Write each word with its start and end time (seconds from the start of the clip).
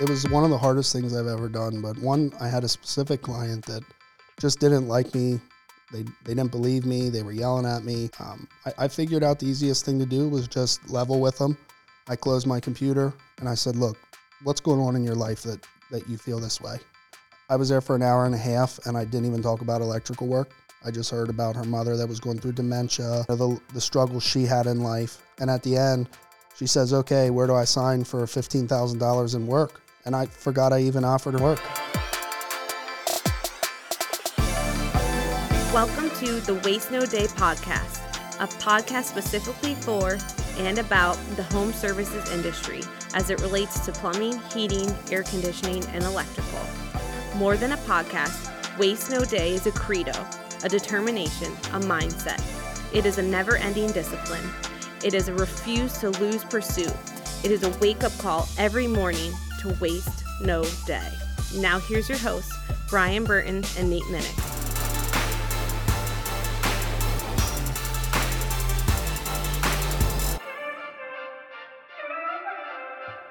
It 0.00 0.08
was 0.08 0.28
one 0.30 0.42
of 0.42 0.50
the 0.50 0.58
hardest 0.58 0.92
things 0.92 1.14
I've 1.14 1.26
ever 1.26 1.48
done. 1.48 1.80
But 1.82 1.98
one, 1.98 2.32
I 2.40 2.48
had 2.48 2.64
a 2.64 2.68
specific 2.68 3.22
client 3.22 3.64
that 3.66 3.82
just 4.40 4.58
didn't 4.58 4.88
like 4.88 5.14
me. 5.14 5.40
They, 5.92 6.02
they 6.24 6.34
didn't 6.34 6.50
believe 6.50 6.86
me. 6.86 7.10
They 7.10 7.22
were 7.22 7.32
yelling 7.32 7.66
at 7.66 7.84
me. 7.84 8.08
Um, 8.18 8.48
I, 8.64 8.84
I 8.84 8.88
figured 8.88 9.22
out 9.22 9.38
the 9.38 9.46
easiest 9.46 9.84
thing 9.84 9.98
to 9.98 10.06
do 10.06 10.28
was 10.28 10.48
just 10.48 10.88
level 10.88 11.20
with 11.20 11.36
them. 11.36 11.58
I 12.08 12.16
closed 12.16 12.46
my 12.46 12.58
computer 12.58 13.12
and 13.38 13.48
I 13.48 13.54
said, 13.54 13.76
Look, 13.76 13.98
what's 14.42 14.60
going 14.60 14.80
on 14.80 14.96
in 14.96 15.04
your 15.04 15.14
life 15.14 15.42
that, 15.42 15.64
that 15.90 16.08
you 16.08 16.16
feel 16.16 16.38
this 16.38 16.60
way? 16.60 16.78
I 17.50 17.56
was 17.56 17.68
there 17.68 17.82
for 17.82 17.94
an 17.94 18.02
hour 18.02 18.24
and 18.24 18.34
a 18.34 18.38
half 18.38 18.78
and 18.86 18.96
I 18.96 19.04
didn't 19.04 19.26
even 19.26 19.42
talk 19.42 19.60
about 19.60 19.82
electrical 19.82 20.26
work. 20.26 20.52
I 20.84 20.90
just 20.90 21.10
heard 21.10 21.28
about 21.28 21.54
her 21.54 21.64
mother 21.64 21.96
that 21.96 22.08
was 22.08 22.18
going 22.18 22.38
through 22.38 22.52
dementia, 22.52 23.24
the, 23.28 23.60
the 23.72 23.80
struggles 23.80 24.24
she 24.24 24.44
had 24.44 24.66
in 24.66 24.80
life. 24.80 25.22
And 25.38 25.50
at 25.50 25.62
the 25.62 25.76
end, 25.76 26.08
she 26.56 26.66
says, 26.66 26.92
Okay, 26.92 27.30
where 27.30 27.46
do 27.46 27.54
I 27.54 27.64
sign 27.64 28.04
for 28.04 28.22
$15,000 28.24 29.34
in 29.34 29.46
work? 29.46 29.80
And 30.04 30.16
I 30.16 30.26
forgot 30.26 30.72
I 30.72 30.80
even 30.80 31.04
offered 31.04 31.38
work. 31.40 31.60
Welcome 35.72 36.10
to 36.18 36.40
the 36.40 36.60
Waste 36.64 36.90
No 36.90 37.06
Day 37.06 37.26
podcast, 37.28 38.00
a 38.40 38.46
podcast 38.46 39.04
specifically 39.04 39.74
for 39.76 40.18
and 40.58 40.78
about 40.78 41.16
the 41.36 41.42
home 41.44 41.72
services 41.72 42.30
industry 42.30 42.82
as 43.14 43.30
it 43.30 43.40
relates 43.40 43.80
to 43.86 43.92
plumbing, 43.92 44.38
heating, 44.52 44.94
air 45.10 45.22
conditioning, 45.22 45.84
and 45.86 46.04
electrical. 46.04 46.60
More 47.36 47.56
than 47.56 47.72
a 47.72 47.76
podcast, 47.78 48.50
Waste 48.78 49.10
No 49.10 49.24
Day 49.24 49.54
is 49.54 49.66
a 49.66 49.72
credo, 49.72 50.12
a 50.62 50.68
determination, 50.68 51.52
a 51.72 51.80
mindset. 51.80 52.42
It 52.94 53.06
is 53.06 53.16
a 53.16 53.22
never 53.22 53.56
ending 53.56 53.90
discipline. 53.92 54.50
It 55.04 55.14
is 55.14 55.26
a 55.26 55.34
refuse 55.34 55.98
to 55.98 56.10
lose 56.10 56.44
pursuit. 56.44 56.94
It 57.42 57.50
is 57.50 57.64
a 57.64 57.70
wake 57.80 58.04
up 58.04 58.16
call 58.18 58.48
every 58.56 58.86
morning 58.86 59.32
to 59.60 59.76
waste 59.80 60.22
no 60.40 60.64
day. 60.86 61.08
Now, 61.56 61.80
here's 61.80 62.08
your 62.08 62.18
hosts, 62.18 62.56
Brian 62.88 63.24
Burton 63.24 63.64
and 63.76 63.90
Nate 63.90 64.04
Minnick. 64.04 64.48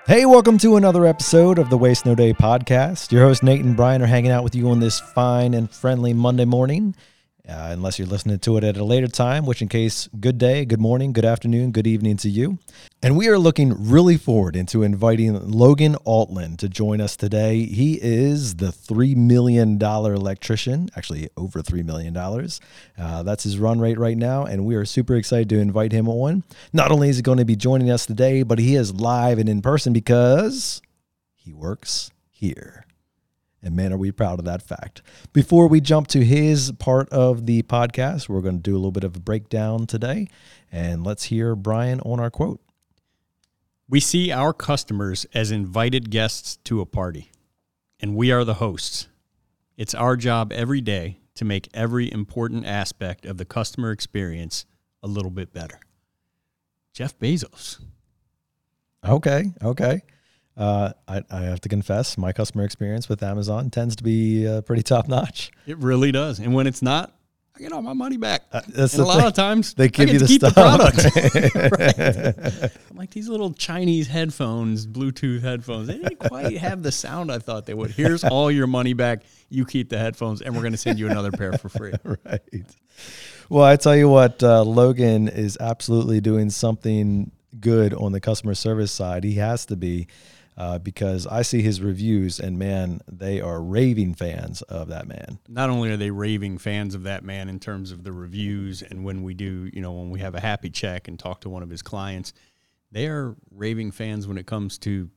Hey, 0.07 0.25
welcome 0.25 0.57
to 0.57 0.75
another 0.75 1.05
episode 1.05 1.57
of 1.57 1.69
the 1.69 1.77
Waste 1.77 2.05
No 2.05 2.15
Day 2.15 2.33
podcast. 2.33 3.13
Your 3.13 3.21
host 3.23 3.43
Nate 3.43 3.63
and 3.63 3.77
Brian 3.77 4.01
are 4.01 4.07
hanging 4.07 4.31
out 4.31 4.43
with 4.43 4.55
you 4.55 4.69
on 4.71 4.81
this 4.81 4.99
fine 4.99 5.53
and 5.53 5.71
friendly 5.71 6.13
Monday 6.13 6.43
morning 6.43 6.95
uh, 7.47 7.69
unless 7.71 7.97
you're 7.97 8.07
listening 8.07 8.39
to 8.39 8.57
it 8.57 8.63
at 8.63 8.77
a 8.77 8.83
later 8.83 9.07
time, 9.07 9.45
which 9.45 9.61
in 9.61 9.67
case, 9.67 10.07
good 10.19 10.37
day, 10.37 10.63
good 10.63 10.79
morning, 10.79 11.11
good 11.11 11.25
afternoon, 11.25 11.71
good 11.71 11.87
evening 11.87 12.17
to 12.17 12.29
you. 12.29 12.59
And 13.01 13.17
we 13.17 13.27
are 13.29 13.37
looking 13.39 13.89
really 13.89 14.17
forward 14.17 14.55
into 14.55 14.83
inviting 14.83 15.49
Logan 15.49 15.95
Altland 16.05 16.57
to 16.59 16.69
join 16.69 17.01
us 17.01 17.15
today. 17.15 17.65
He 17.65 17.99
is 18.01 18.55
the 18.55 18.67
$3 18.67 19.15
million 19.15 19.81
electrician, 19.81 20.89
actually 20.95 21.29
over 21.35 21.61
$3 21.61 21.83
million. 21.83 22.15
Uh, 22.15 23.23
that's 23.23 23.43
his 23.43 23.57
run 23.57 23.79
rate 23.79 23.97
right 23.97 24.17
now. 24.17 24.45
And 24.45 24.65
we 24.65 24.75
are 24.75 24.85
super 24.85 25.15
excited 25.15 25.49
to 25.49 25.59
invite 25.59 25.91
him 25.91 26.07
on. 26.07 26.43
Not 26.73 26.91
only 26.91 27.09
is 27.09 27.17
he 27.17 27.23
going 27.23 27.39
to 27.39 27.45
be 27.45 27.55
joining 27.55 27.89
us 27.89 28.05
today, 28.05 28.43
but 28.43 28.59
he 28.59 28.75
is 28.75 28.93
live 28.93 29.39
and 29.39 29.49
in 29.49 29.61
person 29.61 29.93
because 29.93 30.81
he 31.33 31.51
works 31.51 32.11
here. 32.29 32.80
And 33.63 33.75
man, 33.75 33.93
are 33.93 33.97
we 33.97 34.11
proud 34.11 34.39
of 34.39 34.45
that 34.45 34.63
fact. 34.63 35.03
Before 35.33 35.67
we 35.67 35.81
jump 35.81 36.07
to 36.07 36.25
his 36.25 36.71
part 36.79 37.09
of 37.09 37.45
the 37.45 37.61
podcast, 37.63 38.27
we're 38.27 38.41
going 38.41 38.57
to 38.57 38.61
do 38.61 38.73
a 38.73 38.77
little 38.77 38.91
bit 38.91 39.03
of 39.03 39.15
a 39.15 39.19
breakdown 39.19 39.85
today. 39.85 40.27
And 40.71 41.03
let's 41.03 41.25
hear 41.25 41.55
Brian 41.55 41.99
on 42.01 42.19
our 42.19 42.31
quote. 42.31 42.59
We 43.87 43.99
see 43.99 44.31
our 44.31 44.53
customers 44.53 45.25
as 45.33 45.51
invited 45.51 46.09
guests 46.09 46.57
to 46.63 46.79
a 46.79 46.85
party, 46.85 47.29
and 47.99 48.15
we 48.15 48.31
are 48.31 48.45
the 48.45 48.55
hosts. 48.55 49.07
It's 49.75 49.93
our 49.93 50.15
job 50.15 50.53
every 50.53 50.79
day 50.79 51.19
to 51.35 51.43
make 51.43 51.67
every 51.73 52.11
important 52.11 52.65
aspect 52.65 53.25
of 53.25 53.37
the 53.37 53.45
customer 53.45 53.91
experience 53.91 54.65
a 55.03 55.07
little 55.07 55.29
bit 55.29 55.53
better. 55.53 55.79
Jeff 56.93 57.17
Bezos. 57.19 57.79
Okay, 59.05 59.51
okay. 59.63 60.01
Uh, 60.61 60.93
I, 61.07 61.23
I, 61.31 61.41
have 61.41 61.59
to 61.61 61.69
confess, 61.69 62.19
my 62.19 62.31
customer 62.31 62.63
experience 62.63 63.09
with 63.09 63.23
Amazon 63.23 63.71
tends 63.71 63.95
to 63.95 64.03
be 64.03 64.47
uh, 64.47 64.61
pretty 64.61 64.83
top 64.83 65.07
notch. 65.07 65.49
It 65.65 65.79
really 65.79 66.11
does. 66.11 66.37
And 66.37 66.53
when 66.53 66.67
it's 66.67 66.83
not, 66.83 67.15
I 67.55 67.59
get 67.61 67.71
all 67.71 67.81
my 67.81 67.93
money 67.93 68.17
back. 68.17 68.43
Uh, 68.51 68.61
that's 68.67 68.93
and 68.93 69.01
a 69.01 69.05
lot 69.07 69.25
of 69.25 69.33
times 69.33 69.73
they 69.73 69.89
give 69.89 70.09
you 70.09 70.19
the 70.19 70.27
keep 70.27 70.41
stuff. 70.41 70.53
the 70.53 70.61
product. 72.61 72.71
I'm 72.91 72.95
like 72.95 73.09
these 73.09 73.27
little 73.27 73.53
Chinese 73.53 74.07
headphones, 74.07 74.85
Bluetooth 74.85 75.41
headphones. 75.41 75.87
They 75.87 75.97
didn't 75.97 76.19
quite 76.19 76.55
have 76.59 76.83
the 76.83 76.91
sound 76.91 77.31
I 77.31 77.39
thought 77.39 77.65
they 77.65 77.73
would. 77.73 77.89
Here's 77.89 78.23
all 78.23 78.51
your 78.51 78.67
money 78.67 78.93
back. 78.93 79.23
You 79.49 79.65
keep 79.65 79.89
the 79.89 79.97
headphones, 79.97 80.43
and 80.43 80.53
we're 80.53 80.61
going 80.61 80.73
to 80.73 80.77
send 80.77 80.99
you 80.99 81.07
another 81.07 81.31
pair 81.31 81.53
for 81.53 81.69
free. 81.69 81.93
right. 82.03 82.41
Well, 83.49 83.65
I 83.65 83.77
tell 83.77 83.95
you 83.95 84.09
what, 84.09 84.43
uh, 84.43 84.61
Logan 84.61 85.27
is 85.27 85.57
absolutely 85.59 86.21
doing 86.21 86.51
something 86.51 87.31
good 87.59 87.95
on 87.95 88.11
the 88.11 88.21
customer 88.21 88.53
service 88.53 88.91
side. 88.91 89.23
He 89.23 89.33
has 89.33 89.65
to 89.65 89.75
be 89.75 90.05
uh, 90.57 90.79
because 90.79 91.25
I 91.25 91.41
see 91.41 91.61
his 91.61 91.81
reviews 91.81 92.39
and 92.39 92.59
man, 92.59 93.01
they 93.09 93.39
are 93.41 93.61
raving 93.61 94.15
fans 94.15 94.61
of 94.63 94.89
that 94.89 95.07
man. 95.07 95.39
Not 95.47 95.69
only 95.69 95.91
are 95.91 95.97
they 95.97 96.11
raving 96.11 96.57
fans 96.57 96.93
of 96.93 97.03
that 97.03 97.23
man 97.23 97.49
in 97.49 97.59
terms 97.59 97.91
of 97.91 98.03
the 98.03 98.11
reviews 98.11 98.81
and 98.81 99.03
when 99.03 99.23
we 99.23 99.33
do, 99.33 99.69
you 99.73 99.81
know, 99.81 99.93
when 99.93 100.09
we 100.09 100.19
have 100.19 100.35
a 100.35 100.39
happy 100.39 100.69
check 100.69 101.07
and 101.07 101.17
talk 101.17 101.41
to 101.41 101.49
one 101.49 101.63
of 101.63 101.69
his 101.69 101.81
clients, 101.81 102.33
they 102.91 103.07
are 103.07 103.35
raving 103.49 103.91
fans 103.91 104.27
when 104.27 104.37
it 104.37 104.45
comes 104.45 104.77
to 104.79 105.09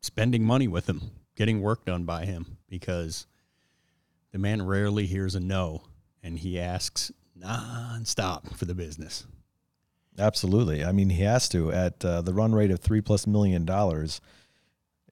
spending 0.00 0.44
money 0.44 0.66
with 0.66 0.88
him, 0.88 1.00
getting 1.36 1.60
work 1.60 1.84
done 1.84 2.04
by 2.04 2.24
him 2.24 2.58
because 2.68 3.26
the 4.32 4.38
man 4.38 4.62
rarely 4.62 5.06
hears 5.06 5.34
a 5.34 5.40
no 5.40 5.82
and 6.22 6.40
he 6.40 6.58
asks 6.58 7.12
nonstop 7.38 8.56
for 8.56 8.64
the 8.64 8.74
business. 8.74 9.26
Absolutely. 10.18 10.84
I 10.84 10.92
mean, 10.92 11.10
he 11.10 11.22
has 11.22 11.48
to 11.50 11.72
at 11.72 12.04
uh, 12.04 12.20
the 12.20 12.34
run 12.34 12.54
rate 12.54 12.70
of 12.70 12.80
three 12.80 13.00
plus 13.00 13.26
million 13.26 13.64
dollars 13.64 14.20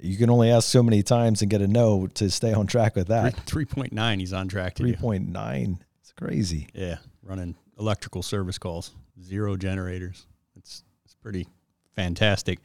you 0.03 0.16
can 0.16 0.31
only 0.31 0.50
ask 0.50 0.69
so 0.69 0.83
many 0.83 1.03
times 1.03 1.43
and 1.43 1.50
get 1.50 1.61
a 1.61 1.69
no 1.69 2.06
to 2.15 2.31
stay 2.31 2.53
on 2.53 2.66
track 2.66 2.97
with 2.97 3.09
that. 3.09 3.37
Three 3.47 3.65
point 3.65 3.93
nine, 3.93 4.21
he's 4.21 4.33
on 4.33 4.49
track 4.49 4.75
to 4.75 4.83
Three 4.83 4.97
point 4.97 5.28
nine, 5.28 5.84
it's 6.00 6.12
crazy. 6.12 6.69
Yeah, 6.75 6.99
running 7.22 7.55
electrical 7.78 8.22
service 8.22 8.59
calls, 8.59 8.93
zero 9.22 9.56
generators. 9.56 10.27
It's 10.56 10.84
it's 11.05 11.15
pretty 11.15 11.49
fantastic. 11.94 12.59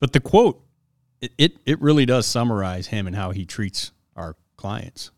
But 0.00 0.12
the 0.12 0.20
quote, 0.20 0.62
it, 1.20 1.32
it, 1.38 1.56
it 1.64 1.80
really 1.80 2.04
does 2.04 2.26
summarize 2.26 2.88
him 2.88 3.06
and 3.06 3.16
how 3.16 3.30
he 3.30 3.44
treats 3.44 3.92
our 4.14 4.36
clients. 4.56 5.10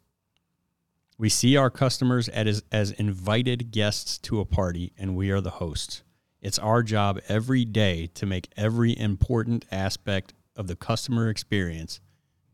We 1.18 1.28
see 1.28 1.56
our 1.56 1.70
customers 1.70 2.28
as, 2.28 2.62
as 2.70 2.92
invited 2.92 3.72
guests 3.72 4.18
to 4.18 4.38
a 4.38 4.44
party, 4.44 4.92
and 4.96 5.16
we 5.16 5.32
are 5.32 5.40
the 5.40 5.50
hosts. 5.50 6.04
It's 6.40 6.60
our 6.60 6.84
job 6.84 7.20
every 7.28 7.64
day 7.64 8.06
to 8.14 8.24
make 8.24 8.48
every 8.56 8.96
important 8.96 9.64
aspect 9.72 10.34
of 10.58 10.66
the 10.66 10.76
customer 10.76 11.30
experience 11.30 12.00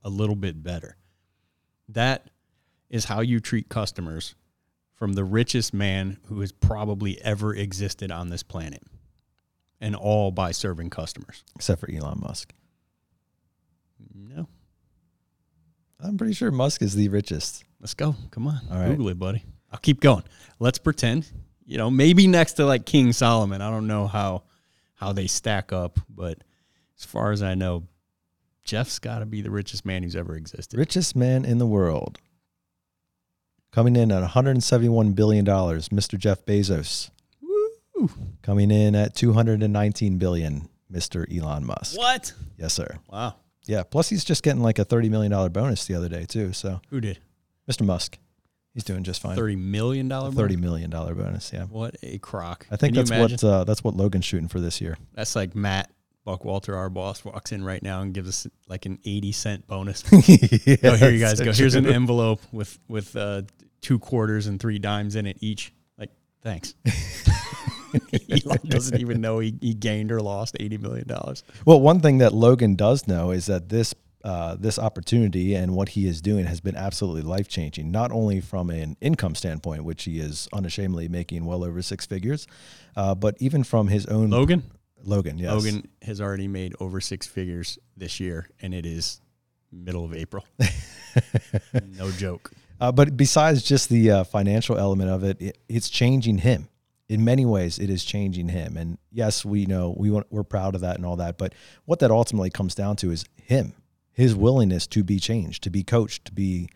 a 0.04 0.10
little 0.10 0.36
bit 0.36 0.62
better. 0.62 0.96
That 1.88 2.30
is 2.88 3.06
how 3.06 3.20
you 3.20 3.40
treat 3.40 3.68
customers 3.68 4.36
from 4.94 5.14
the 5.14 5.24
richest 5.24 5.74
man 5.74 6.18
who 6.26 6.40
has 6.40 6.52
probably 6.52 7.20
ever 7.22 7.54
existed 7.54 8.12
on 8.12 8.28
this 8.28 8.44
planet. 8.44 8.82
And 9.80 9.96
all 9.96 10.30
by 10.30 10.52
serving 10.52 10.90
customers. 10.90 11.42
Except 11.56 11.80
for 11.80 11.90
Elon 11.90 12.20
Musk. 12.20 12.54
No. 14.14 14.48
I'm 16.00 16.16
pretty 16.16 16.32
sure 16.32 16.50
Musk 16.50 16.80
is 16.80 16.94
the 16.94 17.08
richest. 17.08 17.64
Let's 17.80 17.94
go. 17.94 18.14
Come 18.30 18.46
on. 18.46 18.60
All 18.70 18.78
right. 18.78 18.88
Google 18.88 19.08
it, 19.08 19.18
buddy. 19.18 19.44
I'll 19.72 19.80
keep 19.80 20.00
going. 20.00 20.22
Let's 20.58 20.78
pretend, 20.78 21.30
you 21.66 21.76
know, 21.76 21.90
maybe 21.90 22.26
next 22.26 22.54
to 22.54 22.64
like 22.64 22.86
King 22.86 23.12
Solomon. 23.12 23.60
I 23.60 23.70
don't 23.70 23.86
know 23.86 24.06
how 24.06 24.44
how 24.94 25.12
they 25.12 25.26
stack 25.26 25.72
up, 25.72 25.98
but 26.08 26.38
as 26.98 27.04
far 27.04 27.32
as 27.32 27.42
I 27.42 27.54
know, 27.54 27.82
Jeff's 28.64 28.98
got 28.98 29.18
to 29.18 29.26
be 29.26 29.42
the 29.42 29.50
richest 29.50 29.84
man 29.84 30.02
who's 30.02 30.16
ever 30.16 30.36
existed. 30.36 30.78
Richest 30.78 31.14
man 31.14 31.44
in 31.44 31.58
the 31.58 31.66
world. 31.66 32.18
Coming 33.72 33.96
in 33.96 34.12
at 34.12 34.22
$171 34.30 35.14
billion, 35.14 35.44
Mr. 35.44 36.18
Jeff 36.18 36.44
Bezos. 36.46 37.10
Woo. 37.42 38.08
Coming 38.42 38.70
in 38.70 38.94
at 38.94 39.14
219 39.14 40.18
billion, 40.18 40.68
Mr. 40.90 41.26
Elon 41.36 41.66
Musk. 41.66 41.98
What? 41.98 42.32
Yes, 42.56 42.72
sir. 42.72 42.98
Wow. 43.10 43.34
Yeah. 43.66 43.82
Plus, 43.82 44.08
he's 44.08 44.24
just 44.24 44.42
getting 44.42 44.62
like 44.62 44.78
a 44.78 44.84
$30 44.84 45.10
million 45.10 45.52
bonus 45.52 45.86
the 45.86 45.94
other 45.94 46.08
day, 46.08 46.24
too. 46.24 46.52
So, 46.52 46.80
who 46.90 47.00
did? 47.00 47.18
Mr. 47.68 47.84
Musk. 47.84 48.18
He's 48.74 48.84
doing 48.84 49.04
just 49.04 49.22
fine. 49.22 49.36
Thirty 49.36 49.54
million 49.54 50.08
dollar 50.08 50.32
thirty 50.32 50.56
million 50.56 50.90
dollar 50.90 51.14
bonus. 51.14 51.52
Yeah. 51.52 51.62
What 51.66 51.94
a 52.02 52.18
crock! 52.18 52.66
I 52.72 52.76
think 52.76 52.94
Can 52.96 53.04
that's 53.04 53.42
what 53.42 53.44
uh, 53.44 53.62
that's 53.62 53.84
what 53.84 53.94
Logan's 53.94 54.24
shooting 54.24 54.48
for 54.48 54.58
this 54.58 54.80
year. 54.80 54.98
That's 55.14 55.36
like 55.36 55.54
Matt 55.54 55.92
Buckwalter, 56.26 56.74
our 56.74 56.88
boss, 56.88 57.24
walks 57.24 57.52
in 57.52 57.62
right 57.64 57.82
now 57.82 58.00
and 58.00 58.14
gives 58.14 58.28
us 58.28 58.46
like 58.68 58.86
an 58.86 58.98
eighty 59.04 59.32
cent 59.32 59.66
bonus. 59.66 60.04
yes, 60.12 60.78
oh, 60.82 60.96
here 60.96 61.10
you 61.10 61.20
guys 61.20 61.40
go. 61.40 61.52
Here's 61.52 61.74
an 61.74 61.86
envelope 61.86 62.40
with 62.52 62.78
with 62.88 63.14
uh, 63.14 63.42
two 63.80 63.98
quarters 63.98 64.46
and 64.46 64.58
three 64.58 64.78
dimes 64.78 65.16
in 65.16 65.26
it 65.26 65.36
each. 65.40 65.72
Like, 65.98 66.10
thanks. 66.42 66.74
Elon 68.30 68.58
doesn't 68.66 69.00
even 69.00 69.20
know 69.20 69.38
he, 69.38 69.54
he 69.60 69.74
gained 69.74 70.10
or 70.10 70.20
lost 70.20 70.56
eighty 70.60 70.78
million 70.78 71.06
dollars. 71.06 71.44
Well, 71.64 71.80
one 71.80 72.00
thing 72.00 72.18
that 72.18 72.32
Logan 72.32 72.74
does 72.74 73.06
know 73.06 73.30
is 73.30 73.46
that 73.46 73.68
this 73.68 73.94
uh, 74.24 74.56
this 74.58 74.78
opportunity 74.78 75.54
and 75.54 75.74
what 75.74 75.90
he 75.90 76.06
is 76.06 76.22
doing 76.22 76.46
has 76.46 76.60
been 76.60 76.76
absolutely 76.76 77.20
life 77.20 77.46
changing. 77.46 77.90
Not 77.90 78.10
only 78.10 78.40
from 78.40 78.70
an 78.70 78.96
income 79.02 79.34
standpoint, 79.34 79.84
which 79.84 80.04
he 80.04 80.18
is 80.18 80.48
unashamedly 80.52 81.08
making 81.08 81.44
well 81.44 81.62
over 81.62 81.82
six 81.82 82.06
figures, 82.06 82.46
uh, 82.96 83.14
but 83.14 83.36
even 83.38 83.64
from 83.64 83.88
his 83.88 84.06
own 84.06 84.30
Logan. 84.30 84.62
Logan, 85.06 85.38
yes. 85.38 85.52
Logan 85.52 85.88
has 86.02 86.20
already 86.20 86.48
made 86.48 86.74
over 86.80 87.00
six 87.00 87.26
figures 87.26 87.78
this 87.96 88.20
year, 88.20 88.48
and 88.60 88.74
it 88.74 88.86
is 88.86 89.20
middle 89.72 90.04
of 90.04 90.14
April. 90.14 90.44
no 91.96 92.10
joke. 92.12 92.52
Uh, 92.80 92.92
but 92.92 93.16
besides 93.16 93.62
just 93.62 93.88
the 93.88 94.10
uh, 94.10 94.24
financial 94.24 94.76
element 94.78 95.10
of 95.10 95.24
it, 95.24 95.40
it, 95.40 95.58
it's 95.68 95.88
changing 95.88 96.38
him 96.38 96.68
in 97.08 97.24
many 97.24 97.44
ways. 97.44 97.78
It 97.78 97.90
is 97.90 98.04
changing 98.04 98.48
him, 98.48 98.76
and 98.76 98.98
yes, 99.10 99.44
we 99.44 99.66
know 99.66 99.94
we 99.96 100.10
want, 100.10 100.26
we're 100.30 100.42
proud 100.42 100.74
of 100.74 100.80
that 100.80 100.96
and 100.96 101.06
all 101.06 101.16
that. 101.16 101.38
But 101.38 101.54
what 101.84 102.00
that 102.00 102.10
ultimately 102.10 102.50
comes 102.50 102.74
down 102.74 102.96
to 102.96 103.10
is 103.10 103.24
him, 103.36 103.74
his 104.12 104.34
willingness 104.34 104.86
to 104.88 105.04
be 105.04 105.18
changed, 105.18 105.62
to 105.64 105.70
be 105.70 105.82
coached, 105.82 106.24
to 106.26 106.32
be 106.32 106.68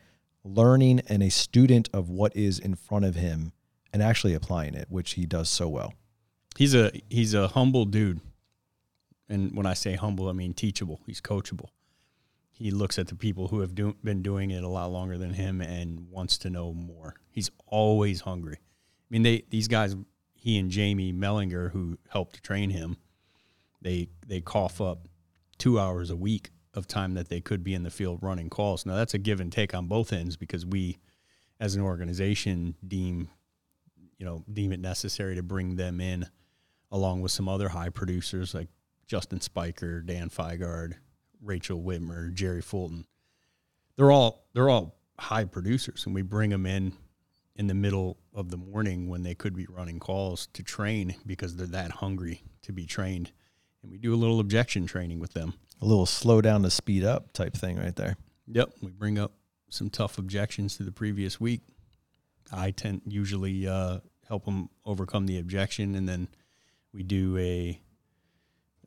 learning 0.44 1.00
and 1.08 1.22
a 1.22 1.30
student 1.30 1.88
of 1.92 2.08
what 2.08 2.34
is 2.36 2.58
in 2.58 2.74
front 2.74 3.04
of 3.04 3.16
him, 3.16 3.52
and 3.92 4.02
actually 4.02 4.34
applying 4.34 4.74
it, 4.74 4.86
which 4.88 5.12
he 5.12 5.26
does 5.26 5.48
so 5.48 5.68
well. 5.68 5.94
He's 6.58 6.74
a 6.74 6.90
he's 7.08 7.34
a 7.34 7.46
humble 7.46 7.84
dude, 7.84 8.20
and 9.28 9.56
when 9.56 9.64
I 9.64 9.74
say 9.74 9.94
humble, 9.94 10.28
I 10.28 10.32
mean 10.32 10.54
teachable. 10.54 11.00
He's 11.06 11.20
coachable. 11.20 11.68
He 12.50 12.72
looks 12.72 12.98
at 12.98 13.06
the 13.06 13.14
people 13.14 13.46
who 13.46 13.60
have 13.60 13.76
do, 13.76 13.94
been 14.02 14.22
doing 14.22 14.50
it 14.50 14.64
a 14.64 14.68
lot 14.68 14.90
longer 14.90 15.16
than 15.16 15.34
him 15.34 15.60
and 15.60 16.10
wants 16.10 16.36
to 16.38 16.50
know 16.50 16.74
more. 16.74 17.14
He's 17.30 17.48
always 17.68 18.22
hungry. 18.22 18.56
I 18.58 19.06
mean, 19.08 19.22
they 19.22 19.44
these 19.50 19.68
guys, 19.68 19.94
he 20.34 20.58
and 20.58 20.68
Jamie 20.68 21.12
Mellinger, 21.12 21.70
who 21.70 21.96
helped 22.08 22.42
train 22.42 22.70
him, 22.70 22.96
they 23.80 24.08
they 24.26 24.40
cough 24.40 24.80
up 24.80 25.06
two 25.58 25.78
hours 25.78 26.10
a 26.10 26.16
week 26.16 26.50
of 26.74 26.88
time 26.88 27.14
that 27.14 27.28
they 27.28 27.40
could 27.40 27.62
be 27.62 27.72
in 27.72 27.84
the 27.84 27.90
field 27.90 28.18
running 28.20 28.50
calls. 28.50 28.84
Now 28.84 28.96
that's 28.96 29.14
a 29.14 29.18
give 29.18 29.38
and 29.38 29.52
take 29.52 29.76
on 29.76 29.86
both 29.86 30.12
ends 30.12 30.36
because 30.36 30.66
we, 30.66 30.98
as 31.60 31.76
an 31.76 31.82
organization, 31.82 32.74
deem 32.84 33.28
you 34.18 34.26
know 34.26 34.42
deem 34.52 34.72
it 34.72 34.80
necessary 34.80 35.36
to 35.36 35.42
bring 35.44 35.76
them 35.76 36.00
in 36.00 36.26
along 36.90 37.20
with 37.20 37.32
some 37.32 37.48
other 37.48 37.68
high 37.68 37.90
producers 37.90 38.54
like 38.54 38.68
Justin 39.06 39.40
Spiker, 39.40 40.00
Dan 40.00 40.28
Feigard, 40.28 40.94
Rachel 41.42 41.80
Whitmer, 41.80 42.32
Jerry 42.32 42.62
Fulton. 42.62 43.06
They're 43.96 44.10
all 44.10 44.46
they're 44.54 44.68
all 44.68 44.96
high 45.18 45.44
producers, 45.44 46.04
and 46.06 46.14
we 46.14 46.22
bring 46.22 46.50
them 46.50 46.66
in 46.66 46.92
in 47.56 47.66
the 47.66 47.74
middle 47.74 48.18
of 48.32 48.50
the 48.50 48.56
morning 48.56 49.08
when 49.08 49.24
they 49.24 49.34
could 49.34 49.56
be 49.56 49.66
running 49.68 49.98
calls 49.98 50.46
to 50.52 50.62
train 50.62 51.16
because 51.26 51.56
they're 51.56 51.66
that 51.66 51.90
hungry 51.90 52.42
to 52.62 52.72
be 52.72 52.86
trained. 52.86 53.32
And 53.82 53.90
we 53.90 53.98
do 53.98 54.14
a 54.14 54.16
little 54.16 54.38
objection 54.38 54.86
training 54.86 55.18
with 55.18 55.32
them. 55.32 55.54
A 55.82 55.84
little 55.84 56.06
slow 56.06 56.40
down 56.40 56.62
to 56.62 56.70
speed 56.70 57.04
up 57.04 57.32
type 57.32 57.54
thing 57.54 57.78
right 57.78 57.94
there. 57.96 58.16
Yep, 58.46 58.70
we 58.80 58.90
bring 58.90 59.18
up 59.18 59.32
some 59.70 59.90
tough 59.90 60.18
objections 60.18 60.76
to 60.76 60.82
the 60.84 60.92
previous 60.92 61.40
week. 61.40 61.62
I 62.52 62.70
tend 62.70 63.02
usually 63.06 63.66
uh, 63.66 63.98
help 64.26 64.44
them 64.44 64.70
overcome 64.84 65.26
the 65.26 65.38
objection, 65.38 65.94
and 65.94 66.08
then 66.08 66.28
we 66.92 67.02
do 67.02 67.36
a 67.38 67.80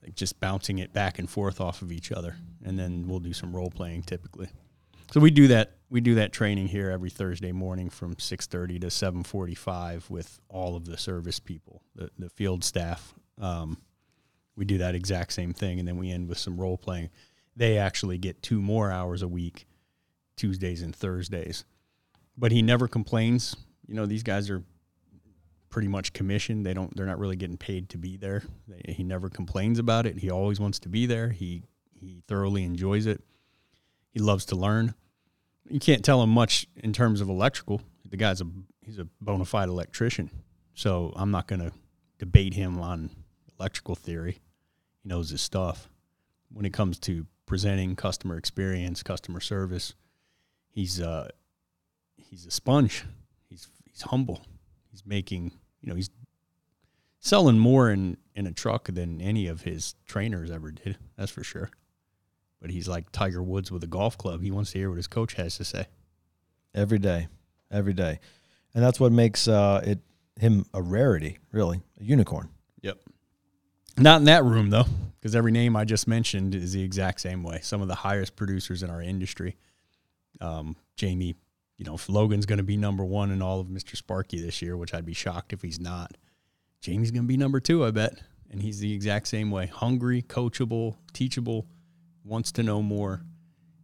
like 0.02 0.16
just 0.16 0.40
bouncing 0.40 0.80
it 0.80 0.94
back 0.94 1.20
and 1.20 1.30
forth 1.30 1.62
off 1.62 1.82
of 1.82 1.92
each 1.92 2.12
other, 2.12 2.36
and 2.64 2.78
then 2.78 3.08
we'll 3.08 3.20
do 3.20 3.34
some 3.34 3.56
role 3.56 3.70
playing 3.70 4.04
typically. 4.04 4.50
So 5.12 5.20
we 5.20 5.30
do 5.32 5.48
that. 5.50 5.78
We 5.90 6.02
do 6.02 6.16
that 6.16 6.32
training 6.32 6.68
here 6.68 6.90
every 6.90 7.10
Thursday 7.10 7.52
morning 7.52 7.90
from 7.90 8.18
six 8.18 8.48
thirty 8.48 8.80
to 8.80 8.90
seven 8.90 9.24
forty 9.24 9.56
five 9.56 10.10
with 10.10 10.40
all 10.48 10.76
of 10.76 10.86
the 10.86 10.98
service 10.98 11.40
people, 11.40 11.84
the 11.96 12.10
the 12.18 12.30
field 12.30 12.64
staff. 12.64 13.14
Um, 13.40 13.78
we 14.56 14.66
do 14.66 14.78
that 14.80 14.96
exact 14.96 15.34
same 15.34 15.54
thing, 15.54 15.80
and 15.80 15.88
then 15.88 15.98
we 15.98 16.12
end 16.12 16.30
with 16.30 16.38
some 16.38 16.60
role 16.60 16.78
playing. 16.78 17.10
They 17.56 17.78
actually 17.78 18.18
get 18.18 18.42
two 18.42 18.62
more 18.62 18.92
hours 18.92 19.22
a 19.22 19.28
week, 19.28 19.68
Tuesdays 20.38 20.82
and 20.82 20.96
Thursdays. 20.96 21.66
But 22.38 22.52
he 22.52 22.62
never 22.62 22.88
complains. 22.88 23.56
You 23.88 23.96
know, 23.96 24.06
these 24.06 24.24
guys 24.24 24.50
are 24.50 24.64
pretty 25.72 25.88
much 25.88 26.14
commissioned. 26.14 26.66
They 26.66 26.74
don't. 26.76 26.96
They're 26.96 27.08
not 27.08 27.18
really 27.18 27.36
getting 27.36 27.58
paid 27.58 27.90
to 27.90 27.98
be 27.98 28.18
there. 28.18 28.44
He 28.88 29.04
never 29.04 29.30
complains 29.30 29.80
about 29.80 30.06
it. 30.06 30.20
He 30.20 30.30
always 30.30 30.60
wants 30.60 30.78
to 30.80 30.90
be 30.90 31.08
there. 31.08 31.30
He 31.30 31.64
he 31.94 32.22
thoroughly 32.28 32.64
enjoys 32.64 33.08
it. 33.08 33.24
He 34.12 34.20
loves 34.20 34.46
to 34.46 34.56
learn. 34.56 34.94
You 35.70 35.80
can't 35.80 36.04
tell 36.04 36.22
him 36.22 36.30
much 36.30 36.68
in 36.76 36.94
terms 36.94 37.22
of 37.22 37.30
electrical. 37.30 37.82
The 38.08 38.18
guy's 38.18 38.42
a 38.42 38.48
he's 38.82 39.00
a 39.00 39.08
bona 39.20 39.46
fide 39.46 39.70
electrician. 39.70 40.30
So 40.74 41.14
I'm 41.16 41.32
not 41.32 41.48
going 41.48 41.62
to 41.62 41.72
debate 42.20 42.54
him 42.54 42.80
on 42.80 43.10
electrical 43.60 43.96
theory. 43.96 44.40
He 45.02 45.10
knows 45.10 45.30
his 45.30 45.42
stuff. 45.42 45.90
When 46.52 46.66
it 46.66 46.74
comes 46.74 47.00
to 47.00 47.26
presenting 47.46 47.96
customer 47.96 48.38
experience, 48.38 49.04
customer 49.04 49.40
service, 49.40 49.96
he's 50.70 51.00
uh 51.00 51.30
he's 52.18 52.46
a 52.46 52.52
sponge. 52.52 53.06
He's 53.48 53.68
he's 53.86 54.02
humble. 54.02 54.42
He's 54.92 55.06
making 55.06 55.54
you 55.82 55.90
know 55.90 55.96
he's 55.96 56.10
selling 57.20 57.60
more 57.60 57.90
in 57.90 58.18
in 58.36 58.48
a 58.48 58.52
truck 58.52 58.88
than 58.88 59.22
any 59.22 59.48
of 59.48 59.62
his 59.62 59.96
trainers 60.06 60.50
ever 60.52 60.72
did. 60.72 60.98
That's 61.18 61.32
for 61.32 61.44
sure. 61.44 61.70
But 62.62 62.72
he's 62.72 62.88
like 62.88 63.12
Tiger 63.12 63.42
Woods 63.42 63.72
with 63.72 63.84
a 63.84 63.88
golf 63.88 64.18
club. 64.18 64.42
He 64.42 64.52
wants 64.52 64.72
to 64.72 64.78
hear 64.78 64.90
what 64.90 64.98
his 64.98 65.08
coach 65.08 65.34
has 65.34 65.58
to 65.58 65.66
say 65.66 65.88
every 66.76 67.00
day, 67.00 67.28
every 67.72 67.94
day, 67.94 68.20
and 68.74 68.84
that's 68.84 69.00
what 69.00 69.12
makes 69.12 69.48
uh, 69.48 69.82
it 69.84 70.00
him 70.40 70.66
a 70.74 70.82
rarity, 70.82 71.40
really, 71.52 71.82
a 72.00 72.04
unicorn. 72.04 72.50
Yep. 72.82 72.98
Not 73.98 74.18
in 74.22 74.26
that 74.26 74.44
room 74.44 74.70
though, 74.70 74.86
because 75.20 75.36
every 75.36 75.52
name 75.52 75.76
I 75.76 75.86
just 75.86 76.08
mentioned 76.08 76.56
is 76.56 76.74
the 76.74 76.84
exact 76.84 77.22
same 77.22 77.44
way. 77.44 77.60
Some 77.62 77.82
of 77.82 77.88
the 77.88 77.96
highest 77.96 78.36
producers 78.36 78.84
in 78.84 78.90
our 78.90 79.02
industry. 79.02 79.58
Um, 80.40 80.76
Jamie, 80.96 81.36
you 81.82 81.86
know, 81.86 81.96
if 81.96 82.08
Logan's 82.10 82.46
going 82.46 82.58
to 82.58 82.64
be 82.64 82.78
number 82.78 83.04
one 83.04 83.32
in 83.32 83.42
all 83.42 83.60
of 83.60 83.66
Mr. 83.66 83.98
Sparky 83.98 84.40
this 84.40 84.62
year, 84.62 84.78
which 84.78 84.94
I'd 84.94 85.04
be 85.04 85.16
shocked 85.16 85.52
if 85.52 85.64
he's 85.64 85.80
not. 85.80 86.16
Jamie's 86.80 87.10
going 87.10 87.24
to 87.24 87.28
be 87.28 87.38
number 87.38 87.60
two, 87.60 87.84
I 87.84 87.90
bet. 87.90 88.22
And 88.52 88.62
he's 88.62 88.80
the 88.80 88.94
exact 88.94 89.28
same 89.28 89.50
way 89.50 89.66
hungry, 89.66 90.22
coachable, 90.22 90.98
teachable, 91.12 91.66
wants 92.24 92.52
to 92.52 92.64
know 92.64 92.84
more, 92.84 93.24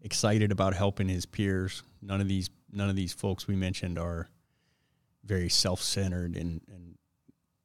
excited 0.03 0.51
about 0.51 0.75
helping 0.75 1.07
his 1.07 1.25
peers. 1.25 1.81
None 1.99 2.21
of 2.21 2.27
these 2.27 2.51
none 2.71 2.87
of 2.87 2.95
these 2.95 3.13
folks 3.13 3.47
we 3.47 3.55
mentioned 3.55 3.97
are 3.97 4.29
very 5.23 5.49
self-centered 5.49 6.35
and, 6.35 6.61
and 6.67 6.97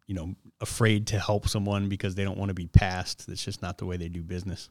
you 0.06 0.14
know 0.14 0.34
afraid 0.62 1.08
to 1.08 1.18
help 1.18 1.46
someone 1.46 1.90
because 1.90 2.14
they 2.14 2.24
don't 2.24 2.38
want 2.38 2.48
to 2.48 2.54
be 2.54 2.68
passed. 2.68 3.26
That's 3.26 3.44
just 3.44 3.60
not 3.60 3.76
the 3.76 3.84
way 3.84 3.98
they 3.98 4.08
do 4.08 4.22
business. 4.22 4.70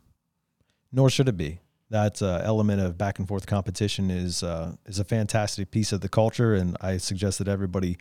Nor 0.91 1.11
should 1.11 1.29
it 1.29 1.37
be. 1.37 1.59
That 1.91 2.21
uh, 2.21 2.39
element 2.41 2.79
of 2.79 2.97
back 2.97 3.19
and 3.19 3.27
forth 3.27 3.45
competition 3.45 4.09
is 4.09 4.43
uh, 4.43 4.75
is 4.85 4.97
a 4.97 5.03
fantastic 5.03 5.71
piece 5.71 5.91
of 5.91 5.99
the 5.99 6.07
culture, 6.07 6.53
and 6.55 6.77
I 6.79 6.95
suggest 6.95 7.37
that 7.39 7.49
everybody 7.49 7.97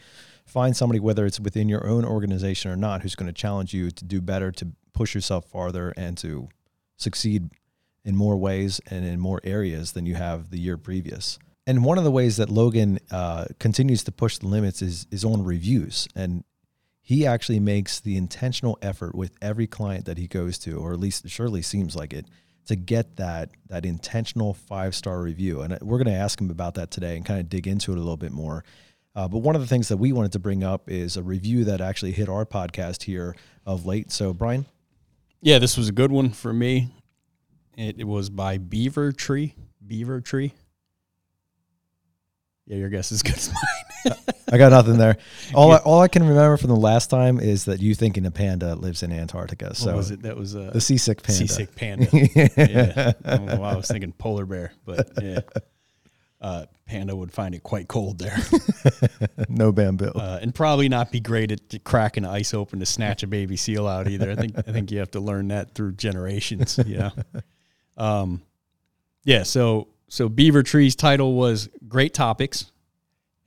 find 0.46 0.76
somebody, 0.76 1.00
whether 1.00 1.26
it's 1.26 1.40
within 1.40 1.68
your 1.68 1.84
own 1.84 2.04
organization 2.04 2.70
or 2.70 2.76
not, 2.76 3.02
who's 3.02 3.16
going 3.16 3.26
to 3.26 3.32
challenge 3.32 3.74
you 3.74 3.90
to 3.90 4.04
do 4.04 4.20
better, 4.20 4.52
to 4.52 4.68
push 4.92 5.12
yourself 5.12 5.46
farther, 5.46 5.92
and 5.96 6.16
to 6.18 6.48
succeed 6.98 7.50
in 8.04 8.14
more 8.14 8.36
ways 8.36 8.80
and 8.88 9.04
in 9.04 9.18
more 9.18 9.40
areas 9.42 9.90
than 9.90 10.06
you 10.06 10.14
have 10.14 10.50
the 10.50 10.60
year 10.60 10.76
previous. 10.76 11.40
And 11.66 11.84
one 11.84 11.98
of 11.98 12.04
the 12.04 12.12
ways 12.12 12.36
that 12.36 12.48
Logan 12.48 13.00
uh, 13.10 13.46
continues 13.58 14.04
to 14.04 14.12
push 14.12 14.38
the 14.38 14.46
limits 14.46 14.82
is 14.82 15.08
is 15.10 15.24
on 15.24 15.42
reviews, 15.42 16.06
and 16.14 16.44
he 17.02 17.26
actually 17.26 17.58
makes 17.58 17.98
the 17.98 18.16
intentional 18.16 18.78
effort 18.82 19.16
with 19.16 19.32
every 19.42 19.66
client 19.66 20.04
that 20.04 20.16
he 20.16 20.28
goes 20.28 20.58
to, 20.58 20.78
or 20.78 20.92
at 20.92 21.00
least 21.00 21.24
it 21.24 21.32
surely 21.32 21.60
seems 21.60 21.96
like 21.96 22.12
it, 22.12 22.26
to 22.70 22.76
get 22.76 23.16
that 23.16 23.50
that 23.68 23.84
intentional 23.84 24.54
five 24.54 24.94
star 24.94 25.20
review. 25.20 25.60
And 25.62 25.76
we're 25.82 25.98
going 25.98 26.06
to 26.06 26.20
ask 26.20 26.40
him 26.40 26.50
about 26.50 26.74
that 26.74 26.92
today 26.92 27.16
and 27.16 27.26
kind 27.26 27.40
of 27.40 27.48
dig 27.48 27.66
into 27.66 27.90
it 27.90 27.96
a 27.96 28.00
little 28.00 28.16
bit 28.16 28.30
more. 28.30 28.64
Uh, 29.16 29.26
but 29.26 29.38
one 29.38 29.56
of 29.56 29.60
the 29.60 29.66
things 29.66 29.88
that 29.88 29.96
we 29.96 30.12
wanted 30.12 30.30
to 30.32 30.38
bring 30.38 30.62
up 30.62 30.88
is 30.88 31.16
a 31.16 31.22
review 31.22 31.64
that 31.64 31.80
actually 31.80 32.12
hit 32.12 32.28
our 32.28 32.46
podcast 32.46 33.02
here 33.02 33.34
of 33.66 33.86
late. 33.86 34.12
So, 34.12 34.32
Brian, 34.32 34.66
yeah, 35.42 35.58
this 35.58 35.76
was 35.76 35.88
a 35.88 35.92
good 35.92 36.12
one 36.12 36.30
for 36.30 36.52
me. 36.52 36.94
It, 37.76 37.98
it 37.98 38.04
was 38.06 38.30
by 38.30 38.56
Beaver 38.58 39.10
Tree. 39.10 39.56
Beaver 39.84 40.20
Tree. 40.20 40.52
Yeah, 42.70 42.76
your 42.76 42.88
guess 42.88 43.10
is 43.10 43.24
good 43.24 43.34
as 43.34 43.52
mine. 43.52 44.14
I 44.52 44.56
got 44.56 44.70
nothing 44.70 44.96
there. 44.96 45.16
All 45.54 45.70
yeah. 45.70 45.78
I, 45.78 45.78
all 45.78 46.00
I 46.02 46.06
can 46.06 46.22
remember 46.22 46.56
from 46.56 46.68
the 46.68 46.76
last 46.76 47.10
time 47.10 47.40
is 47.40 47.64
that 47.64 47.80
you 47.80 47.96
thinking 47.96 48.24
a 48.26 48.30
panda 48.30 48.76
lives 48.76 49.02
in 49.02 49.10
Antarctica. 49.10 49.74
So 49.74 49.86
what 49.86 49.96
was 49.96 50.12
it? 50.12 50.22
That 50.22 50.36
was 50.36 50.54
uh, 50.54 50.70
the 50.72 50.80
seasick 50.80 51.20
panda. 51.20 51.48
Seasick 51.48 51.74
panda. 51.74 52.06
yeah. 52.12 53.12
Well, 53.24 53.64
I 53.64 53.74
was 53.74 53.88
thinking 53.88 54.12
polar 54.12 54.46
bear, 54.46 54.72
but 54.86 55.10
yeah. 55.20 55.40
Uh, 56.42 56.64
panda 56.86 57.14
would 57.14 57.30
find 57.30 57.54
it 57.54 57.62
quite 57.62 57.86
cold 57.86 58.18
there. 58.18 58.38
no 59.50 59.72
bamboo, 59.72 60.10
uh, 60.14 60.38
and 60.40 60.54
probably 60.54 60.88
not 60.88 61.12
be 61.12 61.20
great 61.20 61.52
at 61.52 61.84
cracking 61.84 62.24
ice 62.24 62.54
open 62.54 62.80
to 62.80 62.86
snatch 62.86 63.22
a 63.22 63.26
baby 63.26 63.58
seal 63.58 63.86
out 63.86 64.08
either. 64.08 64.30
I 64.30 64.36
think 64.36 64.56
I 64.56 64.62
think 64.62 64.90
you 64.90 65.00
have 65.00 65.10
to 65.10 65.20
learn 65.20 65.48
that 65.48 65.74
through 65.74 65.92
generations. 65.96 66.80
Yeah, 66.86 67.10
um, 67.98 68.40
yeah. 69.24 69.42
So 69.42 69.88
so 70.10 70.28
Beaver 70.28 70.62
Tree's 70.62 70.94
title 70.94 71.34
was 71.34 71.70
"Great 71.88 72.12
Topics." 72.12 72.70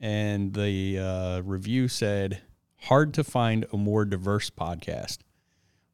and 0.00 0.52
the 0.52 0.98
uh, 0.98 1.40
review 1.42 1.88
said, 1.88 2.42
"Hard 2.76 3.14
to 3.14 3.24
find 3.24 3.64
a 3.72 3.76
more 3.76 4.04
diverse 4.04 4.50
podcast." 4.50 5.18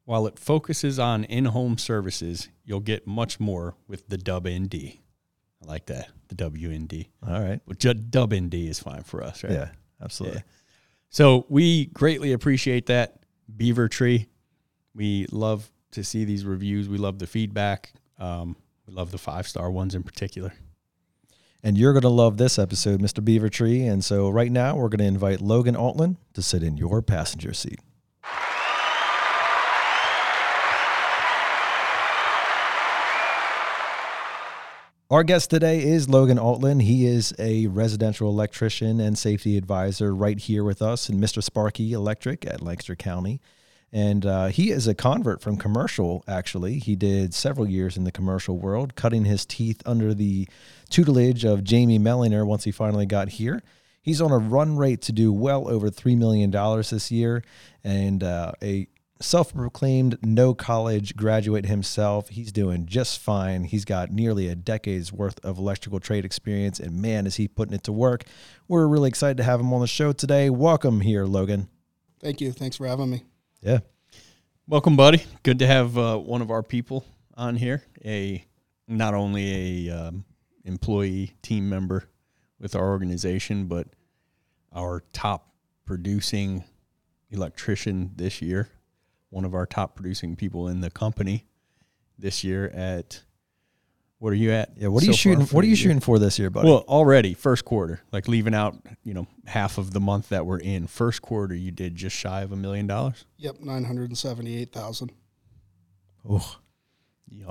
While 0.05 0.27
it 0.27 0.39
focuses 0.39 0.99
on 0.99 1.25
in 1.25 1.45
home 1.45 1.79
services, 1.79 2.49
you'll 2.65 2.81
get 2.81 3.07
much 3.07 3.39
more 3.39 3.77
with 3.87 4.09
the 4.09 4.19
Dub 4.19 4.49
ND. 4.49 4.75
I 4.75 5.67
like 5.67 5.87
that, 5.87 6.09
the 6.29 6.35
WND. 6.35 7.07
All 7.25 7.41
right. 7.41 7.61
But 7.67 7.79
ju- 7.79 7.95
Dub 7.95 8.35
ND 8.35 8.55
is 8.55 8.81
fine 8.81 9.03
for 9.03 9.23
us, 9.23 9.45
right? 9.45 9.53
Yeah, 9.53 9.69
absolutely. 10.03 10.43
So 11.11 11.47
we 11.49 11.87
greatly 11.87 12.33
appreciate 12.33 12.87
that, 12.87 13.23
Beaver 13.57 13.89
Tree. 13.89 14.27
We 14.95 15.27
love 15.31 15.71
to 15.93 16.03
see 16.03 16.25
these 16.25 16.45
reviews. 16.45 16.89
We 16.89 16.99
love 16.99 17.19
the 17.19 17.27
feedback. 17.27 17.93
Um, 18.19 18.57
we 18.91 18.97
love 18.97 19.13
the 19.13 19.19
five 19.19 19.47
star 19.47 19.71
ones 19.71 19.95
in 19.95 20.03
particular. 20.03 20.53
And 21.63 21.79
you're 21.79 21.93
going 21.93 22.03
to 22.03 22.09
love 22.09 22.39
this 22.39 22.59
episode, 22.59 23.01
Mr. 23.01 23.25
Beaver 23.25 23.49
Tree. 23.49 23.83
And 23.87 24.05
so 24.05 24.29
right 24.31 24.51
now 24.51 24.77
we're 24.77 24.89
going 24.89 24.99
to 25.01 25.05
invite 25.05 25.41
Logan 25.41 25.77
Altland 25.77 26.17
to 26.35 26.43
sit 26.43 26.63
in 26.63 26.77
your 26.77 27.03
passenger 27.03 27.53
seat. 27.53 27.79
Our 35.11 35.25
guest 35.25 35.51
today 35.51 35.83
is 35.83 36.09
Logan 36.09 36.39
Altland. 36.39 36.83
He 36.83 37.05
is 37.07 37.35
a 37.39 37.67
residential 37.67 38.29
electrician 38.29 39.01
and 39.01 39.19
safety 39.19 39.57
advisor 39.57 40.15
right 40.15 40.39
here 40.39 40.65
with 40.65 40.81
us 40.81 41.09
in 41.09 41.21
Mr. 41.21 41.43
Sparky 41.43 41.93
Electric 41.93 42.47
at 42.47 42.61
Lancaster 42.61 42.97
County. 42.97 43.41
And 43.93 44.25
uh, 44.25 44.47
he 44.47 44.71
is 44.71 44.87
a 44.87 44.95
convert 44.95 45.41
from 45.41 45.57
commercial, 45.57 46.23
actually. 46.29 46.79
He 46.79 46.95
did 46.95 47.35
several 47.35 47.69
years 47.69 47.97
in 47.97 48.05
the 48.05 48.13
commercial 48.13 48.57
world, 48.57 48.95
cutting 48.95 49.25
his 49.25 49.45
teeth 49.45 49.83
under 49.85 50.15
the 50.15 50.49
tutelage 50.91 51.45
of 51.45 51.65
Jamie 51.65 51.99
Mellinger 51.99 52.47
once 52.47 52.65
he 52.65 52.71
finally 52.71 53.07
got 53.07 53.31
here. 53.31 53.63
He's 54.03 54.21
on 54.21 54.31
a 54.31 54.39
run 54.39 54.77
rate 54.77 55.03
to 55.03 55.13
do 55.13 55.33
well 55.33 55.69
over 55.69 55.91
$3 55.91 56.17
million 56.17 56.51
this 56.51 57.11
year 57.11 57.43
and 57.85 58.23
uh, 58.23 58.53
a 58.63 58.87
self 59.21 59.55
proclaimed 59.55 60.19
no 60.25 60.55
college 60.55 61.15
graduate 61.17 61.67
himself. 61.67 62.31
He's 62.31 62.53
doing 62.53 62.87
just 62.87 63.19
fine. 63.19 63.65
He's 63.65 63.85
got 63.85 64.11
nearly 64.11 64.49
a 64.49 64.55
decade's 64.55 65.13
worth 65.13 65.45
of 65.45 65.59
electrical 65.59 66.01
trade 66.01 66.25
experience, 66.25 66.81
and 66.81 67.01
man, 67.01 67.27
is 67.27 67.37
he 67.37 67.47
putting 67.47 67.75
it 67.75 67.85
to 67.85 67.93
work. 67.93 68.25
We're 68.69 68.87
really 68.87 69.09
excited 69.09 69.37
to 69.39 69.43
have 69.43 69.61
him 69.61 69.73
on 69.73 69.81
the 69.81 69.87
show 69.87 70.13
today. 70.13 70.51
Welcome 70.51 71.03
here, 71.03 71.27
Logan. 71.27 71.69
Thank 72.21 72.41
you. 72.41 72.53
Thanks 72.53 72.77
for 72.77 72.87
having 72.87 73.11
me. 73.11 73.25
Yeah. 73.63 73.81
Welcome, 74.67 74.97
buddy. 74.97 75.23
Good 75.43 75.59
to 75.59 75.67
have 75.67 75.99
uh, 75.99 76.17
one 76.17 76.41
of 76.41 76.51
our 76.51 76.63
people 76.63 77.05
on 77.35 77.57
here. 77.57 77.83
A 78.03 78.43
not 78.89 79.13
only 79.13 79.89
a 79.89 79.95
um, 79.95 80.25
employee 80.65 81.35
team 81.43 81.69
member 81.69 82.09
with 82.59 82.75
our 82.75 82.89
organization, 82.89 83.67
but 83.67 83.89
our 84.73 85.03
top 85.13 85.53
producing 85.85 86.65
electrician 87.31 88.13
this 88.17 88.41
year. 88.41 88.71
One 89.29 89.45
of 89.45 89.55
our 89.55 89.67
top 89.67 89.95
producing 89.95 90.37
people 90.37 90.69
in 90.69 90.81
the 90.81 90.91
company 90.91 91.45
this 92.19 92.43
year. 92.43 92.69
At 92.69 93.25
what 94.21 94.33
are 94.35 94.37
you 94.37 94.53
at? 94.53 94.71
Yeah. 94.77 94.89
What 94.89 95.03
are 95.03 95.07
you 95.07 95.13
so 95.15 95.17
far 95.17 95.33
shooting? 95.41 95.47
What 95.47 95.65
are 95.65 95.67
you 95.67 95.71
year? 95.71 95.77
shooting 95.77 96.01
for 96.01 96.19
this 96.19 96.39
year, 96.39 96.51
buddy? 96.51 96.69
Well, 96.69 96.85
already 96.87 97.33
first 97.35 97.65
quarter, 97.65 98.03
like 98.13 98.29
leaving 98.29 98.55
out, 98.55 98.77
you 99.03 99.15
know, 99.15 99.27
half 99.47 99.79
of 99.79 99.93
the 99.93 100.01
month 100.01 100.29
that 100.29 100.45
we're 100.47 100.59
in. 100.61 100.87
First 100.87 101.23
quarter, 101.23 101.55
you 101.55 101.71
did 101.71 101.97
just 101.97 102.15
shy 102.15 102.43
of 102.43 102.53
a 102.53 102.57
million 102.57 102.87
dollars. 102.87 103.25
Yep, 103.39 103.61
nine 103.61 103.83
hundred 103.85 104.11
and 104.11 104.19
seventy-eight 104.19 104.73
thousand. 104.73 105.11
oh, 106.29 106.57
Yeah. 107.31 107.47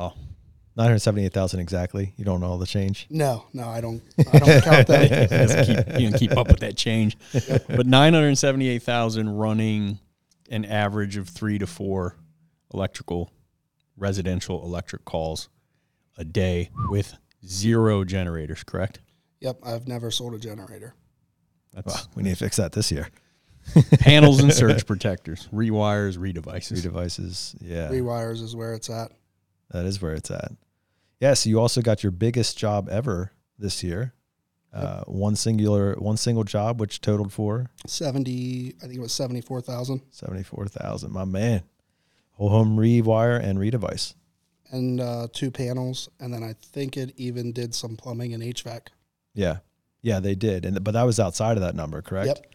nine 0.75 0.85
hundred 0.88 0.99
seventy-eight 0.99 1.33
thousand 1.33 1.59
exactly. 1.59 2.13
You 2.17 2.23
don't 2.23 2.39
know 2.39 2.47
all 2.47 2.59
the 2.59 2.67
change. 2.67 3.07
No, 3.09 3.45
no, 3.51 3.67
I 3.67 3.81
don't. 3.81 4.03
I 4.31 4.38
don't 4.39 4.63
count 4.63 4.88
that. 4.88 5.65
Keep, 5.88 5.99
you 5.99 6.09
can 6.11 6.19
keep 6.19 6.38
up 6.38 6.49
with 6.49 6.59
that 6.59 6.77
change. 6.77 7.17
But 7.67 7.88
978,000 7.88 9.27
running 9.38 9.97
an 10.51 10.65
average 10.65 11.17
of 11.17 11.27
three 11.29 11.57
to 11.57 11.65
four 11.67 12.15
electrical, 12.73 13.31
residential 13.97 14.63
electric 14.63 15.03
calls 15.05 15.49
a 16.19 16.23
day 16.25 16.69
with 16.89 17.17
zero 17.43 18.03
generators, 18.03 18.63
correct? 18.63 18.99
Yep, 19.39 19.59
I've 19.63 19.88
never 19.88 20.11
sold 20.11 20.35
a 20.35 20.38
generator. 20.39 20.93
That's 21.73 21.88
Well, 21.88 22.09
we 22.15 22.23
need 22.23 22.31
to 22.31 22.35
fix 22.35 22.57
that 22.57 22.73
this 22.73 22.91
year. 22.91 23.07
panels 23.99 24.41
and 24.41 24.53
surge 24.53 24.85
protectors, 24.88 25.47
rewires, 25.53 26.17
redevices. 26.17 26.67
Three 26.67 26.81
devices. 26.81 27.55
Yeah. 27.61 27.89
Rewires 27.89 28.41
is 28.41 28.55
where 28.55 28.73
it's 28.73 28.89
at. 28.89 29.11
That 29.71 29.85
is 29.85 30.01
where 30.01 30.13
it's 30.13 30.29
at. 30.31 30.51
Yeah, 31.19 31.33
so 31.33 31.49
you 31.49 31.59
also 31.59 31.81
got 31.81 32.03
your 32.03 32.11
biggest 32.11 32.57
job 32.57 32.89
ever 32.89 33.31
this 33.57 33.83
year. 33.83 34.13
Uh, 34.71 35.03
one 35.05 35.35
singular, 35.35 35.95
one 35.95 36.17
single 36.17 36.43
job, 36.43 36.79
which 36.79 37.01
totaled 37.01 37.33
for 37.33 37.69
Seventy, 37.88 38.75
I 38.77 38.85
think 38.85 38.95
it 38.95 39.01
was 39.01 39.13
seventy-four 39.13 39.61
thousand, 39.61 40.01
seventy-four 40.11 40.67
thousand. 40.67 41.11
My 41.11 41.25
man, 41.25 41.63
whole 42.33 42.49
home 42.49 42.77
rewire 42.77 43.43
and 43.43 43.57
redevice. 43.57 44.13
And 44.71 45.01
uh, 45.01 45.27
two 45.33 45.51
panels, 45.51 46.09
and 46.19 46.33
then 46.33 46.43
I 46.43 46.53
think 46.53 46.97
it 46.97 47.13
even 47.17 47.51
did 47.51 47.73
some 47.73 47.95
plumbing 47.95 48.33
and 48.33 48.43
HVAC. 48.43 48.88
Yeah, 49.33 49.57
yeah, 50.01 50.19
they 50.19 50.35
did, 50.35 50.65
and 50.65 50.83
but 50.83 50.91
that 50.91 51.03
was 51.03 51.19
outside 51.19 51.57
of 51.57 51.61
that 51.61 51.75
number, 51.75 52.01
correct? 52.01 52.27
Yep. 52.27 52.45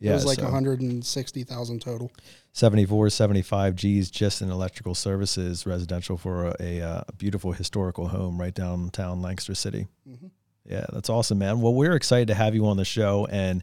Yeah, 0.00 0.10
it 0.10 0.14
was 0.14 0.26
like 0.26 0.38
so 0.38 0.44
one 0.44 0.52
hundred 0.52 0.80
and 0.80 1.04
sixty 1.04 1.44
thousand 1.44 1.80
total. 1.80 2.10
74, 2.52 3.10
75 3.10 3.74
G's 3.74 4.10
just 4.12 4.40
in 4.40 4.48
electrical 4.48 4.94
services, 4.94 5.66
residential 5.66 6.16
for 6.16 6.46
a, 6.46 6.56
a, 6.60 6.80
uh, 6.80 7.02
beautiful 7.18 7.50
historical 7.50 8.06
home 8.06 8.40
right 8.40 8.54
downtown 8.54 9.20
Lancaster 9.20 9.56
City. 9.56 9.88
Mhm. 10.08 10.30
Yeah, 10.64 10.86
that's 10.92 11.10
awesome, 11.10 11.38
man. 11.38 11.60
Well, 11.60 11.74
we're 11.74 11.96
excited 11.96 12.28
to 12.28 12.34
have 12.34 12.54
you 12.54 12.66
on 12.66 12.76
the 12.76 12.84
show. 12.84 13.26
And 13.26 13.62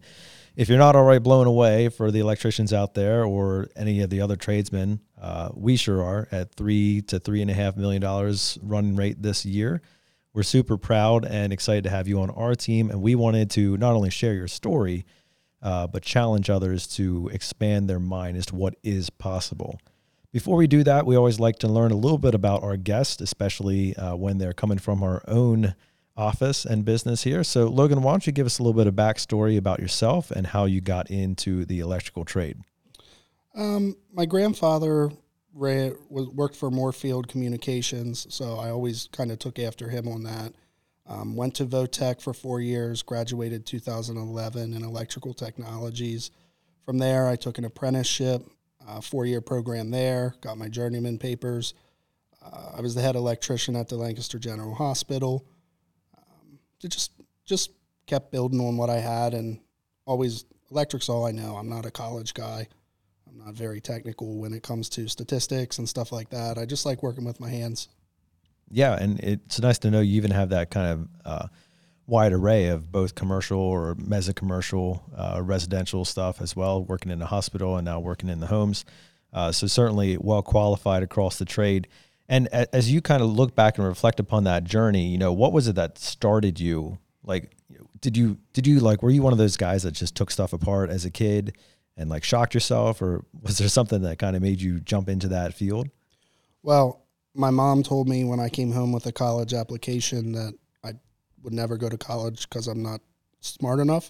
if 0.56 0.68
you're 0.68 0.78
not 0.78 0.96
already 0.96 1.20
blown 1.20 1.48
away 1.48 1.90
for 1.90 2.12
the 2.12 2.20
electricians 2.20 2.74
out 2.74 2.94
there 2.94 3.24
or 3.24 3.68
any 3.76 4.02
of 4.02 4.10
the 4.10 4.22
other 4.22 4.36
tradesmen, 4.36 5.00
uh, 5.20 5.50
we 5.54 5.76
sure 5.78 6.04
are 6.04 6.28
at 6.32 6.54
three 6.56 7.02
to 7.04 7.20
three 7.20 7.42
and 7.42 7.50
a 7.50 7.54
half 7.54 7.78
million 7.78 8.02
dollars 8.02 8.58
running 8.62 8.96
rate 8.96 9.22
this 9.22 9.46
year. 9.46 9.82
We're 10.34 10.44
super 10.44 10.78
proud 10.78 11.26
and 11.26 11.52
excited 11.52 11.84
to 11.86 11.90
have 11.90 12.08
you 12.08 12.22
on 12.22 12.30
our 12.30 12.56
team. 12.56 12.90
And 12.90 13.02
we 13.02 13.16
wanted 13.16 13.50
to 13.52 13.78
not 13.78 13.96
only 13.96 14.10
share 14.10 14.34
your 14.34 14.48
story, 14.48 15.06
uh, 15.62 15.88
but 15.88 16.04
challenge 16.04 16.50
others 16.50 16.88
to 16.88 17.30
expand 17.32 17.90
their 17.90 18.00
mind 18.00 18.38
as 18.38 18.48
to 18.48 18.56
what 18.56 18.76
is 18.84 19.10
possible. 19.10 19.80
Before 20.32 20.56
we 20.56 20.68
do 20.68 20.84
that, 20.84 21.06
we 21.06 21.18
always 21.18 21.40
like 21.40 21.60
to 21.60 21.68
learn 21.68 21.92
a 21.92 21.98
little 21.98 22.18
bit 22.18 22.34
about 22.34 22.64
our 22.64 22.78
guests, 22.78 23.22
especially 23.22 23.96
uh, 23.98 24.16
when 24.16 24.38
they're 24.38 24.54
coming 24.54 24.78
from 24.78 25.04
our 25.04 25.22
own 25.28 25.76
office 26.22 26.66
and 26.66 26.86
business 26.86 27.24
here. 27.24 27.44
So, 27.44 27.68
Logan, 27.68 28.04
why 28.04 28.12
don't 28.12 28.28
you 28.28 28.32
give 28.32 28.46
us 28.46 28.60
a 28.60 28.64
little 28.64 28.78
bit 28.78 28.88
of 28.88 28.94
backstory 28.94 29.58
about 29.58 29.80
yourself 29.80 30.30
and 30.30 30.48
how 30.48 30.66
you 30.66 30.80
got 30.80 31.10
into 31.10 31.66
the 31.66 31.80
electrical 31.80 32.24
trade? 32.24 32.58
Um, 33.56 33.98
my 34.14 34.26
grandfather 34.26 35.10
ran, 35.54 35.96
was, 36.10 36.30
worked 36.30 36.56
for 36.56 36.70
Moorfield 36.70 37.28
Communications, 37.28 38.28
so 38.30 38.58
I 38.58 38.70
always 38.70 39.10
kind 39.12 39.32
of 39.32 39.40
took 39.40 39.58
after 39.58 39.90
him 39.90 40.08
on 40.08 40.24
that. 40.24 40.54
Um, 41.08 41.36
went 41.36 41.56
to 41.56 41.66
Votech 41.66 42.22
for 42.22 42.34
four 42.34 42.62
years, 42.62 43.02
graduated 43.02 43.66
2011 43.66 44.74
in 44.74 44.84
electrical 44.84 45.34
technologies. 45.34 46.32
From 46.86 47.00
there, 47.00 47.28
I 47.28 47.36
took 47.36 47.58
an 47.58 47.66
apprenticeship, 47.66 48.44
uh, 48.88 49.02
four 49.02 49.26
year 49.26 49.42
program 49.42 49.90
there, 49.90 50.36
got 50.42 50.58
my 50.58 50.70
journeyman 50.70 51.18
papers. 51.18 51.74
Uh, 52.44 52.74
I 52.78 52.82
was 52.82 52.96
the 52.96 53.02
head 53.02 53.16
electrician 53.16 53.76
at 53.76 53.90
the 53.90 53.98
Lancaster 53.98 54.40
General 54.40 54.76
Hospital. 54.76 55.46
It 56.84 56.90
just 56.90 57.12
just 57.46 57.72
kept 58.06 58.32
building 58.32 58.60
on 58.60 58.78
what 58.78 58.90
I 58.90 58.98
had, 59.00 59.34
and 59.34 59.60
always 60.06 60.46
electric's 60.70 61.10
all 61.10 61.26
I 61.26 61.32
know. 61.32 61.56
I'm 61.56 61.70
not 61.70 61.86
a 61.86 61.92
college 61.92 62.34
guy. 62.34 62.68
I'm 63.28 63.38
not 63.38 63.54
very 63.54 63.80
technical 63.80 64.38
when 64.38 64.54
it 64.54 64.64
comes 64.64 64.90
to 64.90 65.08
statistics 65.08 65.78
and 65.78 65.88
stuff 65.88 66.12
like 66.12 66.30
that. 66.30 66.58
I 66.58 66.66
just 66.66 66.86
like 66.86 67.02
working 67.02 67.26
with 67.26 67.40
my 67.40 67.50
hands. 67.50 67.88
Yeah, 68.70 68.98
and 69.00 69.20
it's 69.20 69.60
nice 69.60 69.80
to 69.80 69.92
know 69.92 70.00
you 70.00 70.16
even 70.16 70.32
have 70.32 70.50
that 70.50 70.70
kind 70.72 70.88
of 70.88 71.08
uh, 71.26 71.48
wide 72.08 72.34
array 72.34 72.68
of 72.68 72.92
both 72.92 73.16
commercial 73.16 73.60
or 73.60 73.96
mezza 73.96 74.36
commercial, 74.36 75.04
uh, 75.16 75.42
residential 75.44 76.06
stuff 76.06 76.42
as 76.42 76.56
well, 76.56 76.84
working 76.84 77.12
in 77.12 77.20
the 77.20 77.26
hospital 77.26 77.78
and 77.78 77.86
now 77.86 78.00
working 78.00 78.30
in 78.30 78.40
the 78.40 78.48
homes. 78.48 78.86
Uh, 79.34 79.52
so 79.52 79.68
certainly 79.68 80.18
well 80.20 80.42
qualified 80.42 81.04
across 81.04 81.38
the 81.38 81.46
trade. 81.46 81.88
And 82.32 82.48
as 82.48 82.90
you 82.90 83.02
kind 83.02 83.22
of 83.22 83.30
look 83.30 83.56
back 83.56 83.78
and 83.78 83.86
reflect 83.86 84.18
upon 84.20 84.46
that 84.46 84.64
journey, 84.64 85.08
you 85.10 85.18
know, 85.18 85.34
what 85.34 85.52
was 85.52 85.68
it 85.68 85.76
that 85.76 85.98
started 85.98 86.62
you? 86.62 86.98
Like, 87.26 87.52
did 88.00 88.16
you 88.16 88.38
did 88.54 88.66
you 88.66 88.80
like 88.80 89.04
were 89.04 89.10
you 89.12 89.22
one 89.22 89.34
of 89.34 89.38
those 89.38 89.58
guys 89.58 89.84
that 89.84 89.92
just 89.92 90.16
took 90.16 90.32
stuff 90.32 90.54
apart 90.54 90.90
as 90.90 91.04
a 91.04 91.12
kid 91.12 91.58
and 91.98 92.10
like 92.10 92.24
shocked 92.24 92.54
yourself, 92.54 93.02
or 93.02 93.26
was 93.42 93.58
there 93.58 93.68
something 93.68 94.02
that 94.04 94.18
kind 94.18 94.38
of 94.38 94.42
made 94.42 94.62
you 94.62 94.80
jump 94.80 95.10
into 95.10 95.28
that 95.28 95.54
field? 95.54 95.90
Well, 96.64 97.02
my 97.36 97.50
mom 97.50 97.84
told 97.84 98.08
me 98.08 98.24
when 98.24 98.40
I 98.40 98.48
came 98.48 98.72
home 98.72 98.94
with 98.94 99.06
a 99.08 99.12
college 99.12 99.54
application 99.54 100.32
that 100.32 100.54
I 100.86 100.94
would 101.44 101.54
never 101.54 101.76
go 101.76 101.90
to 101.90 101.98
college 101.98 102.48
because 102.50 102.68
I'm 102.68 102.82
not 102.82 103.02
smart 103.42 103.80
enough. 103.82 104.10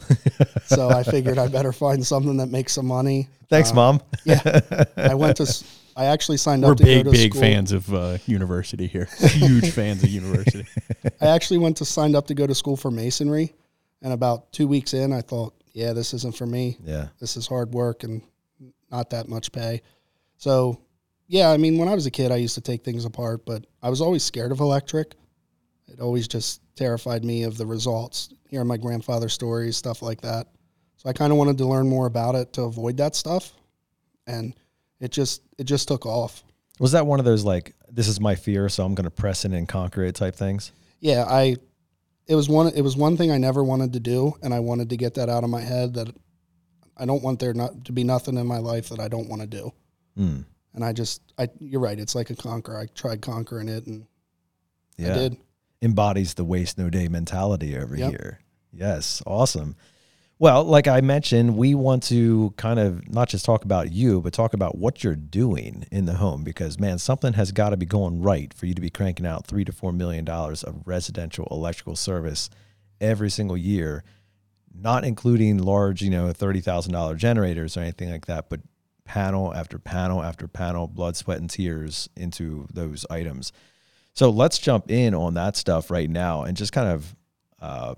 so 0.65 0.89
I 0.89 1.01
figured 1.01 1.39
I 1.39 1.47
better 1.47 1.73
find 1.73 2.05
something 2.05 2.37
that 2.37 2.47
makes 2.51 2.73
some 2.73 2.85
money. 2.85 3.29
Thanks, 3.49 3.71
Um, 3.71 3.75
mom. 3.77 4.01
Yeah, 4.25 4.83
I 4.97 5.15
went 5.15 5.37
to. 5.37 5.63
S- 5.91 5.93
I 5.97 6.05
actually 6.05 6.37
signed 6.37 6.63
We're 6.63 6.71
up 6.71 6.77
to 6.77 6.83
big, 6.83 7.05
go 7.05 7.11
to 7.11 7.17
big 7.17 7.31
school. 7.31 7.41
fans 7.41 7.71
of 7.71 7.93
uh, 7.93 8.17
university 8.25 8.87
here. 8.87 9.07
Huge 9.19 9.71
fans 9.71 10.03
of 10.03 10.09
university. 10.09 10.65
I 11.21 11.27
actually 11.27 11.59
went 11.59 11.77
to 11.77 11.85
signed 11.85 12.15
up 12.15 12.27
to 12.27 12.33
go 12.33 12.47
to 12.47 12.55
school 12.55 12.77
for 12.77 12.91
masonry, 12.91 13.53
and 14.01 14.13
about 14.13 14.51
two 14.51 14.67
weeks 14.67 14.93
in, 14.93 15.13
I 15.13 15.21
thought, 15.21 15.53
yeah, 15.73 15.93
this 15.93 16.13
isn't 16.13 16.35
for 16.35 16.45
me. 16.45 16.77
Yeah. 16.83 17.07
This 17.19 17.37
is 17.37 17.47
hard 17.47 17.73
work 17.73 18.03
and 18.03 18.21
not 18.91 19.09
that 19.11 19.29
much 19.29 19.51
pay. 19.51 19.81
So, 20.37 20.81
yeah, 21.27 21.49
I 21.49 21.57
mean, 21.57 21.77
when 21.77 21.87
I 21.87 21.93
was 21.95 22.05
a 22.05 22.11
kid, 22.11 22.31
I 22.31 22.35
used 22.37 22.55
to 22.55 22.61
take 22.61 22.83
things 22.83 23.05
apart, 23.05 23.45
but 23.45 23.65
I 23.81 23.89
was 23.89 24.01
always 24.01 24.23
scared 24.23 24.51
of 24.51 24.59
electric. 24.59 25.15
It 25.87 25.99
always 26.01 26.27
just 26.27 26.61
terrified 26.75 27.23
me 27.23 27.43
of 27.43 27.57
the 27.57 27.65
results, 27.65 28.33
hearing 28.49 28.67
my 28.67 28.77
grandfather's 28.77 29.33
stories, 29.33 29.77
stuff 29.77 30.01
like 30.01 30.19
that. 30.21 30.47
So 30.97 31.09
I 31.09 31.13
kind 31.13 31.31
of 31.31 31.37
wanted 31.37 31.57
to 31.59 31.65
learn 31.67 31.87
more 31.87 32.05
about 32.05 32.35
it 32.35 32.53
to 32.53 32.63
avoid 32.63 32.97
that 32.97 33.15
stuff, 33.15 33.53
and 34.27 34.53
it 35.01 35.11
just 35.11 35.41
it 35.57 35.65
just 35.65 35.87
took 35.89 36.05
off. 36.05 36.43
Was 36.79 36.93
that 36.93 37.05
one 37.05 37.19
of 37.19 37.25
those 37.25 37.43
like 37.43 37.75
this 37.91 38.07
is 38.07 38.19
my 38.21 38.35
fear, 38.35 38.69
so 38.69 38.85
I'm 38.85 38.95
going 38.95 39.03
to 39.05 39.11
press 39.11 39.43
in 39.43 39.53
and 39.53 39.67
conquer 39.67 40.03
it 40.03 40.15
type 40.15 40.35
things? 40.35 40.71
Yeah, 41.01 41.25
I 41.27 41.57
it 42.27 42.35
was 42.35 42.47
one 42.47 42.67
it 42.73 42.81
was 42.81 42.95
one 42.95 43.17
thing 43.17 43.31
I 43.31 43.37
never 43.37 43.63
wanted 43.63 43.91
to 43.93 43.99
do, 43.99 44.33
and 44.41 44.53
I 44.53 44.59
wanted 44.61 44.89
to 44.91 44.97
get 44.97 45.15
that 45.15 45.27
out 45.27 45.43
of 45.43 45.49
my 45.49 45.61
head 45.61 45.95
that 45.95 46.15
I 46.95 47.05
don't 47.05 47.21
want 47.23 47.39
there 47.39 47.53
not 47.53 47.85
to 47.85 47.91
be 47.91 48.03
nothing 48.03 48.37
in 48.37 48.47
my 48.47 48.59
life 48.59 48.89
that 48.89 48.99
I 48.99 49.07
don't 49.09 49.27
want 49.27 49.41
to 49.41 49.47
do. 49.47 49.71
Mm. 50.17 50.45
And 50.73 50.85
I 50.85 50.93
just 50.93 51.21
I 51.37 51.49
you're 51.59 51.81
right, 51.81 51.99
it's 51.99 52.15
like 52.15 52.29
a 52.29 52.35
conquer. 52.35 52.77
I 52.77 52.85
tried 52.95 53.21
conquering 53.21 53.67
it, 53.69 53.85
and 53.87 54.05
Yeah. 54.97 55.13
I 55.15 55.17
did. 55.17 55.37
embodies 55.81 56.35
the 56.35 56.45
waste 56.45 56.77
no 56.77 56.89
day 56.89 57.07
mentality 57.07 57.75
over 57.77 57.95
Yep. 57.97 58.09
here. 58.11 58.39
Yes, 58.71 59.21
awesome. 59.27 59.75
Well, 60.41 60.63
like 60.63 60.87
I 60.87 61.01
mentioned, 61.01 61.55
we 61.55 61.75
want 61.75 62.01
to 62.05 62.51
kind 62.57 62.79
of 62.79 63.07
not 63.07 63.29
just 63.29 63.45
talk 63.45 63.63
about 63.63 63.91
you, 63.91 64.21
but 64.21 64.33
talk 64.33 64.55
about 64.55 64.75
what 64.75 65.03
you're 65.03 65.15
doing 65.15 65.85
in 65.91 66.05
the 66.05 66.15
home 66.15 66.43
because 66.43 66.79
man, 66.79 66.97
something 66.97 67.33
has 67.33 67.51
got 67.51 67.69
to 67.69 67.77
be 67.77 67.85
going 67.85 68.23
right 68.23 68.51
for 68.51 68.65
you 68.65 68.73
to 68.73 68.81
be 68.81 68.89
cranking 68.89 69.27
out 69.27 69.45
3 69.45 69.63
to 69.65 69.71
4 69.71 69.91
million 69.91 70.25
dollars 70.25 70.63
of 70.63 70.81
residential 70.87 71.47
electrical 71.51 71.95
service 71.95 72.49
every 72.99 73.29
single 73.29 73.55
year, 73.55 74.03
not 74.73 75.03
including 75.03 75.59
large, 75.59 76.01
you 76.01 76.09
know, 76.09 76.29
$30,000 76.29 77.17
generators 77.17 77.77
or 77.77 77.81
anything 77.81 78.09
like 78.09 78.25
that, 78.25 78.49
but 78.49 78.61
panel 79.05 79.53
after 79.53 79.77
panel 79.77 80.23
after 80.23 80.47
panel, 80.47 80.87
blood, 80.87 81.15
sweat 81.15 81.39
and 81.39 81.51
tears 81.51 82.09
into 82.17 82.67
those 82.73 83.05
items. 83.11 83.51
So 84.15 84.31
let's 84.31 84.57
jump 84.57 84.89
in 84.89 85.13
on 85.13 85.35
that 85.35 85.55
stuff 85.55 85.91
right 85.91 86.09
now 86.09 86.41
and 86.41 86.57
just 86.57 86.73
kind 86.73 86.89
of 86.89 87.15
uh, 87.59 87.93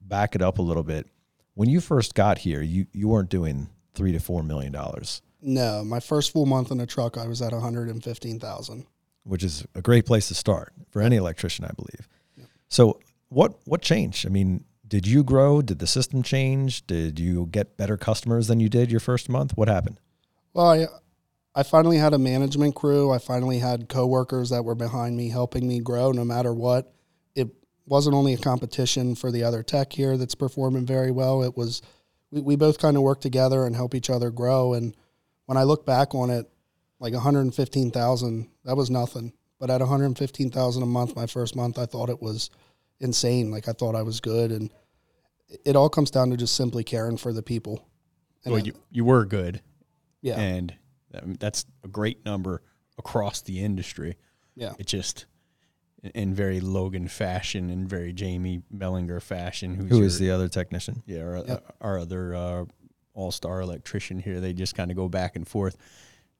back 0.00 0.36
it 0.36 0.42
up 0.42 0.58
a 0.58 0.62
little 0.62 0.84
bit. 0.84 1.08
When 1.58 1.68
you 1.68 1.80
first 1.80 2.14
got 2.14 2.38
here, 2.38 2.62
you, 2.62 2.86
you 2.92 3.08
weren't 3.08 3.30
doing 3.30 3.68
three 3.92 4.12
to 4.12 4.20
four 4.20 4.44
million 4.44 4.70
dollars, 4.70 5.22
No, 5.42 5.82
my 5.84 5.98
first 5.98 6.30
full 6.32 6.46
month 6.46 6.70
in 6.70 6.78
a 6.78 6.86
truck, 6.86 7.18
I 7.18 7.26
was 7.26 7.42
at 7.42 7.50
115,000. 7.52 8.86
which 9.24 9.42
is 9.42 9.66
a 9.74 9.82
great 9.82 10.06
place 10.06 10.28
to 10.28 10.34
start 10.34 10.72
for 10.88 11.02
any 11.02 11.16
electrician, 11.16 11.64
I 11.64 11.72
believe. 11.74 12.08
So 12.68 13.00
what 13.28 13.58
what 13.64 13.82
changed? 13.82 14.24
I 14.24 14.28
mean, 14.28 14.66
did 14.86 15.04
you 15.08 15.24
grow? 15.24 15.60
Did 15.60 15.80
the 15.80 15.88
system 15.88 16.22
change? 16.22 16.86
Did 16.86 17.18
you 17.18 17.46
get 17.50 17.76
better 17.76 17.96
customers 17.96 18.46
than 18.46 18.60
you 18.60 18.68
did 18.68 18.92
your 18.92 19.00
first 19.00 19.28
month? 19.28 19.56
What 19.56 19.66
happened? 19.66 19.98
Well, 20.54 20.70
I 20.70 20.86
I 21.56 21.64
finally 21.64 21.96
had 21.98 22.14
a 22.14 22.18
management 22.18 22.76
crew. 22.76 23.10
I 23.10 23.18
finally 23.18 23.58
had 23.58 23.88
coworkers 23.88 24.50
that 24.50 24.64
were 24.64 24.76
behind 24.76 25.16
me, 25.16 25.30
helping 25.30 25.66
me 25.66 25.80
grow 25.80 26.12
no 26.12 26.24
matter 26.24 26.54
what. 26.54 26.94
Wasn't 27.88 28.14
only 28.14 28.34
a 28.34 28.38
competition 28.38 29.14
for 29.14 29.32
the 29.32 29.44
other 29.44 29.62
tech 29.62 29.92
here 29.92 30.16
that's 30.16 30.34
performing 30.34 30.86
very 30.86 31.10
well. 31.10 31.42
It 31.42 31.56
was 31.56 31.82
we, 32.30 32.40
we 32.40 32.56
both 32.56 32.78
kind 32.78 32.96
of 32.96 33.02
work 33.02 33.20
together 33.20 33.64
and 33.64 33.74
help 33.74 33.94
each 33.94 34.10
other 34.10 34.30
grow. 34.30 34.74
And 34.74 34.94
when 35.46 35.56
I 35.56 35.62
look 35.62 35.86
back 35.86 36.14
on 36.14 36.30
it, 36.30 36.50
like 37.00 37.14
115,000, 37.14 38.48
that 38.64 38.76
was 38.76 38.90
nothing. 38.90 39.32
But 39.58 39.70
at 39.70 39.80
115,000 39.80 40.82
a 40.82 40.86
month, 40.86 41.16
my 41.16 41.26
first 41.26 41.56
month, 41.56 41.78
I 41.78 41.86
thought 41.86 42.10
it 42.10 42.22
was 42.22 42.50
insane. 43.00 43.50
Like 43.50 43.68
I 43.68 43.72
thought 43.72 43.94
I 43.94 44.02
was 44.02 44.20
good, 44.20 44.52
and 44.52 44.70
it 45.64 45.76
all 45.76 45.88
comes 45.88 46.10
down 46.10 46.30
to 46.30 46.36
just 46.36 46.54
simply 46.54 46.84
caring 46.84 47.16
for 47.16 47.32
the 47.32 47.42
people. 47.42 47.88
And 48.44 48.52
well, 48.52 48.64
you, 48.64 48.74
you 48.90 49.04
were 49.04 49.24
good, 49.24 49.60
yeah, 50.20 50.38
and 50.38 50.74
I 51.14 51.20
that's 51.38 51.66
a 51.82 51.88
great 51.88 52.24
number 52.24 52.62
across 52.98 53.40
the 53.40 53.60
industry. 53.60 54.16
yeah. 54.54 54.74
It 54.78 54.86
just 54.86 55.26
in 56.14 56.34
very 56.34 56.60
Logan 56.60 57.08
fashion 57.08 57.70
and 57.70 57.88
very 57.88 58.12
Jamie 58.12 58.62
Mellinger 58.74 59.20
fashion. 59.20 59.74
Who's 59.74 59.90
Who 59.90 59.98
your, 60.00 60.08
the 60.10 60.30
other 60.30 60.48
technician? 60.48 61.02
yeah 61.06 61.22
our, 61.22 61.36
Yep. 61.46 61.76
our 61.80 61.98
other 61.98 62.34
uh, 62.34 62.64
all 63.14 63.32
star 63.32 63.60
electrician 63.60 64.18
here? 64.20 64.40
They 64.40 64.52
just 64.52 64.74
kind 64.74 64.90
of 64.90 64.96
go 64.96 65.08
back 65.08 65.36
and 65.36 65.46
forth. 65.46 65.76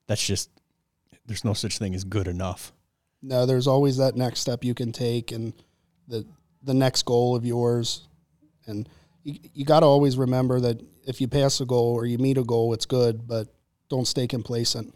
That's 0.07 0.25
just 0.25 0.49
there's 1.25 1.43
no 1.45 1.53
such 1.53 1.77
thing 1.77 1.93
as 1.93 2.03
good 2.03 2.27
enough. 2.27 2.71
No, 3.21 3.45
there's 3.45 3.67
always 3.67 3.97
that 3.97 4.15
next 4.15 4.39
step 4.39 4.63
you 4.63 4.73
can 4.73 4.91
take 4.91 5.31
and 5.31 5.53
the 6.07 6.25
the 6.63 6.73
next 6.73 7.03
goal 7.05 7.35
of 7.35 7.45
yours. 7.45 8.07
And 8.65 8.87
you, 9.23 9.35
you 9.53 9.65
got 9.65 9.81
to 9.81 9.85
always 9.85 10.17
remember 10.17 10.59
that 10.61 10.81
if 11.05 11.19
you 11.21 11.27
pass 11.27 11.59
a 11.61 11.65
goal 11.65 11.93
or 11.95 12.05
you 12.05 12.17
meet 12.17 12.37
a 12.37 12.43
goal, 12.43 12.73
it's 12.73 12.85
good, 12.85 13.27
but 13.27 13.47
don't 13.89 14.07
stay 14.07 14.27
complacent. 14.27 14.93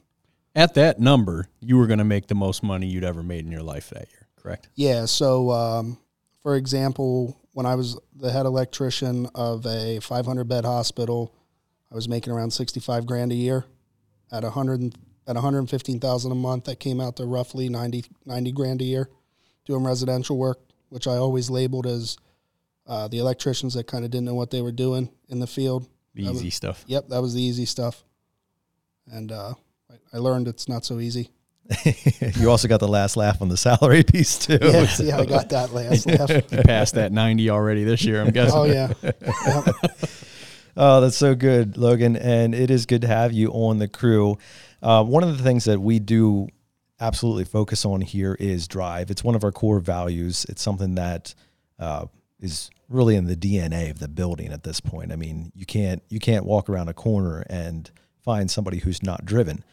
At 0.56 0.76
that 0.76 1.00
number, 1.00 1.48
you 1.60 1.78
were 1.78 1.88
going 1.88 1.98
to 2.00 2.06
make 2.06 2.28
the 2.28 2.36
most 2.36 2.62
money 2.64 2.86
you'd 2.88 3.04
ever 3.04 3.24
made 3.24 3.44
in 3.46 3.52
your 3.52 3.64
life 3.64 3.90
that 3.90 4.08
year, 4.12 4.23
correct? 4.44 4.68
Yeah. 4.76 5.06
So, 5.06 5.50
um, 5.52 5.98
for 6.44 6.56
example, 6.56 7.40
when 7.54 7.66
I 7.66 7.76
was 7.76 7.98
the 8.16 8.32
head 8.32 8.46
electrician 8.46 9.28
of 9.34 9.66
a 9.66 10.00
500 10.00 10.44
bed 10.44 10.66
hospital, 10.66 11.34
I 11.92 11.96
was 11.96 12.08
making 12.10 12.34
around 12.34 12.52
65 12.52 13.06
grand 13.06 13.32
a 13.32 13.36
year. 13.36 13.66
At 14.32 14.44
100 14.44 14.96
at 15.26 15.36
115,000 15.36 16.32
a 16.32 16.36
month, 16.36 16.66
that 16.66 16.80
came 16.80 17.00
out 17.00 17.16
to 17.18 17.26
roughly 17.26 17.70
90 17.70 18.06
90 18.26 18.52
grand 18.52 18.82
a 18.82 18.84
year, 18.86 19.10
doing 19.66 19.84
residential 19.84 20.38
work, 20.38 20.60
which 20.90 21.08
I 21.08 21.14
always 21.18 21.50
labeled 21.50 21.86
as 21.88 22.18
uh, 22.88 23.08
the 23.08 23.20
electricians 23.20 23.76
that 23.76 23.88
kind 23.88 24.04
of 24.04 24.12
didn't 24.12 24.26
know 24.26 24.34
what 24.34 24.50
they 24.52 24.62
were 24.62 24.72
doing 24.74 25.10
in 25.30 25.40
the 25.40 25.48
field. 25.48 25.88
The 26.16 26.24
That 26.26 26.32
was- 26.32 26.42
easy 26.42 26.50
stuff. 26.50 26.84
Yep, 26.88 27.08
that 27.10 27.22
was 27.22 27.34
the 27.36 27.42
easy 27.42 27.66
stuff, 27.66 28.04
and 29.12 29.32
uh, 29.32 29.54
I, 29.90 29.96
I 30.14 30.18
learned 30.18 30.48
it's 30.48 30.68
not 30.68 30.84
so 30.84 31.00
easy. 31.00 31.30
you 32.36 32.50
also 32.50 32.68
got 32.68 32.80
the 32.80 32.88
last 32.88 33.16
laugh 33.18 33.42
on 33.42 33.50
the 33.50 33.58
salary 33.58 34.04
piece 34.12 34.38
too. 34.38 34.58
Yeah, 34.62 34.86
So- 34.88 35.04
yeah, 35.04 35.18
I 35.20 35.26
got 35.26 35.50
that 35.50 35.74
last 35.74 36.06
laugh. 36.06 36.30
You 36.52 36.62
passed 36.64 36.96
that 36.96 37.12
90 37.12 37.50
already 37.50 37.84
this 37.84 38.04
year, 38.04 38.22
I'm 38.22 38.32
guessing. 38.32 38.58
Oh 38.58 38.64
yeah, 38.66 38.94
Yep. 39.02 39.76
Oh, 40.76 41.02
that's 41.02 41.18
so 41.18 41.36
good, 41.36 41.78
Logan. 41.78 42.16
And 42.18 42.56
it 42.56 42.72
is 42.72 42.86
good 42.88 43.02
to 43.02 43.08
have 43.08 43.32
you 43.32 43.50
on 43.52 43.78
the 43.78 43.88
crew. 43.88 44.38
Uh, 44.82 45.04
one 45.04 45.24
of 45.24 45.38
the 45.38 45.44
things 45.44 45.66
that 45.66 45.80
we 45.80 46.00
do 46.00 46.48
absolutely 47.00 47.46
focus 47.46 47.86
on 47.86 48.02
here 48.02 48.36
is 48.40 48.68
drive. 48.68 49.12
It's 49.12 49.24
one 49.24 49.36
of 49.36 49.44
our 49.44 49.52
core 49.52 49.80
values. 49.80 50.46
It's 50.50 50.62
something 50.64 50.96
that 50.96 51.36
uh, 51.78 52.08
is 52.40 52.72
really 52.90 53.16
in 53.16 53.26
the 53.26 53.36
DNA 53.36 53.92
of 53.92 54.00
the 54.00 54.08
building 54.08 54.52
at 54.52 54.64
this 54.64 54.80
point. 54.80 55.12
I 55.12 55.16
mean, 55.16 55.52
you 55.56 55.66
can't 55.68 56.02
you 56.10 56.20
can't 56.20 56.44
walk 56.46 56.70
around 56.70 56.90
a 56.90 56.94
corner 56.94 57.46
and 57.50 57.90
find 58.24 58.50
somebody 58.50 58.80
who's 58.80 59.04
not 59.04 59.26
driven, 59.26 59.64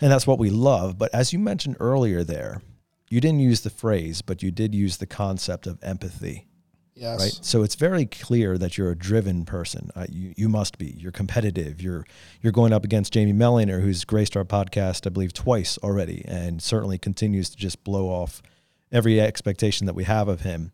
and 0.00 0.10
that's 0.10 0.26
what 0.26 0.38
we 0.38 0.50
love. 0.50 0.98
But 0.98 1.14
as 1.14 1.32
you 1.32 1.38
mentioned 1.38 1.76
earlier, 1.80 2.22
there, 2.24 2.62
you 3.08 3.20
didn't 3.20 3.40
use 3.40 3.62
the 3.62 3.70
phrase, 3.70 4.22
but 4.22 4.42
you 4.42 4.50
did 4.50 4.74
use 4.74 4.98
the 4.98 5.06
concept 5.06 5.66
of 5.66 5.78
empathy 5.82 6.46
yes. 7.00 7.20
right? 7.20 7.38
So 7.42 7.62
it's 7.62 7.74
very 7.74 8.06
clear 8.06 8.58
that 8.58 8.78
you're 8.78 8.90
a 8.90 8.96
driven 8.96 9.44
person. 9.44 9.90
Uh, 9.96 10.06
you 10.08 10.34
you 10.36 10.48
must 10.48 10.78
be. 10.78 10.94
You're 10.96 11.12
competitive. 11.12 11.80
You're 11.80 12.04
you're 12.40 12.52
going 12.52 12.72
up 12.72 12.84
against 12.84 13.12
Jamie 13.12 13.32
Mellinger, 13.32 13.80
who's 13.80 14.04
graced 14.04 14.36
our 14.36 14.44
podcast, 14.44 15.06
I 15.06 15.10
believe, 15.10 15.32
twice 15.32 15.78
already, 15.78 16.24
and 16.28 16.62
certainly 16.62 16.98
continues 16.98 17.50
to 17.50 17.56
just 17.56 17.82
blow 17.82 18.08
off 18.08 18.42
every 18.92 19.20
expectation 19.20 19.86
that 19.86 19.94
we 19.94 20.04
have 20.04 20.28
of 20.28 20.42
him. 20.42 20.72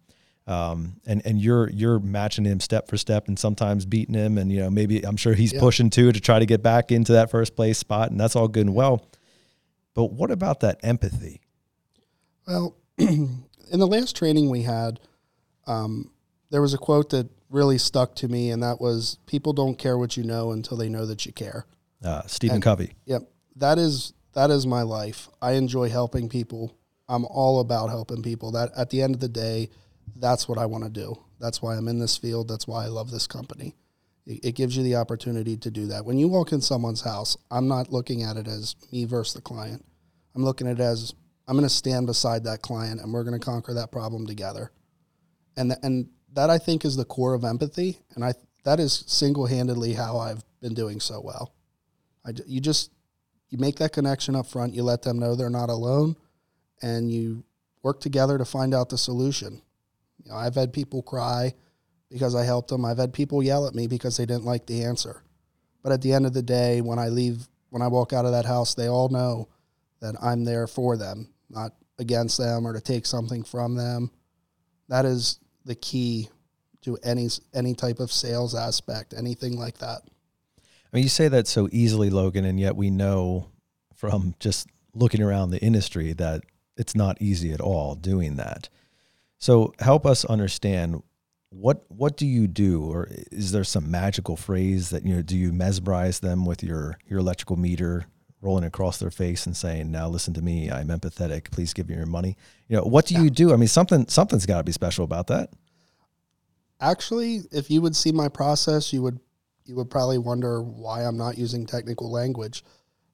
Um, 0.48 1.00
and 1.06 1.22
and 1.26 1.40
you're 1.40 1.68
you're 1.70 1.98
matching 1.98 2.44
him 2.44 2.61
step 2.61 2.87
for 2.88 2.96
step, 2.96 3.26
and 3.26 3.37
sometimes 3.38 3.85
beating 3.85 4.14
him, 4.14 4.38
and 4.38 4.52
you 4.52 4.61
know 4.61 4.70
maybe 4.70 5.04
I'm 5.04 5.16
sure 5.16 5.35
he's 5.35 5.52
Yeah. 5.52 5.59
pushing 5.61 5.90
too 5.90 6.12
to 6.12 6.20
try 6.20 6.38
to 6.38 6.46
get 6.46 6.62
back 6.62 6.92
into 6.92 7.12
that 7.12 7.30
first 7.30 7.56
place 7.56 7.78
spot, 7.78 8.11
and 8.12 8.20
that's 8.20 8.37
all 8.37 8.46
good 8.46 8.66
and 8.66 8.74
well. 8.74 9.06
But 9.94 10.12
what 10.12 10.30
about 10.30 10.61
that 10.61 10.78
empathy? 10.85 11.40
Well, 12.46 12.76
in 12.98 13.40
the 13.72 13.87
last 13.88 14.14
training 14.14 14.48
we 14.50 14.62
had, 14.62 15.00
um, 15.66 16.11
there 16.50 16.62
was 16.62 16.74
a 16.74 16.78
quote 16.78 17.11
that 17.11 17.28
really 17.50 17.78
stuck 17.78 18.14
to 18.16 18.28
me, 18.28 18.50
and 18.50 18.62
that 18.62 18.80
was, 18.80 19.18
"People 19.26 19.52
don't 19.52 19.76
care 19.76 19.98
what 19.98 20.16
you 20.16 20.22
know 20.22 20.52
until 20.52 20.76
they 20.76 20.88
know 20.88 21.06
that 21.06 21.26
you 21.26 21.32
care." 21.32 21.66
Uh, 22.04 22.22
Stephen 22.26 22.56
And- 22.56 22.62
Covey. 22.62 22.92
Yep, 23.06 23.22
that 23.56 23.78
is 23.78 24.12
that 24.35 24.50
is 24.52 24.64
my 24.66 24.82
life. 24.82 25.28
I 25.42 25.52
enjoy 25.52 25.88
helping 25.88 26.28
people. 26.28 26.72
I'm 27.09 27.24
all 27.24 27.59
about 27.59 27.88
helping 27.88 28.22
people. 28.22 28.52
That 28.52 28.70
at 28.76 28.90
the 28.90 29.02
end 29.02 29.14
of 29.14 29.20
the 29.20 29.28
day, 29.28 29.70
that's 30.14 30.49
what 30.49 30.59
I 30.59 30.66
want 30.66 30.85
to 30.85 30.90
do. 30.90 31.19
That's 31.40 31.61
why 31.61 31.77
I'm 31.77 31.88
in 31.88 31.99
this 31.99 32.16
field. 32.16 32.49
That's 32.49 32.66
why 32.66 32.85
I 32.85 32.88
love 32.88 33.11
this 33.11 33.27
company. 33.27 33.75
It, 34.25 34.45
it 34.45 34.55
gives 34.55 34.77
you 34.77 34.83
the 34.83 34.97
opportunity 34.97 35.57
to 35.57 35.71
do 35.71 35.87
that. 35.87 36.05
When 36.05 36.19
you 36.19 36.29
walk 36.29 36.53
in 36.53 36.61
someone's 36.61 37.03
house, 37.03 37.37
I'm 37.51 37.69
not 37.69 37.92
looking 37.92 38.23
at 38.23 38.37
it 38.37 38.47
as 38.47 38.77
me 38.92 39.05
versus 39.05 39.35
the 39.35 39.42
client. 39.42 39.85
I'm 40.35 40.45
looking 40.45 40.66
at 40.66 40.81
it 40.81 40.83
as 40.83 41.14
I'm 41.49 41.57
going 41.57 41.69
to 41.69 41.75
stand 41.75 42.07
beside 42.07 42.45
that 42.45 42.62
client 42.62 43.01
and 43.01 43.12
we're 43.12 43.25
going 43.25 43.38
to 43.38 43.45
conquer 43.45 43.75
that 43.75 43.92
problem 43.92 44.27
together. 44.27 44.71
And 45.57 45.71
th- 45.71 45.81
and 45.83 46.09
that 46.33 46.51
I 46.51 46.59
think 46.59 46.85
is 46.85 46.97
the 46.97 47.05
core 47.05 47.35
of 47.35 47.45
empathy. 47.45 47.99
And 48.14 48.25
I 48.25 48.35
that 48.64 48.81
is 48.81 49.05
single 49.07 49.47
handedly 49.47 49.95
how 49.95 50.19
I've 50.19 50.45
been 50.61 50.75
doing 50.75 51.01
so 51.01 51.21
well. 51.21 51.55
I, 52.27 52.33
you 52.47 52.61
just 52.61 52.90
you 53.49 53.59
make 53.59 53.77
that 53.77 53.92
connection 53.92 54.35
up 54.35 54.47
front. 54.47 54.75
You 54.75 54.83
let 54.83 55.03
them 55.03 55.19
know 55.19 55.35
they're 55.35 55.49
not 55.49 55.71
alone, 55.71 56.16
and 56.83 57.11
you 57.11 57.45
work 57.83 58.01
together 58.01 58.38
to 58.38 58.45
find 58.45 58.75
out 58.75 58.88
the 58.88 58.99
solution. 58.99 59.62
You 60.24 60.31
know, 60.31 60.37
I've 60.37 60.55
had 60.55 60.72
people 60.72 61.02
cry 61.02 61.55
because 62.11 62.35
I 62.35 62.44
helped 62.44 62.68
them. 62.68 62.85
I've 62.85 62.98
had 62.98 63.12
people 63.12 63.42
yell 63.42 63.66
at 63.66 63.74
me 63.74 63.87
because 63.87 64.16
they 64.16 64.26
didn't 64.26 64.44
like 64.44 64.66
the 64.66 64.85
answer. 64.85 65.22
But 65.83 65.92
at 65.92 66.02
the 66.02 66.12
end 66.12 66.26
of 66.26 66.33
the 66.33 66.42
day, 66.42 66.81
when 66.81 66.98
I 66.98 67.09
leave, 67.09 67.48
when 67.70 67.83
I 67.83 67.88
walk 67.88 68.12
out 68.12 68.24
of 68.24 68.33
that 68.33 68.44
house, 68.44 68.74
they 68.74 68.88
all 68.88 69.09
know 69.09 69.48
that 70.00 70.14
I'm 70.20 70.44
there 70.44 70.66
for 70.66 70.96
them, 70.96 71.29
not 71.48 71.72
against 71.98 72.38
them 72.38 72.66
or 72.66 72.72
to 72.72 72.81
take 72.81 73.07
something 73.07 73.42
from 73.42 73.74
them. 73.76 74.11
That 74.88 75.05
is 75.05 75.38
the 75.64 75.74
key 75.74 76.29
to 76.83 76.96
any 77.02 77.29
any 77.55 77.74
type 77.74 77.98
of 77.98 78.12
sales 78.12 78.55
aspect, 78.55 79.14
anything 79.16 79.59
like 79.59 79.79
that. 79.79 80.02
I 80.59 80.96
mean, 80.96 81.02
you 81.02 81.09
say 81.09 81.29
that 81.29 81.48
so 81.48 81.68
easily, 81.72 82.11
Logan, 82.11 82.44
and 82.44 82.61
yet 82.61 82.76
we 82.76 82.90
know 82.90 83.50
from 83.94 84.35
just 84.38 84.68
looking 84.94 85.22
around 85.22 85.50
the 85.50 85.61
industry 85.61 86.12
that 86.14 86.42
it's 86.76 86.94
not 86.94 87.20
easy 87.20 87.52
at 87.52 87.61
all 87.61 87.94
doing 87.94 88.37
that. 88.37 88.68
So 89.38 89.75
help 89.79 90.07
us 90.07 90.25
understand 90.25 91.03
what 91.51 91.85
what 91.88 92.16
do 92.16 92.27
you 92.27 92.46
do, 92.46 92.85
or 92.85 93.09
is 93.11 93.53
there 93.53 93.64
some 93.64 93.90
magical 93.90 94.37
phrase 94.37 94.90
that 94.90 95.05
you 95.05 95.14
know? 95.14 95.22
Do 95.22 95.37
you 95.37 95.53
mesmerize 95.53 96.20
them 96.20 96.44
with 96.44 96.62
your 96.62 96.99
your 97.07 97.20
electrical 97.20 97.57
meter 97.57 98.07
rolling 98.40 98.64
across 98.64 98.99
their 98.99 99.11
face 99.11 99.46
and 99.46 99.57
saying, 99.57 99.90
"Now 99.90 100.09
listen 100.09 100.35
to 100.35 100.42
me, 100.42 100.70
I'm 100.70 100.88
empathetic. 100.88 101.51
Please 101.51 101.72
give 101.72 101.88
me 101.88 101.94
your 101.94 102.07
money." 102.07 102.37
You 102.68 102.77
know, 102.77 102.83
what 102.83 103.07
do 103.07 103.14
you 103.14 103.31
do? 103.31 103.53
I 103.53 103.57
mean, 103.57 103.68
something 103.68 104.09
something's 104.09 104.46
got 104.46 104.59
to 104.59 104.64
be 104.64 104.72
special 104.72 105.05
about 105.05 105.29
that. 105.29 105.51
Actually, 106.81 107.42
if 107.53 107.70
you 107.70 107.81
would 107.81 107.96
see 107.96 108.12
my 108.12 108.29
process, 108.29 108.92
you 108.92 109.03
would 109.03 109.20
you 109.64 109.77
would 109.77 109.90
probably 109.90 110.18
wonder 110.18 110.62
why 110.62 111.03
I'm 111.03 111.16
not 111.16 111.38
using 111.38 111.66
technical 111.66 112.11
language. 112.11 112.64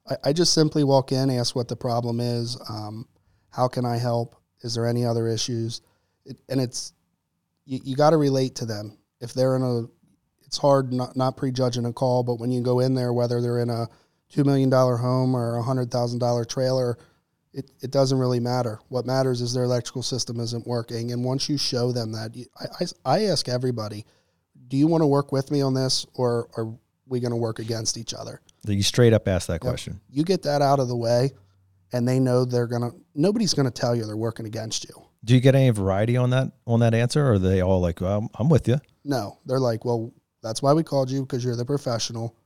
I, 0.08 0.16
I 0.24 0.32
just 0.32 0.52
simply 0.52 0.84
walk 0.84 1.12
in, 1.12 1.30
ask 1.30 1.54
what 1.54 1.68
the 1.68 1.76
problem 1.76 2.20
is, 2.20 2.58
um, 2.68 3.06
how 3.50 3.68
can 3.68 3.84
I 3.84 3.98
help? 3.98 4.36
Is 4.62 4.74
there 4.74 4.86
any 4.86 5.04
other 5.04 5.28
issues? 5.28 5.80
It, 6.24 6.36
and 6.48 6.60
it's 6.60 6.92
you, 7.64 7.80
you 7.84 7.96
got 7.96 8.10
to 8.10 8.16
relate 8.16 8.56
to 8.56 8.66
them. 8.66 8.98
If 9.20 9.34
they're 9.34 9.56
in 9.56 9.62
a, 9.62 9.82
it's 10.44 10.58
hard 10.58 10.92
not 10.92 11.16
not 11.16 11.36
prejudging 11.36 11.86
a 11.86 11.92
call, 11.92 12.22
but 12.22 12.38
when 12.40 12.50
you 12.50 12.62
go 12.62 12.80
in 12.80 12.94
there, 12.94 13.12
whether 13.12 13.40
they're 13.40 13.60
in 13.60 13.70
a 13.70 13.88
two 14.28 14.44
million 14.44 14.70
dollar 14.70 14.96
home 14.96 15.34
or 15.34 15.56
a 15.56 15.62
hundred 15.62 15.90
thousand 15.90 16.18
dollar 16.18 16.44
trailer, 16.44 16.98
it, 17.52 17.70
it 17.80 17.90
doesn't 17.90 18.18
really 18.18 18.40
matter. 18.40 18.80
What 18.88 19.06
matters 19.06 19.40
is 19.40 19.52
their 19.52 19.64
electrical 19.64 20.02
system 20.02 20.40
isn't 20.40 20.66
working. 20.66 21.12
And 21.12 21.24
once 21.24 21.48
you 21.48 21.58
show 21.58 21.92
them 21.92 22.12
that, 22.12 22.34
you, 22.34 22.46
I, 22.58 22.64
I, 22.80 23.16
I 23.16 23.24
ask 23.26 23.48
everybody, 23.48 24.06
do 24.68 24.76
you 24.76 24.86
want 24.86 25.02
to 25.02 25.06
work 25.06 25.32
with 25.32 25.50
me 25.50 25.60
on 25.60 25.74
this 25.74 26.06
or 26.14 26.48
are 26.56 26.72
we 27.06 27.20
going 27.20 27.30
to 27.32 27.36
work 27.36 27.58
against 27.58 27.98
each 27.98 28.14
other? 28.14 28.40
You 28.64 28.82
straight 28.82 29.12
up 29.12 29.28
ask 29.28 29.48
that 29.48 29.60
question. 29.60 30.00
You 30.08 30.24
get 30.24 30.42
that 30.44 30.62
out 30.62 30.80
of 30.80 30.88
the 30.88 30.96
way 30.96 31.32
and 31.92 32.08
they 32.08 32.18
know 32.18 32.44
they're 32.44 32.66
going 32.66 32.90
to, 32.90 32.96
nobody's 33.14 33.54
going 33.54 33.70
to 33.70 33.72
tell 33.72 33.94
you 33.94 34.06
they're 34.06 34.16
working 34.16 34.46
against 34.46 34.88
you. 34.88 34.94
Do 35.24 35.34
you 35.34 35.40
get 35.40 35.54
any 35.54 35.70
variety 35.70 36.16
on 36.16 36.30
that 36.30 36.52
on 36.66 36.80
that 36.80 36.94
answer, 36.94 37.24
or 37.24 37.34
are 37.34 37.38
they 37.38 37.60
all 37.60 37.80
like, 37.80 38.00
well, 38.00 38.28
"I'm 38.34 38.48
with 38.48 38.66
you"? 38.66 38.78
No, 39.04 39.38
they're 39.46 39.60
like, 39.60 39.84
well, 39.84 40.12
that's 40.42 40.62
why 40.62 40.72
we 40.72 40.82
called 40.82 41.10
you 41.10 41.22
because 41.22 41.44
you're 41.44 41.56
the 41.56 41.64
professional. 41.64 42.36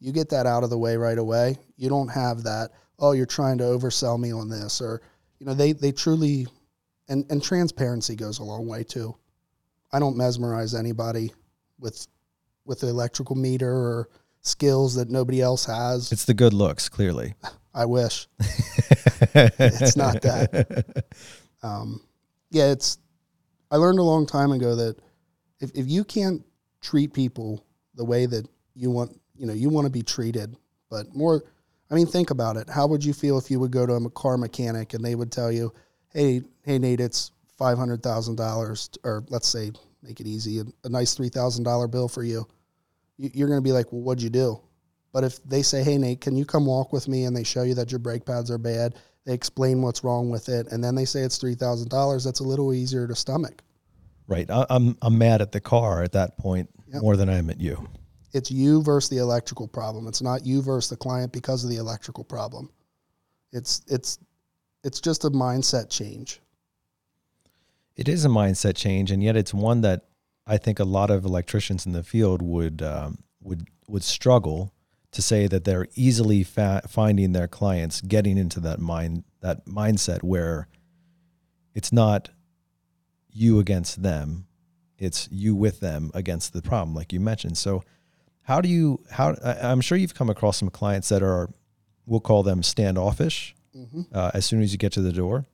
You 0.00 0.12
get 0.12 0.28
that 0.30 0.46
out 0.46 0.62
of 0.62 0.70
the 0.70 0.78
way 0.78 0.96
right 0.96 1.18
away. 1.18 1.58
You 1.76 1.88
don't 1.88 2.08
have 2.08 2.42
that. 2.42 2.70
Oh, 2.98 3.12
you're 3.12 3.26
trying 3.26 3.58
to 3.58 3.64
oversell 3.64 4.18
me 4.18 4.32
on 4.32 4.48
this, 4.48 4.80
or 4.80 5.00
you 5.38 5.46
know, 5.46 5.54
they 5.54 5.72
they 5.72 5.92
truly, 5.92 6.46
and 7.08 7.24
and 7.30 7.42
transparency 7.42 8.16
goes 8.16 8.38
a 8.38 8.44
long 8.44 8.66
way 8.66 8.84
too. 8.84 9.16
I 9.92 9.98
don't 9.98 10.16
mesmerize 10.16 10.74
anybody 10.74 11.32
with 11.78 12.06
with 12.64 12.80
the 12.80 12.88
electrical 12.88 13.36
meter 13.36 13.70
or 13.72 14.08
skills 14.42 14.94
that 14.96 15.08
nobody 15.10 15.40
else 15.40 15.64
has. 15.66 16.12
It's 16.12 16.24
the 16.24 16.34
good 16.34 16.52
looks, 16.52 16.88
clearly. 16.88 17.34
I 17.74 17.84
wish 17.84 18.26
it's 18.40 19.96
not 19.96 20.22
that. 20.22 21.04
Um, 21.62 22.00
yeah, 22.56 22.72
it's. 22.72 22.98
I 23.70 23.76
learned 23.76 23.98
a 23.98 24.02
long 24.02 24.26
time 24.26 24.52
ago 24.52 24.74
that 24.76 24.96
if 25.60 25.70
if 25.74 25.88
you 25.88 26.04
can't 26.04 26.42
treat 26.80 27.12
people 27.12 27.64
the 27.94 28.04
way 28.04 28.26
that 28.26 28.48
you 28.74 28.90
want, 28.90 29.20
you 29.36 29.46
know, 29.46 29.52
you 29.52 29.68
want 29.68 29.86
to 29.86 29.90
be 29.90 30.02
treated, 30.02 30.56
but 30.90 31.14
more. 31.14 31.42
I 31.88 31.94
mean, 31.94 32.06
think 32.06 32.30
about 32.30 32.56
it. 32.56 32.68
How 32.68 32.88
would 32.88 33.04
you 33.04 33.12
feel 33.12 33.38
if 33.38 33.48
you 33.48 33.60
would 33.60 33.70
go 33.70 33.86
to 33.86 33.92
a 33.92 34.10
car 34.10 34.36
mechanic 34.36 34.94
and 34.94 35.04
they 35.04 35.14
would 35.14 35.30
tell 35.30 35.52
you, 35.52 35.72
"Hey, 36.12 36.42
hey, 36.64 36.78
Nate, 36.78 37.00
it's 37.00 37.30
five 37.58 37.78
hundred 37.78 38.02
thousand 38.02 38.36
dollars, 38.36 38.90
or 39.04 39.24
let's 39.28 39.46
say, 39.46 39.70
make 40.02 40.18
it 40.20 40.26
easy, 40.26 40.60
a, 40.60 40.64
a 40.84 40.88
nice 40.88 41.14
three 41.14 41.28
thousand 41.28 41.64
dollar 41.64 41.86
bill 41.86 42.08
for 42.08 42.24
you." 42.24 42.46
you 43.18 43.30
you're 43.34 43.48
going 43.48 43.58
to 43.60 43.68
be 43.68 43.72
like, 43.72 43.92
"Well, 43.92 44.02
what'd 44.02 44.22
you 44.22 44.30
do?" 44.30 44.60
But 45.12 45.24
if 45.24 45.42
they 45.44 45.62
say, 45.62 45.84
"Hey, 45.84 45.98
Nate, 45.98 46.20
can 46.20 46.36
you 46.36 46.46
come 46.46 46.66
walk 46.66 46.92
with 46.92 47.06
me?" 47.06 47.24
and 47.24 47.36
they 47.36 47.44
show 47.44 47.62
you 47.62 47.74
that 47.74 47.92
your 47.92 48.00
brake 48.00 48.24
pads 48.24 48.50
are 48.50 48.58
bad, 48.58 48.94
they 49.26 49.34
explain 49.34 49.82
what's 49.82 50.02
wrong 50.04 50.30
with 50.30 50.48
it, 50.48 50.68
and 50.70 50.82
then 50.82 50.94
they 50.94 51.04
say 51.04 51.20
it's 51.20 51.36
three 51.36 51.54
thousand 51.54 51.90
dollars. 51.90 52.24
That's 52.24 52.40
a 52.40 52.44
little 52.44 52.72
easier 52.72 53.06
to 53.06 53.14
stomach. 53.14 53.62
Right. 54.28 54.50
I, 54.50 54.64
I'm 54.70 54.96
I'm 55.02 55.18
mad 55.18 55.42
at 55.42 55.52
the 55.52 55.60
car 55.60 56.02
at 56.02 56.12
that 56.12 56.38
point 56.38 56.70
Yep. 56.92 57.02
more 57.02 57.16
than 57.16 57.28
I 57.28 57.36
am 57.36 57.50
at 57.50 57.60
you. 57.60 57.88
It's 58.32 58.50
you 58.50 58.80
versus 58.82 59.10
the 59.10 59.18
electrical 59.18 59.66
problem. 59.66 60.06
It's 60.06 60.22
not 60.22 60.46
you 60.46 60.62
versus 60.62 60.88
the 60.90 60.96
client 60.96 61.32
because 61.32 61.64
of 61.64 61.70
the 61.70 61.76
electrical 61.76 62.22
problem. 62.22 62.70
It's 63.52 63.82
it's 63.88 64.18
it's 64.84 65.00
just 65.00 65.24
a 65.24 65.30
mindset 65.30 65.90
change. 65.90 66.40
It 67.96 68.08
is 68.08 68.24
a 68.24 68.28
mindset 68.28 68.76
change, 68.76 69.10
and 69.10 69.22
yet 69.22 69.36
it's 69.36 69.52
one 69.52 69.80
that 69.80 70.04
I 70.46 70.58
think 70.58 70.78
a 70.78 70.84
lot 70.84 71.10
of 71.10 71.24
electricians 71.24 71.86
in 71.86 71.92
the 71.92 72.04
field 72.04 72.42
would 72.42 72.82
um, 72.82 73.18
would 73.40 73.66
would 73.88 74.04
struggle 74.04 74.72
to 75.16 75.22
say 75.22 75.46
that 75.48 75.64
they're 75.64 75.88
easily 75.94 76.42
fa- 76.44 76.82
finding 76.86 77.32
their 77.32 77.48
clients 77.48 78.00
getting 78.02 78.36
into 78.38 78.60
that 78.60 78.78
mind 78.78 79.24
that 79.40 79.64
mindset 79.66 80.22
where 80.22 80.68
it's 81.74 81.92
not 81.92 82.28
you 83.30 83.58
against 83.58 84.02
them, 84.02 84.46
it's 84.98 85.28
you 85.30 85.54
with 85.54 85.80
them 85.80 86.10
against 86.14 86.52
the 86.52 86.62
problem, 86.62 86.94
like 86.94 87.12
you 87.12 87.20
mentioned. 87.20 87.56
So, 87.58 87.82
how 88.42 88.60
do 88.60 88.68
you 88.68 89.00
how 89.10 89.34
I- 89.44 89.70
I'm 89.70 89.80
sure 89.80 89.96
you've 89.98 90.14
come 90.14 90.30
across 90.30 90.58
some 90.58 90.70
clients 90.70 91.08
that 91.08 91.22
are 91.22 91.50
we'll 92.04 92.20
call 92.20 92.42
them 92.42 92.62
standoffish 92.62 93.54
hmm 93.72 94.02
uh, 94.12 94.30
as 94.32 94.44
soon 94.46 94.62
as 94.62 94.72
you 94.72 94.78
get 94.78 94.92
to 94.92 95.02
the 95.02 95.12
door. 95.12 95.46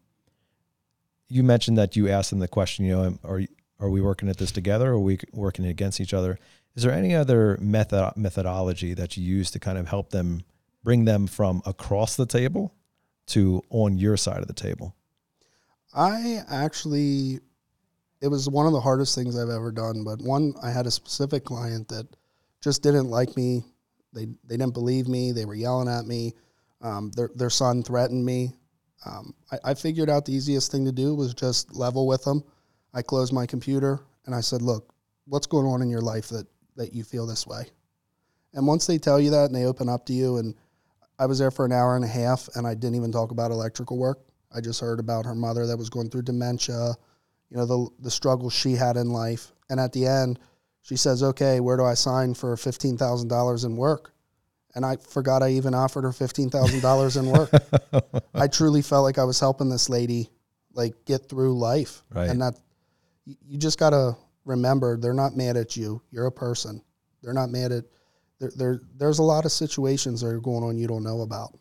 You 1.29 1.43
mentioned 1.43 1.79
that 1.79 1.97
you 1.97 2.09
asked 2.09 2.31
them 2.31 2.41
the 2.41 2.49
question, 2.49 2.85
you 2.85 2.93
know, 2.97 3.19
are 3.25 3.43
are 3.79 3.91
we 3.91 4.01
working 4.01 4.29
at 4.29 4.37
this 4.39 4.53
together 4.53 4.91
or 4.91 4.95
are 4.95 5.01
we 5.01 5.19
working 5.33 5.67
against 5.67 6.01
each 6.01 6.15
other? 6.15 6.39
Is 6.75 6.83
there 6.83 6.93
any 6.93 7.15
other 7.15 7.59
method 7.61 8.13
methodology 8.17 8.95
that 8.95 9.17
you 9.17 9.25
use 9.25 9.51
to 9.51 9.59
kind 9.59 9.79
of 9.79 9.89
help 9.89 10.11
them 10.11 10.43
bring 10.83 11.05
them 11.05 11.27
from 11.27 11.63
across 11.67 12.17
the 12.17 12.27
table 12.27 12.75
to 13.27 13.63
on 13.71 13.99
your 13.99 14.17
side 14.17 14.41
of 14.41 14.47
the 14.47 14.55
table? 14.55 14.95
I 15.95 16.41
actually, 16.51 17.41
it 18.21 18.29
was 18.29 18.49
one 18.49 18.67
of 18.67 18.73
the 18.73 18.81
hardest 18.81 19.15
things 19.15 19.39
I've 19.39 19.51
ever 19.51 19.71
done. 19.71 20.05
But 20.05 20.23
one, 20.23 20.55
I 20.63 20.71
had 20.71 20.87
a 20.87 20.91
specific 20.91 21.45
client 21.45 21.89
that 21.89 22.07
just 22.63 22.83
didn't 22.83 23.11
like 23.11 23.37
me. 23.37 23.65
They 24.15 24.27
they 24.45 24.57
didn't 24.57 24.75
believe 24.75 25.09
me. 25.09 25.33
They 25.33 25.45
were 25.45 25.55
yelling 25.55 25.89
at 25.89 26.07
me. 26.07 26.35
Um, 26.81 27.11
their 27.11 27.31
their 27.35 27.51
son 27.51 27.83
threatened 27.83 28.25
me. 28.25 28.53
Um, 29.05 29.35
I, 29.51 29.71
I 29.71 29.75
figured 29.75 30.09
out 30.09 30.25
the 30.25 30.35
easiest 30.35 30.71
thing 30.71 30.85
to 30.85 30.93
do 30.93 31.15
was 31.15 31.35
just 31.35 31.75
level 31.75 32.07
with 32.07 32.25
them. 32.25 32.45
I 32.95 33.03
closed 33.03 33.33
my 33.33 33.47
computer 33.47 34.01
and 34.27 34.35
I 34.35 34.41
said, 34.41 34.63
"Look, 34.63 34.95
what's 35.27 35.47
going 35.47 35.67
on 35.67 35.83
in 35.83 35.89
your 35.89 36.03
life 36.03 36.29
that 36.29 36.47
that 36.77 36.95
you 36.95 37.05
feel 37.05 37.27
this 37.27 37.47
way?" 37.47 37.67
And 38.55 38.67
once 38.67 38.87
they 38.87 38.99
tell 38.99 39.19
you 39.21 39.31
that 39.31 39.47
and 39.47 39.55
they 39.55 39.65
open 39.65 39.89
up 39.89 40.07
to 40.07 40.13
you, 40.13 40.37
and 40.37 40.55
I 41.19 41.27
was 41.27 41.39
there 41.39 41.51
for 41.51 41.65
an 41.65 41.73
hour 41.73 41.97
and 41.97 42.05
a 42.05 42.09
half, 42.09 42.49
and 42.55 42.67
I 42.67 42.75
didn't 42.75 42.97
even 42.97 43.13
talk 43.13 43.31
about 43.31 43.51
electrical 43.51 43.99
work. 43.99 44.21
I 44.55 44.61
just 44.61 44.81
heard 44.81 45.01
about 45.01 45.25
her 45.25 45.35
mother 45.35 45.67
that 45.67 45.77
was 45.77 45.89
going 45.89 46.11
through 46.11 46.23
dementia, 46.23 46.95
you 47.49 47.57
know, 47.57 47.67
the 47.67 47.89
the 48.01 48.11
struggles 48.11 48.53
she 48.53 48.73
had 48.73 48.97
in 48.97 49.11
life. 49.11 49.53
And 49.71 49.81
at 49.81 49.93
the 49.93 50.07
end, 50.07 50.39
she 50.83 50.97
says, 50.97 51.23
"Okay, 51.23 51.61
where 51.61 51.77
do 51.77 51.85
I 51.85 51.95
sign 51.95 52.35
for 52.35 52.57
fifteen 52.57 52.99
thousand 52.99 53.29
dollars 53.29 53.65
in 53.65 53.77
work?" 53.77 54.13
And 54.75 54.85
I 54.87 54.97
forgot 54.97 55.43
I 55.43 55.51
even 55.51 55.75
offered 55.75 56.05
her 56.05 56.13
fifteen 56.13 56.51
thousand 56.51 56.81
dollars 56.81 57.17
in 57.17 57.31
work. 57.31 57.51
I 58.35 58.49
truly 58.49 58.83
felt 58.83 59.05
like 59.05 59.19
I 59.19 59.25
was 59.25 59.41
helping 59.41 59.69
this 59.69 59.89
lady, 59.89 60.31
like 60.73 61.05
get 61.05 61.29
through 61.29 61.59
life. 61.59 62.03
Right. 62.11 62.29
And 62.29 62.43
that 62.43 62.59
you 63.25 63.37
you 63.47 63.59
just 63.59 63.79
gotta 63.79 64.17
remember, 64.45 64.97
they're 64.97 65.15
not 65.15 65.37
mad 65.37 65.57
at 65.57 65.77
you. 65.77 66.03
You're 66.11 66.27
a 66.27 66.33
person. 66.33 66.83
They're 67.23 67.33
not 67.33 67.51
mad 67.51 67.73
at. 67.73 67.85
There, 68.41 68.51
there, 68.57 68.81
there's 68.97 69.19
a 69.19 69.23
lot 69.23 69.45
of 69.45 69.53
situations 69.53 70.21
that 70.21 70.29
are 70.29 70.41
going 70.41 70.65
on 70.65 70.77
you 70.77 70.89
don't 70.89 71.05
know 71.05 71.21
about. 71.21 71.59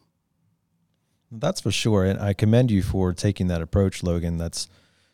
That's 1.31 1.61
for 1.61 1.71
sure. 1.71 2.03
And 2.03 2.19
I 2.19 2.33
commend 2.33 2.71
you 2.71 2.81
for 2.81 3.13
taking 3.13 3.47
that 3.47 3.61
approach, 3.61 4.03
Logan. 4.03 4.37
That's 4.37 4.67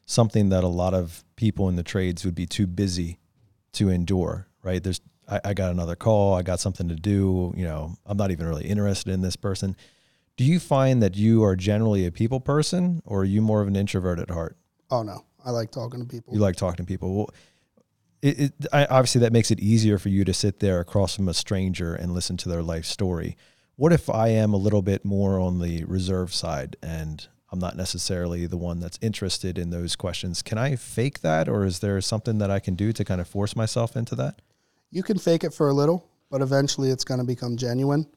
something 0.05 0.49
that 0.49 0.63
a 0.63 0.69
lot 0.69 0.93
of 0.93 1.23
people 1.35 1.69
in 1.69 1.75
the 1.75 1.83
trades 1.83 2.25
would 2.25 2.35
be 2.35 2.45
too 2.45 2.65
busy 2.65 3.19
to 3.73 3.89
endure, 3.89 4.47
right? 4.63 4.81
There's, 4.81 5.01
I, 5.27 5.41
I 5.43 5.53
got 5.53 5.71
another 5.71 5.95
call. 5.95 6.33
I 6.33 6.41
got 6.41 6.59
something 6.59 6.87
to 6.87 6.95
do. 6.95 7.53
You 7.55 7.65
know, 7.65 7.97
I'm 8.05 8.17
not 8.17 8.31
even 8.31 8.47
really 8.47 8.65
interested 8.65 9.13
in 9.13 9.21
this 9.21 9.35
person. 9.35 9.75
Do 10.37 10.43
you 10.43 10.59
find 10.59 11.03
that 11.03 11.15
you 11.15 11.43
are 11.43 11.55
generally 11.55 12.05
a 12.05 12.11
people 12.11 12.39
person 12.39 13.01
or 13.05 13.21
are 13.21 13.25
you 13.25 13.41
more 13.41 13.61
of 13.61 13.67
an 13.67 13.75
introvert 13.75 14.19
at 14.19 14.29
heart? 14.29 14.55
Oh 14.89 15.03
no, 15.03 15.25
I 15.43 15.49
like 15.49 15.71
talking 15.71 15.99
to 15.99 16.05
people. 16.05 16.33
You 16.33 16.39
like 16.39 16.55
talking 16.55 16.85
to 16.85 16.87
people. 16.87 17.15
Well, 17.15 17.29
it, 18.27 18.39
it 18.39 18.53
I, 18.73 18.85
obviously 18.85 19.21
that 19.21 19.33
makes 19.33 19.51
it 19.51 19.59
easier 19.59 19.97
for 19.97 20.09
you 20.09 20.25
to 20.25 20.33
sit 20.33 20.59
there 20.59 20.79
across 20.79 21.15
from 21.15 21.29
a 21.29 21.33
stranger 21.33 21.93
and 21.93 22.13
listen 22.13 22.37
to 22.37 22.49
their 22.49 22.63
life 22.63 22.85
story. 22.85 23.37
What 23.75 23.93
if 23.93 24.09
I 24.09 24.29
am 24.29 24.53
a 24.53 24.57
little 24.57 24.81
bit 24.81 25.05
more 25.05 25.39
on 25.39 25.59
the 25.59 25.83
reserve 25.85 26.33
side 26.33 26.75
and 26.81 27.27
I'm 27.51 27.59
not 27.59 27.77
necessarily 27.77 28.45
the 28.45 28.57
one 28.57 28.79
that's 28.79 28.99
interested 29.01 29.57
in 29.57 29.69
those 29.69 29.95
questions? 29.95 30.41
Can 30.41 30.57
I 30.57 30.75
fake 30.75 31.21
that, 31.21 31.47
or 31.47 31.63
is 31.63 31.79
there 31.79 32.01
something 32.01 32.39
that 32.39 32.51
I 32.51 32.59
can 32.59 32.75
do 32.75 32.91
to 32.91 33.05
kind 33.05 33.21
of 33.21 33.27
force 33.27 33.55
myself 33.55 33.95
into 33.95 34.15
that? 34.15 34.41
you 34.91 35.03
can 35.03 35.17
fake 35.17 35.43
it 35.43 35.53
for 35.53 35.69
a 35.69 35.73
little, 35.73 36.09
but 36.29 36.41
eventually 36.41 36.89
it's 36.89 37.03
going 37.03 37.19
to 37.19 37.25
become 37.25 37.57
genuine, 37.57 38.07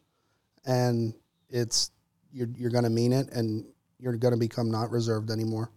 and 0.64 1.14
it's 1.48 1.90
you're 2.32 2.48
you're 2.56 2.70
going 2.70 2.84
to 2.84 2.90
mean 2.90 3.12
it, 3.12 3.30
and 3.32 3.64
you're 3.98 4.16
going 4.16 4.34
to 4.34 4.38
become 4.38 4.70
not 4.70 4.90
reserved 4.90 5.30
anymore. 5.30 5.70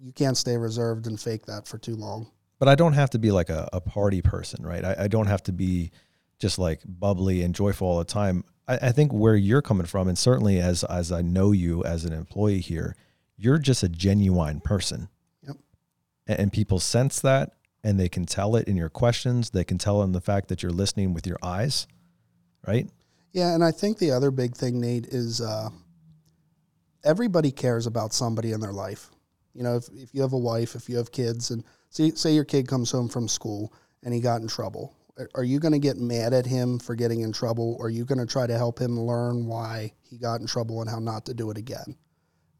You 0.00 0.12
can't 0.12 0.36
stay 0.36 0.56
reserved 0.56 1.06
and 1.06 1.20
fake 1.20 1.46
that 1.46 1.66
for 1.66 1.78
too 1.78 1.96
long. 1.96 2.30
But 2.58 2.68
I 2.68 2.74
don't 2.74 2.94
have 2.94 3.10
to 3.10 3.18
be 3.18 3.30
like 3.30 3.50
a, 3.50 3.68
a 3.72 3.80
party 3.80 4.22
person, 4.22 4.64
right? 4.64 4.84
I, 4.84 4.96
I 5.00 5.08
don't 5.08 5.26
have 5.26 5.42
to 5.44 5.52
be 5.52 5.90
just 6.38 6.58
like 6.58 6.80
bubbly 6.86 7.42
and 7.42 7.54
joyful 7.54 7.88
all 7.88 7.98
the 7.98 8.04
time. 8.04 8.44
I, 8.66 8.76
I 8.76 8.92
think 8.92 9.12
where 9.12 9.36
you're 9.36 9.62
coming 9.62 9.86
from, 9.86 10.08
and 10.08 10.18
certainly 10.18 10.58
as 10.58 10.84
as 10.84 11.12
I 11.12 11.22
know 11.22 11.52
you 11.52 11.84
as 11.84 12.04
an 12.04 12.12
employee 12.12 12.60
here, 12.60 12.96
you're 13.36 13.58
just 13.58 13.82
a 13.82 13.88
genuine 13.88 14.60
person. 14.60 15.08
Yep. 15.46 15.56
And, 16.26 16.40
and 16.40 16.52
people 16.52 16.80
sense 16.80 17.20
that 17.20 17.52
and 17.86 18.00
they 18.00 18.08
can 18.08 18.26
tell 18.26 18.56
it 18.56 18.66
in 18.66 18.76
your 18.76 18.88
questions. 18.88 19.50
They 19.50 19.62
can 19.62 19.78
tell 19.78 20.02
in 20.02 20.10
the 20.10 20.20
fact 20.20 20.48
that 20.48 20.60
you're 20.60 20.72
listening 20.72 21.14
with 21.14 21.24
your 21.24 21.38
eyes, 21.40 21.86
right? 22.66 22.90
Yeah, 23.32 23.54
and 23.54 23.62
I 23.62 23.70
think 23.70 23.98
the 23.98 24.10
other 24.10 24.32
big 24.32 24.56
thing, 24.56 24.80
Nate, 24.80 25.06
is 25.06 25.40
uh, 25.40 25.68
everybody 27.04 27.52
cares 27.52 27.86
about 27.86 28.12
somebody 28.12 28.50
in 28.50 28.58
their 28.58 28.72
life. 28.72 29.10
You 29.54 29.62
know, 29.62 29.76
if, 29.76 29.88
if 29.94 30.12
you 30.12 30.22
have 30.22 30.32
a 30.32 30.38
wife, 30.38 30.74
if 30.74 30.88
you 30.88 30.96
have 30.96 31.12
kids, 31.12 31.52
and 31.52 31.62
say, 31.96 32.10
say 32.12 32.34
your 32.34 32.44
kid 32.44 32.68
comes 32.68 32.90
home 32.90 33.08
from 33.08 33.28
school 33.28 33.72
and 34.02 34.12
he 34.12 34.20
got 34.20 34.40
in 34.40 34.48
trouble, 34.48 34.94
are- 35.34 35.44
you 35.44 35.58
going 35.58 35.72
to 35.72 35.78
get 35.78 35.96
mad 35.96 36.32
at 36.34 36.46
him 36.46 36.78
for 36.78 36.94
getting 36.94 37.20
in 37.22 37.32
trouble, 37.32 37.76
or 37.80 37.86
are 37.86 37.90
you 37.90 38.04
going 38.04 38.18
to 38.18 38.26
try 38.26 38.46
to 38.46 38.56
help 38.56 38.78
him 38.78 39.00
learn 39.00 39.46
why 39.46 39.92
he 40.02 40.18
got 40.18 40.40
in 40.40 40.46
trouble 40.46 40.80
and 40.82 40.90
how 40.90 40.98
not 40.98 41.24
to 41.26 41.34
do 41.34 41.50
it 41.50 41.56
again? 41.56 41.96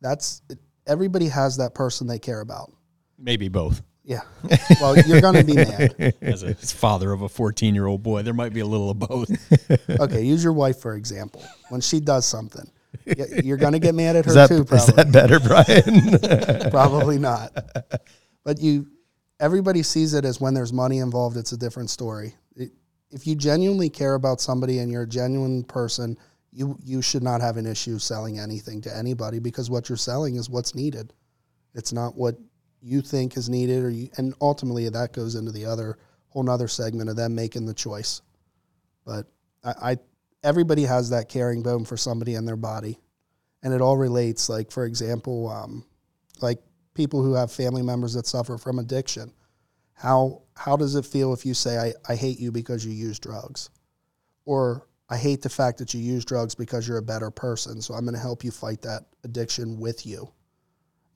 That's 0.01 0.43
everybody 0.87 1.29
has 1.29 1.59
that 1.59 1.75
person 1.75 2.07
they 2.07 2.19
care 2.19 2.41
about. 2.41 2.73
Maybe 3.19 3.49
both. 3.49 3.83
Yeah. 4.05 4.21
Well, 4.81 4.97
you're 4.99 5.21
going 5.21 5.35
to 5.35 5.43
be 5.45 5.55
mad. 5.57 6.15
As 6.23 6.45
a 6.45 6.55
father 6.55 7.13
of 7.13 7.23
a 7.23 7.29
14 7.29 7.75
year 7.75 7.87
old 7.87 8.03
boy, 8.03 8.23
there 8.23 8.35
might 8.35 8.55
be 8.55 8.61
a 8.61 8.67
little 8.67 8.91
of 8.91 8.99
both. 8.99 9.31
Okay, 10.01 10.23
use 10.23 10.45
your 10.45 10.53
wife 10.53 10.79
for 10.79 10.95
example. 10.95 11.43
When 11.71 11.81
she 11.81 11.99
does 12.01 12.25
something, 12.27 12.71
you're 13.43 13.57
going 13.57 13.73
to 13.73 13.79
get 13.79 13.95
mad 13.95 14.15
at 14.17 14.25
her 14.27 14.31
Is 14.31 14.35
that, 14.35 14.49
too. 14.49 14.63
is 14.75 14.87
that 14.87 15.11
better, 15.13 15.41
Brian? 15.41 16.71
probably 16.71 17.19
not. 17.19 17.53
But 18.45 18.61
you, 18.61 18.87
everybody 19.41 19.83
sees 19.83 20.15
it 20.15 20.25
as 20.25 20.41
when 20.41 20.55
there's 20.55 20.73
money 20.73 20.99
involved, 20.99 21.37
it's 21.37 21.53
a 21.53 21.57
different 21.57 21.91
story. 21.91 22.35
It, 22.55 22.73
if 23.11 23.27
you 23.27 23.35
genuinely 23.35 23.89
care 23.89 24.15
about 24.15 24.41
somebody 24.41 24.79
and 24.79 24.91
you're 24.91 25.03
a 25.03 25.09
genuine 25.09 25.65
person, 25.65 26.17
you 26.53 26.79
you 26.83 27.03
should 27.03 27.23
not 27.23 27.41
have 27.41 27.59
an 27.59 27.67
issue 27.67 27.99
selling 27.99 28.39
anything 28.39 28.81
to 28.83 28.97
anybody 28.97 29.39
because 29.39 29.69
what 29.71 29.89
you're 29.89 29.97
selling 29.97 30.37
is 30.37 30.49
what's 30.49 30.75
needed. 30.75 31.13
It's 31.75 31.93
not 31.93 32.17
what 32.17 32.37
you 32.81 33.03
think 33.03 33.37
is 33.37 33.49
needed, 33.49 33.85
or 33.85 33.91
you, 33.91 34.09
and 34.17 34.35
ultimately 34.41 34.89
that 34.89 35.13
goes 35.13 35.35
into 35.35 35.53
the 35.53 35.67
other 35.67 35.99
whole 36.29 36.43
nother 36.43 36.69
segment 36.69 37.11
of 37.11 37.17
them 37.17 37.35
making 37.35 37.67
the 37.67 37.75
choice. 37.75 38.23
But 39.05 39.27
I, 39.63 39.91
I 39.91 39.97
everybody 40.43 40.85
has 40.85 41.11
that 41.11 41.29
caring 41.29 41.63
bone 41.63 41.85
for 41.85 41.97
somebody 41.97 42.35
in 42.35 42.47
their 42.47 42.57
body, 42.57 42.99
and 43.63 43.75
it 43.75 43.83
all 43.83 43.97
relates. 43.99 44.49
Like 44.49 44.71
for 44.71 44.87
example, 44.87 45.49
um, 45.49 45.85
like 46.41 46.61
people 46.97 47.23
who 47.23 47.35
have 47.35 47.53
family 47.53 47.83
members 47.83 48.15
that 48.15 48.27
suffer 48.27 48.59
from 48.59 48.79
addiction. 48.79 49.33
How 49.95 50.43
how 50.57 50.77
does 50.77 50.95
it 50.95 51.07
feel 51.07 51.33
if 51.33 51.47
you 51.47 51.55
say 51.55 51.79
I, 51.79 51.93
I 52.13 52.17
hate 52.17 52.41
you 52.41 52.51
because 52.51 52.85
you 52.85 52.93
use 52.93 53.19
drugs? 53.19 53.71
Or 54.45 54.89
I 55.09 55.17
hate 55.17 55.43
the 55.43 55.49
fact 55.49 55.79
that 55.79 55.95
you 55.95 56.01
use 56.01 56.25
drugs 56.25 56.55
because 56.55 56.89
you're 56.89 56.99
a 56.99 57.03
better 57.03 57.31
person, 57.31 57.81
so 57.81 57.95
I'm 57.95 58.05
going 58.05 58.15
to 58.15 58.21
help 58.21 58.43
you 58.43 58.51
fight 58.51 58.83
that 58.83 59.05
addiction 59.25 59.79
with 59.79 60.05
you. 60.07 60.29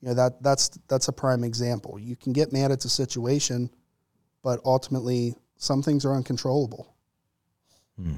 You 0.01 0.09
know 0.09 0.13
that 0.15 0.41
that's 0.41 0.69
that's 0.87 1.07
a 1.09 1.13
prime 1.13 1.43
example. 1.43 1.99
You 1.99 2.15
can 2.15 2.33
get 2.33 2.53
mad 2.53 2.71
at 2.71 2.79
the 2.81 2.89
situation, 2.89 3.69
but 4.43 4.59
ultimately 4.65 5.35
some 5.57 5.83
things 5.83 6.05
are 6.05 6.15
uncontrollable. 6.15 6.95
Hmm. 7.97 8.15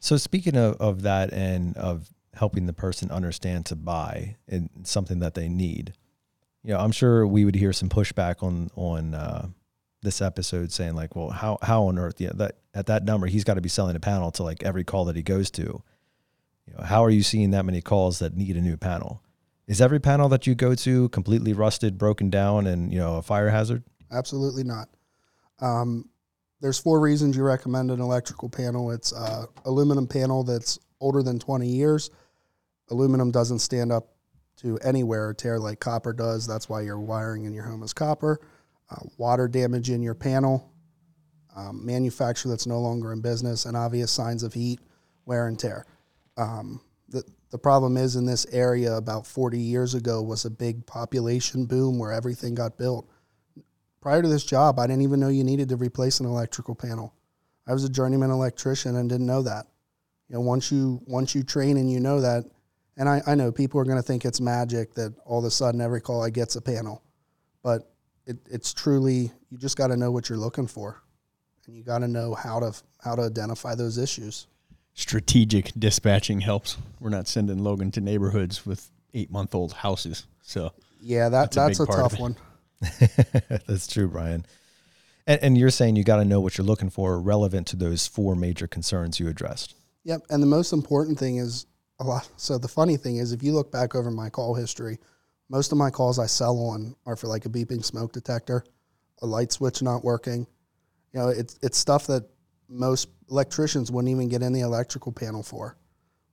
So 0.00 0.16
speaking 0.16 0.56
of, 0.56 0.76
of 0.80 1.02
that 1.02 1.32
and 1.32 1.76
of 1.76 2.08
helping 2.34 2.66
the 2.66 2.72
person 2.72 3.10
understand 3.10 3.66
to 3.66 3.76
buy 3.76 4.36
and 4.46 4.70
something 4.84 5.18
that 5.20 5.34
they 5.34 5.48
need, 5.48 5.92
you 6.64 6.72
know, 6.72 6.80
I'm 6.80 6.92
sure 6.92 7.26
we 7.26 7.44
would 7.44 7.54
hear 7.54 7.72
some 7.72 7.88
pushback 7.88 8.42
on 8.42 8.70
on 8.74 9.14
uh, 9.14 9.48
this 10.02 10.20
episode 10.20 10.72
saying 10.72 10.94
like, 10.94 11.16
well, 11.16 11.30
how 11.30 11.58
how 11.62 11.84
on 11.84 11.98
earth, 11.98 12.20
yeah, 12.20 12.32
that 12.34 12.56
at 12.74 12.86
that 12.86 13.04
number 13.04 13.26
he's 13.26 13.44
got 13.44 13.54
to 13.54 13.60
be 13.60 13.68
selling 13.68 13.96
a 13.96 14.00
panel 14.00 14.30
to 14.32 14.42
like 14.42 14.62
every 14.62 14.84
call 14.84 15.04
that 15.06 15.16
he 15.16 15.22
goes 15.22 15.50
to. 15.52 15.82
You 16.66 16.74
know, 16.76 16.84
how 16.84 17.04
are 17.04 17.10
you 17.10 17.22
seeing 17.22 17.52
that 17.52 17.64
many 17.64 17.80
calls 17.80 18.18
that 18.18 18.36
need 18.36 18.56
a 18.56 18.60
new 18.60 18.76
panel? 18.76 19.22
Is 19.66 19.80
every 19.80 20.00
panel 20.00 20.28
that 20.30 20.46
you 20.46 20.54
go 20.54 20.74
to 20.74 21.08
completely 21.10 21.52
rusted, 21.52 21.98
broken 21.98 22.30
down, 22.30 22.66
and 22.66 22.92
you 22.92 22.98
know 22.98 23.16
a 23.16 23.22
fire 23.22 23.50
hazard? 23.50 23.82
Absolutely 24.10 24.64
not. 24.64 24.88
Um, 25.60 26.08
there's 26.60 26.78
four 26.78 27.00
reasons 27.00 27.36
you 27.36 27.42
recommend 27.42 27.90
an 27.90 28.00
electrical 28.00 28.48
panel. 28.48 28.90
It's 28.90 29.12
uh, 29.12 29.46
aluminum 29.64 30.06
panel 30.06 30.42
that's 30.42 30.78
older 31.00 31.22
than 31.22 31.38
20 31.38 31.68
years. 31.68 32.10
Aluminum 32.90 33.30
doesn't 33.30 33.60
stand 33.60 33.92
up 33.92 34.08
to 34.58 34.78
anywhere 34.78 35.32
tear 35.34 35.58
like 35.58 35.80
copper 35.80 36.12
does. 36.12 36.46
That's 36.46 36.68
why 36.68 36.82
your 36.82 36.98
wiring 36.98 37.44
in 37.44 37.52
your 37.52 37.64
home 37.64 37.82
is 37.82 37.92
copper. 37.92 38.40
Uh, 38.90 39.06
water 39.16 39.48
damage 39.48 39.90
in 39.90 40.02
your 40.02 40.14
panel, 40.14 40.72
um, 41.54 41.84
manufacturer 41.84 42.50
that's 42.50 42.66
no 42.66 42.80
longer 42.80 43.12
in 43.12 43.20
business, 43.20 43.66
and 43.66 43.76
obvious 43.76 44.10
signs 44.10 44.42
of 44.42 44.54
heat, 44.54 44.80
wear 45.26 45.46
and 45.46 45.58
tear. 45.58 45.84
Um, 46.38 46.80
the, 47.08 47.22
the 47.50 47.58
problem 47.58 47.96
is 47.96 48.16
in 48.16 48.24
this 48.24 48.46
area 48.46 48.96
about 48.96 49.26
40 49.26 49.58
years 49.58 49.94
ago 49.94 50.22
was 50.22 50.44
a 50.44 50.50
big 50.50 50.86
population 50.86 51.66
boom 51.66 51.98
where 51.98 52.12
everything 52.12 52.54
got 52.54 52.78
built 52.78 53.08
prior 54.00 54.22
to 54.22 54.28
this 54.28 54.44
job, 54.44 54.78
I 54.78 54.86
didn't 54.86 55.02
even 55.02 55.20
know 55.20 55.28
you 55.28 55.44
needed 55.44 55.68
to 55.70 55.76
replace 55.76 56.20
an 56.20 56.26
electrical 56.26 56.74
panel. 56.74 57.14
I 57.66 57.72
was 57.72 57.84
a 57.84 57.88
journeyman 57.88 58.30
electrician 58.30 58.96
and 58.96 59.08
didn't 59.08 59.26
know 59.26 59.42
that. 59.42 59.66
You 60.28 60.36
know, 60.36 60.40
once 60.40 60.70
you 60.70 61.00
once 61.06 61.34
you 61.34 61.42
train 61.42 61.76
and 61.76 61.90
you 61.90 62.00
know 62.00 62.20
that, 62.20 62.44
and 62.98 63.08
I, 63.08 63.22
I 63.26 63.34
know 63.36 63.52
people 63.52 63.80
are 63.80 63.84
going 63.84 63.96
to 63.96 64.02
think 64.02 64.24
it's 64.24 64.40
magic 64.40 64.94
that 64.94 65.14
all 65.24 65.38
of 65.38 65.44
a 65.44 65.50
sudden 65.50 65.80
every 65.80 66.00
call 66.00 66.22
I 66.22 66.30
get's 66.30 66.56
a 66.56 66.60
panel, 66.60 67.02
but 67.62 67.90
it, 68.26 68.36
it's 68.50 68.74
truly 68.74 69.30
you 69.50 69.56
just 69.56 69.78
got 69.78 69.86
to 69.86 69.96
know 69.96 70.10
what 70.10 70.28
you're 70.28 70.38
looking 70.38 70.66
for, 70.66 71.00
and 71.66 71.76
you 71.76 71.84
got 71.84 72.00
to 72.00 72.08
know 72.08 72.34
how 72.34 72.60
to 72.60 72.74
how 73.02 73.14
to 73.14 73.22
identify 73.22 73.74
those 73.74 73.96
issues. 73.96 74.48
Strategic 74.94 75.72
dispatching 75.78 76.40
helps. 76.40 76.76
We're 76.98 77.10
not 77.10 77.28
sending 77.28 77.62
Logan 77.62 77.92
to 77.92 78.00
neighborhoods 78.00 78.66
with 78.66 78.90
eight 79.14 79.30
month 79.30 79.54
old 79.54 79.72
houses. 79.72 80.26
So 80.42 80.72
Yeah, 81.00 81.28
that 81.28 81.52
That's 81.52 81.56
a 81.56 81.60
that's 81.60 81.80
a, 81.80 81.86
big 81.86 81.94
tough 81.94 82.18
one. 82.18 82.36
That's 83.66 83.86
true, 83.86 84.08
Brian. 84.08 84.44
And, 85.26 85.42
and 85.42 85.58
you're 85.58 85.70
saying 85.70 85.96
you 85.96 86.04
got 86.04 86.16
to 86.16 86.24
know 86.24 86.40
what 86.40 86.58
you're 86.58 86.66
looking 86.66 86.90
for 86.90 87.20
relevant 87.20 87.66
to 87.68 87.76
those 87.76 88.06
four 88.06 88.34
major 88.34 88.66
concerns 88.66 89.20
you 89.20 89.28
addressed. 89.28 89.74
Yep. 90.04 90.22
And 90.30 90.42
the 90.42 90.46
most 90.46 90.72
important 90.72 91.18
thing 91.18 91.36
is 91.36 91.66
a 92.00 92.04
lot. 92.04 92.28
So 92.36 92.58
the 92.58 92.68
funny 92.68 92.96
thing 92.96 93.16
is, 93.16 93.32
if 93.32 93.42
you 93.42 93.52
look 93.52 93.72
back 93.72 93.94
over 93.94 94.10
my 94.10 94.30
call 94.30 94.54
history, 94.54 94.98
most 95.48 95.72
of 95.72 95.78
my 95.78 95.90
calls 95.90 96.18
I 96.18 96.26
sell 96.26 96.58
on 96.58 96.94
are 97.06 97.16
for 97.16 97.26
like 97.26 97.46
a 97.46 97.48
beeping 97.48 97.84
smoke 97.84 98.12
detector, 98.12 98.64
a 99.22 99.26
light 99.26 99.52
switch 99.52 99.82
not 99.82 100.04
working. 100.04 100.46
You 101.12 101.20
know, 101.20 101.28
it's 101.28 101.58
it's 101.62 101.78
stuff 101.78 102.06
that 102.08 102.28
most 102.68 103.08
electricians 103.30 103.90
wouldn't 103.90 104.10
even 104.10 104.28
get 104.28 104.42
in 104.42 104.52
the 104.52 104.60
electrical 104.60 105.12
panel 105.12 105.42
for. 105.42 105.76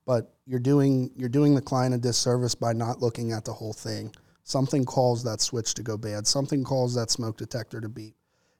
But 0.04 0.34
you're 0.44 0.60
doing 0.60 1.10
you're 1.16 1.28
doing 1.28 1.54
the 1.54 1.62
client 1.62 1.94
a 1.94 1.98
disservice 1.98 2.54
by 2.54 2.72
not 2.72 3.00
looking 3.00 3.32
at 3.32 3.44
the 3.44 3.52
whole 3.52 3.72
thing. 3.72 4.14
Something 4.44 4.84
calls 4.84 5.24
that 5.24 5.40
switch 5.40 5.74
to 5.74 5.82
go 5.82 5.96
bad. 5.96 6.26
Something 6.26 6.62
calls 6.62 6.94
that 6.94 7.10
smoke 7.10 7.36
detector 7.36 7.80
to 7.80 7.88
beep. 7.88 8.14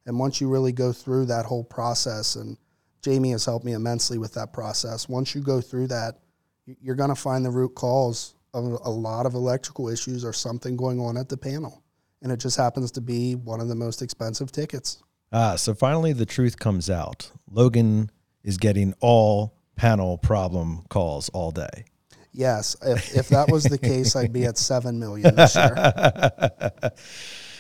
And 0.07 0.19
once 0.19 0.41
you 0.41 0.49
really 0.49 0.73
go 0.73 0.93
through 0.93 1.27
that 1.27 1.45
whole 1.45 1.65
process, 1.65 2.35
and 2.37 2.57
Jamie 3.03 3.31
has 3.31 3.45
helped 3.45 3.65
me 3.65 3.73
immensely 3.73 4.19
with 4.19 4.35
that 4.35 4.53
process. 4.53 5.09
Once 5.09 5.35
you 5.35 5.41
go 5.41 5.61
through 5.61 5.89
that, 5.89 6.19
you're 6.67 6.97
going 6.97 7.11
to 7.11 7.15
find 7.15 7.45
the 7.45 7.51
root 7.51 7.75
cause 7.75 8.35
of 8.55 8.65
a 8.85 8.91
lot 8.91 9.27
of 9.27 9.35
electrical 9.35 9.89
issues 9.89 10.25
or 10.25 10.33
something 10.33 10.77
going 10.77 10.99
on 11.01 11.17
at 11.17 11.29
the 11.29 11.37
panel. 11.37 11.83
And 12.23 12.33
it 12.33 12.39
just 12.39 12.57
happens 12.57 12.91
to 12.93 13.01
be 13.01 13.35
one 13.35 13.61
of 13.61 13.69
the 13.69 13.75
most 13.75 14.03
expensive 14.03 14.51
tickets. 14.51 15.03
Ah, 15.33 15.57
so 15.57 15.75
finally 15.75 16.13
the 16.13 16.27
truth 16.27 16.59
comes 16.59 16.89
out. 16.89 17.31
Logan 17.51 18.11
is 18.43 18.57
getting 18.57 18.95
all 19.01 19.55
panel 19.77 20.17
problem 20.19 20.85
calls 20.89 21.29
all 21.31 21.51
day. 21.51 21.85
Yes, 22.33 22.77
if, 22.83 23.17
if 23.17 23.29
that 23.29 23.51
was 23.51 23.65
the 23.65 23.79
case, 23.79 24.15
I'd 24.15 24.33
be 24.33 24.45
at 24.45 24.59
7 24.59 24.99
million 24.99 25.35
this 25.35 25.55
year. 25.55 25.75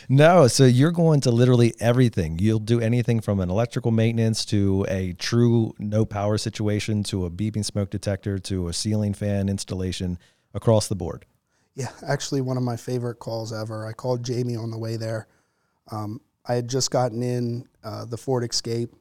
No, 0.09 0.47
so 0.47 0.64
you're 0.64 0.92
going 0.92 1.21
to 1.23 1.31
literally 1.33 1.75
everything. 1.81 2.38
You'll 2.38 2.61
do 2.61 2.81
anything 2.81 3.21
from 3.21 3.40
an 3.40 3.51
electrical 3.51 3.90
maintenance 3.90 4.45
to 4.47 4.87
a 4.88 5.14
true 5.14 5.75
no 5.79 6.05
power 6.05 6.38
situation 6.38 7.03
to 7.05 7.25
a 7.25 7.31
beeping 7.31 7.64
smoke 7.64 7.90
detector 7.90 8.38
to 8.38 8.69
a 8.69 8.73
ceiling 8.73 9.14
fan 9.14 9.49
installation 9.49 10.19
across 10.55 10.87
the 10.87 10.95
board. 10.95 11.27
Yeah, 11.75 11.90
actually, 12.07 12.40
one 12.40 12.57
of 12.57 12.62
my 12.62 12.77
favorite 12.77 13.19
calls 13.19 13.53
ever. 13.53 13.87
I 13.87 13.92
called 13.92 14.25
Jamie 14.25 14.57
on 14.57 14.71
the 14.71 14.79
way 14.79 14.97
there. 14.97 15.27
Um, 15.90 16.21
I 16.47 16.55
had 16.55 16.69
just 16.69 16.90
gotten 16.90 17.23
in 17.23 17.69
uh, 17.83 18.05
the 18.05 18.16
Ford 18.16 18.49
Escape. 18.49 18.95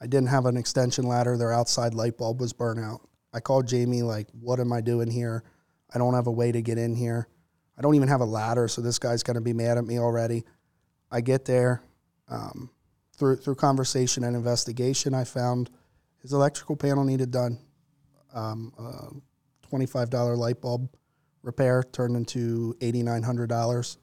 I 0.00 0.06
didn't 0.06 0.28
have 0.28 0.46
an 0.46 0.56
extension 0.56 1.06
ladder. 1.06 1.36
Their 1.36 1.52
outside 1.52 1.94
light 1.94 2.18
bulb 2.18 2.40
was 2.40 2.52
burnt 2.52 2.80
out. 2.80 3.00
I 3.32 3.40
called 3.40 3.66
Jamie, 3.66 4.02
like, 4.02 4.28
what 4.38 4.60
am 4.60 4.72
I 4.72 4.80
doing 4.80 5.10
here? 5.10 5.44
I 5.94 5.98
don't 5.98 6.14
have 6.14 6.26
a 6.26 6.32
way 6.32 6.52
to 6.52 6.60
get 6.60 6.76
in 6.76 6.94
here. 6.94 7.28
I 7.76 7.82
don't 7.82 7.94
even 7.94 8.08
have 8.08 8.20
a 8.20 8.26
ladder, 8.26 8.68
so 8.68 8.80
this 8.80 8.98
guy's 8.98 9.22
going 9.22 9.34
to 9.34 9.40
be 9.40 9.52
mad 9.52 9.78
at 9.78 9.84
me 9.84 9.98
already. 9.98 10.44
I 11.10 11.20
get 11.20 11.44
there. 11.44 11.82
Um, 12.28 12.70
through, 13.16 13.36
through 13.36 13.54
conversation 13.56 14.24
and 14.24 14.34
investigation, 14.34 15.14
I 15.14 15.24
found 15.24 15.70
his 16.20 16.32
electrical 16.32 16.76
panel 16.76 17.04
needed 17.04 17.30
done. 17.30 17.58
Um, 18.32 18.72
uh, 18.78 19.10
$25 19.70 20.36
light 20.36 20.60
bulb 20.60 20.88
repair 21.42 21.82
turned 21.92 22.16
into 22.16 22.74
$8,900. 22.80 23.96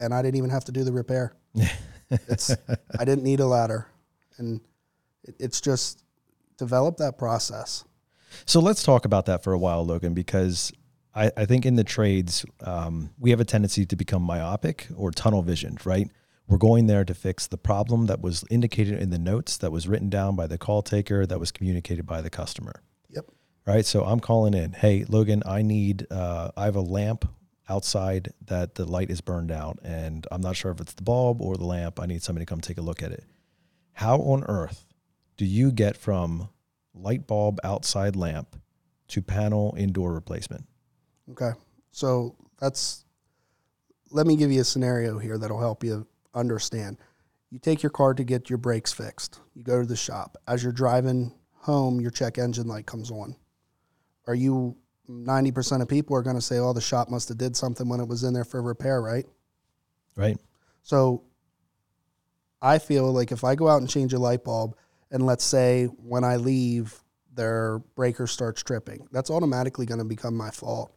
And 0.00 0.14
I 0.14 0.22
didn't 0.22 0.36
even 0.36 0.50
have 0.50 0.64
to 0.64 0.72
do 0.72 0.82
the 0.82 0.92
repair. 0.92 1.36
it's, 2.10 2.50
I 2.98 3.04
didn't 3.04 3.24
need 3.24 3.40
a 3.40 3.46
ladder. 3.46 3.88
And 4.38 4.60
it, 5.24 5.36
it's 5.38 5.60
just 5.60 6.04
develop 6.56 6.96
that 6.98 7.18
process. 7.18 7.84
So 8.44 8.60
let's 8.60 8.82
talk 8.82 9.04
about 9.04 9.26
that 9.26 9.44
for 9.44 9.52
a 9.52 9.58
while, 9.58 9.84
Logan, 9.84 10.14
because 10.14 10.72
I, 11.16 11.30
I 11.36 11.46
think 11.46 11.64
in 11.64 11.76
the 11.76 11.84
trades, 11.84 12.44
um, 12.60 13.10
we 13.18 13.30
have 13.30 13.40
a 13.40 13.44
tendency 13.44 13.86
to 13.86 13.96
become 13.96 14.22
myopic 14.22 14.88
or 14.94 15.10
tunnel 15.10 15.42
visioned, 15.42 15.84
right? 15.86 16.10
We're 16.46 16.58
going 16.58 16.86
there 16.86 17.04
to 17.04 17.14
fix 17.14 17.46
the 17.46 17.56
problem 17.56 18.06
that 18.06 18.20
was 18.20 18.44
indicated 18.50 19.00
in 19.00 19.10
the 19.10 19.18
notes, 19.18 19.56
that 19.56 19.72
was 19.72 19.88
written 19.88 20.10
down 20.10 20.36
by 20.36 20.46
the 20.46 20.58
call 20.58 20.82
taker, 20.82 21.24
that 21.26 21.40
was 21.40 21.50
communicated 21.50 22.06
by 22.06 22.20
the 22.20 22.30
customer, 22.30 22.82
Yep. 23.08 23.24
right? 23.66 23.84
So 23.84 24.04
I'm 24.04 24.20
calling 24.20 24.54
in, 24.54 24.72
hey, 24.74 25.04
Logan, 25.08 25.42
I 25.46 25.62
need, 25.62 26.06
uh, 26.10 26.50
I 26.56 26.66
have 26.66 26.76
a 26.76 26.80
lamp 26.82 27.28
outside 27.68 28.32
that 28.44 28.76
the 28.76 28.84
light 28.84 29.10
is 29.10 29.20
burned 29.20 29.50
out, 29.50 29.80
and 29.82 30.24
I'm 30.30 30.42
not 30.42 30.54
sure 30.54 30.70
if 30.70 30.80
it's 30.80 30.92
the 30.94 31.02
bulb 31.02 31.40
or 31.42 31.56
the 31.56 31.64
lamp. 31.64 31.98
I 31.98 32.06
need 32.06 32.22
somebody 32.22 32.44
to 32.44 32.50
come 32.50 32.60
take 32.60 32.78
a 32.78 32.82
look 32.82 33.02
at 33.02 33.10
it. 33.10 33.24
How 33.94 34.18
on 34.18 34.44
earth 34.44 34.84
do 35.36 35.44
you 35.44 35.72
get 35.72 35.96
from 35.96 36.50
light 36.94 37.26
bulb 37.26 37.58
outside 37.64 38.14
lamp 38.14 38.54
to 39.08 39.22
panel 39.22 39.74
indoor 39.76 40.12
replacement? 40.12 40.66
Okay. 41.32 41.50
So 41.90 42.36
that's, 42.58 43.04
let 44.10 44.26
me 44.26 44.36
give 44.36 44.52
you 44.52 44.60
a 44.60 44.64
scenario 44.64 45.18
here 45.18 45.38
that'll 45.38 45.60
help 45.60 45.82
you 45.82 46.06
understand. 46.34 46.98
You 47.50 47.58
take 47.58 47.82
your 47.82 47.90
car 47.90 48.14
to 48.14 48.24
get 48.24 48.50
your 48.50 48.58
brakes 48.58 48.92
fixed. 48.92 49.40
You 49.54 49.62
go 49.62 49.80
to 49.80 49.86
the 49.86 49.96
shop. 49.96 50.36
As 50.46 50.62
you're 50.62 50.72
driving 50.72 51.32
home, 51.52 52.00
your 52.00 52.10
check 52.10 52.38
engine 52.38 52.66
light 52.66 52.86
comes 52.86 53.10
on. 53.10 53.36
Are 54.26 54.34
you 54.34 54.76
90% 55.08 55.82
of 55.82 55.88
people 55.88 56.16
are 56.16 56.22
going 56.22 56.36
to 56.36 56.42
say, 56.42 56.58
oh, 56.58 56.72
the 56.72 56.80
shop 56.80 57.08
must 57.08 57.28
have 57.28 57.38
did 57.38 57.56
something 57.56 57.88
when 57.88 58.00
it 58.00 58.08
was 58.08 58.24
in 58.24 58.34
there 58.34 58.44
for 58.44 58.60
repair, 58.60 59.00
right? 59.00 59.26
Right? 60.16 60.38
So 60.82 61.22
I 62.60 62.78
feel 62.78 63.12
like 63.12 63.32
if 63.32 63.44
I 63.44 63.54
go 63.54 63.68
out 63.68 63.80
and 63.80 63.88
change 63.88 64.12
a 64.12 64.18
light 64.18 64.44
bulb, 64.44 64.76
and 65.10 65.24
let's 65.24 65.44
say 65.44 65.84
when 65.84 66.24
I 66.24 66.36
leave, 66.36 67.00
their 67.32 67.78
breaker 67.94 68.26
starts 68.26 68.62
tripping, 68.62 69.06
that's 69.12 69.30
automatically 69.30 69.86
going 69.86 69.98
to 69.98 70.04
become 70.04 70.34
my 70.34 70.50
fault, 70.50 70.92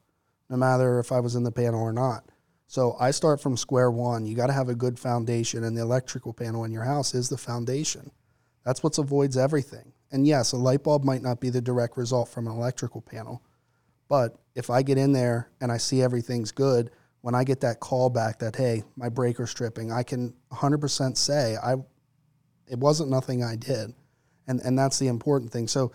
no 0.50 0.58
matter 0.58 1.00
if 1.00 1.12
I 1.12 1.20
was 1.20 1.36
in 1.36 1.44
the 1.44 1.52
panel 1.52 1.82
or 1.82 1.94
not. 1.94 2.26
So 2.68 2.96
I 3.00 3.12
start 3.12 3.42
from 3.42 3.58
square 3.58 3.90
one. 3.90 4.26
You 4.26 4.36
got 4.36 4.48
to 4.48 4.54
have 4.54 4.70
a 4.70 4.76
good 4.76 5.00
foundation, 5.00 5.64
and 5.64 5.76
the 5.76 5.82
electrical 5.82 6.34
panel 6.34 6.66
in 6.66 6.72
your 6.72 6.84
house 6.84 7.14
is 7.16 7.30
the 7.30 7.38
foundation. 7.38 8.12
That's 8.64 8.84
what 8.84 8.98
avoids 8.98 9.38
everything. 9.38 9.94
And 10.12 10.28
yes, 10.28 10.52
a 10.52 10.58
light 10.58 10.84
bulb 10.84 11.04
might 11.04 11.22
not 11.22 11.40
be 11.40 11.50
the 11.50 11.62
direct 11.62 11.98
result 11.98 12.30
from 12.30 12.48
an 12.48 12.54
electrical 12.54 13.02
panel, 13.02 13.42
but 14.08 14.40
if 14.56 14.70
I 14.70 14.82
get 14.82 14.98
in 14.98 15.14
there 15.14 15.50
and 15.62 15.72
I 15.72 15.78
see 15.78 16.02
everything's 16.02 16.52
good, 16.52 16.92
when 17.22 17.36
I 17.36 17.44
get 17.44 17.62
that 17.62 17.80
call 17.80 18.10
back 18.10 18.40
that 18.40 18.56
hey, 18.56 18.84
my 18.96 19.10
breaker's 19.10 19.54
tripping, 19.54 19.92
I 19.92 20.04
can 20.04 20.34
100% 20.52 21.18
say 21.18 21.58
I 21.62 21.76
it 22.68 22.78
wasn't 22.78 23.10
nothing 23.10 23.44
I 23.44 23.56
did, 23.56 23.94
and 24.48 24.60
and 24.62 24.78
that's 24.78 25.00
the 25.00 25.08
important 25.08 25.52
thing. 25.52 25.68
So, 25.68 25.92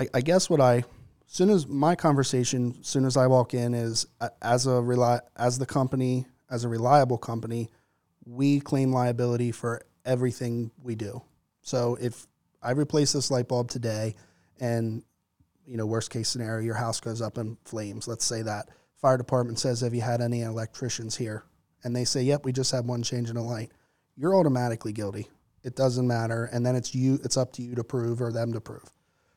I, 0.00 0.08
I 0.14 0.20
guess 0.22 0.48
what 0.48 0.60
I 0.60 0.84
soon 1.26 1.50
as 1.50 1.66
my 1.66 1.94
conversation, 1.94 2.82
soon 2.82 3.04
as 3.04 3.16
I 3.16 3.26
walk 3.26 3.54
in, 3.54 3.74
is 3.74 4.06
as 4.40 4.66
a 4.66 4.70
reli- 4.70 5.20
as 5.36 5.58
the 5.58 5.66
company 5.66 6.26
as 6.48 6.64
a 6.64 6.68
reliable 6.68 7.18
company, 7.18 7.70
we 8.24 8.60
claim 8.60 8.92
liability 8.92 9.52
for 9.52 9.82
everything 10.04 10.70
we 10.82 10.94
do. 10.94 11.22
So 11.62 11.96
if 12.00 12.26
I 12.62 12.70
replace 12.72 13.12
this 13.12 13.30
light 13.30 13.48
bulb 13.48 13.68
today, 13.68 14.14
and 14.60 15.02
you 15.66 15.76
know 15.76 15.86
worst 15.86 16.10
case 16.10 16.28
scenario, 16.28 16.64
your 16.64 16.74
house 16.74 17.00
goes 17.00 17.20
up 17.20 17.38
in 17.38 17.56
flames. 17.64 18.08
Let's 18.08 18.24
say 18.24 18.42
that 18.42 18.68
fire 18.94 19.16
department 19.16 19.58
says, 19.58 19.80
"Have 19.80 19.94
you 19.94 20.00
had 20.00 20.20
any 20.20 20.42
electricians 20.42 21.16
here?" 21.16 21.44
And 21.84 21.94
they 21.94 22.04
say, 22.04 22.22
"Yep, 22.22 22.44
we 22.44 22.52
just 22.52 22.72
had 22.72 22.86
one 22.86 23.02
changing 23.02 23.36
a 23.36 23.42
light." 23.42 23.72
You're 24.16 24.36
automatically 24.36 24.92
guilty. 24.92 25.28
It 25.62 25.76
doesn't 25.76 26.06
matter, 26.06 26.44
and 26.44 26.64
then 26.64 26.76
it's 26.76 26.94
you. 26.94 27.18
It's 27.24 27.36
up 27.36 27.52
to 27.54 27.62
you 27.62 27.74
to 27.74 27.84
prove 27.84 28.22
or 28.22 28.32
them 28.32 28.52
to 28.52 28.60
prove. 28.60 28.90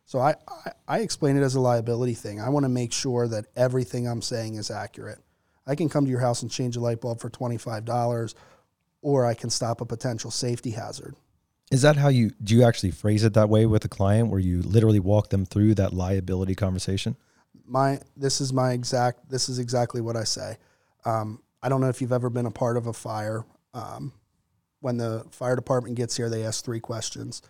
So 0.10 0.18
I, 0.18 0.34
I, 0.66 0.72
I 0.88 1.00
explain 1.02 1.38
it 1.38 1.44
as 1.44 1.54
a 1.54 1.60
liability 1.60 2.16
thing. 2.16 2.42
I 2.42 2.50
want 2.50 2.64
to 2.64 2.70
make 2.70 2.92
sure 2.92 3.28
that 3.28 3.46
everything 3.56 4.08
I'm 4.08 4.24
saying 4.24 4.56
is 4.56 4.72
accurate. 4.72 5.20
I 5.68 5.76
can 5.76 5.88
come 5.88 6.06
to 6.06 6.10
your 6.10 6.20
house 6.20 6.42
and 6.42 6.50
change 6.50 6.76
a 6.76 6.80
light 6.80 7.00
bulb 7.00 7.20
for 7.20 7.30
twenty 7.30 7.60
five 7.60 7.86
dollars, 7.86 8.34
or 9.04 9.24
I 9.24 9.36
can 9.36 9.52
stop 9.52 9.82
a 9.82 9.86
potential 9.86 10.32
safety 10.32 10.72
hazard. 10.72 11.16
Is 11.70 11.84
that 11.84 11.96
how 11.96 12.08
you 12.08 12.32
do 12.44 12.56
you 12.56 12.64
actually 12.64 12.90
phrase 12.90 13.24
it 13.24 13.36
that 13.36 13.50
way 13.50 13.68
with 13.68 13.86
a 13.86 13.88
client 13.88 14.32
where 14.32 14.40
you 14.40 14.64
literally 14.64 15.00
walk 15.00 15.30
them 15.30 15.46
through 15.46 15.76
that 15.76 15.94
liability 15.94 16.56
conversation? 16.56 17.16
my 17.68 18.00
this 18.18 18.42
is 18.42 18.52
my 18.52 18.72
exact 18.72 19.30
this 19.30 19.48
is 19.48 19.60
exactly 19.60 20.02
what 20.02 20.18
I 20.18 20.24
say. 20.24 20.58
Um, 21.06 21.40
I 21.62 21.70
don't 21.70 21.82
know 21.82 21.90
if 21.90 22.02
you've 22.02 22.12
ever 22.12 22.32
been 22.32 22.48
a 22.48 22.52
part 22.52 22.78
of 22.78 22.88
a 22.88 22.94
fire. 22.94 23.46
Um, 23.76 24.14
when 24.80 24.98
the 24.98 25.24
fire 25.30 25.56
department 25.56 25.98
gets 25.98 26.18
here, 26.18 26.32
they 26.32 26.44
ask 26.44 26.66
three 26.66 26.80
questions: 26.80 27.44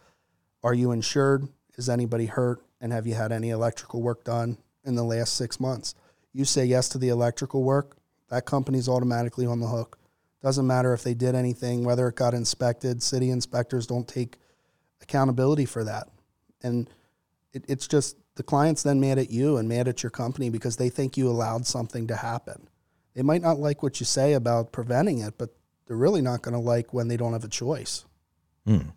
Are 0.61 0.73
you 0.73 0.91
insured? 0.91 1.47
Is 1.79 1.87
anybody 1.87 2.25
hurt? 2.25 2.61
And 2.81 2.91
have 2.91 3.07
you 3.07 3.13
had 3.13 3.31
any 3.31 3.51
electrical 3.51 4.01
work 4.01 4.25
done 4.25 4.57
in 4.83 4.95
the 4.95 5.03
last 5.03 5.37
six 5.37 5.61
months? 5.61 5.95
You 6.33 6.43
say 6.43 6.65
yes 6.65 6.89
to 6.89 6.97
the 6.97 7.07
electrical 7.07 7.63
work, 7.63 7.95
that 8.29 8.45
company's 8.45 8.89
automatically 8.89 9.45
on 9.45 9.61
the 9.61 9.67
hook. 9.67 9.97
Doesn't 10.43 10.67
matter 10.67 10.93
if 10.93 11.03
they 11.03 11.13
did 11.13 11.35
anything, 11.35 11.85
whether 11.85 12.09
it 12.09 12.15
got 12.15 12.33
inspected. 12.33 13.01
City 13.01 13.29
inspectors 13.29 13.87
don't 13.87 14.07
take 14.07 14.37
accountability 15.01 15.63
for 15.63 15.85
that, 15.85 16.09
and 16.61 16.89
it, 17.53 17.63
it's 17.69 17.87
just 17.87 18.17
the 18.35 18.43
client's 18.43 18.83
then 18.83 18.99
mad 18.99 19.17
at 19.17 19.31
you 19.31 19.55
and 19.55 19.69
mad 19.69 19.87
at 19.87 20.03
your 20.03 20.09
company 20.09 20.49
because 20.49 20.75
they 20.75 20.89
think 20.89 21.15
you 21.15 21.29
allowed 21.29 21.65
something 21.65 22.07
to 22.07 22.15
happen. 22.17 22.67
They 23.15 23.21
might 23.21 23.41
not 23.41 23.57
like 23.57 23.81
what 23.81 24.01
you 24.01 24.05
say 24.05 24.33
about 24.33 24.73
preventing 24.73 25.19
it, 25.19 25.37
but 25.37 25.49
they're 25.87 25.97
really 25.97 26.21
not 26.21 26.41
going 26.41 26.53
to 26.53 26.59
like 26.59 26.93
when 26.93 27.07
they 27.07 27.17
don't 27.17 27.33
have 27.33 27.45
a 27.45 27.49
choice. 27.49 28.03
Hmm. 28.65 28.89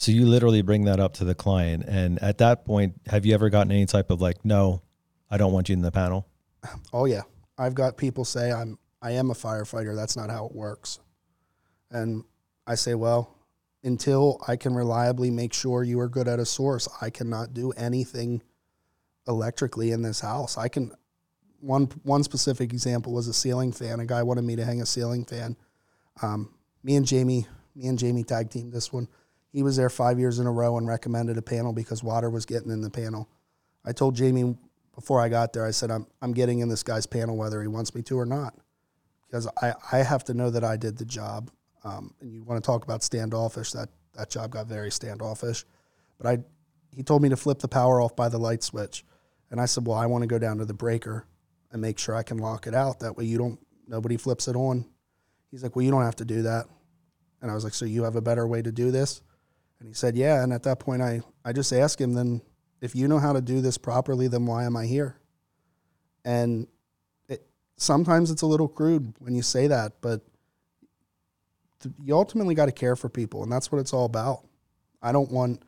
So 0.00 0.12
you 0.12 0.24
literally 0.24 0.62
bring 0.62 0.84
that 0.84 0.98
up 0.98 1.12
to 1.14 1.24
the 1.24 1.34
client, 1.34 1.84
and 1.86 2.18
at 2.22 2.38
that 2.38 2.64
point, 2.64 2.98
have 3.08 3.26
you 3.26 3.34
ever 3.34 3.50
gotten 3.50 3.70
any 3.70 3.84
type 3.84 4.10
of 4.10 4.22
like, 4.22 4.42
no, 4.46 4.80
I 5.30 5.36
don't 5.36 5.52
want 5.52 5.68
you 5.68 5.74
in 5.74 5.82
the 5.82 5.92
panel? 5.92 6.26
Oh 6.90 7.04
yeah, 7.04 7.20
I've 7.58 7.74
got 7.74 7.98
people 7.98 8.24
say 8.24 8.50
I'm 8.50 8.78
I 9.02 9.10
am 9.10 9.30
a 9.30 9.34
firefighter. 9.34 9.94
That's 9.94 10.16
not 10.16 10.30
how 10.30 10.46
it 10.46 10.54
works, 10.54 11.00
and 11.90 12.24
I 12.66 12.76
say, 12.76 12.94
well, 12.94 13.36
until 13.84 14.42
I 14.48 14.56
can 14.56 14.74
reliably 14.74 15.30
make 15.30 15.52
sure 15.52 15.84
you 15.84 16.00
are 16.00 16.08
good 16.08 16.28
at 16.28 16.38
a 16.38 16.46
source, 16.46 16.88
I 17.02 17.10
cannot 17.10 17.52
do 17.52 17.70
anything 17.72 18.42
electrically 19.28 19.90
in 19.90 20.00
this 20.00 20.20
house. 20.20 20.56
I 20.56 20.68
can 20.68 20.92
one 21.60 21.88
one 22.04 22.22
specific 22.22 22.72
example 22.72 23.12
was 23.12 23.28
a 23.28 23.34
ceiling 23.34 23.70
fan. 23.70 24.00
A 24.00 24.06
guy 24.06 24.22
wanted 24.22 24.44
me 24.44 24.56
to 24.56 24.64
hang 24.64 24.80
a 24.80 24.86
ceiling 24.86 25.26
fan. 25.26 25.58
Um, 26.22 26.54
me 26.82 26.96
and 26.96 27.04
Jamie, 27.04 27.46
me 27.74 27.86
and 27.86 27.98
Jamie 27.98 28.24
tag 28.24 28.48
teamed 28.48 28.72
this 28.72 28.90
one. 28.90 29.06
He 29.52 29.62
was 29.62 29.76
there 29.76 29.90
five 29.90 30.18
years 30.18 30.38
in 30.38 30.46
a 30.46 30.52
row 30.52 30.78
and 30.78 30.86
recommended 30.86 31.36
a 31.36 31.42
panel 31.42 31.72
because 31.72 32.02
water 32.02 32.30
was 32.30 32.46
getting 32.46 32.70
in 32.70 32.80
the 32.80 32.90
panel. 32.90 33.28
I 33.84 33.92
told 33.92 34.14
Jamie 34.14 34.56
before 34.94 35.20
I 35.20 35.28
got 35.28 35.52
there, 35.52 35.64
I 35.64 35.70
said, 35.70 35.90
I'm, 35.90 36.06
I'm 36.20 36.32
getting 36.32 36.60
in 36.60 36.68
this 36.68 36.82
guy's 36.82 37.06
panel 37.06 37.36
whether 37.36 37.60
he 37.62 37.68
wants 37.68 37.94
me 37.94 38.02
to 38.02 38.18
or 38.18 38.26
not. 38.26 38.54
Because 39.26 39.48
I, 39.62 39.72
I 39.92 39.98
have 39.98 40.24
to 40.24 40.34
know 40.34 40.50
that 40.50 40.64
I 40.64 40.76
did 40.76 40.98
the 40.98 41.04
job. 41.04 41.50
Um, 41.84 42.12
and 42.20 42.32
you 42.32 42.42
want 42.42 42.62
to 42.62 42.66
talk 42.66 42.84
about 42.84 43.02
standoffish, 43.02 43.72
that, 43.72 43.88
that 44.14 44.28
job 44.28 44.50
got 44.50 44.66
very 44.66 44.90
standoffish. 44.90 45.64
But 46.18 46.26
I, 46.26 46.38
he 46.94 47.02
told 47.02 47.22
me 47.22 47.28
to 47.30 47.36
flip 47.36 47.60
the 47.60 47.68
power 47.68 48.00
off 48.00 48.14
by 48.14 48.28
the 48.28 48.38
light 48.38 48.62
switch. 48.62 49.04
And 49.50 49.60
I 49.60 49.66
said, 49.66 49.86
well, 49.86 49.96
I 49.96 50.06
want 50.06 50.22
to 50.22 50.28
go 50.28 50.38
down 50.38 50.58
to 50.58 50.64
the 50.64 50.74
breaker 50.74 51.26
and 51.72 51.80
make 51.80 51.98
sure 51.98 52.14
I 52.14 52.22
can 52.22 52.38
lock 52.38 52.66
it 52.66 52.74
out. 52.74 53.00
That 53.00 53.16
way 53.16 53.24
you 53.24 53.38
don't, 53.38 53.58
nobody 53.86 54.16
flips 54.16 54.48
it 54.48 54.56
on. 54.56 54.84
He's 55.50 55.62
like, 55.62 55.74
well, 55.74 55.84
you 55.84 55.90
don't 55.90 56.04
have 56.04 56.16
to 56.16 56.24
do 56.24 56.42
that. 56.42 56.66
And 57.40 57.50
I 57.50 57.54
was 57.54 57.64
like, 57.64 57.74
so 57.74 57.84
you 57.84 58.04
have 58.04 58.16
a 58.16 58.20
better 58.20 58.46
way 58.46 58.60
to 58.60 58.70
do 58.70 58.90
this? 58.90 59.22
And 59.80 59.88
he 59.88 59.94
said, 59.94 60.14
yeah. 60.14 60.42
And 60.42 60.52
at 60.52 60.62
that 60.64 60.78
point, 60.78 61.02
I, 61.02 61.22
I 61.44 61.52
just 61.52 61.72
asked 61.72 62.00
him, 62.00 62.12
then 62.12 62.42
if 62.80 62.94
you 62.94 63.08
know 63.08 63.18
how 63.18 63.32
to 63.32 63.40
do 63.40 63.60
this 63.60 63.78
properly, 63.78 64.28
then 64.28 64.46
why 64.46 64.64
am 64.64 64.76
I 64.76 64.86
here? 64.86 65.16
And 66.24 66.66
it, 67.28 67.46
sometimes 67.76 68.30
it's 68.30 68.42
a 68.42 68.46
little 68.46 68.68
crude 68.68 69.14
when 69.18 69.34
you 69.34 69.42
say 69.42 69.66
that, 69.66 69.94
but 70.02 70.20
you 72.04 72.14
ultimately 72.14 72.54
got 72.54 72.66
to 72.66 72.72
care 72.72 72.94
for 72.94 73.08
people. 73.08 73.42
And 73.42 73.50
that's 73.50 73.72
what 73.72 73.78
it's 73.78 73.94
all 73.94 74.04
about. 74.04 74.46
I 75.02 75.12
don't 75.12 75.30
want, 75.30 75.62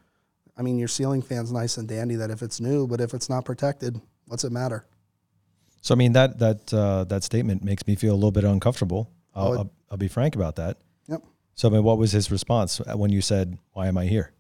I 0.59 0.63
mean, 0.63 0.79
your 0.79 0.89
ceiling 0.89 1.23
fan's 1.23 1.51
nice 1.51 1.79
and 1.79 1.89
dandy 1.89 2.17
that 2.17 2.31
if 2.31 2.43
it's 2.43 2.61
new, 2.61 2.87
but 2.87 3.01
if 3.01 3.15
it's 3.15 3.31
not 3.31 3.47
protected, 3.47 3.99
what's 4.27 4.45
it 4.45 4.53
matter? 4.53 4.85
So 5.81 5.95
I 5.95 5.99
mean 5.99 6.13
that 6.13 6.39
that 6.39 6.73
uh, 6.73 7.03
that 7.05 7.25
statement 7.25 7.65
makes 7.65 7.85
me 7.89 7.97
feel 7.97 8.13
a 8.13 8.15
little 8.15 8.31
bit 8.31 8.45
uncomfortable. 8.45 9.11
I'll, 9.35 9.49
Oh, 9.49 9.59
I'll, 9.59 9.71
I'll 9.93 9.97
be 9.97 10.07
frank 10.07 10.37
about 10.37 10.57
that. 10.57 10.79
Yep. 11.09 11.25
So 11.55 11.69
I 11.69 11.73
mean, 11.73 11.83
what 11.85 11.99
was 11.99 12.13
his 12.13 12.31
response 12.31 12.79
when 12.95 13.11
you 13.11 13.21
said, 13.21 13.59
"Why 13.73 13.87
am 13.89 13.99
I 13.99 14.07
here?" 14.07 14.33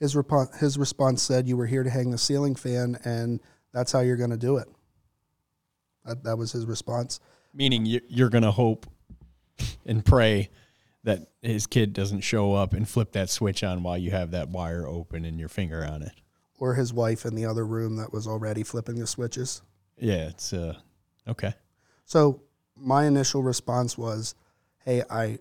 His, 0.00 0.14
repo- 0.14 0.54
his 0.58 0.76
response 0.76 1.22
said, 1.22 1.46
You 1.48 1.56
were 1.56 1.66
here 1.66 1.82
to 1.82 1.88
hang 1.88 2.10
the 2.10 2.18
ceiling 2.18 2.56
fan, 2.56 2.98
and 3.04 3.40
that's 3.72 3.92
how 3.92 4.00
you're 4.00 4.16
going 4.16 4.30
to 4.30 4.36
do 4.36 4.56
it. 4.58 4.68
That, 6.04 6.24
that 6.24 6.36
was 6.36 6.52
his 6.52 6.66
response. 6.66 7.20
Meaning 7.54 7.86
you- 7.86 8.02
you're 8.08 8.28
going 8.28 8.42
to 8.44 8.50
hope 8.50 8.86
and 9.86 10.04
pray 10.04 10.50
that 11.04 11.28
his 11.42 11.66
kid 11.66 11.92
doesn't 11.92 12.20
show 12.20 12.54
up 12.54 12.72
and 12.72 12.88
flip 12.88 13.12
that 13.12 13.30
switch 13.30 13.62
on 13.62 13.82
while 13.82 13.96
you 13.96 14.10
have 14.10 14.32
that 14.32 14.48
wire 14.48 14.86
open 14.86 15.24
and 15.24 15.38
your 15.38 15.48
finger 15.48 15.84
on 15.84 16.02
it. 16.02 16.12
Or 16.58 16.74
his 16.74 16.92
wife 16.92 17.24
in 17.24 17.34
the 17.34 17.46
other 17.46 17.64
room 17.64 17.96
that 17.96 18.12
was 18.12 18.26
already 18.26 18.62
flipping 18.62 18.96
the 18.96 19.06
switches. 19.06 19.62
Yeah, 19.98 20.28
it's 20.28 20.52
uh 20.52 20.74
okay. 21.28 21.54
So 22.04 22.42
my 22.76 23.06
initial 23.06 23.42
response 23.42 23.96
was, 23.96 24.34
"Hey, 24.84 25.02
I 25.08 25.38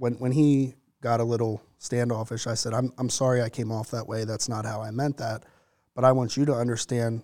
when 0.00 0.14
when 0.14 0.32
he 0.32 0.74
got 1.02 1.20
a 1.20 1.24
little 1.24 1.62
standoffish, 1.78 2.46
I 2.46 2.54
said, 2.54 2.72
"I'm 2.72 2.92
I'm 2.98 3.10
sorry 3.10 3.42
I 3.42 3.50
came 3.50 3.70
off 3.70 3.90
that 3.90 4.08
way. 4.08 4.24
That's 4.24 4.48
not 4.48 4.64
how 4.64 4.80
I 4.80 4.90
meant 4.90 5.18
that, 5.18 5.44
but 5.94 6.04
I 6.04 6.12
want 6.12 6.36
you 6.36 6.46
to 6.46 6.54
understand 6.54 7.22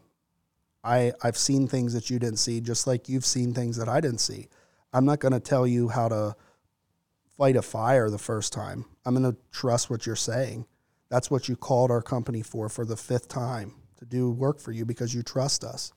I 0.84 1.12
I've 1.22 1.38
seen 1.38 1.66
things 1.66 1.94
that 1.94 2.10
you 2.10 2.18
didn't 2.18 2.38
see 2.38 2.60
just 2.60 2.86
like 2.86 3.08
you've 3.08 3.24
seen 3.24 3.54
things 3.54 3.78
that 3.78 3.88
I 3.88 4.00
didn't 4.00 4.20
see. 4.20 4.48
I'm 4.92 5.06
not 5.06 5.20
going 5.20 5.32
to 5.32 5.40
tell 5.40 5.66
you 5.66 5.88
how 5.88 6.08
to 6.08 6.36
fight 7.36 7.56
a 7.56 7.62
fire 7.62 8.10
the 8.10 8.18
first 8.18 8.52
time. 8.52 8.84
I'm 9.04 9.14
going 9.14 9.30
to 9.30 9.38
trust 9.50 9.90
what 9.90 10.06
you're 10.06 10.14
saying. 10.14 10.66
That's 11.08 11.30
what 11.30 11.48
you 11.48 11.56
called 11.56 11.90
our 11.90 12.02
company 12.02 12.42
for 12.42 12.68
for 12.68 12.84
the 12.84 12.96
fifth 12.96 13.28
time 13.28 13.74
to 13.98 14.04
do 14.04 14.30
work 14.30 14.60
for 14.60 14.72
you 14.72 14.84
because 14.84 15.14
you 15.14 15.22
trust 15.22 15.64
us. 15.64 15.92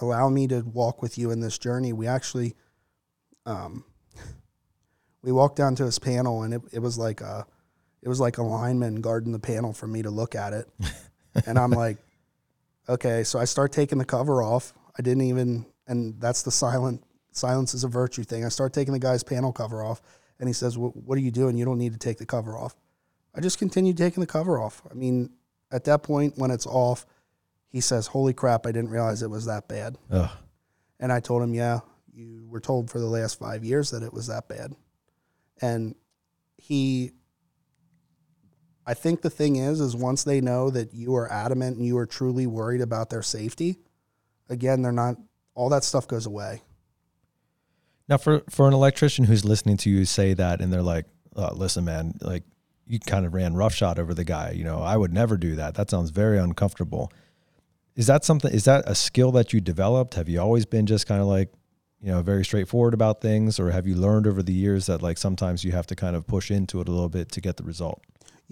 Allow 0.00 0.28
me 0.28 0.46
to 0.48 0.60
walk 0.60 1.00
with 1.00 1.16
you 1.16 1.30
in 1.30 1.40
this 1.40 1.58
journey. 1.58 1.92
We 1.92 2.06
actually, 2.06 2.54
um, 3.46 3.84
we 5.22 5.32
walked 5.32 5.56
down 5.56 5.74
to 5.76 5.84
his 5.84 5.98
panel 5.98 6.42
and 6.42 6.54
it, 6.54 6.62
it 6.72 6.78
was 6.80 6.98
like 6.98 7.20
a, 7.20 7.46
it 8.02 8.08
was 8.08 8.20
like 8.20 8.38
a 8.38 8.42
lineman 8.42 9.00
guarding 9.00 9.32
the 9.32 9.38
panel 9.38 9.72
for 9.72 9.86
me 9.86 10.02
to 10.02 10.10
look 10.10 10.34
at 10.34 10.52
it. 10.52 10.68
and 11.46 11.58
I'm 11.58 11.70
like, 11.70 11.98
okay. 12.88 13.22
So 13.22 13.38
I 13.38 13.44
start 13.44 13.72
taking 13.72 13.98
the 13.98 14.04
cover 14.04 14.42
off. 14.42 14.72
I 14.98 15.02
didn't 15.02 15.22
even, 15.22 15.66
and 15.86 16.20
that's 16.20 16.42
the 16.42 16.50
silent, 16.50 17.02
silence 17.30 17.74
is 17.74 17.84
a 17.84 17.88
virtue 17.88 18.24
thing. 18.24 18.44
I 18.44 18.48
start 18.48 18.72
taking 18.72 18.92
the 18.92 18.98
guy's 18.98 19.22
panel 19.22 19.52
cover 19.52 19.84
off 19.84 20.02
and 20.42 20.48
he 20.48 20.52
says, 20.52 20.74
"Wh- 20.74 20.96
what 21.06 21.16
are 21.16 21.20
you 21.20 21.30
doing? 21.30 21.56
You 21.56 21.64
don't 21.64 21.78
need 21.78 21.92
to 21.92 21.98
take 21.98 22.18
the 22.18 22.26
cover 22.26 22.58
off. 22.58 22.74
I 23.32 23.40
just 23.40 23.58
continued 23.58 23.96
taking 23.96 24.20
the 24.20 24.26
cover 24.26 24.58
off. 24.60 24.82
I 24.90 24.94
mean, 24.94 25.30
at 25.70 25.84
that 25.84 26.02
point 26.02 26.36
when 26.36 26.50
it's 26.50 26.66
off, 26.66 27.06
he 27.68 27.80
says, 27.80 28.08
"Holy 28.08 28.34
crap! 28.34 28.66
I 28.66 28.72
didn't 28.72 28.90
realize 28.90 29.22
it 29.22 29.30
was 29.30 29.46
that 29.46 29.68
bad." 29.68 29.96
Ugh. 30.10 30.30
And 30.98 31.12
I 31.12 31.20
told 31.20 31.42
him, 31.42 31.54
"Yeah, 31.54 31.80
you 32.12 32.44
were 32.48 32.58
told 32.58 32.90
for 32.90 32.98
the 32.98 33.06
last 33.06 33.38
five 33.38 33.64
years 33.64 33.90
that 33.90 34.02
it 34.02 34.12
was 34.12 34.26
that 34.26 34.48
bad." 34.48 34.74
And 35.62 35.94
he, 36.58 37.12
I 38.84 38.94
think 38.94 39.22
the 39.22 39.30
thing 39.30 39.56
is, 39.56 39.80
is 39.80 39.96
once 39.96 40.24
they 40.24 40.40
know 40.40 40.68
that 40.70 40.92
you 40.92 41.14
are 41.14 41.30
adamant 41.32 41.78
and 41.78 41.86
you 41.86 41.96
are 41.96 42.06
truly 42.06 42.46
worried 42.46 42.80
about 42.80 43.08
their 43.08 43.22
safety, 43.22 43.78
again, 44.48 44.82
they're 44.82 44.92
not. 44.92 45.16
All 45.54 45.68
that 45.68 45.84
stuff 45.84 46.08
goes 46.08 46.26
away. 46.26 46.62
Now, 48.08 48.16
for 48.16 48.42
for 48.50 48.66
an 48.66 48.74
electrician 48.74 49.24
who's 49.24 49.44
listening 49.44 49.76
to 49.78 49.90
you 49.90 50.04
say 50.04 50.34
that, 50.34 50.60
and 50.60 50.72
they're 50.72 50.82
like, 50.82 51.06
oh, 51.36 51.54
"Listen, 51.54 51.84
man, 51.84 52.14
like 52.20 52.42
you 52.86 52.98
kind 52.98 53.24
of 53.24 53.32
ran 53.34 53.54
roughshod 53.54 53.98
over 53.98 54.14
the 54.14 54.24
guy. 54.24 54.50
You 54.50 54.64
know, 54.64 54.80
I 54.80 54.96
would 54.96 55.12
never 55.12 55.36
do 55.36 55.54
that. 55.56 55.74
That 55.74 55.90
sounds 55.90 56.10
very 56.10 56.38
uncomfortable." 56.38 57.12
Is 57.94 58.06
that 58.06 58.24
something? 58.24 58.52
Is 58.52 58.64
that 58.64 58.84
a 58.86 58.94
skill 58.94 59.32
that 59.32 59.52
you 59.52 59.60
developed? 59.60 60.14
Have 60.14 60.28
you 60.28 60.40
always 60.40 60.64
been 60.64 60.86
just 60.86 61.06
kind 61.06 61.20
of 61.20 61.26
like, 61.26 61.52
you 62.02 62.10
know, 62.10 62.20
very 62.20 62.44
straightforward 62.44 62.94
about 62.94 63.20
things, 63.20 63.60
or 63.60 63.70
have 63.70 63.86
you 63.86 63.94
learned 63.94 64.26
over 64.26 64.42
the 64.42 64.52
years 64.52 64.86
that 64.86 65.02
like 65.02 65.16
sometimes 65.16 65.64
you 65.64 65.72
have 65.72 65.86
to 65.86 65.96
kind 65.96 66.16
of 66.16 66.26
push 66.26 66.50
into 66.50 66.80
it 66.80 66.88
a 66.88 66.90
little 66.90 67.08
bit 67.08 67.30
to 67.32 67.40
get 67.40 67.56
the 67.56 67.62
result? 67.62 68.02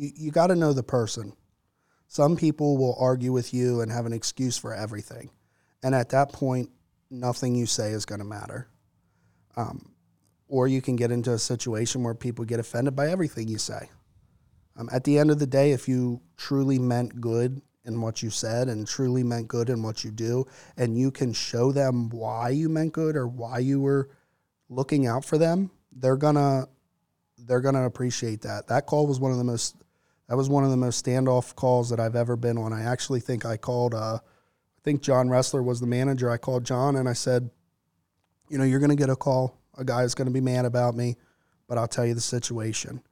you, 0.00 0.10
you 0.16 0.30
got 0.30 0.48
to 0.48 0.56
know 0.56 0.72
the 0.72 0.82
person. 0.82 1.34
Some 2.08 2.36
people 2.36 2.78
will 2.78 2.96
argue 2.98 3.32
with 3.32 3.52
you 3.52 3.82
and 3.82 3.92
have 3.92 4.06
an 4.06 4.12
excuse 4.12 4.56
for 4.56 4.74
everything. 4.74 5.30
And 5.82 5.94
at 5.94 6.08
that 6.10 6.32
point, 6.32 6.70
nothing 7.10 7.54
you 7.54 7.66
say 7.66 7.90
is 7.90 8.06
going 8.06 8.20
to 8.20 8.24
matter. 8.24 8.68
Um, 9.56 9.92
or 10.48 10.66
you 10.66 10.80
can 10.80 10.96
get 10.96 11.12
into 11.12 11.32
a 11.32 11.38
situation 11.38 12.02
where 12.02 12.14
people 12.14 12.44
get 12.44 12.58
offended 12.58 12.96
by 12.96 13.10
everything 13.10 13.46
you 13.46 13.58
say. 13.58 13.90
Um, 14.76 14.88
at 14.90 15.04
the 15.04 15.18
end 15.18 15.30
of 15.30 15.38
the 15.38 15.46
day, 15.46 15.72
if 15.72 15.86
you 15.86 16.22
truly 16.36 16.78
meant 16.78 17.20
good 17.20 17.60
in 17.90 18.00
what 18.00 18.22
you 18.22 18.30
said 18.30 18.68
and 18.68 18.86
truly 18.86 19.22
meant 19.22 19.48
good 19.48 19.68
in 19.68 19.82
what 19.82 20.04
you 20.04 20.10
do, 20.10 20.46
and 20.76 20.96
you 20.96 21.10
can 21.10 21.32
show 21.32 21.72
them 21.72 22.08
why 22.10 22.48
you 22.50 22.68
meant 22.68 22.92
good 22.92 23.16
or 23.16 23.26
why 23.26 23.58
you 23.58 23.80
were 23.80 24.08
looking 24.68 25.06
out 25.06 25.24
for 25.24 25.36
them, 25.36 25.70
they're 25.92 26.16
gonna 26.16 26.66
they're 27.36 27.60
gonna 27.60 27.84
appreciate 27.84 28.42
that. 28.42 28.68
That 28.68 28.86
call 28.86 29.06
was 29.06 29.20
one 29.20 29.32
of 29.32 29.38
the 29.38 29.44
most 29.44 29.76
that 30.28 30.36
was 30.36 30.48
one 30.48 30.64
of 30.64 30.70
the 30.70 30.76
most 30.76 31.04
standoff 31.04 31.54
calls 31.56 31.90
that 31.90 32.00
I've 32.00 32.16
ever 32.16 32.36
been 32.36 32.56
on. 32.56 32.72
I 32.72 32.84
actually 32.84 33.20
think 33.20 33.44
I 33.44 33.56
called 33.56 33.94
uh, 33.94 34.18
I 34.18 34.80
think 34.82 35.02
John 35.02 35.28
Wrestler 35.28 35.62
was 35.62 35.80
the 35.80 35.86
manager. 35.86 36.30
I 36.30 36.38
called 36.38 36.64
John 36.64 36.96
and 36.96 37.08
I 37.08 37.12
said, 37.12 37.50
you 38.48 38.56
know, 38.56 38.64
you're 38.64 38.80
gonna 38.80 38.96
get 38.96 39.10
a 39.10 39.16
call. 39.16 39.58
A 39.76 39.84
guy's 39.84 40.14
gonna 40.14 40.30
be 40.30 40.40
mad 40.40 40.64
about 40.64 40.94
me, 40.94 41.16
but 41.66 41.76
I'll 41.78 41.88
tell 41.88 42.06
you 42.06 42.14
the 42.14 42.20
situation. 42.20 43.02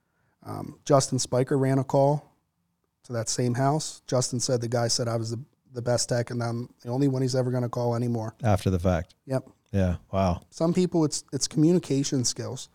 Um, 0.46 0.78
Justin 0.84 1.18
Spiker 1.18 1.58
ran 1.58 1.78
a 1.78 1.84
call 1.84 2.27
to 3.04 3.12
that 3.14 3.28
same 3.28 3.54
house. 3.54 4.02
Justin 4.06 4.40
said 4.40 4.60
the 4.60 4.68
guy 4.68 4.88
said 4.88 5.08
I 5.08 5.16
was 5.16 5.30
the, 5.30 5.40
the 5.72 5.82
best 5.82 6.08
tech 6.08 6.30
and 6.30 6.42
I'm 6.42 6.68
the 6.82 6.90
only 6.90 7.08
one 7.08 7.22
he's 7.22 7.34
ever 7.34 7.50
gonna 7.50 7.68
call 7.68 7.94
anymore. 7.94 8.34
After 8.42 8.70
the 8.70 8.78
fact, 8.78 9.14
Yep. 9.26 9.48
yeah, 9.72 9.96
wow, 10.12 10.42
Some 10.50 10.72
people 10.74 11.04
it's 11.04 11.24
it's 11.32 11.46
communication 11.48 12.24
skills. 12.24 12.68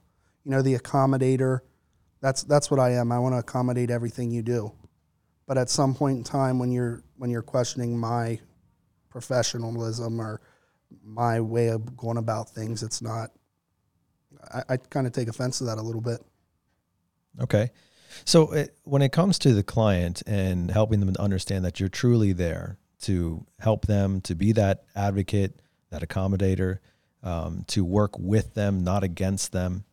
You 0.43 0.51
know, 0.51 0.61
the 0.61 0.76
accommodator. 0.76 1.59
That's 2.21 2.43
that's 2.43 2.69
what 2.71 2.80
I 2.80 2.91
am. 2.93 3.11
I 3.11 3.19
want 3.19 3.34
to 3.34 3.39
accommodate 3.39 3.89
everything 3.89 4.32
you 4.32 4.41
do. 4.41 4.71
But 5.45 5.57
at 5.57 5.69
some 5.69 5.93
point 5.93 6.17
in 6.17 6.24
time 6.24 6.57
when 6.59 6.71
you're 6.71 7.03
when 7.17 7.30
you're 7.30 7.41
questioning 7.41 7.97
my 7.97 8.39
professionalism 9.09 10.19
or 10.19 10.41
my 11.03 11.39
way 11.41 11.67
of 11.67 11.95
going 11.97 12.17
about 12.17 12.49
things, 12.49 12.82
it's 12.84 13.01
not 13.01 13.30
I, 14.53 14.63
I 14.69 14.78
kind 14.78 15.05
of 15.07 15.13
take 15.13 15.28
offense 15.28 15.57
to 15.59 15.65
that 15.65 15.78
a 15.78 15.82
little 15.82 16.01
bit. 16.01 16.19
Okay. 17.41 17.71
So 18.26 18.51
it, 18.51 18.78
when 18.84 19.01
it 19.01 19.11
comes 19.11 19.39
to 19.39 19.53
the 19.53 19.64
client 19.64 20.24
and 20.26 20.72
helping 20.72 20.99
them 20.99 21.14
to 21.14 21.22
understand 21.22 21.66
that 21.66 21.80
you're 21.80 21.89
truly 21.89 22.34
there 22.34 22.78
to 23.01 23.45
help 23.59 23.86
them, 23.86 24.22
to 24.22 24.36
be 24.36 24.51
that 24.53 24.84
advocate, 24.95 25.59
that 25.89 26.01
accommodator, 26.01 26.80
um, 27.22 27.64
to 27.68 27.84
work 27.84 28.18
with 28.18 28.53
them, 28.53 28.84
not 28.84 29.03
against 29.03 29.51
them, 29.51 29.86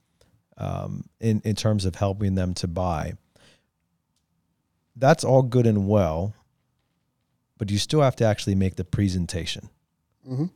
um, 0.56 1.08
in, 1.20 1.40
in 1.44 1.56
terms 1.56 1.84
of 1.84 1.94
helping 1.96 2.34
them 2.34 2.54
to 2.54 2.68
buy, 2.68 3.14
that's 4.96 5.24
all 5.24 5.42
good 5.42 5.66
and 5.66 5.88
well, 5.88 6.34
but 7.58 7.70
you 7.70 7.78
still 7.78 8.02
have 8.02 8.16
to 8.16 8.24
actually 8.24 8.54
make 8.54 8.76
the 8.76 8.84
presentation. 8.84 9.70
hmm 10.26 10.46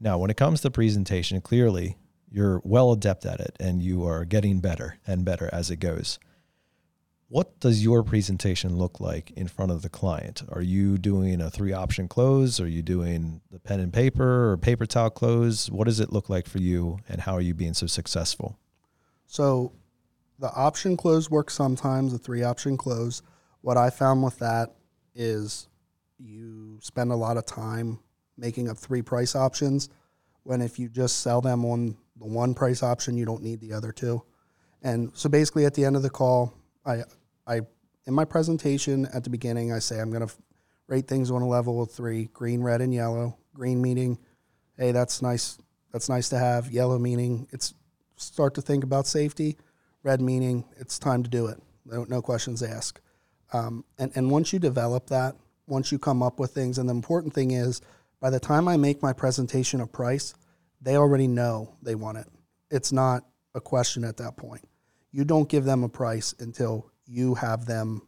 Now, 0.00 0.18
when 0.18 0.30
it 0.30 0.36
comes 0.36 0.60
to 0.62 0.70
presentation, 0.70 1.40
clearly 1.40 1.96
you're 2.30 2.62
well 2.64 2.92
adept 2.92 3.26
at 3.26 3.40
it 3.40 3.56
and 3.60 3.82
you 3.82 4.06
are 4.06 4.24
getting 4.24 4.60
better 4.60 4.98
and 5.06 5.24
better 5.24 5.50
as 5.52 5.70
it 5.70 5.76
goes. 5.76 6.18
What 7.32 7.60
does 7.60 7.82
your 7.82 8.02
presentation 8.02 8.76
look 8.76 9.00
like 9.00 9.30
in 9.30 9.48
front 9.48 9.72
of 9.72 9.80
the 9.80 9.88
client? 9.88 10.42
Are 10.50 10.60
you 10.60 10.98
doing 10.98 11.40
a 11.40 11.48
three 11.48 11.72
option 11.72 12.06
close? 12.06 12.60
Are 12.60 12.68
you 12.68 12.82
doing 12.82 13.40
the 13.50 13.58
pen 13.58 13.80
and 13.80 13.90
paper 13.90 14.50
or 14.50 14.58
paper 14.58 14.84
towel 14.84 15.08
close? 15.08 15.70
What 15.70 15.86
does 15.86 15.98
it 15.98 16.12
look 16.12 16.28
like 16.28 16.46
for 16.46 16.58
you 16.58 16.98
and 17.08 17.22
how 17.22 17.32
are 17.32 17.40
you 17.40 17.54
being 17.54 17.72
so 17.72 17.86
successful? 17.86 18.58
So 19.24 19.72
the 20.40 20.52
option 20.52 20.94
close 20.94 21.30
works 21.30 21.54
sometimes, 21.54 22.12
the 22.12 22.18
three 22.18 22.42
option 22.42 22.76
close. 22.76 23.22
What 23.62 23.78
I 23.78 23.88
found 23.88 24.22
with 24.22 24.38
that 24.40 24.74
is 25.14 25.68
you 26.18 26.80
spend 26.82 27.12
a 27.12 27.16
lot 27.16 27.38
of 27.38 27.46
time 27.46 27.98
making 28.36 28.68
up 28.68 28.76
three 28.76 29.00
price 29.00 29.34
options 29.34 29.88
when 30.42 30.60
if 30.60 30.78
you 30.78 30.90
just 30.90 31.20
sell 31.20 31.40
them 31.40 31.64
on 31.64 31.96
the 32.18 32.26
one 32.26 32.52
price 32.52 32.82
option, 32.82 33.16
you 33.16 33.24
don't 33.24 33.42
need 33.42 33.62
the 33.62 33.72
other 33.72 33.90
two. 33.90 34.22
And 34.82 35.10
so 35.14 35.30
basically 35.30 35.64
at 35.64 35.72
the 35.72 35.86
end 35.86 35.96
of 35.96 36.02
the 36.02 36.10
call, 36.10 36.52
I 36.84 37.04
I 37.46 37.60
in 38.06 38.14
my 38.14 38.24
presentation 38.24 39.06
at 39.12 39.24
the 39.24 39.30
beginning, 39.30 39.72
I 39.72 39.78
say 39.78 40.00
I'm 40.00 40.10
going 40.10 40.26
to 40.26 40.34
rate 40.88 41.06
things 41.06 41.30
on 41.30 41.40
a 41.40 41.48
level 41.48 41.80
of 41.80 41.90
3, 41.90 42.30
green, 42.32 42.62
red 42.62 42.80
and 42.80 42.92
yellow. 42.92 43.38
Green 43.54 43.80
meaning 43.80 44.18
hey, 44.76 44.92
that's 44.92 45.22
nice. 45.22 45.58
That's 45.92 46.08
nice 46.08 46.28
to 46.30 46.38
have. 46.38 46.70
Yellow 46.70 46.98
meaning 46.98 47.46
it's 47.50 47.74
start 48.16 48.54
to 48.54 48.62
think 48.62 48.84
about 48.84 49.06
safety. 49.06 49.58
Red 50.02 50.20
meaning 50.20 50.64
it's 50.78 50.98
time 50.98 51.22
to 51.22 51.30
do 51.30 51.46
it. 51.46 51.60
No, 51.84 52.04
no 52.04 52.22
questions 52.22 52.62
asked. 52.62 53.00
Um, 53.52 53.84
and, 53.98 54.10
and 54.14 54.30
once 54.30 54.52
you 54.52 54.58
develop 54.58 55.08
that, 55.08 55.36
once 55.66 55.92
you 55.92 55.98
come 55.98 56.22
up 56.22 56.40
with 56.40 56.52
things, 56.52 56.78
and 56.78 56.88
the 56.88 56.94
important 56.94 57.34
thing 57.34 57.50
is, 57.50 57.80
by 58.20 58.30
the 58.30 58.40
time 58.40 58.68
I 58.68 58.76
make 58.76 59.02
my 59.02 59.12
presentation 59.12 59.80
of 59.80 59.92
price, 59.92 60.34
they 60.80 60.96
already 60.96 61.28
know 61.28 61.74
they 61.82 61.94
want 61.94 62.18
it. 62.18 62.26
It's 62.70 62.92
not 62.92 63.24
a 63.54 63.60
question 63.60 64.04
at 64.04 64.16
that 64.16 64.36
point. 64.36 64.66
You 65.10 65.24
don't 65.24 65.48
give 65.48 65.64
them 65.64 65.84
a 65.84 65.88
price 65.88 66.34
until 66.38 66.90
you 67.12 67.34
have 67.34 67.66
them 67.66 68.02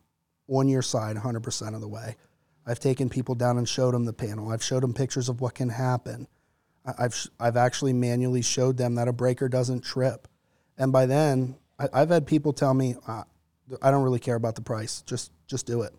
on 0.49 0.69
your 0.69 0.83
side 0.83 1.17
100% 1.17 1.75
of 1.75 1.81
the 1.81 1.89
way. 1.89 2.17
I've 2.67 2.81
taken 2.81 3.11
people 3.11 3.35
down 3.35 3.59
and 3.59 3.69
showed 3.69 3.93
them 3.93 4.07
the 4.07 4.13
panel. 4.13 4.51
I've 4.51 4.63
showed 4.63 4.83
them 4.83 4.95
pictures 4.95 5.29
of 5.29 5.41
what 5.41 5.55
can 5.55 5.69
happen. 5.69 6.27
I've 6.99 7.29
I've 7.41 7.57
actually 7.57 7.93
manually 7.93 8.43
showed 8.43 8.77
them 8.77 8.97
that 8.97 9.09
a 9.09 9.13
breaker 9.13 9.49
doesn't 9.49 9.83
trip, 9.83 10.29
and 10.77 10.93
by 10.93 11.07
then 11.07 11.57
I, 11.79 11.89
I've 11.95 12.11
had 12.11 12.27
people 12.27 12.53
tell 12.53 12.75
me, 12.75 12.95
"I 13.07 13.25
don't 13.91 14.03
really 14.03 14.19
care 14.19 14.35
about 14.35 14.55
the 14.55 14.61
price. 14.61 15.03
Just 15.03 15.33
just 15.47 15.65
do 15.65 15.81
it." 15.83 15.95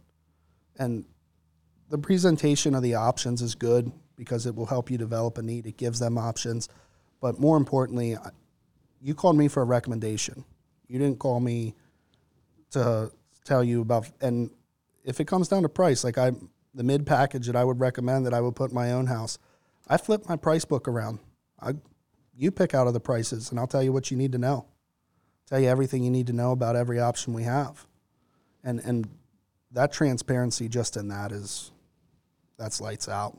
And 0.78 1.06
the 1.90 1.98
presentation 1.98 2.76
of 2.76 2.84
the 2.84 2.96
options 2.96 3.42
is 3.42 3.56
good 3.56 3.92
because 4.16 4.46
it 4.46 4.56
will 4.56 4.68
help 4.68 4.92
you 4.92 4.98
develop 4.98 5.40
a 5.40 5.42
need. 5.42 5.66
It 5.66 5.78
gives 5.78 6.00
them 6.00 6.20
options, 6.20 6.70
but 7.20 7.40
more 7.40 7.58
importantly, 7.58 8.16
you 9.02 9.16
called 9.16 9.38
me 9.38 9.48
for 9.48 9.64
a 9.64 9.66
recommendation. 9.66 10.46
You 10.88 11.00
didn't 11.00 11.18
call 11.18 11.40
me 11.40 11.74
to 12.76 13.12
tell 13.44 13.64
you 13.64 13.82
about. 13.82 14.10
And 14.22 14.52
if 15.04 15.20
it 15.20 15.26
comes 15.26 15.48
down 15.48 15.64
to 15.64 15.70
price, 15.70 16.04
like 16.04 16.18
I, 16.18 16.32
the 16.74 16.84
mid 16.84 17.06
package 17.06 17.48
that 17.48 17.56
I 17.56 17.64
would 17.64 17.80
recommend 17.80 18.26
that 18.26 18.34
I 18.34 18.42
would 18.42 18.56
put 18.56 18.72
in 18.72 18.76
my 18.76 18.92
own 18.92 19.08
house, 19.08 19.38
I 19.88 19.98
flip 19.98 20.28
my 20.30 20.36
price 20.36 20.66
book 20.66 20.88
around. 20.88 21.20
I, 21.60 21.74
you 22.36 22.52
pick 22.52 22.74
out 22.74 22.88
of 22.88 22.94
the 22.94 23.00
prices, 23.00 23.50
and 23.50 23.60
I'll 23.60 23.68
tell 23.68 23.84
you 23.84 23.94
what 23.94 24.12
you 24.12 24.18
need 24.18 24.32
to 24.34 24.38
know. 24.38 24.66
Tell 25.48 25.60
you 25.60 25.68
everything 25.68 26.04
you 26.04 26.12
need 26.12 26.28
to 26.28 26.34
know 26.34 26.52
about 26.52 26.76
every 26.76 27.00
option 27.00 27.34
we 27.34 27.44
have, 27.44 27.86
and 28.64 28.80
and 28.80 29.08
that 29.72 29.94
transparency 29.94 30.68
just 30.68 30.98
in 30.98 31.08
that 31.10 31.32
is 31.32 31.72
that's 32.58 32.82
lights 32.82 33.08
out. 33.08 33.38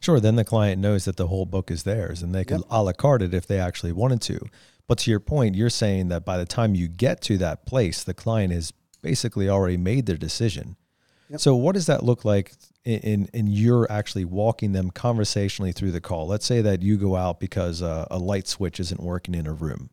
Sure, 0.00 0.20
then 0.20 0.36
the 0.36 0.44
client 0.44 0.80
knows 0.80 1.04
that 1.06 1.16
the 1.16 1.28
whole 1.28 1.46
book 1.46 1.70
is 1.70 1.82
theirs 1.82 2.22
and 2.22 2.34
they 2.34 2.44
can 2.44 2.58
Yep. 2.58 2.66
a 2.70 2.82
la 2.82 2.92
carte 2.92 3.22
it 3.22 3.34
if 3.34 3.46
they 3.46 3.58
actually 3.58 3.92
wanted 3.92 4.20
to. 4.22 4.38
But 4.86 4.98
to 4.98 5.10
your 5.10 5.20
point, 5.20 5.54
you're 5.54 5.70
saying 5.70 6.08
that 6.08 6.24
by 6.24 6.36
the 6.36 6.44
time 6.44 6.74
you 6.74 6.88
get 6.88 7.20
to 7.22 7.38
that 7.38 7.66
place, 7.66 8.04
the 8.04 8.14
client 8.14 8.52
has 8.52 8.72
basically 9.02 9.48
already 9.48 9.76
made 9.76 10.06
their 10.06 10.16
decision. 10.16 10.76
Yep. 11.30 11.40
So 11.40 11.56
what 11.56 11.74
does 11.74 11.86
that 11.86 12.04
look 12.04 12.24
like 12.24 12.52
in, 12.84 13.00
in, 13.00 13.28
in 13.32 13.46
you're 13.46 13.90
actually 13.90 14.26
walking 14.26 14.72
them 14.72 14.90
conversationally 14.90 15.72
through 15.72 15.92
the 15.92 16.00
call? 16.00 16.26
Let's 16.26 16.44
say 16.44 16.60
that 16.60 16.82
you 16.82 16.96
go 16.96 17.16
out 17.16 17.40
because 17.40 17.82
uh, 17.82 18.06
a 18.10 18.18
light 18.18 18.46
switch 18.46 18.78
isn't 18.78 19.00
working 19.02 19.34
in 19.34 19.46
a 19.46 19.52
room. 19.52 19.90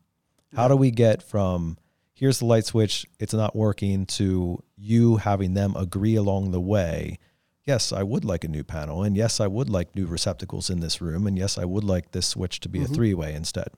How 0.54 0.68
do 0.68 0.76
we 0.76 0.90
get 0.90 1.22
from 1.22 1.78
here's 2.12 2.40
the 2.40 2.44
light 2.44 2.66
switch, 2.66 3.06
it's 3.18 3.32
not 3.32 3.56
working 3.56 4.04
to 4.04 4.62
you 4.76 5.16
having 5.16 5.54
them 5.54 5.74
agree 5.76 6.16
along 6.16 6.50
the 6.50 6.60
way 6.60 7.18
yes, 7.64 7.92
I 7.92 8.02
would 8.02 8.24
like 8.24 8.44
a 8.44 8.48
new 8.48 8.64
panel, 8.64 9.02
and 9.02 9.16
yes, 9.16 9.40
I 9.40 9.46
would 9.46 9.70
like 9.70 9.94
new 9.94 10.06
receptacles 10.06 10.68
in 10.70 10.80
this 10.80 11.00
room, 11.00 11.26
and 11.26 11.38
yes, 11.38 11.58
I 11.58 11.64
would 11.64 11.84
like 11.84 12.12
this 12.12 12.26
switch 12.26 12.60
to 12.60 12.68
be 12.68 12.80
Mm-hmm. 12.80 12.92
a 12.92 12.94
three 12.94 13.14
way 13.14 13.34
instead. 13.34 13.68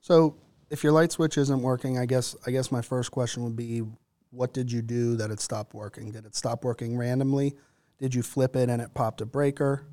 So 0.00 0.36
if 0.70 0.84
your 0.84 0.92
light 0.92 1.12
switch 1.12 1.36
isn't 1.36 1.62
working, 1.62 1.98
I 1.98 2.06
guess 2.06 2.36
I 2.46 2.52
guess 2.52 2.72
my 2.72 2.80
first 2.80 3.10
question 3.10 3.42
would 3.42 3.56
be, 3.56 3.82
what 4.30 4.54
did 4.54 4.70
you 4.70 4.80
do 4.80 5.16
that 5.16 5.30
it 5.30 5.40
stopped 5.40 5.74
working? 5.74 6.12
Did 6.12 6.24
it 6.24 6.36
stop 6.36 6.64
working 6.64 6.96
randomly? 6.96 7.56
Did 7.98 8.14
you 8.14 8.22
flip 8.22 8.56
it 8.56 8.70
and 8.70 8.80
it 8.80 8.94
popped 8.94 9.20
a 9.20 9.26
breaker? 9.26 9.84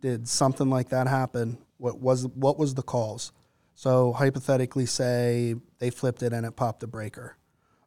Did 0.00 0.28
something 0.28 0.68
like 0.68 0.90
that 0.90 1.06
happen? 1.06 1.58
What 1.78 2.00
was 2.00 2.26
what 2.26 2.58
was 2.58 2.74
the 2.74 2.82
cause? 2.82 3.32
So 3.74 4.12
hypothetically, 4.12 4.86
say 4.86 5.54
they 5.78 5.90
flipped 5.90 6.22
it 6.22 6.32
and 6.32 6.44
it 6.44 6.56
popped 6.56 6.82
a 6.82 6.86
breaker. 6.86 7.36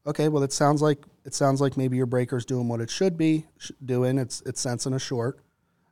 Okay, 0.06 0.30
well 0.30 0.44
it 0.44 0.54
sounds 0.54 0.82
like 0.82 1.04
it 1.26 1.34
sounds 1.34 1.60
like 1.60 1.76
maybe 1.76 1.98
your 1.98 2.06
breaker's 2.06 2.46
doing 2.46 2.70
what 2.70 2.80
it 2.80 2.90
should 2.90 3.18
be 3.18 3.46
sh- 3.58 3.72
doing. 3.84 4.18
It's 4.18 4.42
it's 4.46 4.62
sensing 4.62 4.94
a 4.94 5.00
short. 5.00 5.40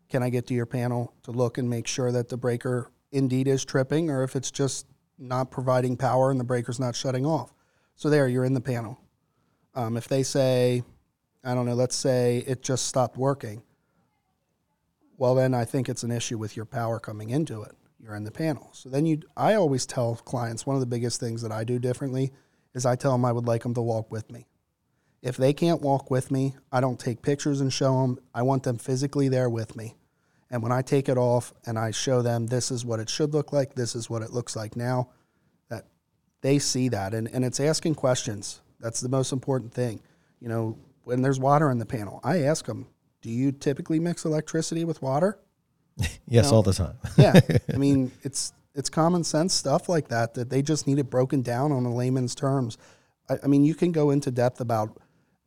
Can 0.08 0.24
I 0.24 0.30
get 0.30 0.48
to 0.48 0.54
your 0.54 0.66
panel 0.66 1.14
to 1.24 1.32
look 1.32 1.58
and 1.58 1.70
make 1.70 1.88
sure 1.88 2.12
that 2.12 2.30
the 2.30 2.38
breaker 2.38 2.92
indeed 3.12 3.48
is 3.48 3.66
tripping, 3.66 4.10
or 4.10 4.24
if 4.24 4.36
it's 4.36 4.52
just 4.52 4.86
not 5.18 5.52
providing 5.52 5.98
power 5.98 6.32
and 6.32 6.40
the 6.40 6.44
breaker's 6.44 6.80
not 6.80 6.96
shutting 6.96 7.26
off? 7.26 7.54
So 7.96 8.10
there, 8.10 8.28
you're 8.28 8.46
in 8.46 8.54
the 8.54 8.62
panel. 8.62 9.00
Um, 9.74 9.98
if 9.98 10.08
they 10.08 10.24
say, 10.24 10.84
I 11.44 11.54
don't 11.54 11.66
know, 11.66 11.74
let's 11.74 11.96
say 11.96 12.44
it 12.48 12.62
just 12.62 12.88
stopped 12.88 13.18
working, 13.18 13.64
well 15.18 15.36
then 15.36 15.54
I 15.54 15.66
think 15.66 15.90
it's 15.90 16.04
an 16.04 16.12
issue 16.12 16.38
with 16.38 16.56
your 16.56 16.66
power 16.66 17.00
coming 17.00 17.30
into 17.30 17.62
it. 17.62 17.74
You're 18.00 18.16
in 18.16 18.24
the 18.24 18.32
panel. 18.32 18.70
So 18.74 18.90
then 18.90 19.06
you, 19.06 19.22
I 19.36 19.56
always 19.56 19.86
tell 19.86 20.16
clients 20.16 20.66
one 20.66 20.76
of 20.76 20.80
the 20.80 20.86
biggest 20.86 21.20
things 21.20 21.42
that 21.42 21.52
I 21.52 21.64
do 21.64 21.80
differently 21.80 22.32
is 22.74 22.86
I 22.86 22.96
tell 22.96 23.14
them 23.14 23.26
I 23.26 23.32
would 23.32 23.48
like 23.48 23.64
them 23.64 23.74
to 23.74 23.82
walk 23.82 24.12
with 24.12 24.30
me. 24.30 24.48
If 25.22 25.38
they 25.38 25.54
can't 25.54 25.82
walk 25.82 26.12
with 26.12 26.30
me, 26.30 26.56
I 26.72 26.82
don't 26.82 27.00
take 27.00 27.24
pictures 27.24 27.62
and 27.62 27.74
show 27.74 28.02
them. 28.02 28.20
I 28.34 28.44
want 28.44 28.64
them 28.64 28.78
physically 28.78 29.28
there 29.28 29.50
with 29.50 29.76
me. 29.76 29.96
And 30.56 30.64
when 30.64 30.72
I 30.72 30.82
take 30.82 31.10
it 31.10 31.18
off 31.18 31.54
and 31.66 31.78
I 31.78 31.92
show 31.92 32.22
them 32.22 32.48
this 32.48 32.72
is 32.72 32.86
what 32.86 33.02
it 33.02 33.10
should 33.10 33.34
look 33.34 33.52
like, 33.52 33.76
this 33.76 33.94
is 33.94 34.10
what 34.10 34.22
it 34.22 34.32
looks 34.32 34.56
like 34.56 34.78
now, 34.78 35.10
that 35.68 35.84
they 36.40 36.60
see 36.60 36.88
that. 36.88 37.14
And, 37.14 37.28
and 37.28 37.44
it's 37.44 37.60
asking 37.60 37.96
questions. 37.96 38.62
That's 38.80 39.02
the 39.02 39.10
most 39.10 39.34
important 39.34 39.74
thing. 39.74 40.00
You 40.40 40.48
know, 40.48 40.78
when 41.04 41.22
there's 41.22 41.42
water 41.42 41.70
in 41.72 41.78
the 41.78 41.86
panel, 41.86 42.22
I 42.24 42.44
ask 42.44 42.66
them, 42.68 42.88
do 43.22 43.30
you 43.30 43.52
typically 43.52 44.00
mix 44.00 44.24
electricity 44.24 44.86
with 44.86 45.02
water? 45.02 45.38
Yes, 46.26 46.54
all 46.54 46.64
the 46.64 46.72
time. 46.72 46.96
Yeah. 47.18 47.38
I 47.74 47.76
mean, 47.78 48.14
it's 48.24 48.54
it's 48.74 48.90
common 48.90 49.26
sense 49.26 49.54
stuff 49.54 49.90
like 49.90 50.08
that 50.08 50.36
that 50.36 50.50
they 50.50 50.62
just 50.62 50.88
need 50.88 51.00
it 51.00 51.10
broken 51.10 51.42
down 51.42 51.74
on 51.74 51.86
a 51.86 51.94
layman's 51.94 52.34
terms. 52.34 52.78
I, 53.30 53.40
I 53.44 53.48
mean, 53.48 53.66
you 53.66 53.76
can 53.76 53.92
go 53.92 54.10
into 54.10 54.32
depth 54.32 54.62
about 54.62 54.98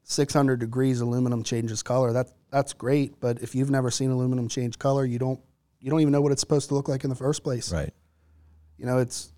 600 0.08 0.58
degrees 0.58 1.02
aluminum 1.02 1.42
changes 1.42 1.82
color. 1.82 2.12
That 2.12 2.28
that's 2.50 2.72
great, 2.72 3.20
but 3.20 3.42
if 3.42 3.54
you've 3.54 3.70
never 3.70 3.90
seen 3.90 4.10
aluminum 4.10 4.48
change 4.48 4.78
color, 4.78 5.04
you 5.04 5.18
don't 5.18 5.38
you 5.80 5.90
don't 5.90 6.00
even 6.00 6.12
know 6.12 6.22
what 6.22 6.32
it's 6.32 6.40
supposed 6.40 6.68
to 6.70 6.74
look 6.74 6.88
like 6.88 7.04
in 7.04 7.10
the 7.10 7.16
first 7.16 7.44
place. 7.44 7.72
right. 7.72 7.92
You 8.78 8.86
know, 8.86 8.98
it's 8.98 9.32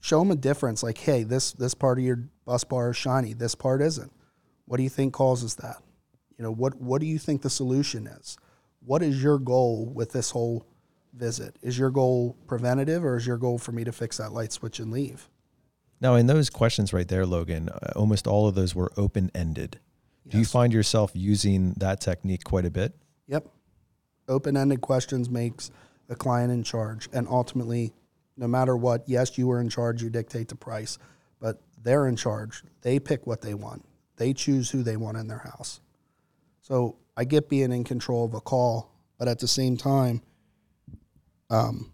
show 0.00 0.18
them 0.18 0.30
a 0.30 0.36
difference. 0.36 0.82
Like, 0.82 0.96
hey, 0.96 1.22
this 1.22 1.52
this 1.52 1.74
part 1.74 1.98
of 1.98 2.04
your 2.04 2.28
bus 2.46 2.64
bar 2.64 2.90
is 2.90 2.96
shiny. 2.96 3.34
This 3.34 3.54
part 3.54 3.82
isn't. 3.82 4.10
What 4.64 4.78
do 4.78 4.82
you 4.82 4.88
think 4.88 5.12
causes 5.12 5.56
that? 5.56 5.82
You 6.38 6.44
know, 6.44 6.52
what 6.52 6.80
what 6.80 7.02
do 7.02 7.06
you 7.06 7.18
think 7.18 7.42
the 7.42 7.50
solution 7.50 8.06
is? 8.06 8.38
What 8.80 9.02
is 9.02 9.22
your 9.22 9.38
goal 9.38 9.84
with 9.94 10.12
this 10.12 10.30
whole 10.30 10.66
visit? 11.12 11.56
Is 11.60 11.78
your 11.78 11.90
goal 11.90 12.38
preventative, 12.46 13.04
or 13.04 13.16
is 13.16 13.26
your 13.26 13.36
goal 13.36 13.58
for 13.58 13.72
me 13.72 13.84
to 13.84 13.92
fix 13.92 14.16
that 14.16 14.32
light 14.32 14.52
switch 14.52 14.78
and 14.78 14.90
leave? 14.90 15.28
Now, 16.00 16.14
in 16.14 16.26
those 16.26 16.48
questions 16.48 16.92
right 16.92 17.08
there, 17.08 17.26
Logan, 17.26 17.68
uh, 17.68 17.92
almost 17.96 18.26
all 18.26 18.48
of 18.48 18.54
those 18.54 18.74
were 18.74 18.92
open 18.96 19.30
ended. 19.34 19.78
Do 20.28 20.38
you 20.38 20.44
find 20.44 20.72
yourself 20.72 21.12
using 21.14 21.74
that 21.74 22.00
technique 22.00 22.44
quite 22.44 22.64
a 22.64 22.70
bit? 22.70 22.94
Yep. 23.28 23.48
Open 24.28 24.56
ended 24.56 24.80
questions 24.80 25.30
makes 25.30 25.70
the 26.08 26.16
client 26.16 26.52
in 26.52 26.62
charge. 26.64 27.08
And 27.12 27.28
ultimately, 27.28 27.92
no 28.36 28.48
matter 28.48 28.76
what, 28.76 29.04
yes, 29.06 29.38
you 29.38 29.50
are 29.50 29.60
in 29.60 29.68
charge, 29.68 30.02
you 30.02 30.10
dictate 30.10 30.48
the 30.48 30.56
price, 30.56 30.98
but 31.40 31.60
they're 31.82 32.06
in 32.06 32.16
charge. 32.16 32.62
They 32.82 32.98
pick 32.98 33.26
what 33.26 33.40
they 33.40 33.54
want, 33.54 33.84
they 34.16 34.32
choose 34.32 34.70
who 34.70 34.82
they 34.82 34.96
want 34.96 35.16
in 35.16 35.28
their 35.28 35.38
house. 35.38 35.80
So 36.62 36.96
I 37.16 37.24
get 37.24 37.48
being 37.48 37.72
in 37.72 37.84
control 37.84 38.24
of 38.24 38.34
a 38.34 38.40
call, 38.40 38.90
but 39.18 39.28
at 39.28 39.38
the 39.38 39.48
same 39.48 39.76
time, 39.76 40.22
um, 41.48 41.92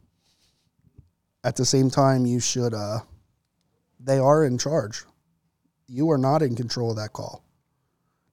at 1.44 1.56
the 1.56 1.64
same 1.64 1.90
time, 1.90 2.24
you 2.24 2.40
should, 2.40 2.72
uh, 2.72 3.00
they 4.00 4.18
are 4.18 4.44
in 4.44 4.56
charge. 4.58 5.04
You 5.86 6.10
are 6.10 6.18
not 6.18 6.40
in 6.40 6.56
control 6.56 6.90
of 6.90 6.96
that 6.96 7.12
call. 7.12 7.41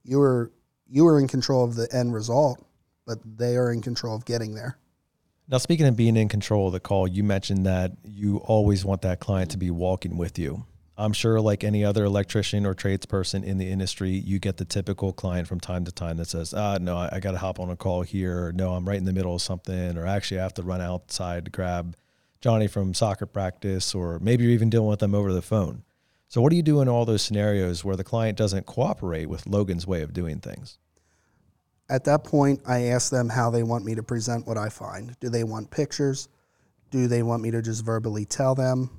You 0.03 0.21
are, 0.21 0.51
you 0.87 1.05
are 1.07 1.19
in 1.19 1.27
control 1.27 1.63
of 1.63 1.75
the 1.75 1.87
end 1.93 2.13
result 2.13 2.63
but 3.09 3.17
they 3.39 3.57
are 3.57 3.73
in 3.73 3.81
control 3.81 4.15
of 4.15 4.23
getting 4.23 4.53
there. 4.53 4.77
Now, 5.47 5.57
speaking 5.57 5.87
of 5.87 5.95
being 5.95 6.15
in 6.15 6.29
control 6.29 6.67
of 6.67 6.73
the 6.73 6.79
call, 6.79 7.07
you 7.07 7.23
mentioned 7.23 7.65
that 7.65 7.93
you 8.03 8.37
always 8.37 8.85
want 8.85 9.01
that 9.01 9.19
client 9.19 9.49
to 9.49 9.57
be 9.57 9.71
walking 9.71 10.15
with 10.15 10.37
you. 10.37 10.67
I'm 10.95 11.11
sure, 11.11 11.41
like 11.41 11.63
any 11.63 11.83
other 11.83 12.05
electrician 12.05 12.67
or 12.67 12.75
tradesperson 12.75 13.43
in 13.43 13.57
the 13.57 13.67
industry, 13.67 14.11
you 14.11 14.37
get 14.37 14.57
the 14.57 14.65
typical 14.65 15.11
client 15.11 15.47
from 15.47 15.59
time 15.59 15.85
to 15.85 15.91
time 15.91 16.17
that 16.17 16.27
says, 16.27 16.53
"Ah, 16.53 16.77
no, 16.79 16.97
I, 16.97 17.09
I 17.13 17.19
got 17.19 17.31
to 17.31 17.39
hop 17.39 17.59
on 17.59 17.71
a 17.71 17.75
call 17.75 18.03
here. 18.03 18.45
Or, 18.47 18.51
no, 18.51 18.75
I'm 18.75 18.87
right 18.87 18.97
in 18.97 19.05
the 19.05 19.13
middle 19.13 19.33
of 19.33 19.41
something, 19.41 19.97
or 19.97 20.05
actually, 20.05 20.39
I 20.39 20.43
have 20.43 20.53
to 20.55 20.61
run 20.61 20.81
outside 20.81 21.45
to 21.45 21.51
grab 21.51 21.95
Johnny 22.41 22.67
from 22.67 22.93
soccer 22.93 23.25
practice, 23.25 23.95
or 23.95 24.19
maybe 24.19 24.43
you're 24.43 24.53
even 24.53 24.69
dealing 24.69 24.89
with 24.89 24.99
them 24.99 25.15
over 25.15 25.33
the 25.33 25.41
phone." 25.41 25.81
So, 26.29 26.41
what 26.41 26.51
do 26.51 26.55
you 26.55 26.61
do 26.61 26.79
in 26.79 26.87
all 26.87 27.05
those 27.05 27.23
scenarios 27.23 27.83
where 27.83 27.95
the 27.95 28.03
client 28.03 28.37
doesn't 28.37 28.67
cooperate 28.67 29.25
with 29.25 29.47
Logan's 29.47 29.87
way 29.87 30.03
of 30.03 30.13
doing 30.13 30.39
things? 30.39 30.77
At 31.89 32.03
that 32.03 32.23
point, 32.23 32.61
I 32.67 32.83
ask 32.83 33.09
them 33.09 33.29
how 33.29 33.49
they 33.49 33.63
want 33.63 33.83
me 33.83 33.95
to 33.95 34.03
present 34.03 34.45
what 34.45 34.55
I 34.55 34.69
find. 34.69 35.19
Do 35.19 35.29
they 35.29 35.43
want 35.43 35.71
pictures? 35.71 36.29
Do 36.91 37.07
they 37.07 37.23
want 37.23 37.41
me 37.41 37.49
to 37.49 37.63
just 37.63 37.83
verbally 37.83 38.25
tell 38.25 38.53
them? 38.53 38.91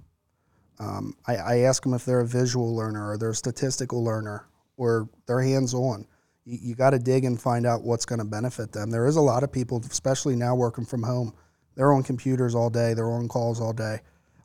Um, 0.81 1.15
I, 1.25 1.37
I 1.37 1.57
ask 1.59 1.85
them 1.85 1.95
if 1.95 2.05
they're 2.05 2.21
a 2.21 2.27
visual 2.27 2.75
learner 2.75 3.11
or 3.11 3.17
they're 3.17 3.31
a 3.31 3.35
statistical 3.35 4.03
learner 4.03 4.49
or 4.77 5.09
they're 5.27 5.41
hands 5.41 5.73
on. 5.73 6.09
You, 6.45 6.59
you 6.61 6.75
got 6.75 6.91
to 6.91 6.99
dig 6.99 7.25
and 7.25 7.41
find 7.41 7.65
out 7.65 7.85
what's 7.85 8.07
going 8.07 8.19
to 8.19 8.25
benefit 8.25 8.73
them. 8.73 8.91
There 8.91 9.07
is 9.07 9.15
a 9.15 9.21
lot 9.21 9.45
of 9.45 9.53
people, 9.53 9.81
especially 9.89 10.35
now 10.35 10.57
working 10.57 10.85
from 10.85 11.05
home, 11.05 11.33
they're 11.77 11.93
on 11.93 12.03
computers 12.03 12.57
all 12.57 12.71
day, 12.71 12.93
they're 12.93 13.13
on 13.13 13.29
calls 13.29 13.61
all 13.61 13.73
day. 13.73 14.01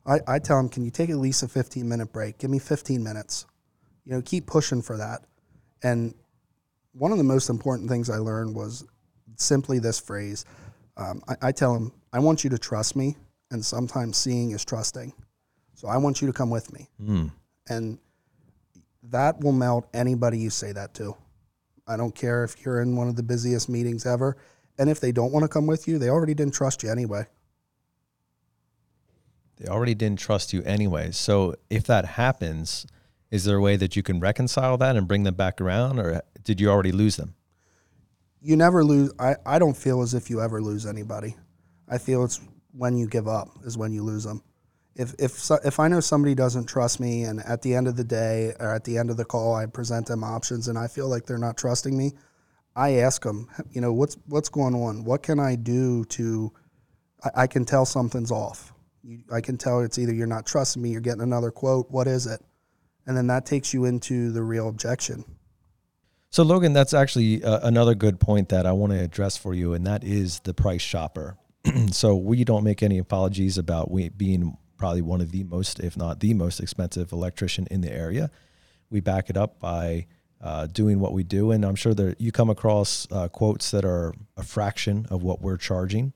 I, 0.06 0.20
I 0.26 0.38
tell 0.38 0.56
them, 0.56 0.68
can 0.68 0.84
you 0.84 0.90
take 0.90 1.10
at 1.10 1.16
least 1.16 1.42
a 1.42 1.48
15 1.48 1.88
minute 1.88 2.12
break? 2.12 2.38
Give 2.38 2.50
me 2.50 2.58
15 2.58 3.02
minutes. 3.02 3.46
You 4.04 4.12
know, 4.12 4.22
keep 4.22 4.46
pushing 4.46 4.82
for 4.82 4.96
that. 4.96 5.22
And 5.82 6.14
one 6.92 7.12
of 7.12 7.18
the 7.18 7.24
most 7.24 7.48
important 7.50 7.90
things 7.90 8.08
I 8.08 8.18
learned 8.18 8.54
was 8.54 8.84
simply 9.36 9.78
this 9.78 9.98
phrase. 9.98 10.44
Um, 10.96 11.22
I, 11.28 11.48
I 11.48 11.52
tell 11.52 11.74
them, 11.74 11.92
I 12.12 12.20
want 12.20 12.44
you 12.44 12.50
to 12.50 12.58
trust 12.58 12.96
me, 12.96 13.16
and 13.50 13.64
sometimes 13.64 14.16
seeing 14.16 14.52
is 14.52 14.64
trusting. 14.64 15.12
So 15.74 15.88
I 15.88 15.96
want 15.98 16.22
you 16.22 16.26
to 16.26 16.32
come 16.32 16.50
with 16.50 16.72
me. 16.72 16.88
And 17.68 17.98
that 19.02 19.40
will 19.40 19.52
melt 19.52 19.88
anybody 19.92 20.38
you 20.38 20.50
say 20.50 20.72
that 20.72 20.94
to. 20.94 21.16
I 21.86 21.96
don't 21.96 22.14
care 22.14 22.44
if 22.44 22.64
you're 22.64 22.80
in 22.80 22.96
one 22.96 23.08
of 23.08 23.16
the 23.16 23.22
busiest 23.22 23.68
meetings 23.68 24.06
ever. 24.06 24.36
And 24.78 24.88
if 24.90 25.00
they 25.00 25.12
don't 25.12 25.32
want 25.32 25.44
to 25.44 25.48
come 25.48 25.66
with 25.66 25.86
you, 25.86 25.98
they 25.98 26.08
already 26.08 26.34
didn't 26.34 26.54
trust 26.54 26.82
you 26.82 26.90
anyway. 26.90 27.26
They 29.56 29.68
already 29.68 29.94
didn't 29.94 30.18
trust 30.18 30.52
you 30.52 30.62
anyway. 30.62 31.12
So 31.12 31.54
if 31.70 31.84
that 31.84 32.04
happens, 32.04 32.86
is 33.30 33.44
there 33.44 33.56
a 33.56 33.60
way 33.60 33.76
that 33.76 33.96
you 33.96 34.02
can 34.02 34.20
reconcile 34.20 34.76
that 34.78 34.96
and 34.96 35.08
bring 35.08 35.24
them 35.24 35.34
back 35.34 35.60
around, 35.60 35.98
or 35.98 36.22
did 36.42 36.60
you 36.60 36.70
already 36.70 36.92
lose 36.92 37.16
them? 37.16 37.34
You 38.40 38.56
never 38.56 38.84
lose. 38.84 39.12
I, 39.18 39.36
I 39.44 39.58
don't 39.58 39.76
feel 39.76 40.02
as 40.02 40.14
if 40.14 40.30
you 40.30 40.40
ever 40.40 40.62
lose 40.62 40.86
anybody. 40.86 41.36
I 41.88 41.98
feel 41.98 42.24
it's 42.24 42.40
when 42.72 42.96
you 42.96 43.06
give 43.06 43.26
up 43.26 43.48
is 43.64 43.78
when 43.78 43.92
you 43.92 44.02
lose 44.02 44.24
them. 44.24 44.42
If 44.94 45.14
if 45.18 45.50
if 45.64 45.80
I 45.80 45.88
know 45.88 46.00
somebody 46.00 46.34
doesn't 46.34 46.66
trust 46.66 47.00
me, 47.00 47.24
and 47.24 47.40
at 47.40 47.62
the 47.62 47.74
end 47.74 47.88
of 47.88 47.96
the 47.96 48.04
day 48.04 48.52
or 48.60 48.74
at 48.74 48.84
the 48.84 48.98
end 48.98 49.10
of 49.10 49.16
the 49.16 49.24
call, 49.24 49.54
I 49.54 49.66
present 49.66 50.06
them 50.06 50.22
options, 50.22 50.68
and 50.68 50.78
I 50.78 50.86
feel 50.86 51.08
like 51.08 51.26
they're 51.26 51.38
not 51.38 51.56
trusting 51.56 51.96
me, 51.96 52.12
I 52.74 52.96
ask 52.96 53.22
them, 53.22 53.48
you 53.70 53.80
know, 53.80 53.92
what's 53.92 54.16
what's 54.26 54.48
going 54.48 54.74
on? 54.74 55.04
What 55.04 55.22
can 55.22 55.40
I 55.40 55.56
do 55.56 56.04
to 56.04 56.52
I, 57.24 57.42
I 57.42 57.46
can 57.46 57.64
tell 57.64 57.84
something's 57.84 58.30
off. 58.30 58.72
You, 59.06 59.20
I 59.32 59.40
can 59.40 59.56
tell 59.56 59.80
it's 59.80 59.98
either 59.98 60.12
you're 60.12 60.26
not 60.26 60.46
trusting 60.46 60.82
me, 60.82 60.90
you're 60.90 61.00
getting 61.00 61.20
another 61.20 61.52
quote. 61.52 61.88
What 61.90 62.08
is 62.08 62.26
it? 62.26 62.40
And 63.06 63.16
then 63.16 63.28
that 63.28 63.46
takes 63.46 63.72
you 63.72 63.84
into 63.84 64.32
the 64.32 64.42
real 64.42 64.68
objection. 64.68 65.24
So, 66.30 66.42
Logan, 66.42 66.72
that's 66.72 66.92
actually 66.92 67.42
uh, 67.44 67.60
another 67.62 67.94
good 67.94 68.18
point 68.18 68.48
that 68.48 68.66
I 68.66 68.72
want 68.72 68.92
to 68.92 68.98
address 68.98 69.36
for 69.36 69.54
you, 69.54 69.74
and 69.74 69.86
that 69.86 70.02
is 70.02 70.40
the 70.40 70.52
price 70.52 70.82
shopper. 70.82 71.38
so, 71.92 72.16
we 72.16 72.42
don't 72.42 72.64
make 72.64 72.82
any 72.82 72.98
apologies 72.98 73.56
about 73.56 73.92
we 73.92 74.08
being 74.08 74.56
probably 74.76 75.02
one 75.02 75.20
of 75.20 75.30
the 75.30 75.44
most, 75.44 75.78
if 75.78 75.96
not 75.96 76.18
the 76.18 76.34
most 76.34 76.58
expensive 76.58 77.12
electrician 77.12 77.68
in 77.70 77.82
the 77.82 77.92
area. 77.92 78.28
We 78.90 79.00
back 79.00 79.30
it 79.30 79.36
up 79.36 79.60
by 79.60 80.06
uh, 80.40 80.66
doing 80.66 80.98
what 80.98 81.12
we 81.12 81.22
do, 81.22 81.52
and 81.52 81.64
I'm 81.64 81.76
sure 81.76 81.94
that 81.94 82.20
you 82.20 82.32
come 82.32 82.50
across 82.50 83.06
uh, 83.12 83.28
quotes 83.28 83.70
that 83.70 83.84
are 83.84 84.12
a 84.36 84.42
fraction 84.42 85.06
of 85.10 85.22
what 85.22 85.40
we're 85.40 85.56
charging. 85.56 86.12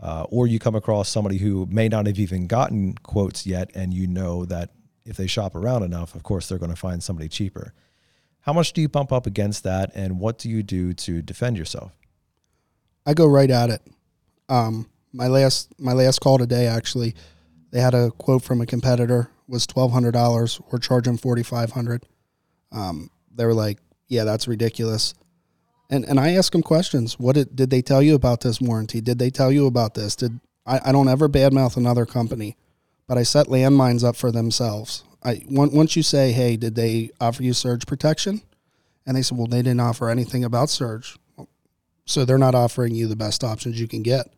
Uh, 0.00 0.26
or 0.28 0.46
you 0.46 0.58
come 0.58 0.74
across 0.74 1.08
somebody 1.08 1.38
who 1.38 1.66
may 1.70 1.88
not 1.88 2.06
have 2.06 2.18
even 2.18 2.46
gotten 2.46 2.94
quotes 2.98 3.46
yet, 3.46 3.70
and 3.74 3.94
you 3.94 4.06
know 4.06 4.44
that 4.44 4.70
if 5.04 5.16
they 5.16 5.26
shop 5.26 5.54
around 5.54 5.82
enough, 5.82 6.14
of 6.14 6.22
course, 6.22 6.48
they're 6.48 6.58
going 6.58 6.70
to 6.70 6.76
find 6.76 7.02
somebody 7.02 7.28
cheaper. 7.28 7.72
How 8.40 8.52
much 8.52 8.72
do 8.72 8.80
you 8.80 8.88
bump 8.88 9.12
up 9.12 9.26
against 9.26 9.64
that, 9.64 9.90
and 9.94 10.20
what 10.20 10.38
do 10.38 10.50
you 10.50 10.62
do 10.62 10.92
to 10.92 11.22
defend 11.22 11.56
yourself? 11.56 11.92
I 13.06 13.14
go 13.14 13.26
right 13.26 13.50
at 13.50 13.70
it. 13.70 13.82
Um, 14.48 14.88
my 15.12 15.28
last 15.28 15.72
my 15.80 15.92
last 15.92 16.20
call 16.20 16.38
today 16.38 16.66
actually, 16.66 17.14
they 17.70 17.80
had 17.80 17.94
a 17.94 18.10
quote 18.10 18.42
from 18.42 18.60
a 18.60 18.66
competitor 18.66 19.30
was 19.48 19.66
twelve 19.66 19.92
hundred 19.92 20.12
dollars. 20.12 20.60
We're 20.70 20.78
charging 20.78 21.16
forty 21.16 21.42
five 21.42 21.72
hundred. 21.72 22.04
Um, 22.70 23.10
they 23.34 23.46
were 23.46 23.54
like, 23.54 23.78
"Yeah, 24.08 24.24
that's 24.24 24.46
ridiculous." 24.46 25.14
And 25.88 26.04
and 26.04 26.18
I 26.18 26.32
ask 26.32 26.52
them 26.52 26.62
questions. 26.62 27.18
What 27.18 27.34
did, 27.34 27.54
did 27.54 27.70
they 27.70 27.82
tell 27.82 28.02
you 28.02 28.14
about 28.14 28.40
this 28.40 28.60
warranty? 28.60 29.00
Did 29.00 29.18
they 29.18 29.30
tell 29.30 29.52
you 29.52 29.66
about 29.66 29.94
this? 29.94 30.16
Did 30.16 30.40
I, 30.66 30.80
I 30.86 30.92
don't 30.92 31.08
ever 31.08 31.28
badmouth 31.28 31.76
another 31.76 32.06
company, 32.06 32.56
but 33.06 33.16
I 33.16 33.22
set 33.22 33.46
landmines 33.46 34.02
up 34.04 34.16
for 34.16 34.32
themselves. 34.32 35.04
I 35.22 35.44
once 35.48 35.96
you 35.96 36.02
say, 36.02 36.32
"Hey, 36.32 36.56
did 36.56 36.74
they 36.74 37.10
offer 37.20 37.42
you 37.42 37.52
surge 37.52 37.86
protection?" 37.86 38.42
And 39.06 39.16
they 39.16 39.22
said, 39.22 39.38
"Well, 39.38 39.46
they 39.46 39.62
didn't 39.62 39.80
offer 39.80 40.10
anything 40.10 40.44
about 40.44 40.70
surge." 40.70 41.16
So 42.04 42.24
they're 42.24 42.38
not 42.38 42.54
offering 42.54 42.94
you 42.94 43.08
the 43.08 43.16
best 43.16 43.42
options 43.42 43.80
you 43.80 43.88
can 43.88 44.02
get. 44.02 44.28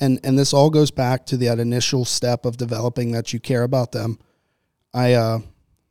And 0.00 0.20
and 0.22 0.38
this 0.38 0.52
all 0.52 0.70
goes 0.70 0.90
back 0.90 1.26
to 1.26 1.36
that 1.38 1.58
initial 1.58 2.04
step 2.04 2.44
of 2.44 2.56
developing 2.56 3.12
that 3.12 3.32
you 3.32 3.40
care 3.40 3.62
about 3.62 3.92
them. 3.92 4.18
I 4.94 5.14
uh, 5.14 5.40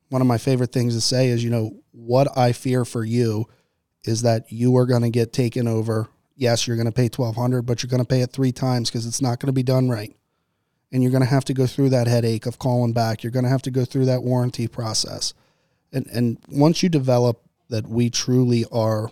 one 0.09 0.21
of 0.21 0.27
my 0.27 0.37
favorite 0.37 0.71
things 0.71 0.95
to 0.95 1.01
say 1.01 1.29
is, 1.29 1.43
you 1.43 1.49
know, 1.49 1.71
what 1.91 2.35
I 2.37 2.51
fear 2.51 2.85
for 2.85 3.03
you 3.03 3.47
is 4.03 4.21
that 4.21 4.51
you 4.51 4.75
are 4.77 4.85
going 4.85 5.01
to 5.01 5.09
get 5.09 5.33
taken 5.33 5.67
over. 5.67 6.07
Yes, 6.35 6.67
you're 6.67 6.77
going 6.77 6.87
to 6.87 6.91
pay 6.91 7.09
1200, 7.09 7.63
but 7.63 7.81
you're 7.81 7.89
going 7.89 8.03
to 8.03 8.07
pay 8.07 8.21
it 8.21 8.31
3 8.31 8.51
times 8.51 8.89
cuz 8.89 9.05
it's 9.05 9.21
not 9.21 9.39
going 9.39 9.47
to 9.47 9.53
be 9.53 9.63
done 9.63 9.89
right. 9.89 10.15
And 10.91 11.03
you're 11.03 11.11
going 11.11 11.23
to 11.23 11.29
have 11.29 11.45
to 11.45 11.53
go 11.53 11.67
through 11.67 11.89
that 11.89 12.07
headache 12.07 12.45
of 12.45 12.59
calling 12.59 12.93
back. 12.93 13.23
You're 13.23 13.31
going 13.31 13.43
to 13.43 13.49
have 13.49 13.63
to 13.63 13.71
go 13.71 13.83
through 13.83 14.05
that 14.05 14.23
warranty 14.23 14.67
process. 14.67 15.33
And 15.91 16.07
and 16.07 16.37
once 16.49 16.83
you 16.83 16.89
develop 16.89 17.41
that 17.69 17.87
we 17.87 18.09
truly 18.09 18.65
are 18.71 19.11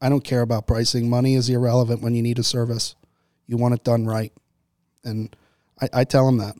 I 0.00 0.08
don't 0.08 0.22
care 0.22 0.42
about 0.42 0.66
pricing. 0.66 1.10
Money 1.10 1.34
is 1.34 1.48
irrelevant 1.48 2.02
when 2.02 2.14
you 2.14 2.22
need 2.22 2.38
a 2.38 2.42
service. 2.42 2.94
You 3.46 3.56
want 3.56 3.74
it 3.74 3.84
done 3.84 4.06
right. 4.06 4.32
And 5.04 5.34
I, 5.80 5.88
I 5.92 6.04
tell 6.04 6.26
them 6.26 6.38
that. 6.38 6.54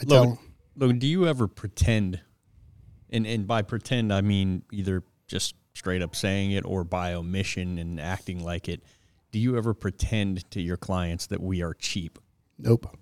I 0.00 0.04
tell 0.04 0.24
Logan, 0.24 0.38
Logan, 0.76 0.98
do 0.98 1.06
you 1.06 1.26
ever 1.26 1.48
pretend, 1.48 2.20
and, 3.10 3.26
and 3.26 3.46
by 3.46 3.62
pretend, 3.62 4.12
I 4.12 4.20
mean 4.20 4.62
either 4.72 5.02
just 5.26 5.54
straight 5.74 6.02
up 6.02 6.14
saying 6.14 6.52
it 6.52 6.64
or 6.64 6.84
by 6.84 7.12
omission 7.12 7.78
and 7.78 8.00
acting 8.00 8.42
like 8.42 8.68
it. 8.68 8.82
Do 9.32 9.38
you 9.38 9.56
ever 9.56 9.74
pretend 9.74 10.48
to 10.52 10.60
your 10.60 10.76
clients 10.76 11.26
that 11.26 11.42
we 11.42 11.62
are 11.62 11.74
cheap? 11.74 12.18
Nope. 12.58 12.96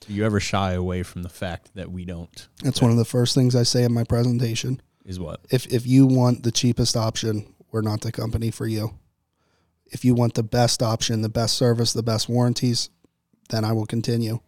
Do 0.00 0.12
you 0.12 0.24
ever 0.24 0.40
shy 0.40 0.72
away 0.72 1.02
from 1.02 1.22
the 1.22 1.28
fact 1.28 1.74
that 1.74 1.90
we 1.90 2.04
don't? 2.04 2.48
That's 2.62 2.82
one 2.82 2.90
of 2.90 2.96
the 2.96 3.04
first 3.04 3.34
things 3.34 3.54
I 3.54 3.62
say 3.62 3.84
in 3.84 3.92
my 3.92 4.04
presentation. 4.04 4.80
Is 5.04 5.18
what? 5.18 5.40
If 5.50 5.66
if 5.72 5.86
you 5.86 6.06
want 6.06 6.42
the 6.42 6.52
cheapest 6.52 6.96
option, 6.96 7.54
we're 7.70 7.80
not 7.82 8.02
the 8.02 8.12
company 8.12 8.50
for 8.50 8.66
you. 8.66 8.98
If 9.86 10.04
you 10.04 10.14
want 10.14 10.34
the 10.34 10.42
best 10.42 10.82
option, 10.82 11.22
the 11.22 11.28
best 11.28 11.56
service, 11.56 11.92
the 11.92 12.02
best 12.02 12.28
warranties, 12.28 12.90
then 13.48 13.64
I 13.64 13.72
will 13.72 13.86
continue. 13.86 14.40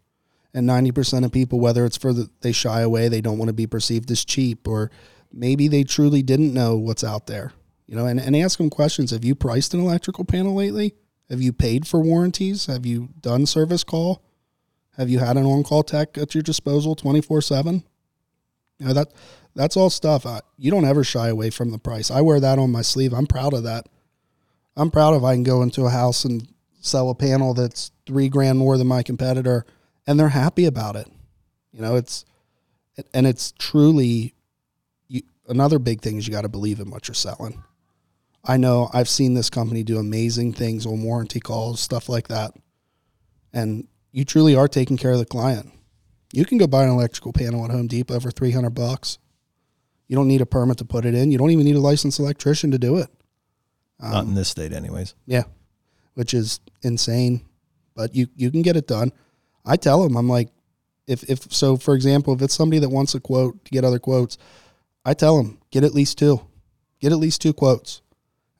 And 0.52 0.68
90% 0.68 1.24
of 1.24 1.32
people, 1.32 1.60
whether 1.60 1.86
it's 1.86 1.96
for 1.96 2.12
the, 2.12 2.28
they 2.40 2.52
shy 2.52 2.80
away, 2.80 3.08
they 3.08 3.20
don't 3.20 3.38
want 3.38 3.48
to 3.48 3.54
be 3.54 3.66
perceived 3.66 4.10
as 4.10 4.24
cheap, 4.24 4.68
or 4.68 4.90
maybe 5.32 5.68
they 5.68 5.84
truly 5.84 6.22
didn't 6.22 6.52
know 6.52 6.76
what's 6.76 7.04
out 7.04 7.26
there, 7.26 7.52
you 7.90 7.96
know, 7.96 8.06
and, 8.06 8.20
and 8.20 8.36
ask 8.36 8.56
them 8.58 8.70
questions. 8.70 9.10
Have 9.10 9.24
you 9.24 9.34
priced 9.34 9.74
an 9.74 9.80
electrical 9.80 10.24
panel 10.24 10.54
lately? 10.54 10.94
Have 11.28 11.42
you 11.42 11.52
paid 11.52 11.88
for 11.88 12.00
warranties? 12.00 12.66
Have 12.66 12.86
you 12.86 13.08
done 13.20 13.46
service 13.46 13.82
call? 13.82 14.22
Have 14.96 15.10
you 15.10 15.18
had 15.18 15.36
an 15.36 15.44
on-call 15.44 15.82
tech 15.82 16.16
at 16.16 16.32
your 16.32 16.42
disposal 16.42 16.94
24/7? 16.94 17.82
You 18.78 18.86
know 18.86 18.92
that 18.92 19.12
that's 19.56 19.76
all 19.76 19.90
stuff. 19.90 20.24
I, 20.24 20.40
you 20.56 20.70
don't 20.70 20.84
ever 20.84 21.02
shy 21.02 21.28
away 21.28 21.50
from 21.50 21.72
the 21.72 21.80
price. 21.80 22.12
I 22.12 22.20
wear 22.20 22.38
that 22.38 22.60
on 22.60 22.70
my 22.70 22.82
sleeve. 22.82 23.12
I'm 23.12 23.26
proud 23.26 23.54
of 23.54 23.64
that. 23.64 23.88
I'm 24.76 24.92
proud 24.92 25.16
if 25.16 25.24
I 25.24 25.34
can 25.34 25.42
go 25.42 25.62
into 25.62 25.84
a 25.84 25.90
house 25.90 26.24
and 26.24 26.46
sell 26.80 27.10
a 27.10 27.14
panel 27.16 27.54
that's 27.54 27.90
three 28.06 28.28
grand 28.28 28.60
more 28.60 28.78
than 28.78 28.86
my 28.86 29.02
competitor, 29.02 29.66
and 30.06 30.18
they're 30.18 30.28
happy 30.28 30.64
about 30.64 30.94
it. 30.94 31.08
You 31.72 31.80
know, 31.80 31.96
it's 31.96 32.24
and 33.12 33.26
it's 33.26 33.52
truly 33.58 34.34
you, 35.08 35.22
another 35.48 35.80
big 35.80 36.02
thing 36.02 36.18
is 36.18 36.28
you 36.28 36.32
got 36.32 36.42
to 36.42 36.48
believe 36.48 36.78
in 36.78 36.88
what 36.88 37.08
you're 37.08 37.16
selling. 37.16 37.64
I 38.44 38.56
know 38.56 38.88
I've 38.92 39.08
seen 39.08 39.34
this 39.34 39.50
company 39.50 39.82
do 39.82 39.98
amazing 39.98 40.54
things 40.54 40.86
on 40.86 41.02
warranty 41.02 41.40
calls, 41.40 41.80
stuff 41.80 42.08
like 42.08 42.28
that, 42.28 42.52
and 43.52 43.86
you 44.12 44.24
truly 44.24 44.56
are 44.56 44.68
taking 44.68 44.96
care 44.96 45.12
of 45.12 45.18
the 45.18 45.26
client. 45.26 45.70
You 46.32 46.44
can 46.44 46.58
go 46.58 46.66
buy 46.66 46.84
an 46.84 46.90
electrical 46.90 47.32
panel 47.32 47.64
at 47.64 47.70
Home 47.70 47.86
Depot 47.86 48.20
for 48.20 48.30
three 48.30 48.52
hundred 48.52 48.70
bucks. 48.70 49.18
You 50.08 50.16
don't 50.16 50.28
need 50.28 50.40
a 50.40 50.46
permit 50.46 50.78
to 50.78 50.84
put 50.84 51.04
it 51.04 51.14
in. 51.14 51.30
You 51.30 51.38
don't 51.38 51.50
even 51.50 51.64
need 51.64 51.76
a 51.76 51.80
licensed 51.80 52.18
electrician 52.18 52.70
to 52.70 52.78
do 52.78 52.96
it. 52.96 53.08
Not 54.00 54.24
in 54.24 54.34
this 54.34 54.48
state, 54.48 54.72
anyways. 54.72 55.14
Yeah, 55.26 55.44
which 56.14 56.32
is 56.32 56.60
insane, 56.82 57.44
but 57.94 58.14
you 58.14 58.28
you 58.34 58.50
can 58.50 58.62
get 58.62 58.76
it 58.76 58.86
done. 58.86 59.12
I 59.64 59.76
tell 59.76 60.02
them 60.02 60.16
I'm 60.16 60.28
like, 60.28 60.48
if 61.06 61.22
if 61.28 61.52
so, 61.52 61.76
for 61.76 61.94
example, 61.94 62.32
if 62.32 62.40
it's 62.40 62.54
somebody 62.54 62.78
that 62.80 62.88
wants 62.88 63.14
a 63.14 63.20
quote 63.20 63.62
to 63.64 63.70
get 63.70 63.84
other 63.84 63.98
quotes, 63.98 64.38
I 65.04 65.12
tell 65.14 65.36
them 65.36 65.58
get 65.70 65.84
at 65.84 65.94
least 65.94 66.16
two, 66.16 66.40
get 67.00 67.12
at 67.12 67.18
least 67.18 67.42
two 67.42 67.52
quotes, 67.52 68.00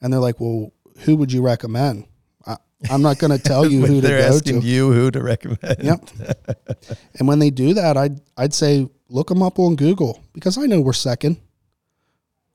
and 0.00 0.12
they're 0.12 0.20
like, 0.20 0.40
well, 0.40 0.72
who 1.00 1.16
would 1.16 1.32
you 1.32 1.42
recommend? 1.42 2.06
I, 2.46 2.56
I'm 2.90 3.02
not 3.02 3.18
going 3.18 3.36
to 3.36 3.42
tell 3.42 3.66
you 3.66 3.80
who 3.86 4.00
to 4.00 4.06
They're 4.06 4.28
go 4.28 4.36
asking 4.36 4.62
to. 4.62 4.66
you 4.66 4.92
who 4.92 5.10
to 5.10 5.22
recommend. 5.22 5.76
Yep. 5.82 6.10
and 7.18 7.28
when 7.28 7.38
they 7.38 7.50
do 7.50 7.74
that, 7.74 7.96
I'd 7.96 8.20
I'd 8.36 8.54
say 8.54 8.88
look 9.08 9.28
them 9.28 9.42
up 9.42 9.58
on 9.58 9.76
Google 9.76 10.22
because 10.32 10.56
I 10.58 10.66
know 10.66 10.80
we're 10.80 10.92
second. 10.92 11.40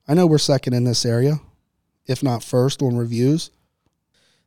I 0.07 0.13
know 0.13 0.27
we're 0.27 0.37
second 0.37 0.73
in 0.73 0.83
this 0.83 1.05
area, 1.05 1.41
if 2.05 2.21
not 2.21 2.43
first 2.43 2.81
on 2.81 2.95
reviews. 2.95 3.51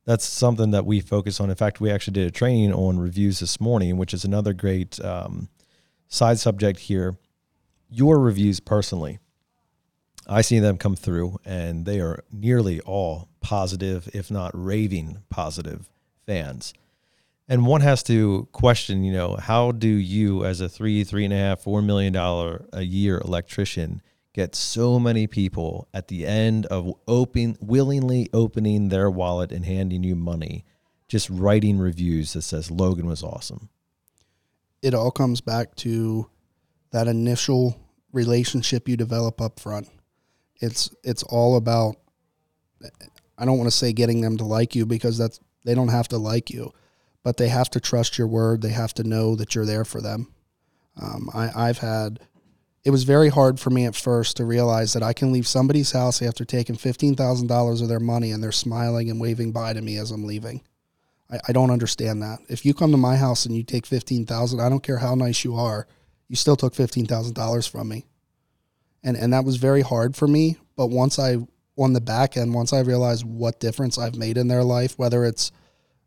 That's 0.04 0.24
something 0.24 0.70
that 0.70 0.86
we 0.86 1.00
focus 1.00 1.38
on. 1.40 1.50
In 1.50 1.56
fact, 1.56 1.80
we 1.80 1.90
actually 1.90 2.14
did 2.14 2.28
a 2.28 2.30
training 2.30 2.72
on 2.72 2.98
reviews 2.98 3.40
this 3.40 3.60
morning, 3.60 3.98
which 3.98 4.14
is 4.14 4.24
another 4.24 4.54
great 4.54 4.98
um, 5.04 5.48
side 6.06 6.38
subject 6.38 6.78
here. 6.78 7.18
Your 7.90 8.18
reviews 8.18 8.58
personally, 8.60 9.18
I 10.28 10.42
see 10.42 10.58
them 10.58 10.76
come 10.76 10.94
through, 10.94 11.40
and 11.44 11.86
they 11.86 12.00
are 12.00 12.22
nearly 12.30 12.80
all 12.80 13.28
positive, 13.40 14.08
if 14.12 14.30
not 14.30 14.50
raving 14.54 15.22
positive 15.30 15.88
fans. 16.26 16.74
And 17.48 17.64
one 17.64 17.80
has 17.80 18.02
to 18.04 18.46
question, 18.52 19.04
you 19.04 19.12
know, 19.12 19.36
how 19.36 19.72
do 19.72 19.88
you, 19.88 20.44
as 20.44 20.60
a 20.60 20.68
three, 20.68 21.02
three 21.02 21.24
and 21.24 21.32
a 21.32 21.38
half, 21.38 21.60
four 21.60 21.80
million 21.80 22.12
dollar 22.12 22.66
a 22.74 22.82
year 22.82 23.18
electrician, 23.24 24.02
get 24.34 24.54
so 24.54 24.98
many 24.98 25.26
people 25.26 25.88
at 25.94 26.08
the 26.08 26.26
end 26.26 26.66
of 26.66 26.92
open, 27.08 27.56
willingly 27.60 28.28
opening 28.34 28.90
their 28.90 29.10
wallet 29.10 29.50
and 29.50 29.64
handing 29.64 30.04
you 30.04 30.14
money, 30.14 30.66
just 31.08 31.30
writing 31.30 31.78
reviews 31.78 32.34
that 32.34 32.42
says 32.42 32.70
Logan 32.70 33.06
was 33.06 33.22
awesome. 33.22 33.70
It 34.82 34.92
all 34.92 35.10
comes 35.10 35.40
back 35.40 35.74
to 35.76 36.28
that 36.90 37.08
initial 37.08 37.80
relationship 38.12 38.88
you 38.88 38.96
develop 38.96 39.40
up 39.40 39.58
front. 39.58 39.88
It's 40.60 40.94
it's 41.04 41.22
all 41.22 41.56
about 41.56 41.96
I 43.36 43.44
don't 43.44 43.58
want 43.58 43.70
to 43.70 43.76
say 43.76 43.92
getting 43.92 44.20
them 44.20 44.36
to 44.38 44.44
like 44.44 44.74
you 44.74 44.86
because 44.86 45.18
that's 45.18 45.40
they 45.64 45.74
don't 45.74 45.88
have 45.88 46.08
to 46.08 46.18
like 46.18 46.50
you, 46.50 46.72
but 47.22 47.36
they 47.36 47.48
have 47.48 47.70
to 47.70 47.80
trust 47.80 48.18
your 48.18 48.26
word. 48.26 48.62
They 48.62 48.70
have 48.70 48.94
to 48.94 49.04
know 49.04 49.36
that 49.36 49.54
you're 49.54 49.66
there 49.66 49.84
for 49.84 50.00
them. 50.00 50.32
Um, 51.00 51.30
I, 51.32 51.68
I've 51.68 51.78
had 51.78 52.20
it 52.84 52.90
was 52.90 53.04
very 53.04 53.28
hard 53.28 53.60
for 53.60 53.70
me 53.70 53.84
at 53.84 53.94
first 53.94 54.36
to 54.38 54.44
realize 54.44 54.92
that 54.94 55.02
I 55.02 55.12
can 55.12 55.32
leave 55.32 55.46
somebody's 55.46 55.92
house 55.92 56.22
after 56.22 56.44
taking 56.44 56.76
fifteen 56.76 57.14
thousand 57.14 57.46
dollars 57.46 57.80
of 57.80 57.88
their 57.88 58.00
money 58.00 58.32
and 58.32 58.42
they're 58.42 58.52
smiling 58.52 59.10
and 59.10 59.20
waving 59.20 59.52
bye 59.52 59.72
to 59.72 59.82
me 59.82 59.96
as 59.98 60.10
I'm 60.10 60.24
leaving. 60.24 60.62
I, 61.30 61.38
I 61.48 61.52
don't 61.52 61.70
understand 61.70 62.22
that. 62.22 62.40
If 62.48 62.64
you 62.64 62.74
come 62.74 62.90
to 62.92 62.96
my 62.96 63.16
house 63.16 63.46
and 63.46 63.54
you 63.56 63.62
take 63.62 63.86
fifteen 63.86 64.26
thousand, 64.26 64.60
I 64.60 64.68
don't 64.68 64.82
care 64.82 64.98
how 64.98 65.14
nice 65.14 65.44
you 65.44 65.54
are, 65.56 65.86
you 66.28 66.36
still 66.36 66.56
took 66.56 66.74
fifteen 66.74 67.06
thousand 67.06 67.34
dollars 67.34 67.66
from 67.66 67.88
me. 67.88 68.06
And 69.02 69.16
and 69.16 69.32
that 69.32 69.44
was 69.44 69.56
very 69.56 69.82
hard 69.82 70.16
for 70.16 70.26
me. 70.26 70.56
But 70.76 70.88
once 70.88 71.18
I 71.18 71.36
on 71.76 71.92
the 71.92 72.00
back 72.00 72.36
end, 72.36 72.54
once 72.54 72.72
I 72.72 72.80
realized 72.80 73.24
what 73.24 73.60
difference 73.60 73.98
I've 73.98 74.16
made 74.16 74.36
in 74.36 74.48
their 74.48 74.64
life, 74.64 74.98
whether 74.98 75.24
it's 75.24 75.52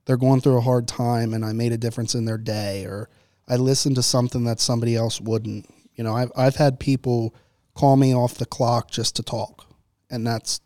they're 0.05 0.17
going 0.17 0.41
through 0.41 0.57
a 0.57 0.61
hard 0.61 0.87
time 0.87 1.33
and 1.33 1.45
I 1.45 1.53
made 1.53 1.71
a 1.71 1.77
difference 1.77 2.15
in 2.15 2.25
their 2.25 2.37
day 2.37 2.85
or 2.85 3.09
I 3.47 3.55
listened 3.55 3.95
to 3.95 4.03
something 4.03 4.43
that 4.45 4.59
somebody 4.59 4.95
else 4.95 5.21
wouldn't. 5.21 5.69
You 5.95 6.03
know, 6.03 6.15
I've 6.15 6.31
I've 6.35 6.55
had 6.55 6.79
people 6.79 7.35
call 7.73 7.97
me 7.97 8.13
off 8.13 8.35
the 8.35 8.45
clock 8.45 8.91
just 8.91 9.15
to 9.15 9.23
talk. 9.23 9.65
And 10.09 10.25
that's 10.25 10.61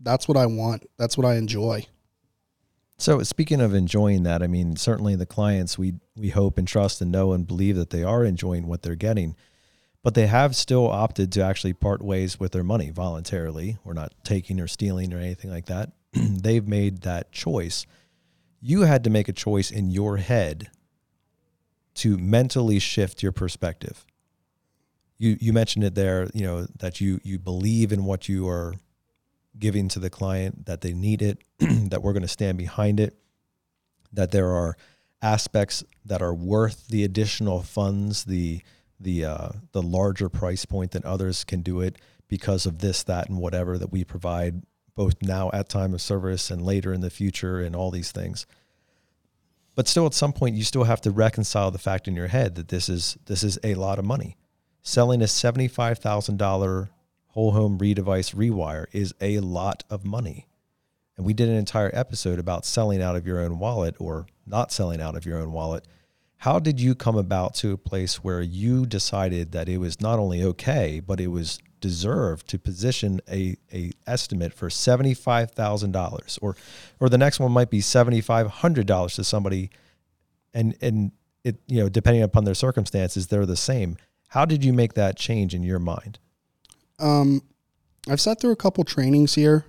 that's 0.00 0.26
what 0.26 0.36
I 0.36 0.46
want. 0.46 0.86
That's 0.98 1.16
what 1.16 1.26
I 1.26 1.36
enjoy. 1.36 1.86
So 2.98 3.22
speaking 3.22 3.60
of 3.60 3.74
enjoying 3.74 4.22
that, 4.24 4.42
I 4.42 4.46
mean, 4.46 4.76
certainly 4.76 5.16
the 5.16 5.26
clients 5.26 5.76
we 5.76 5.94
we 6.16 6.30
hope 6.30 6.58
and 6.58 6.68
trust 6.68 7.00
and 7.00 7.10
know 7.10 7.32
and 7.32 7.46
believe 7.46 7.76
that 7.76 7.90
they 7.90 8.04
are 8.04 8.24
enjoying 8.24 8.66
what 8.66 8.82
they're 8.82 8.94
getting, 8.94 9.36
but 10.02 10.14
they 10.14 10.26
have 10.26 10.56
still 10.56 10.88
opted 10.88 11.30
to 11.32 11.42
actually 11.42 11.72
part 11.72 12.02
ways 12.02 12.40
with 12.40 12.52
their 12.52 12.64
money 12.64 12.90
voluntarily. 12.90 13.78
We're 13.84 13.92
not 13.92 14.12
taking 14.24 14.60
or 14.60 14.66
stealing 14.66 15.12
or 15.12 15.18
anything 15.18 15.50
like 15.50 15.66
that. 15.66 15.92
They've 16.12 16.66
made 16.66 17.02
that 17.02 17.32
choice. 17.32 17.86
You 18.60 18.82
had 18.82 19.04
to 19.04 19.10
make 19.10 19.28
a 19.28 19.32
choice 19.32 19.70
in 19.70 19.90
your 19.90 20.16
head 20.16 20.70
to 21.94 22.16
mentally 22.18 22.78
shift 22.78 23.22
your 23.22 23.32
perspective. 23.32 24.04
You 25.18 25.36
you 25.40 25.52
mentioned 25.52 25.84
it 25.84 25.94
there, 25.94 26.28
you 26.34 26.44
know, 26.44 26.66
that 26.78 27.00
you 27.00 27.20
you 27.22 27.38
believe 27.38 27.92
in 27.92 28.04
what 28.04 28.28
you 28.28 28.48
are 28.48 28.74
giving 29.58 29.88
to 29.88 29.98
the 29.98 30.10
client, 30.10 30.66
that 30.66 30.80
they 30.80 30.92
need 30.92 31.22
it, 31.22 31.38
that 31.58 32.02
we're 32.02 32.12
going 32.12 32.22
to 32.22 32.28
stand 32.28 32.58
behind 32.58 32.98
it, 32.98 33.16
that 34.12 34.32
there 34.32 34.50
are 34.50 34.76
aspects 35.20 35.84
that 36.04 36.22
are 36.22 36.34
worth 36.34 36.88
the 36.88 37.04
additional 37.04 37.62
funds, 37.62 38.24
the 38.24 38.62
the 39.02 39.24
uh, 39.24 39.48
the 39.72 39.82
larger 39.82 40.28
price 40.28 40.64
point 40.64 40.92
than 40.92 41.04
others 41.04 41.44
can 41.44 41.62
do 41.62 41.80
it 41.80 41.96
because 42.28 42.66
of 42.66 42.78
this, 42.78 43.02
that, 43.02 43.28
and 43.28 43.38
whatever 43.38 43.76
that 43.78 43.92
we 43.92 44.04
provide 44.04 44.62
both 44.94 45.14
now 45.22 45.50
at 45.52 45.68
time 45.68 45.94
of 45.94 46.00
service 46.00 46.50
and 46.50 46.62
later 46.62 46.92
in 46.92 47.00
the 47.00 47.10
future 47.10 47.60
and 47.60 47.74
all 47.74 47.90
these 47.90 48.12
things. 48.12 48.46
But 49.74 49.88
still, 49.88 50.06
at 50.06 50.14
some 50.14 50.32
point, 50.32 50.56
you 50.56 50.64
still 50.64 50.84
have 50.84 51.00
to 51.02 51.10
reconcile 51.10 51.70
the 51.70 51.78
fact 51.78 52.06
in 52.06 52.14
your 52.14 52.28
head 52.28 52.54
that 52.56 52.68
this 52.68 52.88
is 52.88 53.16
this 53.26 53.42
is 53.42 53.58
a 53.64 53.74
lot 53.74 53.98
of 53.98 54.04
money. 54.04 54.36
Selling 54.82 55.22
a 55.22 55.28
seventy 55.28 55.68
five 55.68 55.98
thousand 55.98 56.36
dollar 56.36 56.90
whole 57.28 57.52
home 57.52 57.78
redevice 57.78 58.34
rewire 58.34 58.86
is 58.92 59.14
a 59.20 59.40
lot 59.40 59.84
of 59.88 60.04
money. 60.04 60.46
And 61.16 61.24
we 61.24 61.32
did 61.32 61.48
an 61.48 61.56
entire 61.56 61.90
episode 61.94 62.38
about 62.38 62.66
selling 62.66 63.02
out 63.02 63.16
of 63.16 63.26
your 63.26 63.40
own 63.40 63.58
wallet 63.58 63.96
or 63.98 64.26
not 64.46 64.72
selling 64.72 65.00
out 65.00 65.16
of 65.16 65.24
your 65.24 65.38
own 65.38 65.52
wallet. 65.52 65.86
How 66.42 66.58
did 66.58 66.80
you 66.80 66.96
come 66.96 67.16
about 67.16 67.54
to 67.56 67.70
a 67.70 67.76
place 67.76 68.24
where 68.24 68.42
you 68.42 68.84
decided 68.84 69.52
that 69.52 69.68
it 69.68 69.78
was 69.78 70.00
not 70.00 70.18
only 70.18 70.42
okay, 70.42 70.98
but 70.98 71.20
it 71.20 71.28
was 71.28 71.60
deserved 71.80 72.48
to 72.48 72.58
position 72.58 73.20
a, 73.30 73.56
a 73.72 73.92
estimate 74.08 74.52
for 74.52 74.68
$75,000 74.68 76.38
or 76.42 76.56
or 76.98 77.08
the 77.08 77.16
next 77.16 77.38
one 77.38 77.52
might 77.52 77.70
be 77.70 77.78
$7500 77.78 79.14
to 79.14 79.22
somebody 79.22 79.70
and 80.52 80.76
and 80.82 81.12
it 81.44 81.60
you 81.68 81.80
know 81.80 81.88
depending 81.88 82.24
upon 82.24 82.42
their 82.42 82.56
circumstances 82.56 83.28
they're 83.28 83.46
the 83.46 83.56
same. 83.56 83.96
How 84.26 84.44
did 84.44 84.64
you 84.64 84.72
make 84.72 84.94
that 84.94 85.16
change 85.16 85.54
in 85.54 85.62
your 85.62 85.78
mind? 85.78 86.18
Um, 86.98 87.42
I've 88.08 88.20
sat 88.20 88.40
through 88.40 88.50
a 88.50 88.56
couple 88.56 88.82
trainings 88.82 89.36
here. 89.36 89.64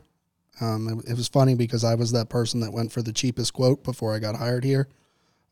Um, 0.60 1.04
it, 1.06 1.12
it, 1.12 1.18
was 1.18 1.28
funny 1.28 1.54
because 1.54 1.84
I 1.84 1.94
was 1.94 2.14
that 2.14 2.30
person 2.30 2.62
that 2.62 2.74
went 2.74 2.92
for 2.92 3.04
the 3.04 3.14
cheapest 3.14 3.54
quote 3.54 3.84
before 3.84 4.16
I 4.16 4.18
got 4.18 4.38
hired 4.38 4.64
here. 4.64 4.88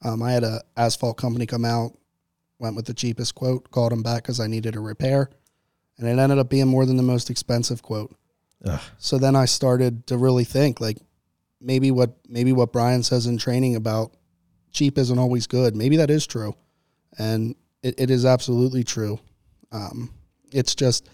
Um, 0.04 0.22
I 0.24 0.32
had 0.32 0.44
a 0.44 0.62
asphalt 0.76 1.18
company 1.18 1.46
come 1.46 1.66
out, 1.66 1.98
went 2.60 2.76
with 2.76 2.86
the 2.86 2.94
cheapest 2.94 3.36
quote, 3.36 3.70
called 3.72 3.92
them 3.92 4.04
back 4.04 4.24
because 4.24 4.40
I 4.40 4.48
needed 4.48 4.76
a 4.76 4.80
repair, 4.80 5.30
and 5.98 6.08
it 6.08 6.20
ended 6.20 6.40
up 6.40 6.50
being 6.50 6.68
more 6.68 6.86
than 6.86 6.98
the 6.98 7.04
most 7.04 7.30
expensive 7.30 7.82
quote. 7.82 8.16
Ugh. 8.66 8.82
So 8.98 9.18
then 9.18 9.36
I 9.36 9.46
started 9.46 10.08
to 10.08 10.18
really 10.18 10.44
think 10.44 10.80
like 10.80 10.98
maybe 11.60 11.92
what 11.92 12.16
maybe 12.28 12.52
what 12.52 12.72
Brian 12.72 13.04
says 13.04 13.28
in 13.28 13.38
training 13.38 13.76
about 13.76 14.12
cheap 14.72 14.98
isn't 14.98 15.20
always 15.20 15.48
good. 15.48 15.76
Maybe 15.76 15.98
that 15.98 16.10
is 16.10 16.26
true, 16.26 16.56
and 17.18 17.56
it, 17.84 18.00
it 18.00 18.12
is 18.12 18.26
absolutely 18.26 18.84
true. 18.84 19.20
Um, 19.72 20.14
it's 20.52 20.76
just 20.76 21.08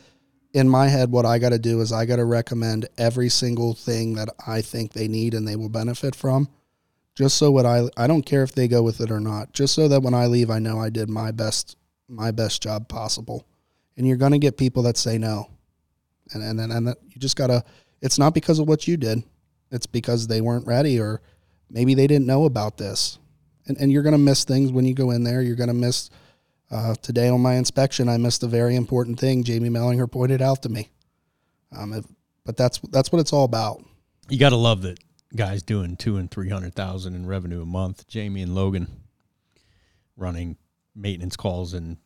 in 0.53 0.67
my 0.67 0.87
head, 0.87 1.11
what 1.11 1.25
I 1.25 1.39
got 1.39 1.49
to 1.49 1.59
do 1.59 1.81
is 1.81 1.91
I 1.91 2.05
got 2.05 2.15
to 2.15 2.25
recommend 2.25 2.87
every 2.97 3.29
single 3.29 3.73
thing 3.73 4.15
that 4.15 4.29
I 4.47 4.61
think 4.61 4.93
they 4.93 5.07
need 5.07 5.33
and 5.33 5.47
they 5.47 5.55
will 5.55 5.69
benefit 5.69 6.15
from. 6.15 6.49
Just 7.17 7.37
so 7.37 7.49
what 7.49 7.65
I 7.65 7.89
I 7.97 8.05
don't 8.05 8.21
care 8.21 8.43
if 8.43 8.53
they 8.53 8.67
go 8.67 8.83
with 8.83 9.01
it 9.01 9.09
or 9.09 9.19
not. 9.19 9.51
Just 9.51 9.73
so 9.73 9.87
that 9.87 10.03
when 10.03 10.13
I 10.13 10.27
leave, 10.27 10.51
I 10.51 10.59
know 10.59 10.79
I 10.79 10.91
did 10.91 11.09
my 11.09 11.31
best 11.31 11.75
my 12.07 12.29
best 12.29 12.61
job 12.61 12.87
possible. 12.87 13.47
And 13.97 14.05
you're 14.05 14.17
gonna 14.17 14.37
get 14.37 14.55
people 14.55 14.83
that 14.83 14.97
say 14.97 15.17
no, 15.17 15.49
and 16.31 16.43
and 16.43 16.61
and, 16.61 16.71
and 16.71 16.87
that 16.87 16.97
you 17.09 17.19
just 17.19 17.35
gotta. 17.35 17.63
It's 18.01 18.19
not 18.19 18.35
because 18.35 18.59
of 18.59 18.67
what 18.67 18.87
you 18.87 18.97
did. 18.97 19.23
It's 19.71 19.87
because 19.87 20.27
they 20.27 20.41
weren't 20.41 20.67
ready 20.67 20.99
or 20.99 21.23
maybe 21.71 21.95
they 21.95 22.05
didn't 22.05 22.27
know 22.27 22.45
about 22.45 22.77
this. 22.77 23.17
And 23.65 23.77
and 23.79 23.91
you're 23.91 24.03
gonna 24.03 24.19
miss 24.19 24.43
things 24.43 24.71
when 24.71 24.85
you 24.85 24.93
go 24.93 25.09
in 25.09 25.23
there. 25.23 25.41
You're 25.41 25.55
gonna 25.55 25.73
miss 25.73 26.11
uh, 26.69 26.93
today 27.01 27.29
on 27.29 27.41
my 27.41 27.55
inspection, 27.55 28.09
I 28.09 28.17
missed 28.17 28.43
a 28.43 28.47
very 28.47 28.75
important 28.75 29.19
thing 29.19 29.43
Jamie 29.43 29.69
Mellinger 29.69 30.11
pointed 30.11 30.41
out 30.41 30.61
to 30.63 30.69
me. 30.69 30.89
Um, 31.75 32.03
but 32.45 32.57
that's 32.57 32.79
that's 32.91 33.11
what 33.11 33.19
it's 33.19 33.33
all 33.33 33.43
about. 33.43 33.83
You 34.29 34.37
got 34.37 34.49
to 34.49 34.57
love 34.57 34.81
that 34.83 34.99
guys 35.35 35.61
doing 35.61 35.95
two 35.95 36.17
and 36.17 36.29
three 36.29 36.49
hundred 36.49 36.75
thousand 36.75 37.15
in 37.15 37.25
revenue 37.25 37.61
a 37.61 37.65
month. 37.65 38.07
Jamie 38.07 38.41
and 38.41 38.55
Logan 38.55 38.87
running 40.15 40.57
maintenance 40.95 41.35
calls 41.35 41.73
and 41.73 41.97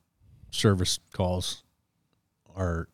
service 0.51 0.99
calls 1.13 1.63
are 2.55 2.89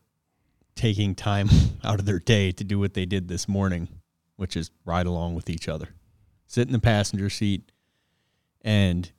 taking 0.75 1.15
time 1.15 1.49
out 1.83 1.99
of 1.99 2.05
their 2.05 2.19
day 2.19 2.51
to 2.51 2.63
do 2.63 2.79
what 2.79 2.93
they 2.93 3.05
did 3.05 3.27
this 3.27 3.47
morning, 3.47 3.87
which 4.35 4.55
is 4.55 4.71
ride 4.85 5.07
along 5.07 5.35
with 5.35 5.49
each 5.49 5.67
other, 5.67 5.89
sit 6.45 6.67
in 6.67 6.73
the 6.73 6.79
passenger 6.79 7.29
seat, 7.29 7.71
and 8.61 9.11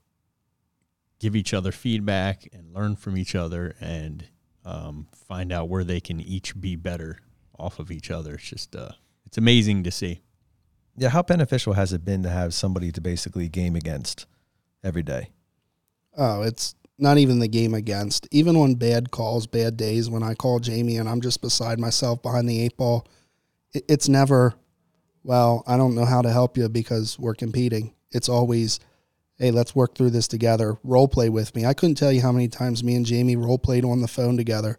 give 1.19 1.35
each 1.35 1.53
other 1.53 1.73
feedback 1.73 2.49
and 2.53 2.73
learn 2.73 2.95
from 2.95 3.17
each 3.17 3.35
other 3.35 3.75
and 3.81 4.25
um, 4.65 5.09
find 5.13 5.53
out 5.53 5.69
where 5.69 5.85
they 5.85 6.01
can 6.01 6.21
each 6.21 6.59
be 6.61 6.77
better 6.77 7.19
off 7.59 7.79
of 7.79 7.91
each 7.91 8.11
other. 8.11 8.35
It's 8.35 8.45
just 8.45 8.77
uh, 8.77 8.91
it's 9.27 9.39
amazing 9.39 9.83
to 9.85 9.91
see. 9.91 10.23
Yeah, 10.99 11.11
how 11.11 11.23
beneficial 11.23 11.75
has 11.75 11.93
it 11.93 12.05
been 12.05 12.25
to 12.25 12.29
have 12.29 12.53
somebody 12.53 12.91
to 12.91 13.01
basically 13.01 13.49
game 13.49 13.77
against 13.77 14.27
every 14.83 15.05
day? 15.05 15.31
Oh, 16.17 16.43
it's 16.43 16.75
not 16.99 17.19
even 17.19 17.39
the 17.39 17.47
game 17.47 17.73
against. 17.73 18.27
Even 18.33 18.57
on 18.57 18.75
bad 18.75 19.13
calls, 19.13 19.47
bad 19.47 19.77
days, 19.77 20.11
when 20.11 20.25
I 20.25 20.35
call 20.35 20.59
Jamie 20.59 20.97
and 20.97 21.09
I'm 21.09 21.21
just 21.21 21.41
beside 21.41 21.79
myself 21.79 22.21
behind 22.21 22.49
the 22.49 22.61
eight 22.61 22.77
ball, 22.77 23.07
it, 23.73 23.85
it's 23.89 24.09
never, 24.09 24.55
well, 25.23 25.63
I 25.69 25.77
don't 25.77 25.95
know 25.95 26.05
how 26.05 26.21
to 26.21 26.33
help 26.33 26.57
you 26.57 26.69
because 26.69 27.17
we're 27.17 27.37
competing. 27.37 27.95
It's 28.11 28.29
always, 28.29 28.81
hey, 29.39 29.53
let's 29.53 29.77
work 29.77 29.95
through 29.95 30.11
this 30.11 30.27
together. 30.27 30.79
Role 30.83 31.07
play 31.07 31.29
with 31.29 31.55
me. 31.55 31.65
I 31.65 31.75
couldn't 31.75 31.95
tell 31.95 32.11
you 32.11 32.23
how 32.23 32.33
many 32.33 32.49
times 32.49 32.83
me 32.83 32.97
and 32.97 33.07
Jamie 33.07 33.37
role 33.37 33.59
played 33.59 33.85
on 33.85 34.01
the 34.01 34.09
phone 34.09 34.37
together. 34.37 34.79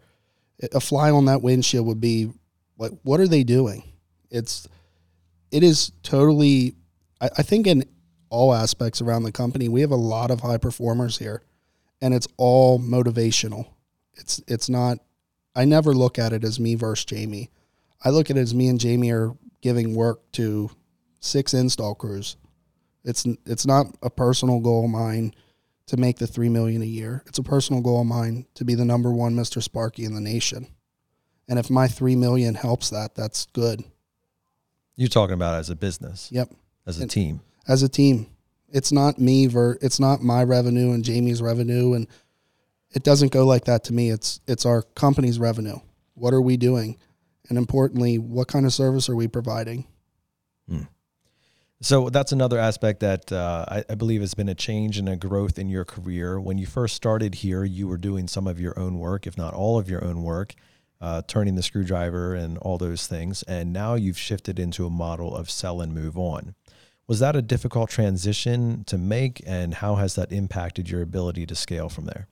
A 0.74 0.82
fly 0.82 1.12
on 1.12 1.24
that 1.26 1.42
windshield 1.42 1.88
would 1.88 2.02
be 2.02 2.34
like, 2.78 2.92
what 3.04 3.22
are 3.22 3.28
they 3.30 3.46
doing? 3.46 3.84
It's, 4.30 4.68
it 5.52 5.64
is 5.64 5.92
totally, 6.04 6.76
I, 7.22 7.30
I 7.38 7.44
think 7.44 7.68
in 7.68 7.86
all 8.30 8.54
aspects 8.54 9.02
around 9.02 9.24
the 9.24 9.32
company, 9.32 9.70
we 9.70 9.82
have 9.82 9.92
a 9.92 9.96
lot 9.96 10.32
of 10.32 10.42
high 10.42 10.58
performers 10.58 11.18
here 11.18 11.42
and 12.02 12.14
it's 12.14 12.28
all 12.38 12.80
motivational. 12.80 13.68
It's, 14.14 14.42
it's 14.48 14.70
not, 14.70 15.00
I 15.56 15.66
never 15.66 15.94
look 15.94 16.20
at 16.20 16.34
it 16.34 16.44
as 16.44 16.60
me 16.60 16.76
versus 16.76 17.06
Jamie. 17.06 17.50
I 18.04 18.10
look 18.10 18.30
at 18.30 18.38
it 18.38 18.42
as 18.42 18.54
me 18.56 18.68
and 18.68 18.80
Jamie 18.80 19.12
are 19.12 19.36
giving 19.62 19.96
work 19.96 20.32
to 20.34 20.72
six 21.20 21.54
install 21.54 21.96
crews 21.96 22.38
it's 23.04 23.26
it's 23.46 23.66
not 23.66 23.88
a 24.02 24.10
personal 24.10 24.60
goal 24.60 24.86
of 24.86 24.92
mine 24.92 25.34
to 25.88 25.98
make 25.98 26.18
the 26.18 26.28
three 26.28 26.50
million 26.50 26.82
a 26.82 26.86
year. 26.86 27.24
It's 27.26 27.40
a 27.40 27.44
personal 27.44 27.82
goal 27.82 28.02
of 28.02 28.08
mine 28.08 28.46
to 28.56 28.66
be 28.66 28.76
the 28.76 28.86
number 28.86 29.12
one 29.12 29.36
Mr. 29.36 29.62
Sparky 29.62 30.06
in 30.06 30.14
the 30.14 30.22
nation. 30.22 30.68
And 31.48 31.58
if 31.58 31.70
my 31.70 31.88
three 31.88 32.16
million 32.16 32.54
helps 32.54 32.92
that, 32.92 33.16
that's 33.16 33.48
good. 33.48 33.84
You're 35.00 35.08
talking 35.08 35.34
about 35.34 35.56
as 35.56 35.70
a 35.70 35.78
business. 35.78 36.30
Yep. 36.30 36.50
As 36.86 37.00
a 37.00 37.04
and 37.04 37.12
team. 37.12 37.40
As 37.66 37.84
a 37.84 37.88
team. 37.90 38.28
It's 38.68 38.92
not 38.92 39.18
me 39.18 39.48
ver 39.48 39.78
it's 39.82 39.98
not 39.98 40.22
my 40.22 40.44
revenue 40.44 40.92
and 40.92 41.06
Jamie's 41.06 41.42
revenue 41.42 41.94
and 41.94 42.06
it 42.92 43.04
doesn't 43.04 43.32
go 43.32 43.46
like 43.46 43.64
that 43.66 43.86
to 43.86 43.94
me. 43.94 44.10
It's 44.10 44.42
it's 44.46 44.66
our 44.66 44.82
company's 44.82 45.40
revenue. 45.40 45.78
What 46.16 46.34
are 46.34 46.42
we 46.42 46.58
doing? 46.58 46.98
And 47.48 47.58
importantly, 47.58 48.18
what 48.18 48.50
kind 48.50 48.66
of 48.66 48.74
service 48.74 49.08
are 49.08 49.16
we 49.16 49.30
providing? 49.30 49.88
Hmm. 50.68 50.84
So 51.82 52.10
that's 52.10 52.34
another 52.34 52.60
aspect 52.60 53.00
that 53.00 53.32
uh, 53.32 53.66
I, 53.70 53.84
I, 53.90 53.96
believe 53.96 54.20
has 54.20 54.34
been 54.34 54.50
a 54.50 54.54
change 54.54 54.98
and 54.98 55.08
a 55.08 55.16
growth 55.16 55.58
in 55.58 55.70
your 55.70 55.86
career. 55.86 56.42
When 56.42 56.58
you 56.58 56.68
first 56.68 56.94
started 56.94 57.36
here, 57.36 57.64
you 57.64 57.88
were 57.88 57.98
doing 57.98 58.28
some 58.28 58.48
of 58.48 58.60
your 58.60 58.78
own 58.78 59.00
work, 59.00 59.26
if 59.26 59.38
not 59.38 59.54
all 59.54 59.80
of 59.80 59.90
your 59.90 60.04
own 60.04 60.22
work, 60.22 60.56
uh, 61.02 61.22
turning 61.28 61.56
the 61.56 61.64
screwdriver 61.64 62.36
and 62.36 62.58
all 62.60 62.78
those 62.78 63.08
things. 63.08 63.44
And 63.44 63.72
now 63.72 63.96
you've 63.96 64.18
shifted 64.18 64.60
into 64.60 64.86
a 64.86 64.90
model 64.90 65.36
of 65.36 65.50
sell 65.50 65.82
and 65.82 65.94
move 65.94 66.18
on. 66.18 66.56
Was 67.08 67.20
that 67.20 67.36
a 67.36 67.42
difficult 67.42 67.90
transition 67.90 68.84
to 68.86 68.98
make, 68.98 69.42
and 69.46 69.74
how 69.76 69.96
has 69.96 70.14
that 70.16 70.32
impacted 70.32 70.90
your 70.90 71.02
ability 71.02 71.46
to 71.48 71.56
scale 71.56 71.90
from 71.90 72.06
there? 72.06 72.28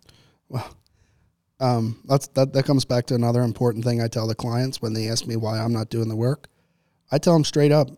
Well, 0.50 0.70
um, 1.60 2.00
that's 2.06 2.28
that. 2.30 2.54
That 2.54 2.66
comes 2.66 2.86
back 2.86 3.08
to 3.08 3.16
another 3.16 3.42
important 3.42 3.84
thing 3.84 4.02
I 4.02 4.08
tell 4.08 4.28
the 4.28 4.36
clients 4.36 4.80
when 4.82 4.94
they 4.94 5.08
ask 5.10 5.26
me 5.26 5.36
why 5.36 5.58
I'm 5.60 5.74
not 5.74 5.90
doing 5.90 6.10
the 6.10 6.16
work. 6.16 6.48
I 7.12 7.18
tell 7.18 7.34
them 7.34 7.44
straight 7.44 7.72
up, 7.72 7.90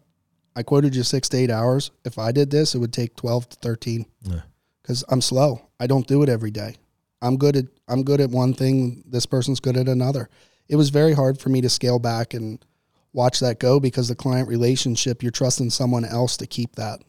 I 0.56 0.64
quoted 0.64 0.96
you 0.96 1.04
six 1.04 1.28
to 1.30 1.38
eight 1.38 1.52
hours. 1.52 1.92
If 2.06 2.18
I 2.18 2.32
did 2.32 2.50
this, 2.52 2.74
it 2.76 2.78
would 2.78 2.94
take 2.94 3.16
12 3.18 3.50
to 3.50 3.58
13 3.58 4.06
Yeah. 4.22 4.42
because 4.82 5.04
I'm 5.10 5.20
slow. 5.22 5.68
I 5.80 5.88
don't 5.88 6.08
do 6.08 6.24
it 6.24 6.30
every 6.30 6.52
day. 6.52 6.76
I'm 7.22 7.36
good 7.36 7.58
at 7.58 7.66
I'm 7.90 8.04
good 8.04 8.22
at 8.22 8.30
one 8.30 8.54
thing. 8.54 9.04
This 9.06 9.26
person's 9.26 9.60
good 9.60 9.76
at 9.76 9.90
another. 9.90 10.30
It 10.70 10.76
was 10.76 10.90
very 10.90 11.14
hard 11.14 11.40
for 11.40 11.50
me 11.50 11.62
to 11.62 11.70
scale 11.70 12.00
back 12.00 12.34
and 12.34 12.64
watch 13.12 13.40
that 13.40 13.60
go 13.60 13.80
because 13.80 14.08
the 14.08 14.16
client 14.16 14.48
relationship, 14.48 15.24
you're 15.24 15.32
trusting 15.32 15.72
someone 15.72 16.06
else 16.06 16.38
to 16.38 16.48
keep 16.48 16.76
that. 16.76 17.02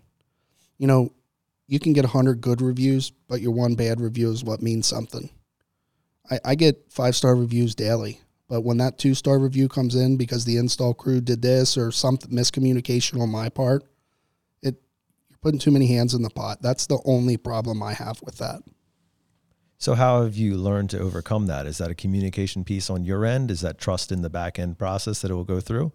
You 0.79 0.87
know, 0.87 1.13
you 1.67 1.79
can 1.79 1.93
get 1.93 2.05
100 2.05 2.41
good 2.41 2.63
reviews, 2.63 3.11
but 3.29 3.41
your 3.41 3.53
one 3.53 3.75
bad 3.75 4.01
review 4.01 4.31
is 4.31 4.43
what 4.43 4.63
means 4.63 4.87
something. 4.87 5.31
I, 6.31 6.41
I 6.45 6.55
get 6.55 6.91
five 6.91 7.15
star 7.15 7.37
reviews 7.37 7.75
daily, 7.75 8.21
but 8.49 8.63
when 8.63 8.79
that 8.79 8.99
two 8.99 9.15
star 9.15 9.39
review 9.39 9.69
comes 9.69 9.95
in 9.95 10.17
because 10.17 10.45
the 10.45 10.57
install 10.57 10.95
crew 10.95 11.21
did 11.21 11.43
this 11.43 11.77
or 11.77 11.93
some 11.93 12.17
miscommunication 12.19 13.21
on 13.21 13.31
my 13.31 13.49
part, 13.51 13.85
it 14.63 14.77
you're 15.29 15.39
putting 15.43 15.61
too 15.61 15.71
many 15.71 15.87
hands 15.87 16.15
in 16.15 16.23
the 16.23 16.31
pot. 16.31 16.63
That's 16.63 16.87
the 16.87 16.99
only 17.05 17.37
problem 17.37 17.83
I 17.83 17.93
have 17.93 18.21
with 18.23 18.39
that. 18.39 18.63
So 19.81 19.95
how 19.95 20.23
have 20.23 20.37
you 20.37 20.57
learned 20.57 20.91
to 20.91 21.01
overcome 21.01 21.47
that? 21.47 21.67
Is 21.67 21.79
that 21.79 21.91
a 21.91 21.95
communication 21.95 22.65
piece 22.65 22.89
on 22.91 23.03
your 23.03 23.25
end? 23.25 23.51
Is 23.51 23.63
that 23.63 23.79
trust 23.79 24.13
in 24.13 24.23
the 24.23 24.31
back 24.31 24.59
end 24.59 24.79
process 24.79 25.23
that 25.23 25.31
it 25.33 25.35
will 25.35 25.45
go 25.45 25.59
through? 25.59 25.93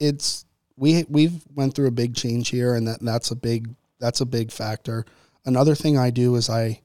it's 0.00 0.44
we 0.76 1.04
we've 1.08 1.42
went 1.54 1.74
through 1.74 1.88
a 1.88 1.92
big 1.92 2.14
change 2.14 2.48
here 2.48 2.74
and 2.74 2.86
that 2.86 3.00
that's 3.00 3.30
a 3.30 3.36
big 3.36 3.74
that's 3.98 4.20
a 4.20 4.26
big 4.26 4.50
factor 4.50 5.04
another 5.44 5.74
thing 5.74 5.98
i 5.98 6.10
do 6.10 6.34
is 6.36 6.48
i 6.48 6.80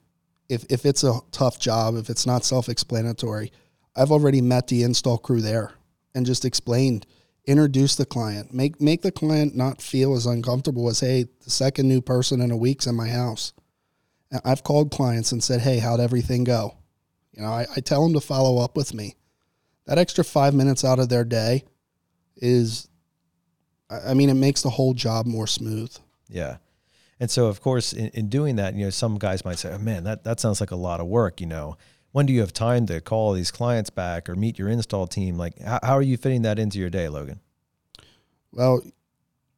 if 0.49 0.65
if 0.69 0.85
it's 0.85 1.03
a 1.03 1.19
tough 1.31 1.59
job 1.59 1.95
if 1.95 2.09
it's 2.09 2.25
not 2.25 2.43
self-explanatory 2.43 3.51
i've 3.95 4.11
already 4.11 4.41
met 4.41 4.67
the 4.67 4.83
install 4.83 5.17
crew 5.17 5.41
there 5.41 5.71
and 6.15 6.25
just 6.25 6.45
explained 6.45 7.05
introduce 7.45 7.95
the 7.95 8.05
client 8.05 8.53
make 8.53 8.81
make 8.81 9.01
the 9.01 9.11
client 9.11 9.55
not 9.55 9.81
feel 9.81 10.15
as 10.15 10.25
uncomfortable 10.25 10.89
as 10.89 10.99
hey 11.01 11.25
the 11.43 11.49
second 11.49 11.87
new 11.87 12.01
person 12.01 12.41
in 12.41 12.51
a 12.51 12.57
week's 12.57 12.87
in 12.87 12.95
my 12.95 13.09
house 13.09 13.53
i've 14.45 14.63
called 14.63 14.91
clients 14.91 15.31
and 15.31 15.43
said 15.43 15.61
hey 15.61 15.79
how'd 15.79 15.99
everything 15.99 16.43
go 16.43 16.75
you 17.31 17.41
know 17.41 17.49
i, 17.49 17.65
I 17.75 17.79
tell 17.79 18.03
them 18.03 18.13
to 18.13 18.21
follow 18.21 18.63
up 18.63 18.75
with 18.75 18.93
me 18.93 19.15
that 19.85 19.97
extra 19.97 20.23
five 20.23 20.53
minutes 20.53 20.83
out 20.83 20.99
of 20.99 21.09
their 21.09 21.23
day 21.23 21.63
is 22.37 22.87
I 24.05 24.13
mean, 24.13 24.29
it 24.29 24.35
makes 24.35 24.61
the 24.61 24.69
whole 24.69 24.93
job 24.93 25.25
more 25.25 25.47
smooth. 25.47 25.95
Yeah. 26.27 26.57
And 27.19 27.29
so, 27.29 27.47
of 27.47 27.61
course, 27.61 27.93
in, 27.93 28.07
in 28.09 28.29
doing 28.29 28.55
that, 28.55 28.73
you 28.73 28.85
know, 28.85 28.89
some 28.89 29.17
guys 29.17 29.45
might 29.45 29.59
say, 29.59 29.71
oh, 29.71 29.77
man, 29.77 30.03
that, 30.05 30.23
that 30.23 30.39
sounds 30.39 30.59
like 30.59 30.71
a 30.71 30.75
lot 30.75 30.99
of 30.99 31.07
work. 31.07 31.39
You 31.39 31.47
know, 31.47 31.77
when 32.11 32.25
do 32.25 32.33
you 32.33 32.39
have 32.39 32.53
time 32.53 32.85
to 32.87 33.01
call 33.01 33.33
these 33.33 33.51
clients 33.51 33.89
back 33.89 34.27
or 34.27 34.35
meet 34.35 34.57
your 34.57 34.69
install 34.69 35.07
team? 35.07 35.37
Like, 35.37 35.59
how, 35.59 35.79
how 35.83 35.93
are 35.93 36.01
you 36.01 36.17
fitting 36.17 36.41
that 36.41 36.59
into 36.59 36.79
your 36.79 36.89
day, 36.89 37.07
Logan? 37.07 37.39
Well, 38.51 38.81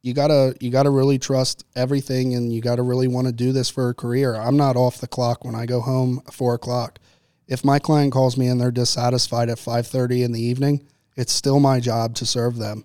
you 0.06 0.14
gotta 0.14 0.54
you 0.60 0.70
gotta 0.70 0.90
really 0.90 1.18
trust 1.18 1.64
everything, 1.74 2.34
and 2.34 2.52
you 2.52 2.60
gotta 2.60 2.82
really 2.82 3.08
want 3.08 3.26
to 3.26 3.32
do 3.32 3.50
this 3.50 3.68
for 3.68 3.88
a 3.88 3.94
career. 3.94 4.36
I'm 4.36 4.56
not 4.56 4.76
off 4.76 5.00
the 5.00 5.08
clock 5.08 5.44
when 5.44 5.56
I 5.56 5.66
go 5.66 5.80
home 5.80 6.22
at 6.28 6.32
four 6.32 6.54
o'clock. 6.54 7.00
If 7.48 7.64
my 7.64 7.80
client 7.80 8.12
calls 8.12 8.36
me 8.36 8.46
and 8.46 8.60
they're 8.60 8.70
dissatisfied 8.70 9.48
at 9.48 9.58
five 9.58 9.86
thirty 9.88 10.22
in 10.22 10.30
the 10.30 10.40
evening, 10.40 10.86
it's 11.16 11.32
still 11.32 11.58
my 11.58 11.80
job 11.80 12.14
to 12.16 12.26
serve 12.26 12.56
them. 12.56 12.84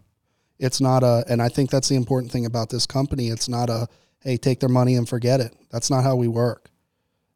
It's 0.57 0.81
not 0.81 1.03
a, 1.03 1.23
and 1.27 1.41
I 1.41 1.49
think 1.49 1.69
that's 1.69 1.89
the 1.89 1.95
important 1.95 2.31
thing 2.31 2.45
about 2.45 2.69
this 2.69 2.85
company. 2.85 3.29
It's 3.29 3.49
not 3.49 3.69
a, 3.69 3.87
hey, 4.19 4.37
take 4.37 4.59
their 4.59 4.69
money 4.69 4.95
and 4.95 5.09
forget 5.09 5.39
it. 5.39 5.55
That's 5.71 5.89
not 5.89 6.03
how 6.03 6.15
we 6.15 6.27
work. 6.27 6.69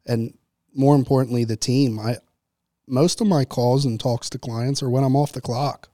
And 0.06 0.38
more 0.72 0.94
importantly, 0.94 1.44
the 1.44 1.56
team. 1.56 1.98
I 1.98 2.18
most 2.88 3.20
of 3.20 3.26
my 3.26 3.44
calls 3.44 3.84
and 3.84 3.98
talks 3.98 4.30
to 4.30 4.38
clients 4.38 4.82
are 4.82 4.90
when 4.90 5.02
I'm 5.02 5.16
off 5.16 5.32
the 5.32 5.40
clock, 5.40 5.88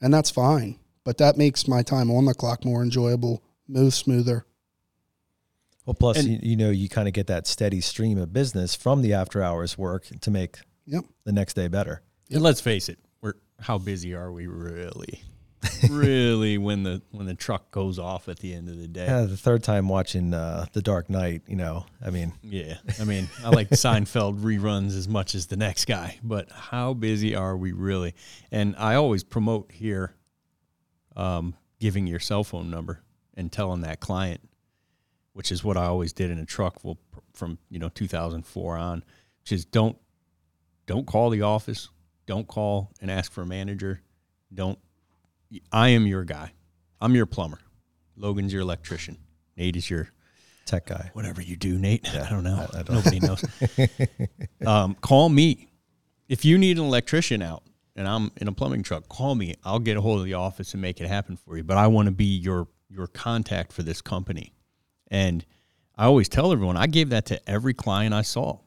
and 0.00 0.12
that's 0.12 0.30
fine. 0.30 0.79
But 1.10 1.18
that 1.18 1.36
makes 1.36 1.66
my 1.66 1.82
time 1.82 2.08
on 2.08 2.26
the 2.26 2.34
clock 2.34 2.64
more 2.64 2.84
enjoyable, 2.84 3.42
move 3.66 3.92
smoother. 3.94 4.46
Well, 5.84 5.94
plus, 5.94 6.18
And- 6.18 6.28
you, 6.28 6.38
you 6.40 6.56
know, 6.56 6.70
you 6.70 6.88
kind 6.88 7.08
of 7.08 7.14
get 7.14 7.26
that 7.26 7.48
steady 7.48 7.80
stream 7.80 8.16
of 8.16 8.32
business 8.32 8.76
from 8.76 9.02
the 9.02 9.12
after 9.12 9.42
hours 9.42 9.76
work 9.76 10.06
to 10.20 10.30
make 10.30 10.58
Yep. 10.86 11.06
the 11.24 11.32
next 11.32 11.54
day 11.54 11.66
better. 11.66 12.02
And 12.30 12.42
let's 12.42 12.60
face 12.60 12.88
it, 12.88 13.00
we're 13.20 13.32
how 13.58 13.76
busy 13.78 14.14
are 14.14 14.30
we 14.30 14.46
really? 14.46 15.24
really 15.90 16.58
when 16.58 16.84
the 16.84 17.02
when 17.10 17.26
the 17.26 17.34
truck 17.34 17.72
goes 17.72 17.98
off 17.98 18.28
at 18.28 18.38
the 18.38 18.54
end 18.54 18.68
of 18.68 18.78
the 18.78 18.86
day. 18.86 19.06
Yeah, 19.06 19.22
the 19.22 19.36
third 19.36 19.64
time 19.64 19.88
watching 19.88 20.32
uh, 20.32 20.66
The 20.74 20.80
Dark 20.80 21.10
Knight, 21.10 21.42
you 21.48 21.56
know, 21.56 21.86
I 22.00 22.10
mean, 22.10 22.32
Yeah. 22.44 22.76
I 23.00 23.04
mean, 23.04 23.28
I 23.44 23.48
like 23.50 23.68
Seinfeld 23.70 24.42
reruns 24.42 24.96
as 24.96 25.08
much 25.08 25.34
as 25.34 25.48
the 25.48 25.56
next 25.56 25.86
guy, 25.86 26.20
but 26.22 26.52
how 26.52 26.94
busy 26.94 27.34
are 27.34 27.56
we 27.56 27.72
really? 27.72 28.14
And 28.52 28.76
I 28.78 28.94
always 28.94 29.24
promote 29.24 29.72
here 29.72 30.14
um, 31.16 31.54
giving 31.78 32.06
your 32.06 32.20
cell 32.20 32.44
phone 32.44 32.70
number 32.70 33.00
and 33.34 33.50
telling 33.50 33.80
that 33.82 34.00
client, 34.00 34.40
which 35.32 35.50
is 35.52 35.62
what 35.64 35.76
I 35.76 35.86
always 35.86 36.12
did 36.12 36.30
in 36.30 36.38
a 36.38 36.46
truck 36.46 36.84
well, 36.84 36.98
from, 37.32 37.58
you 37.70 37.78
know, 37.78 37.88
2004 37.88 38.76
on, 38.76 39.04
which 39.42 39.52
is 39.52 39.64
don't 39.64 39.96
don't 40.86 41.06
call 41.06 41.30
the 41.30 41.42
office, 41.42 41.88
don't 42.26 42.48
call 42.48 42.90
and 43.00 43.10
ask 43.10 43.30
for 43.32 43.42
a 43.42 43.46
manager, 43.46 44.00
don't 44.52 44.78
I 45.72 45.88
am 45.90 46.06
your 46.06 46.24
guy. 46.24 46.52
I'm 47.00 47.14
your 47.14 47.26
plumber. 47.26 47.58
Logan's 48.16 48.52
your 48.52 48.62
electrician. 48.62 49.16
Nate 49.56 49.76
is 49.76 49.88
your 49.88 50.08
tech 50.66 50.86
guy. 50.86 51.10
whatever 51.14 51.40
you 51.42 51.56
do, 51.56 51.78
Nate. 51.78 52.06
I 52.14 52.28
don't 52.30 52.44
know. 52.44 52.66
I- 52.72 52.78
I 52.80 52.82
don't- 52.82 52.94
Nobody 52.96 53.20
knows. 53.20 53.44
um, 54.66 54.94
call 55.00 55.28
me 55.28 55.68
if 56.28 56.44
you 56.44 56.58
need 56.58 56.78
an 56.78 56.84
electrician 56.84 57.42
out, 57.42 57.62
and 57.96 58.08
I'm 58.08 58.30
in 58.36 58.48
a 58.48 58.52
plumbing 58.52 58.82
truck. 58.82 59.08
Call 59.08 59.34
me. 59.34 59.54
I'll 59.64 59.78
get 59.78 59.96
a 59.96 60.00
hold 60.00 60.20
of 60.20 60.24
the 60.24 60.34
office 60.34 60.72
and 60.72 60.82
make 60.82 61.00
it 61.00 61.08
happen 61.08 61.36
for 61.36 61.56
you. 61.56 61.64
But 61.64 61.76
I 61.76 61.86
want 61.86 62.06
to 62.06 62.12
be 62.12 62.24
your 62.24 62.68
your 62.88 63.06
contact 63.06 63.72
for 63.72 63.82
this 63.82 64.00
company. 64.02 64.52
And 65.10 65.44
I 65.96 66.06
always 66.06 66.28
tell 66.28 66.52
everyone 66.52 66.76
I 66.76 66.86
gave 66.86 67.10
that 67.10 67.26
to 67.26 67.48
every 67.48 67.74
client 67.74 68.14
I 68.14 68.22
saw, 68.22 68.58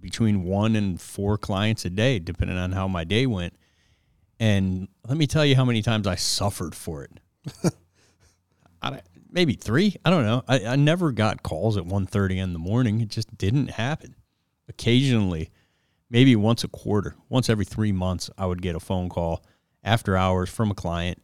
between 0.00 0.44
one 0.44 0.76
and 0.76 1.00
four 1.00 1.38
clients 1.38 1.84
a 1.84 1.90
day, 1.90 2.18
depending 2.18 2.58
on 2.58 2.72
how 2.72 2.88
my 2.88 3.04
day 3.04 3.26
went. 3.26 3.54
And 4.38 4.88
let 5.08 5.16
me 5.16 5.26
tell 5.26 5.46
you 5.46 5.56
how 5.56 5.64
many 5.64 5.82
times 5.82 6.06
I 6.06 6.16
suffered 6.16 6.74
for 6.74 7.04
it. 7.04 7.72
I, 8.82 9.00
maybe 9.30 9.54
three. 9.54 9.96
I 10.04 10.10
don't 10.10 10.24
know. 10.24 10.42
I, 10.48 10.64
I 10.66 10.76
never 10.76 11.12
got 11.12 11.42
calls 11.42 11.76
at 11.76 11.84
1.30 11.84 12.38
in 12.38 12.52
the 12.52 12.58
morning. 12.58 13.00
It 13.00 13.08
just 13.08 13.36
didn't 13.38 13.70
happen. 13.70 14.16
Occasionally, 14.68 15.50
maybe 16.12 16.36
once 16.36 16.62
a 16.62 16.68
quarter, 16.68 17.16
once 17.28 17.48
every 17.48 17.64
three 17.64 17.90
months, 17.90 18.30
I 18.38 18.46
would 18.46 18.62
get 18.62 18.76
a 18.76 18.80
phone 18.80 19.08
call 19.08 19.42
after 19.82 20.16
hours 20.16 20.50
from 20.50 20.70
a 20.70 20.74
client 20.74 21.20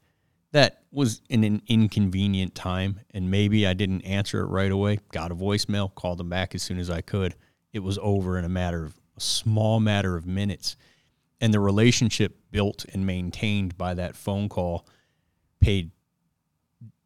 that 0.50 0.82
was 0.90 1.20
in 1.28 1.44
an 1.44 1.60
inconvenient 1.68 2.54
time, 2.54 3.00
and 3.12 3.30
maybe 3.30 3.66
I 3.66 3.74
didn't 3.74 4.00
answer 4.00 4.40
it 4.40 4.46
right 4.46 4.72
away. 4.72 4.98
Got 5.12 5.30
a 5.30 5.36
voicemail, 5.36 5.94
called 5.94 6.18
them 6.18 6.30
back 6.30 6.54
as 6.54 6.62
soon 6.62 6.78
as 6.78 6.88
I 6.88 7.02
could. 7.02 7.34
It 7.72 7.80
was 7.80 7.98
over 8.00 8.38
in 8.38 8.46
a 8.46 8.48
matter 8.48 8.82
of 8.84 8.98
a 9.16 9.20
small 9.20 9.78
matter 9.78 10.16
of 10.16 10.26
minutes, 10.26 10.76
and 11.38 11.52
the 11.52 11.60
relationship 11.60 12.38
built 12.50 12.86
and 12.92 13.04
maintained 13.04 13.76
by 13.76 13.92
that 13.94 14.16
phone 14.16 14.48
call 14.48 14.88
paid 15.60 15.90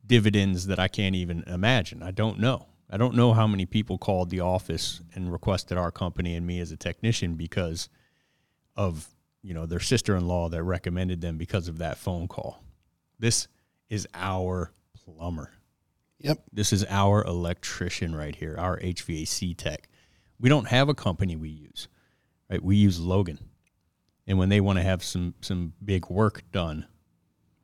dividends 0.07 0.69
that 0.69 0.79
I 0.79 0.87
can't 0.87 1.17
even 1.17 1.43
imagine. 1.49 2.01
I 2.03 2.13
don't 2.13 2.39
know. 2.39 2.69
I 2.93 2.99
don't 2.99 3.15
know 3.15 3.33
how 3.33 3.47
many 3.47 3.65
people 3.65 3.97
called 3.97 4.29
the 4.29 4.41
office 4.41 5.01
and 5.15 5.33
requested 5.33 5.79
our 5.79 5.91
company 5.91 6.37
and 6.37 6.47
me 6.47 6.61
as 6.61 6.73
a 6.73 6.77
technician 6.77 7.37
because 7.37 7.89
of, 8.77 9.09
you 9.43 9.55
know, 9.55 9.65
their 9.65 9.81
sister-in-law 9.81 10.51
that 10.51 10.63
recommended 10.63 11.23
them 11.23 11.39
because 11.39 11.69
of 11.69 11.79
that 11.79 11.97
phone 11.97 12.29
call. 12.29 12.63
This 13.19 13.49
is 13.89 14.07
our 14.13 14.73
plumber. 14.95 15.53
Yep. 16.19 16.43
This 16.53 16.71
is 16.71 16.85
our 16.91 17.25
electrician 17.25 18.15
right 18.15 18.37
here, 18.37 18.57
our 18.59 18.79
HVAC 18.79 19.57
tech. 19.57 19.89
We 20.39 20.51
don't 20.51 20.69
have 20.69 20.91
a 20.91 20.95
company 20.95 21.35
we 21.35 21.49
use, 21.49 21.89
right? 22.51 22.63
We 22.63 22.77
use 22.77 23.01
Logan. 23.01 23.39
And 24.27 24.39
when 24.39 24.51
they 24.51 24.61
want 24.61 24.79
to 24.79 24.85
have 24.85 25.03
some 25.03 25.35
some 25.41 25.73
big 25.83 26.11
work 26.11 26.45
done, 26.53 26.87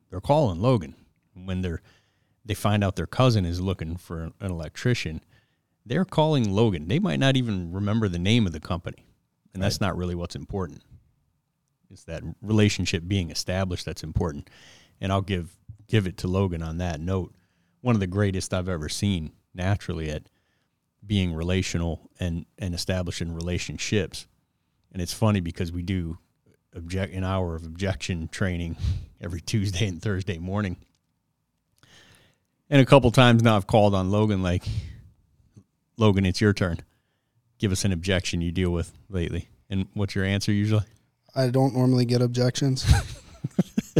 they're 0.09 0.19
calling 0.19 0.59
Logan. 0.59 0.95
When 1.33 1.61
they're 1.61 1.81
they 2.49 2.55
find 2.55 2.83
out 2.83 2.95
their 2.95 3.05
cousin 3.05 3.45
is 3.45 3.61
looking 3.61 3.95
for 3.95 4.23
an 4.23 4.33
electrician, 4.41 5.21
they're 5.85 6.03
calling 6.03 6.51
Logan. 6.51 6.87
They 6.87 6.97
might 6.97 7.19
not 7.19 7.37
even 7.37 7.71
remember 7.71 8.09
the 8.09 8.17
name 8.17 8.47
of 8.47 8.53
the 8.53 8.59
company. 8.59 9.05
And 9.53 9.61
that's 9.61 9.79
not 9.79 9.95
really 9.95 10.15
what's 10.15 10.35
important. 10.35 10.81
It's 11.91 12.05
that 12.05 12.23
relationship 12.41 13.03
being 13.07 13.29
established 13.29 13.85
that's 13.85 14.01
important. 14.01 14.49
And 14.99 15.11
I'll 15.11 15.21
give 15.21 15.55
give 15.85 16.07
it 16.07 16.17
to 16.17 16.27
Logan 16.27 16.63
on 16.63 16.79
that 16.79 16.99
note. 16.99 17.35
One 17.81 17.95
of 17.95 17.99
the 17.99 18.07
greatest 18.07 18.51
I've 18.51 18.67
ever 18.67 18.89
seen 18.89 19.33
naturally 19.53 20.09
at 20.09 20.23
being 21.05 21.35
relational 21.35 22.09
and, 22.19 22.47
and 22.57 22.73
establishing 22.73 23.31
relationships. 23.31 24.25
And 24.91 25.03
it's 25.03 25.13
funny 25.13 25.39
because 25.39 25.71
we 25.71 25.83
do 25.83 26.17
object 26.73 27.13
an 27.13 27.23
hour 27.23 27.53
of 27.53 27.63
objection 27.63 28.27
training 28.27 28.75
every 29.21 29.39
Tuesday 29.39 29.87
and 29.87 30.01
Thursday 30.01 30.39
morning. 30.39 30.77
And 32.69 32.81
a 32.81 32.85
couple 32.85 33.11
times 33.11 33.43
now 33.43 33.55
I've 33.55 33.67
called 33.67 33.95
on 33.95 34.11
Logan 34.11 34.43
like, 34.43 34.63
Logan, 35.97 36.25
it's 36.25 36.39
your 36.39 36.53
turn. 36.53 36.79
Give 37.57 37.71
us 37.71 37.83
an 37.83 37.91
objection 37.91 38.41
you 38.41 38.51
deal 38.51 38.71
with 38.71 38.93
lately. 39.09 39.49
And 39.69 39.87
what's 39.93 40.15
your 40.15 40.25
answer 40.25 40.51
usually? 40.51 40.85
I 41.35 41.49
don't 41.49 41.75
normally 41.75 42.05
get 42.05 42.21
objections. 42.21 42.85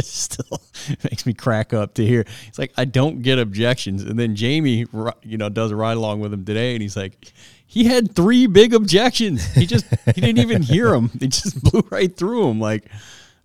still 0.00 0.60
makes 1.04 1.26
me 1.26 1.34
crack 1.34 1.72
up 1.72 1.94
to 1.94 2.06
hear. 2.06 2.24
It's 2.48 2.58
like 2.58 2.72
I 2.76 2.84
don't 2.84 3.22
get 3.22 3.38
objections, 3.38 4.02
and 4.02 4.18
then 4.18 4.36
Jamie, 4.36 4.86
you 5.22 5.38
know, 5.38 5.48
does 5.48 5.70
a 5.70 5.76
ride 5.76 5.96
along 5.96 6.20
with 6.20 6.32
him 6.32 6.44
today, 6.44 6.74
and 6.74 6.82
he's 6.82 6.96
like, 6.96 7.32
he 7.66 7.84
had 7.84 8.14
three 8.14 8.46
big 8.46 8.74
objections. 8.74 9.44
He 9.54 9.66
just 9.66 9.86
he 10.06 10.20
didn't 10.20 10.38
even 10.38 10.62
hear 10.62 10.90
them. 10.90 11.10
They 11.14 11.28
just 11.28 11.62
blew 11.62 11.86
right 11.90 12.14
through 12.14 12.48
him. 12.48 12.60
Like, 12.60 12.90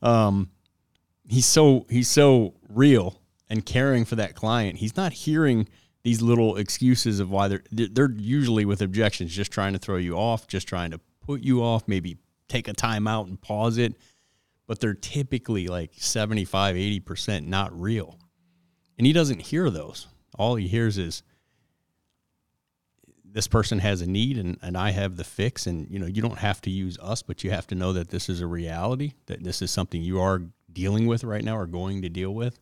um, 0.02 0.50
he's 1.28 1.46
so 1.46 1.86
he's 1.90 2.10
so 2.10 2.54
real 2.70 3.20
and 3.50 3.66
caring 3.66 4.06
for 4.06 4.16
that 4.16 4.36
client. 4.36 4.78
He's 4.78 4.98
not 4.98 5.14
hearing 5.14 5.68
these 6.04 6.22
little 6.22 6.58
excuses 6.58 7.20
of 7.20 7.30
why 7.30 7.48
they're 7.48 7.64
they're 7.72 8.12
usually 8.12 8.66
with 8.66 8.82
objections, 8.82 9.34
just 9.34 9.52
trying 9.52 9.74
to 9.74 9.80
throw 9.80 9.98
you 9.98 10.16
off, 10.16 10.48
just 10.48 10.68
trying 10.68 10.92
to 10.92 11.00
put 11.22 11.42
you 11.42 11.64
off, 11.64 11.88
maybe 11.88 12.18
take 12.48 12.68
a 12.68 12.74
time 12.74 13.08
out 13.08 13.28
and 13.28 13.42
pause 13.42 13.78
it 13.78 13.96
but 14.68 14.80
they're 14.80 14.94
typically 14.94 15.68
like 15.68 15.92
75, 15.96 16.76
80% 16.76 17.48
not 17.48 17.80
real. 17.80 18.18
And 18.98 19.06
he 19.06 19.14
doesn't 19.14 19.42
hear 19.42 19.70
those. 19.70 20.08
All 20.38 20.56
he 20.56 20.68
hears 20.68 20.98
is 20.98 21.24
this 23.24 23.48
person 23.48 23.80
has 23.80 24.02
a 24.02 24.08
need 24.08 24.38
and, 24.38 24.58
and 24.62 24.78
I 24.78 24.92
have 24.92 25.18
the 25.18 25.24
fix. 25.24 25.68
And, 25.68 25.90
you 25.90 26.00
know, 26.00 26.06
you 26.06 26.22
don't 26.22 26.38
have 26.38 26.62
to 26.62 26.70
use 26.70 26.98
us, 27.00 27.22
but 27.22 27.44
you 27.44 27.52
have 27.52 27.68
to 27.68 27.76
know 27.76 27.94
that 27.94 28.10
this 28.10 28.30
is 28.30 28.42
a 28.42 28.48
reality, 28.48 29.14
that 29.28 29.44
this 29.44 29.62
is 29.62 29.72
something 29.72 30.02
you 30.02 30.20
are 30.20 30.42
dealing 30.72 31.06
with 31.06 31.24
right 31.24 31.44
now 31.44 31.58
or 31.58 31.68
going 31.68 32.02
to 32.02 32.10
deal 32.10 32.34
with. 32.34 32.60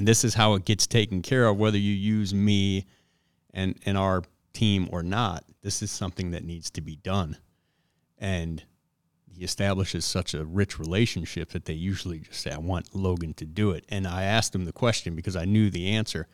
And 0.00 0.08
this 0.08 0.24
is 0.24 0.32
how 0.32 0.54
it 0.54 0.64
gets 0.64 0.86
taken 0.86 1.20
care 1.20 1.44
of, 1.44 1.58
whether 1.58 1.76
you 1.76 1.92
use 1.92 2.32
me 2.32 2.86
and, 3.52 3.78
and 3.84 3.98
our 3.98 4.22
team 4.54 4.88
or 4.90 5.02
not. 5.02 5.44
This 5.60 5.82
is 5.82 5.90
something 5.90 6.30
that 6.30 6.42
needs 6.42 6.70
to 6.70 6.80
be 6.80 6.96
done. 6.96 7.36
And 8.16 8.64
he 9.30 9.44
establishes 9.44 10.06
such 10.06 10.32
a 10.32 10.46
rich 10.46 10.78
relationship 10.78 11.50
that 11.50 11.66
they 11.66 11.74
usually 11.74 12.20
just 12.20 12.40
say, 12.40 12.50
I 12.50 12.56
want 12.56 12.94
Logan 12.94 13.34
to 13.34 13.44
do 13.44 13.72
it. 13.72 13.84
And 13.90 14.06
I 14.06 14.22
asked 14.22 14.54
him 14.54 14.64
the 14.64 14.72
question 14.72 15.14
because 15.14 15.36
I 15.36 15.44
knew 15.44 15.68
the 15.68 15.90
answer. 15.90 16.28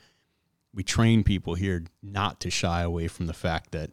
We 0.72 0.84
train 0.84 1.24
people 1.24 1.56
here 1.56 1.86
not 2.04 2.38
to 2.42 2.50
shy 2.50 2.82
away 2.82 3.08
from 3.08 3.26
the 3.26 3.34
fact 3.34 3.72
that, 3.72 3.90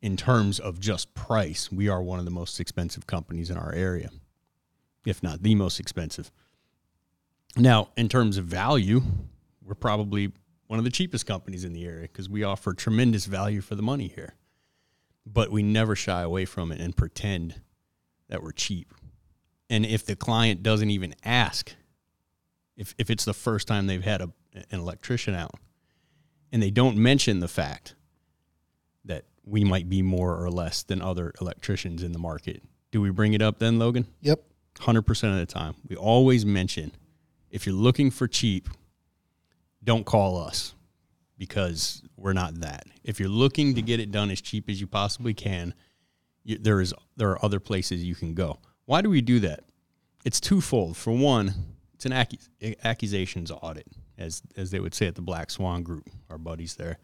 in 0.00 0.16
terms 0.16 0.58
of 0.58 0.80
just 0.80 1.12
price, 1.12 1.70
we 1.70 1.90
are 1.90 2.02
one 2.02 2.20
of 2.20 2.24
the 2.24 2.30
most 2.30 2.58
expensive 2.58 3.06
companies 3.06 3.50
in 3.50 3.58
our 3.58 3.74
area, 3.74 4.08
if 5.04 5.22
not 5.22 5.42
the 5.42 5.56
most 5.56 5.78
expensive. 5.78 6.32
Now, 7.56 7.90
in 7.96 8.08
terms 8.08 8.38
of 8.38 8.46
value, 8.46 9.02
we're 9.62 9.74
probably 9.74 10.32
one 10.66 10.78
of 10.78 10.84
the 10.84 10.90
cheapest 10.90 11.26
companies 11.26 11.64
in 11.64 11.72
the 11.72 11.84
area 11.84 12.02
because 12.02 12.28
we 12.28 12.44
offer 12.44 12.72
tremendous 12.72 13.26
value 13.26 13.60
for 13.60 13.74
the 13.74 13.82
money 13.82 14.08
here. 14.08 14.34
But 15.26 15.50
we 15.50 15.62
never 15.62 15.94
shy 15.94 16.22
away 16.22 16.46
from 16.46 16.72
it 16.72 16.80
and 16.80 16.96
pretend 16.96 17.60
that 18.28 18.42
we're 18.42 18.52
cheap. 18.52 18.92
And 19.68 19.84
if 19.84 20.04
the 20.04 20.16
client 20.16 20.62
doesn't 20.62 20.90
even 20.90 21.14
ask, 21.24 21.74
if, 22.76 22.94
if 22.98 23.10
it's 23.10 23.24
the 23.24 23.34
first 23.34 23.68
time 23.68 23.86
they've 23.86 24.02
had 24.02 24.22
a, 24.22 24.30
an 24.70 24.80
electrician 24.80 25.34
out, 25.34 25.54
and 26.50 26.62
they 26.62 26.70
don't 26.70 26.96
mention 26.96 27.40
the 27.40 27.48
fact 27.48 27.94
that 29.04 29.24
we 29.44 29.64
might 29.64 29.88
be 29.88 30.02
more 30.02 30.42
or 30.42 30.50
less 30.50 30.82
than 30.82 31.02
other 31.02 31.32
electricians 31.40 32.02
in 32.02 32.12
the 32.12 32.18
market, 32.18 32.62
do 32.90 33.00
we 33.00 33.10
bring 33.10 33.34
it 33.34 33.42
up 33.42 33.58
then, 33.58 33.78
Logan? 33.78 34.06
Yep. 34.20 34.42
100% 34.76 35.32
of 35.32 35.36
the 35.36 35.46
time. 35.46 35.74
We 35.88 35.96
always 35.96 36.46
mention 36.46 36.92
if 37.52 37.66
you're 37.66 37.74
looking 37.74 38.10
for 38.10 38.26
cheap, 38.26 38.68
don't 39.84 40.04
call 40.04 40.38
us 40.38 40.74
because 41.38 42.02
we're 42.16 42.32
not 42.32 42.60
that. 42.60 42.84
If 43.04 43.20
you're 43.20 43.28
looking 43.28 43.74
to 43.74 43.82
get 43.82 44.00
it 44.00 44.10
done 44.10 44.30
as 44.30 44.40
cheap 44.40 44.68
as 44.68 44.80
you 44.80 44.86
possibly 44.86 45.34
can, 45.34 45.74
you, 46.44 46.58
there 46.58 46.80
is 46.80 46.94
there 47.16 47.30
are 47.30 47.44
other 47.44 47.60
places 47.60 48.02
you 48.02 48.14
can 48.14 48.34
go. 48.34 48.58
Why 48.86 49.02
do 49.02 49.10
we 49.10 49.20
do 49.20 49.38
that? 49.40 49.60
It's 50.24 50.40
twofold. 50.40 50.96
For 50.96 51.12
one, 51.12 51.54
it's 51.94 52.06
an 52.06 52.12
accus- 52.12 52.48
accusations 52.84 53.50
audit, 53.50 53.86
as 54.16 54.42
as 54.56 54.70
they 54.70 54.80
would 54.80 54.94
say 54.94 55.06
at 55.06 55.14
the 55.14 55.22
Black 55.22 55.50
Swan 55.50 55.82
Group, 55.82 56.08
our 56.30 56.38
buddies 56.38 56.76
there. 56.76 56.98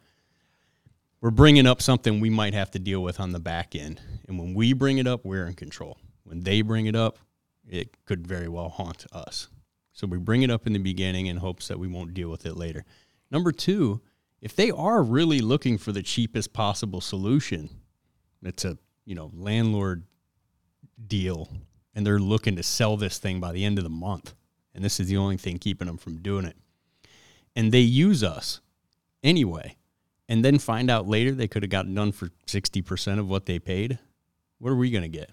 We're 1.20 1.30
bringing 1.30 1.66
up 1.66 1.82
something 1.82 2.20
we 2.20 2.30
might 2.30 2.54
have 2.54 2.70
to 2.70 2.78
deal 2.78 3.02
with 3.02 3.20
on 3.20 3.32
the 3.32 3.40
back 3.40 3.74
end, 3.74 4.00
and 4.28 4.38
when 4.38 4.54
we 4.54 4.72
bring 4.72 4.98
it 4.98 5.06
up, 5.06 5.24
we're 5.24 5.46
in 5.46 5.54
control. 5.54 5.98
When 6.22 6.40
they 6.40 6.62
bring 6.62 6.86
it 6.86 6.94
up, 6.94 7.18
it 7.68 7.96
could 8.06 8.26
very 8.26 8.48
well 8.48 8.68
haunt 8.70 9.04
us. 9.12 9.48
So 9.98 10.06
we 10.06 10.18
bring 10.18 10.42
it 10.42 10.50
up 10.50 10.64
in 10.64 10.74
the 10.74 10.78
beginning 10.78 11.26
in 11.26 11.38
hopes 11.38 11.66
that 11.66 11.80
we 11.80 11.88
won't 11.88 12.14
deal 12.14 12.28
with 12.28 12.46
it 12.46 12.56
later. 12.56 12.84
Number 13.32 13.50
two, 13.50 14.00
if 14.40 14.54
they 14.54 14.70
are 14.70 15.02
really 15.02 15.40
looking 15.40 15.76
for 15.76 15.90
the 15.90 16.04
cheapest 16.04 16.52
possible 16.52 17.00
solution, 17.00 17.68
it's 18.44 18.64
a 18.64 18.78
you 19.04 19.16
know 19.16 19.32
landlord 19.34 20.04
deal 21.04 21.48
and 21.96 22.06
they're 22.06 22.20
looking 22.20 22.54
to 22.54 22.62
sell 22.62 22.96
this 22.96 23.18
thing 23.18 23.40
by 23.40 23.50
the 23.50 23.64
end 23.64 23.76
of 23.76 23.82
the 23.82 23.90
month 23.90 24.34
and 24.72 24.84
this 24.84 25.00
is 25.00 25.08
the 25.08 25.16
only 25.16 25.36
thing 25.36 25.58
keeping 25.58 25.86
them 25.86 25.96
from 25.96 26.18
doing 26.18 26.44
it 26.44 26.56
and 27.56 27.72
they 27.72 27.80
use 27.80 28.22
us 28.22 28.60
anyway 29.22 29.74
and 30.28 30.44
then 30.44 30.58
find 30.58 30.90
out 30.90 31.08
later 31.08 31.32
they 31.32 31.48
could 31.48 31.62
have 31.62 31.70
gotten 31.70 31.94
done 31.94 32.12
for 32.12 32.28
60% 32.46 33.18
of 33.18 33.28
what 33.28 33.46
they 33.46 33.58
paid 33.58 33.98
what 34.58 34.70
are 34.70 34.76
we 34.76 34.90
going 34.90 35.02
to 35.02 35.08
get 35.08 35.30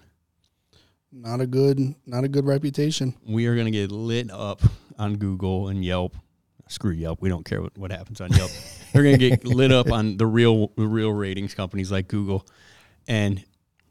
not 1.15 1.39
a 1.39 1.47
good 1.47 1.95
not 2.05 2.23
a 2.23 2.27
good 2.27 2.45
reputation. 2.45 3.15
We 3.25 3.47
are 3.47 3.55
going 3.55 3.65
to 3.65 3.71
get 3.71 3.91
lit 3.91 4.29
up 4.31 4.61
on 4.99 5.15
google 5.15 5.69
and 5.69 5.83
yelp. 5.83 6.15
Screw 6.67 6.91
yelp. 6.91 7.21
We 7.21 7.29
don't 7.29 7.45
care 7.45 7.61
what, 7.61 7.77
what 7.77 7.91
happens 7.91 8.21
on 8.21 8.31
yelp. 8.33 8.51
They're 8.93 9.03
going 9.03 9.17
to 9.17 9.29
get 9.29 9.45
lit 9.45 9.71
up 9.71 9.91
on 9.91 10.17
the 10.17 10.25
real 10.25 10.71
the 10.75 10.87
real 10.87 11.11
ratings 11.11 11.53
companies 11.53 11.91
like 11.91 12.07
google 12.07 12.45
and 13.07 13.43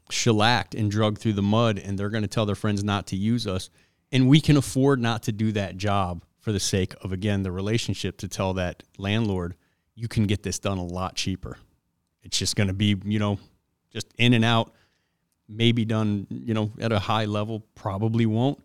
shellacked 0.09 0.75
and 0.75 0.91
drugged 0.91 1.19
through 1.19 1.33
the 1.33 1.41
mud 1.41 1.79
and 1.79 1.97
they're 1.97 2.09
going 2.09 2.21
to 2.21 2.27
tell 2.27 2.45
their 2.45 2.55
friends 2.55 2.83
not 2.83 3.07
to 3.07 3.15
use 3.15 3.47
us. 3.47 3.69
And 4.11 4.29
we 4.29 4.39
can 4.39 4.55
afford 4.55 5.01
not 5.01 5.23
to 5.23 5.31
do 5.31 5.51
that 5.53 5.77
job 5.77 6.23
for 6.41 6.51
the 6.51 6.59
sake 6.59 6.93
of 7.01 7.11
again 7.11 7.41
the 7.41 7.51
relationship 7.51 8.17
to 8.17 8.27
tell 8.27 8.53
that 8.53 8.83
landlord 8.97 9.55
you 9.95 10.07
can 10.07 10.27
get 10.27 10.43
this 10.43 10.59
done 10.59 10.77
a 10.77 10.85
lot 10.85 11.15
cheaper. 11.15 11.57
It's 12.21 12.37
just 12.37 12.55
going 12.55 12.67
to 12.67 12.73
be 12.73 12.95
you 13.03 13.19
know 13.19 13.39
just 13.91 14.13
in 14.17 14.33
and 14.33 14.45
out 14.45 14.73
maybe 15.47 15.85
done 15.85 16.27
you 16.29 16.53
know 16.53 16.71
at 16.79 16.91
a 16.91 16.99
high 16.99 17.25
level 17.25 17.63
probably 17.75 18.25
won't. 18.25 18.61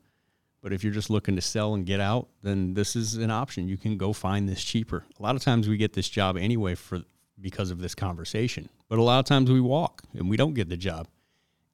But 0.63 0.75
if 0.75 0.85
you're 0.85 0.93
just 0.93 1.09
looking 1.09 1.37
to 1.37 1.43
sell 1.43 1.75
and 1.75 1.87
get 1.87 2.01
out 2.01 2.29
then 2.43 2.75
this 2.75 2.97
is 2.97 3.17
an 3.17 3.31
option. 3.31 3.69
You 3.69 3.77
can 3.77 3.97
go 3.97 4.13
find 4.13 4.49
this 4.49 4.63
cheaper. 4.63 5.05
A 5.19 5.23
lot 5.23 5.37
of 5.37 5.43
times 5.43 5.69
we 5.69 5.77
get 5.77 5.93
this 5.93 6.09
job 6.09 6.37
anyway 6.37 6.75
for 6.75 7.03
because 7.41 7.71
of 7.71 7.81
this 7.81 7.95
conversation. 7.95 8.69
But 8.89 8.99
a 8.99 9.03
lot 9.03 9.19
of 9.19 9.25
times 9.25 9.51
we 9.51 9.61
walk 9.61 10.03
and 10.15 10.29
we 10.29 10.37
don't 10.37 10.55
get 10.55 10.69
the 10.69 10.77
job 10.77 11.09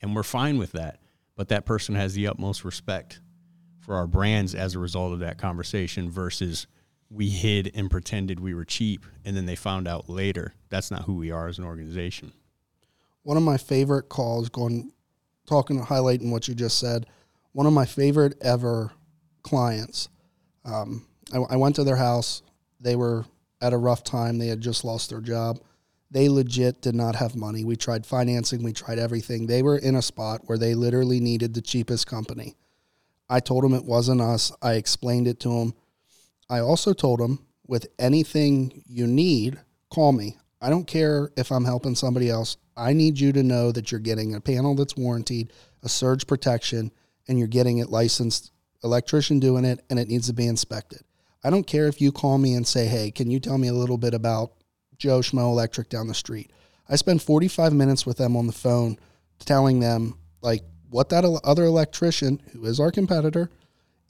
and 0.01 0.15
we're 0.15 0.23
fine 0.23 0.59
with 0.59 0.73
that. 0.73 1.01
But 1.35 1.49
that 1.49 1.67
person 1.67 1.95
has 1.95 2.15
the 2.15 2.27
utmost 2.29 2.65
respect 2.65 3.21
for 3.81 3.95
our 3.95 4.07
brands 4.07 4.55
as 4.55 4.75
a 4.75 4.79
result 4.79 5.13
of 5.13 5.21
that 5.21 5.39
conversation 5.39 6.11
versus 6.11 6.67
we 7.11 7.29
hid 7.29 7.71
and 7.75 7.91
pretended 7.91 8.41
we 8.41 8.55
were 8.55 8.65
cheap 8.65 9.07
and 9.25 9.37
then 9.37 9.47
they 9.47 9.57
found 9.57 9.87
out 9.87 10.09
later. 10.09 10.55
That's 10.71 10.91
not 10.91 11.03
who 11.03 11.15
we 11.15 11.31
are 11.31 11.49
as 11.49 11.59
an 11.59 11.65
organization. 11.65 12.33
One 13.23 13.37
of 13.37 13.43
my 13.43 13.59
favorite 13.59 14.09
calls 14.09 14.49
going 14.49 14.93
talking 15.47 15.81
highlighting 15.81 16.31
what 16.31 16.49
you 16.49 16.55
just 16.55 16.79
said, 16.79 17.07
one 17.53 17.67
of 17.67 17.73
my 17.73 17.87
favorite 17.87 18.37
ever 18.41 18.93
clients. 19.43 20.09
Um, 20.65 21.07
I, 21.33 21.39
I 21.39 21.57
went 21.57 21.77
to 21.77 21.85
their 21.85 21.97
house. 21.97 22.43
They 22.81 22.97
were 22.97 23.25
at 23.61 23.73
a 23.73 23.79
rough 23.79 24.05
time. 24.05 24.39
They 24.39 24.49
had 24.49 24.61
just 24.61 24.85
lost 24.85 25.11
their 25.11 25.21
job. 25.21 25.61
They 26.11 26.29
legit 26.29 26.83
did 26.83 26.95
not 26.95 27.17
have 27.17 27.35
money. 27.35 27.65
We 27.65 27.77
tried 27.77 28.07
financing, 28.07 28.63
we 28.63 28.73
tried 28.73 28.99
everything. 28.99 29.47
They 29.47 29.63
were 29.63 29.79
in 29.79 29.97
a 29.97 30.03
spot 30.03 30.43
where 30.47 30.59
they 30.59 30.75
literally 30.75 31.21
needed 31.21 31.55
the 31.55 31.63
cheapest 31.63 32.07
company. 32.07 32.57
I 33.29 33.41
told 33.41 33.65
them 33.65 33.75
it 33.75 33.85
wasn't 33.85 34.21
us. 34.21 34.53
I 34.63 34.75
explained 34.75 35.27
it 35.27 35.41
to 35.41 35.49
them. 35.49 35.75
I 36.49 36.61
also 36.61 36.93
told 36.93 37.19
them 37.19 37.45
with 37.67 37.89
anything 37.99 38.85
you 38.87 39.07
need, 39.07 39.59
call 39.91 40.13
me. 40.13 40.37
I 40.61 40.71
don't 40.71 40.87
care 40.87 41.33
if 41.37 41.51
I'm 41.51 41.65
helping 41.65 41.97
somebody 41.97 42.31
else. 42.31 42.57
I 42.77 42.93
need 42.93 43.19
you 43.19 43.33
to 43.33 43.43
know 43.43 43.73
that 43.73 43.91
you're 43.91 44.01
getting 44.01 44.35
a 44.35 44.41
panel 44.41 44.75
that's 44.75 44.97
warranted, 44.97 45.53
a 45.83 45.89
surge 45.89 46.27
protection, 46.27 46.93
and 47.27 47.39
you're 47.39 47.49
getting 47.49 47.79
it 47.79 47.89
licensed, 47.89 48.53
electrician 48.85 49.41
doing 49.41 49.65
it, 49.65 49.85
and 49.89 49.99
it 49.99 50.09
needs 50.09 50.27
to 50.27 50.33
be 50.33 50.47
inspected. 50.47 51.01
I 51.43 51.51
don't 51.51 51.67
care 51.67 51.87
if 51.87 52.01
you 52.01 52.13
call 52.13 52.39
me 52.39 52.55
and 52.55 52.67
say, 52.67 52.87
hey, 52.87 53.11
can 53.11 53.31
you 53.31 53.41
tell 53.41 53.59
me 53.59 53.69
a 53.69 53.75
little 53.75 53.99
bit 53.99 54.15
about 54.15 54.53
Joe 54.99 55.21
Schmo 55.21 55.51
Electric 55.51 55.89
down 55.89 56.09
the 56.09 56.15
street. 56.15 56.51
I 56.89 56.97
spend 56.97 57.23
45 57.23 57.73
minutes 57.73 58.07
with 58.07 58.17
them 58.17 58.37
on 58.37 58.47
the 58.47 58.53
phone 58.53 58.99
telling 59.39 59.81
them 59.81 60.19
like 60.41 60.63
what 60.91 61.09
that 61.11 61.25
other 61.45 61.65
electrician, 61.65 62.41
who 62.53 62.65
is 62.65 62.81
our 62.81 62.91
competitor, 62.91 63.51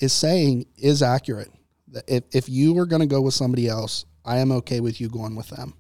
is 0.01 0.13
saying 0.13 0.67
is 0.77 1.03
accurate. 1.03 1.51
If, 2.07 2.25
if 2.33 2.49
you 2.49 2.75
were 2.75 2.87
going 2.87 3.01
to 3.01 3.07
go 3.07 3.23
with 3.23 3.35
somebody 3.35 3.69
else, 3.69 4.05
I 4.25 4.39
am 4.39 4.53
okay 4.53 4.81
with 4.81 5.01
you 5.01 5.09
going 5.09 5.37
with 5.37 5.49
them. 5.49 5.75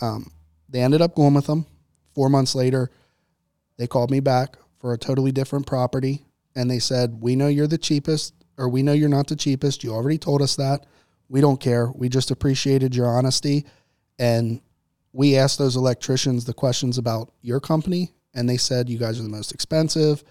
Um, 0.00 0.32
they 0.68 0.80
ended 0.80 1.02
up 1.02 1.14
going 1.14 1.34
with 1.34 1.46
them. 1.46 1.66
Four 2.14 2.28
months 2.28 2.54
later, 2.54 2.90
they 3.78 3.86
called 3.86 4.10
me 4.10 4.20
back 4.20 4.56
for 4.78 4.92
a 4.92 4.98
totally 4.98 5.32
different 5.32 5.66
property 5.66 6.24
and 6.54 6.70
they 6.70 6.78
said, 6.78 7.20
We 7.22 7.36
know 7.36 7.48
you're 7.48 7.66
the 7.66 7.78
cheapest, 7.78 8.34
or 8.58 8.68
we 8.68 8.82
know 8.82 8.92
you're 8.92 9.08
not 9.08 9.26
the 9.28 9.36
cheapest. 9.36 9.82
You 9.82 9.92
already 9.94 10.18
told 10.18 10.42
us 10.42 10.56
that. 10.56 10.84
We 11.28 11.40
don't 11.40 11.60
care. 11.60 11.90
We 11.90 12.08
just 12.10 12.30
appreciated 12.30 12.94
your 12.94 13.06
honesty 13.06 13.64
and 14.18 14.60
we 15.14 15.36
asked 15.36 15.58
those 15.58 15.76
electricians 15.76 16.44
the 16.44 16.54
questions 16.54 16.96
about 16.98 17.32
your 17.42 17.60
company, 17.60 18.12
and 18.34 18.48
they 18.48 18.56
said 18.56 18.88
you 18.88 18.98
guys 18.98 19.20
are 19.20 19.22
the 19.22 19.28
most 19.28 19.52
expensive, 19.52 20.24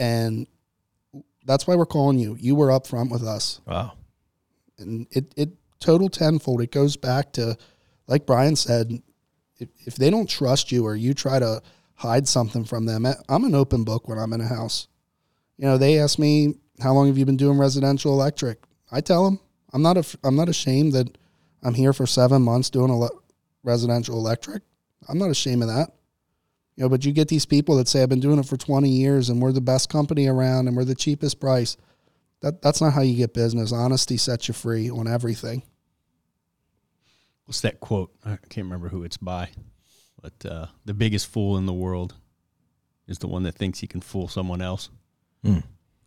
and 0.00 0.48
that's 1.44 1.66
why 1.66 1.76
we're 1.76 1.86
calling 1.86 2.18
you. 2.18 2.36
You 2.40 2.56
were 2.56 2.72
up 2.72 2.86
front 2.88 3.10
with 3.12 3.22
us, 3.22 3.60
Wow. 3.66 3.92
and 4.78 5.06
it 5.12 5.32
it 5.36 5.50
total 5.78 6.08
tenfold. 6.08 6.60
It 6.60 6.72
goes 6.72 6.96
back 6.96 7.32
to, 7.34 7.56
like 8.08 8.26
Brian 8.26 8.56
said, 8.56 9.00
if 9.58 9.68
if 9.86 9.96
they 9.96 10.10
don't 10.10 10.28
trust 10.28 10.72
you 10.72 10.84
or 10.84 10.94
you 10.94 11.14
try 11.14 11.38
to 11.38 11.62
hide 11.94 12.28
something 12.28 12.64
from 12.64 12.86
them, 12.86 13.06
I'm 13.28 13.44
an 13.44 13.54
open 13.54 13.84
book 13.84 14.08
when 14.08 14.18
I'm 14.18 14.32
in 14.32 14.40
a 14.40 14.46
house. 14.46 14.88
You 15.56 15.66
know, 15.66 15.78
they 15.78 15.98
ask 15.98 16.18
me 16.18 16.54
how 16.80 16.92
long 16.92 17.06
have 17.06 17.16
you 17.16 17.24
been 17.24 17.38
doing 17.38 17.58
residential 17.58 18.12
electric. 18.12 18.62
I 18.92 19.00
tell 19.00 19.24
them 19.24 19.40
I'm 19.72 19.82
not 19.82 19.96
a, 19.96 20.18
I'm 20.22 20.36
not 20.36 20.48
ashamed 20.48 20.92
that 20.92 21.16
I'm 21.62 21.74
here 21.74 21.92
for 21.92 22.06
seven 22.06 22.42
months 22.42 22.70
doing 22.70 22.90
ele- 22.90 23.22
residential 23.62 24.16
electric. 24.16 24.62
I'm 25.08 25.18
not 25.18 25.30
ashamed 25.30 25.62
of 25.62 25.68
that. 25.68 25.90
You 26.76 26.84
know, 26.84 26.88
but 26.90 27.04
you 27.04 27.12
get 27.12 27.28
these 27.28 27.46
people 27.46 27.76
that 27.76 27.88
say 27.88 28.02
I've 28.02 28.08
been 28.10 28.20
doing 28.20 28.38
it 28.38 28.46
for 28.46 28.58
20 28.58 28.88
years 28.88 29.30
and 29.30 29.40
we're 29.40 29.52
the 29.52 29.62
best 29.62 29.88
company 29.88 30.26
around 30.26 30.68
and 30.68 30.76
we're 30.76 30.84
the 30.84 30.94
cheapest 30.94 31.40
price. 31.40 31.76
That 32.42 32.60
that's 32.60 32.82
not 32.82 32.92
how 32.92 33.00
you 33.00 33.16
get 33.16 33.32
business. 33.32 33.72
Honesty 33.72 34.18
sets 34.18 34.48
you 34.48 34.54
free 34.54 34.90
on 34.90 35.08
everything. 35.08 35.62
What's 37.46 37.60
that 37.62 37.80
quote? 37.80 38.12
I 38.24 38.36
can't 38.48 38.66
remember 38.66 38.88
who 38.88 39.04
it's 39.04 39.16
by, 39.16 39.50
but 40.20 40.44
uh, 40.44 40.66
the 40.84 40.94
biggest 40.94 41.28
fool 41.28 41.56
in 41.56 41.66
the 41.66 41.72
world 41.72 42.14
is 43.06 43.18
the 43.18 43.28
one 43.28 43.44
that 43.44 43.54
thinks 43.54 43.78
he 43.78 43.86
can 43.86 44.00
fool 44.00 44.28
someone 44.28 44.60
else. 44.60 44.90
Hmm. 45.44 45.60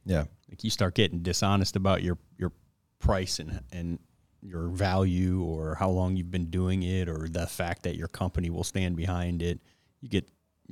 Yeah. 0.06 0.26
Like 0.50 0.64
you 0.64 0.70
start 0.70 0.96
getting 0.96 1.20
dishonest 1.20 1.76
about 1.76 2.04
your 2.04 2.18
your 2.38 2.52
price 3.00 3.40
and 3.40 3.62
and 3.72 4.00
your 4.42 4.70
value 4.70 5.42
or 5.44 5.76
how 5.76 5.90
long 5.90 6.16
you've 6.16 6.32
been 6.32 6.50
doing 6.50 6.84
it 6.84 7.10
or 7.10 7.28
the 7.30 7.48
fact 7.48 7.84
that 7.84 7.96
your 7.96 8.08
company 8.08 8.50
will 8.50 8.64
stand 8.64 8.96
behind 8.96 9.42
it. 9.42 9.60
You 10.02 10.10
get 10.10 10.30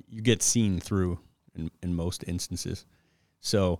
you 0.07 0.21
get 0.21 0.41
seen 0.41 0.79
through 0.79 1.19
in, 1.55 1.71
in 1.81 1.93
most 1.93 2.23
instances. 2.27 2.85
So 3.39 3.79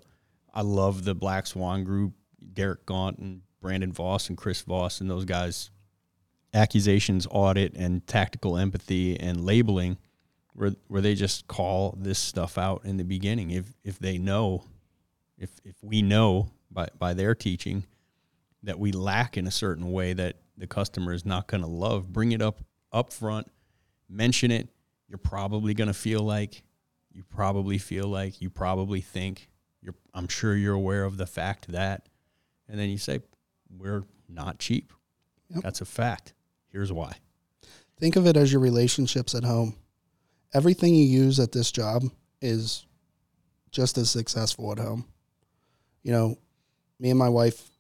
I 0.53 0.61
love 0.61 1.03
the 1.03 1.15
Black 1.15 1.47
Swan 1.47 1.83
group, 1.83 2.13
Derek 2.53 2.85
Gaunt 2.85 3.17
and 3.19 3.41
Brandon 3.61 3.91
Voss 3.91 4.29
and 4.29 4.37
Chris 4.37 4.61
Voss 4.61 5.01
and 5.01 5.09
those 5.09 5.25
guys 5.25 5.71
accusations 6.57 7.27
audit 7.29 7.73
and 7.75 8.05
tactical 8.07 8.57
empathy 8.57 9.19
and 9.19 9.45
labeling 9.45 9.97
where 10.53 10.71
where 10.87 11.01
they 11.01 11.13
just 11.13 11.47
call 11.47 11.95
this 11.97 12.17
stuff 12.19 12.57
out 12.57 12.81
in 12.83 12.97
the 12.97 13.03
beginning. 13.03 13.51
If 13.51 13.73
if 13.83 13.99
they 13.99 14.17
know 14.17 14.65
if 15.37 15.51
if 15.63 15.75
we 15.83 16.01
know 16.01 16.51
by 16.71 16.87
by 16.97 17.13
their 17.13 17.35
teaching 17.35 17.85
that 18.63 18.79
we 18.79 18.91
lack 18.91 19.37
in 19.37 19.45
a 19.45 19.51
certain 19.51 19.91
way 19.91 20.13
that 20.13 20.37
the 20.57 20.67
customer 20.67 21.13
is 21.13 21.25
not 21.25 21.47
going 21.47 21.61
to 21.61 21.67
love 21.67 22.11
bring 22.11 22.31
it 22.31 22.41
up 22.41 22.61
up 22.91 23.13
front 23.13 23.49
mention 24.09 24.51
it. 24.51 24.67
You're 25.07 25.19
probably 25.19 25.73
going 25.73 25.87
to 25.87 25.93
feel 25.93 26.21
like 26.21 26.63
you 27.11 27.23
probably 27.23 27.77
feel 27.77 28.07
like 28.07 28.41
you 28.41 28.49
probably 28.49 29.01
think 29.01 29.49
you're 29.81 29.95
I'm 30.13 30.27
sure 30.27 30.55
you're 30.55 30.73
aware 30.73 31.03
of 31.03 31.17
the 31.17 31.27
fact 31.27 31.71
that 31.71 32.09
and 32.67 32.79
then 32.79 32.89
you 32.89 32.97
say 32.97 33.19
we're 33.69 34.03
not 34.27 34.59
cheap. 34.59 34.91
Yep. 35.49 35.63
that's 35.63 35.79
a 35.79 35.85
fact 35.85 36.33
here's 36.77 36.93
why 36.93 37.11
Think 37.99 38.15
of 38.15 38.27
it 38.27 38.37
as 38.37 38.51
your 38.51 38.61
relationships 38.61 39.33
at 39.33 39.43
home. 39.43 39.75
Everything 40.53 40.93
you 40.93 41.03
use 41.03 41.39
at 41.39 41.51
this 41.51 41.71
job 41.71 42.03
is 42.43 42.85
just 43.71 43.97
as 43.97 44.11
successful 44.11 44.71
at 44.71 44.77
home. 44.77 45.05
You 46.03 46.11
know, 46.11 46.37
me 46.99 47.09
and 47.09 47.17
my 47.17 47.29
wife, 47.29 47.71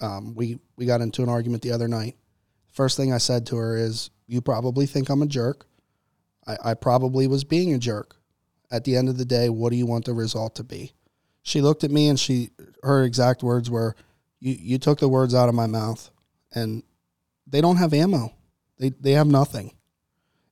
um, 0.00 0.34
we 0.34 0.58
we 0.76 0.86
got 0.86 1.02
into 1.02 1.22
an 1.22 1.28
argument 1.28 1.62
the 1.62 1.70
other 1.70 1.86
night. 1.86 2.16
First 2.72 2.96
thing 2.96 3.12
I 3.12 3.18
said 3.18 3.46
to 3.46 3.56
her 3.56 3.76
is, 3.76 4.10
"You 4.26 4.40
probably 4.40 4.86
think 4.86 5.08
I'm 5.08 5.22
a 5.22 5.26
jerk. 5.26 5.66
I, 6.44 6.56
I 6.70 6.74
probably 6.74 7.28
was 7.28 7.44
being 7.44 7.72
a 7.72 7.78
jerk. 7.78 8.16
At 8.72 8.82
the 8.82 8.96
end 8.96 9.08
of 9.08 9.18
the 9.18 9.24
day, 9.24 9.48
what 9.48 9.70
do 9.70 9.76
you 9.76 9.86
want 9.86 10.04
the 10.04 10.14
result 10.14 10.56
to 10.56 10.64
be?" 10.64 10.94
She 11.42 11.60
looked 11.60 11.84
at 11.84 11.92
me 11.92 12.08
and 12.08 12.18
she 12.18 12.50
her 12.82 13.04
exact 13.04 13.44
words 13.44 13.70
were, 13.70 13.94
"You 14.40 14.56
you 14.58 14.78
took 14.78 14.98
the 14.98 15.08
words 15.08 15.32
out 15.32 15.48
of 15.48 15.54
my 15.54 15.68
mouth, 15.68 16.10
and 16.52 16.82
they 17.48 17.60
don't 17.60 17.76
have 17.76 17.92
ammo." 17.94 18.32
They 18.78 18.90
they 18.90 19.12
have 19.12 19.26
nothing. 19.26 19.72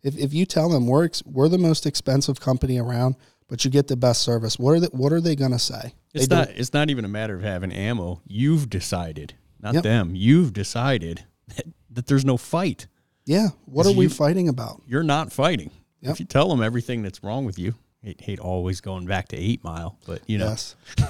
If 0.03 0.16
if 0.18 0.32
you 0.34 0.47
tell 0.47 0.68
them 0.68 0.86
we're 0.86 1.05
ex, 1.05 1.22
we're 1.24 1.49
the 1.49 1.59
most 1.59 1.86
expensive 1.86 2.40
company 2.40 2.78
around, 2.78 3.16
but 3.49 3.64
you 3.64 3.70
get 3.70 3.86
the 3.88 3.97
best 3.97 4.22
service, 4.22 4.59
what 4.59 4.72
are 4.72 4.80
they, 4.80 4.86
what 4.88 5.12
are 5.12 5.20
they 5.20 5.36
gonna 5.36 5.59
say? 5.59 5.94
It's 6.14 6.26
They 6.28 6.34
not. 6.36 6.49
don't- 6.49 6.57
It's 6.59 6.72
not 6.72 6.90
even 6.90 7.05
a 7.05 7.09
matter 7.09 7.34
of 7.36 7.42
having 7.42 7.72
ammo. 7.72 8.20
You've 8.26 8.68
decided, 8.70 9.34
not 9.61 9.74
Yep. 9.74 9.82
them. 9.84 10.14
You've 10.16 10.53
decided 10.53 11.24
that, 11.57 11.66
that 11.90 12.07
there's 12.07 12.24
no 12.24 12.36
fight. 12.36 12.86
Yeah. 13.24 13.49
What 13.64 13.86
are 13.86 13.92
we 13.92 14.09
fighting 14.09 14.49
about? 14.49 14.82
You're 14.86 15.03
not 15.03 15.32
fighting. 15.32 15.70
Yep. 16.01 16.12
If 16.12 16.20
you 16.20 16.26
tell 16.26 16.49
them 16.49 16.62
everything 16.62 17.03
that's 17.03 17.22
wrong 17.24 17.44
with 17.44 17.59
you, 17.59 17.74
hate, 18.03 18.20
hate 18.20 18.38
always 18.38 18.80
going 18.80 19.07
back 19.07 19.28
to 19.28 19.36
Eight 19.36 19.62
Mile, 19.64 19.99
but 20.07 20.22
you 20.28 20.38
know, 20.38 20.47
Yes. 20.49 20.76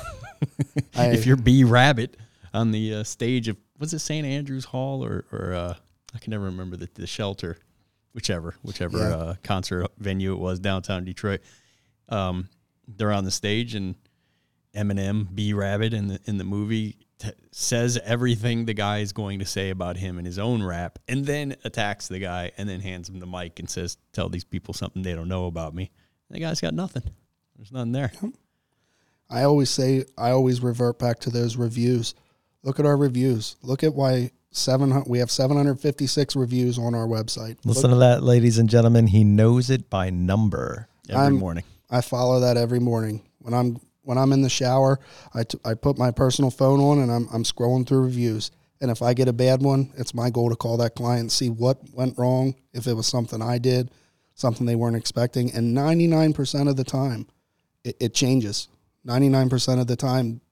If 0.94 1.26
you're 1.26 1.36
B 1.36 1.64
Rabbit 1.64 2.16
on 2.52 2.70
the 2.72 2.94
uh, 2.96 3.04
stage 3.04 3.48
of 3.48 3.56
was 3.78 3.92
it 3.92 3.98
St 4.00 4.26
Andrews 4.26 4.64
Hall 4.66 5.04
or 5.04 5.24
or 5.32 5.52
uh, 5.54 5.74
I 6.14 6.18
can 6.18 6.30
never 6.30 6.44
remember 6.44 6.76
the 6.76 6.88
the 6.94 7.06
shelter, 7.06 7.58
whichever 8.12 8.54
whichever 8.62 8.98
Yeah. 8.98 9.16
uh, 9.16 9.34
concert 9.42 9.86
venue 9.98 10.32
it 10.32 10.38
was 10.38 10.58
downtown 10.60 11.04
Detroit. 11.04 11.40
Um, 12.08 12.48
they're 12.88 13.12
on 13.12 13.24
the 13.24 13.30
stage 13.30 13.74
and 13.74 13.96
Eminem 14.74 15.34
B 15.34 15.52
Rabbit 15.52 15.92
in 15.94 16.08
the 16.08 16.20
in 16.26 16.36
the 16.38 16.44
movie 16.44 16.96
t- 17.18 17.30
says 17.50 17.98
everything 18.04 18.66
the 18.66 18.74
guy 18.74 18.98
is 18.98 19.12
going 19.12 19.38
to 19.38 19.46
say 19.46 19.70
about 19.70 19.96
him 19.96 20.18
in 20.18 20.24
his 20.24 20.38
own 20.38 20.62
rap, 20.62 20.98
and 21.08 21.24
then 21.24 21.56
attacks 21.64 22.08
the 22.08 22.18
guy 22.18 22.52
and 22.58 22.68
then 22.68 22.80
hands 22.80 23.08
him 23.08 23.18
the 23.18 23.26
mic 23.26 23.58
and 23.58 23.68
says, 23.70 23.96
"Tell 24.12 24.28
these 24.28 24.44
people 24.44 24.74
something 24.74 25.02
they 25.02 25.14
don't 25.14 25.28
know 25.28 25.46
about 25.46 25.74
me." 25.74 25.90
The 26.30 26.40
guy's 26.40 26.60
got 26.60 26.74
nothing. 26.74 27.04
There's 27.56 27.72
nothing 27.72 27.92
there. 27.92 28.12
I 29.30 29.42
always 29.44 29.70
say 29.70 30.04
I 30.18 30.30
always 30.30 30.60
revert 30.62 30.98
back 30.98 31.18
to 31.20 31.30
those 31.30 31.56
reviews. 31.56 32.14
Look 32.66 32.80
at 32.80 32.84
our 32.84 32.96
reviews. 32.96 33.54
Look 33.62 33.84
at 33.84 33.94
why 33.94 34.32
seven 34.50 35.04
we 35.06 35.20
have 35.20 35.30
seven 35.30 35.56
hundred 35.56 35.78
fifty 35.80 36.08
six 36.08 36.34
reviews 36.34 36.78
on 36.78 36.96
our 36.96 37.06
website. 37.06 37.58
Look- 37.64 37.76
Listen 37.76 37.90
to 37.90 37.96
that, 37.96 38.24
ladies 38.24 38.58
and 38.58 38.68
gentlemen. 38.68 39.06
He 39.06 39.22
knows 39.22 39.70
it 39.70 39.88
by 39.88 40.10
number. 40.10 40.88
Every 41.08 41.22
I'm- 41.22 41.36
morning. 41.38 41.62
I 41.88 42.00
follow 42.00 42.40
that 42.40 42.56
every 42.56 42.80
morning 42.80 43.22
when 43.38 43.54
I'm 43.54 43.78
when 44.02 44.18
I'm 44.18 44.32
in 44.32 44.42
the 44.42 44.48
shower. 44.50 44.98
I, 45.32 45.44
t- 45.44 45.58
I 45.64 45.74
put 45.74 45.96
my 45.96 46.10
personal 46.10 46.50
phone 46.50 46.80
on 46.80 46.98
and 46.98 47.12
I'm 47.12 47.28
I'm 47.32 47.44
scrolling 47.44 47.86
through 47.86 48.02
reviews. 48.02 48.50
And 48.80 48.90
if 48.90 49.00
I 49.00 49.14
get 49.14 49.28
a 49.28 49.32
bad 49.32 49.62
one, 49.62 49.92
it's 49.96 50.12
my 50.12 50.28
goal 50.30 50.50
to 50.50 50.56
call 50.56 50.76
that 50.78 50.96
client 50.96 51.20
and 51.20 51.32
see 51.32 51.48
what 51.48 51.78
went 51.94 52.18
wrong. 52.18 52.56
If 52.74 52.88
it 52.88 52.94
was 52.94 53.06
something 53.06 53.40
I 53.40 53.58
did, 53.58 53.92
something 54.34 54.66
they 54.66 54.74
weren't 54.76 54.96
expecting, 54.96 55.50
and 55.54 55.74
99% 55.74 56.68
of 56.68 56.76
the 56.76 56.84
time, 56.84 57.26
it, 57.84 57.96
it 58.00 58.12
changes. 58.12 58.68
99% 59.06 59.80
of 59.80 59.86
the 59.86 59.96
time, 59.96 60.42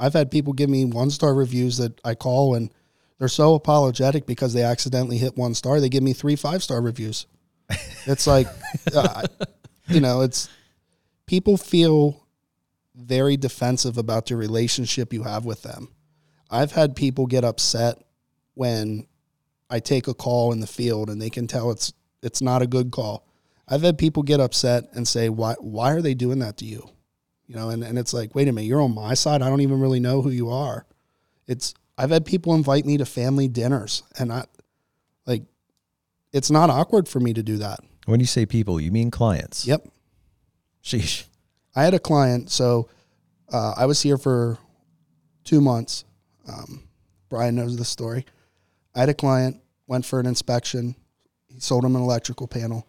I've 0.00 0.14
had 0.14 0.30
people 0.30 0.54
give 0.54 0.70
me 0.70 0.86
one 0.86 1.10
star 1.10 1.34
reviews 1.34 1.76
that 1.76 2.00
I 2.04 2.14
call 2.14 2.54
and 2.54 2.72
they're 3.18 3.28
so 3.28 3.54
apologetic 3.54 4.26
because 4.26 4.54
they 4.54 4.62
accidentally 4.62 5.18
hit 5.18 5.36
one 5.36 5.52
star. 5.54 5.78
They 5.78 5.90
give 5.90 6.02
me 6.02 6.14
three 6.14 6.36
five 6.36 6.62
star 6.62 6.80
reviews. 6.80 7.26
It's 8.06 8.26
like, 8.26 8.48
uh, 8.94 9.26
you 9.86 10.00
know, 10.00 10.22
it's 10.22 10.48
people 11.26 11.58
feel 11.58 12.26
very 12.96 13.36
defensive 13.36 13.98
about 13.98 14.26
the 14.26 14.36
relationship 14.36 15.12
you 15.12 15.22
have 15.22 15.44
with 15.44 15.62
them. 15.62 15.88
I've 16.50 16.72
had 16.72 16.96
people 16.96 17.26
get 17.26 17.44
upset 17.44 18.02
when 18.54 19.06
I 19.68 19.80
take 19.80 20.08
a 20.08 20.14
call 20.14 20.52
in 20.52 20.60
the 20.60 20.66
field 20.66 21.10
and 21.10 21.20
they 21.20 21.30
can 21.30 21.46
tell 21.46 21.70
it's 21.70 21.92
it's 22.22 22.40
not 22.40 22.62
a 22.62 22.66
good 22.66 22.90
call. 22.90 23.26
I've 23.68 23.82
had 23.82 23.98
people 23.98 24.22
get 24.22 24.40
upset 24.40 24.88
and 24.94 25.06
say, 25.06 25.28
Why 25.28 25.56
why 25.60 25.92
are 25.92 26.02
they 26.02 26.14
doing 26.14 26.38
that 26.38 26.56
to 26.56 26.64
you? 26.64 26.88
You 27.50 27.56
know, 27.56 27.70
and, 27.70 27.82
and 27.82 27.98
it's 27.98 28.14
like, 28.14 28.32
wait 28.32 28.46
a 28.46 28.52
minute, 28.52 28.68
you're 28.68 28.80
on 28.80 28.94
my 28.94 29.14
side. 29.14 29.42
I 29.42 29.48
don't 29.48 29.60
even 29.60 29.80
really 29.80 29.98
know 29.98 30.22
who 30.22 30.30
you 30.30 30.50
are. 30.50 30.86
It's 31.48 31.74
I've 31.98 32.10
had 32.10 32.24
people 32.24 32.54
invite 32.54 32.86
me 32.86 32.96
to 32.98 33.04
family 33.04 33.48
dinners 33.48 34.04
and 34.20 34.32
I 34.32 34.44
like 35.26 35.42
it's 36.32 36.48
not 36.48 36.70
awkward 36.70 37.08
for 37.08 37.18
me 37.18 37.34
to 37.34 37.42
do 37.42 37.56
that. 37.56 37.80
When 38.06 38.20
you 38.20 38.26
say 38.26 38.46
people, 38.46 38.80
you 38.80 38.92
mean 38.92 39.10
clients. 39.10 39.66
Yep. 39.66 39.84
Sheesh. 40.84 41.24
I 41.74 41.82
had 41.82 41.92
a 41.92 41.98
client, 41.98 42.52
so 42.52 42.88
uh, 43.52 43.74
I 43.76 43.86
was 43.86 44.00
here 44.00 44.16
for 44.16 44.56
two 45.42 45.60
months. 45.60 46.04
Um, 46.48 46.84
Brian 47.30 47.56
knows 47.56 47.76
the 47.76 47.84
story. 47.84 48.26
I 48.94 49.00
had 49.00 49.08
a 49.08 49.14
client, 49.14 49.60
went 49.88 50.06
for 50.06 50.20
an 50.20 50.26
inspection. 50.26 50.94
He 51.48 51.58
sold 51.58 51.84
him 51.84 51.96
an 51.96 52.02
electrical 52.02 52.46
panel. 52.46 52.86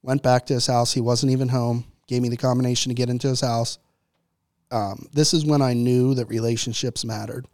Went 0.00 0.22
back 0.22 0.46
to 0.46 0.54
his 0.54 0.66
house. 0.66 0.94
He 0.94 1.02
wasn't 1.02 1.32
even 1.32 1.48
home. 1.48 1.84
Gave 2.10 2.22
me 2.22 2.28
the 2.28 2.36
combination 2.36 2.90
to 2.90 2.94
get 2.94 3.08
into 3.08 3.28
his 3.28 3.40
house. 3.40 3.78
Um, 4.72 5.06
this 5.12 5.32
is 5.32 5.46
when 5.46 5.62
I 5.62 5.74
knew 5.74 6.12
that 6.14 6.26
relationships 6.26 7.04
mattered. 7.04 7.46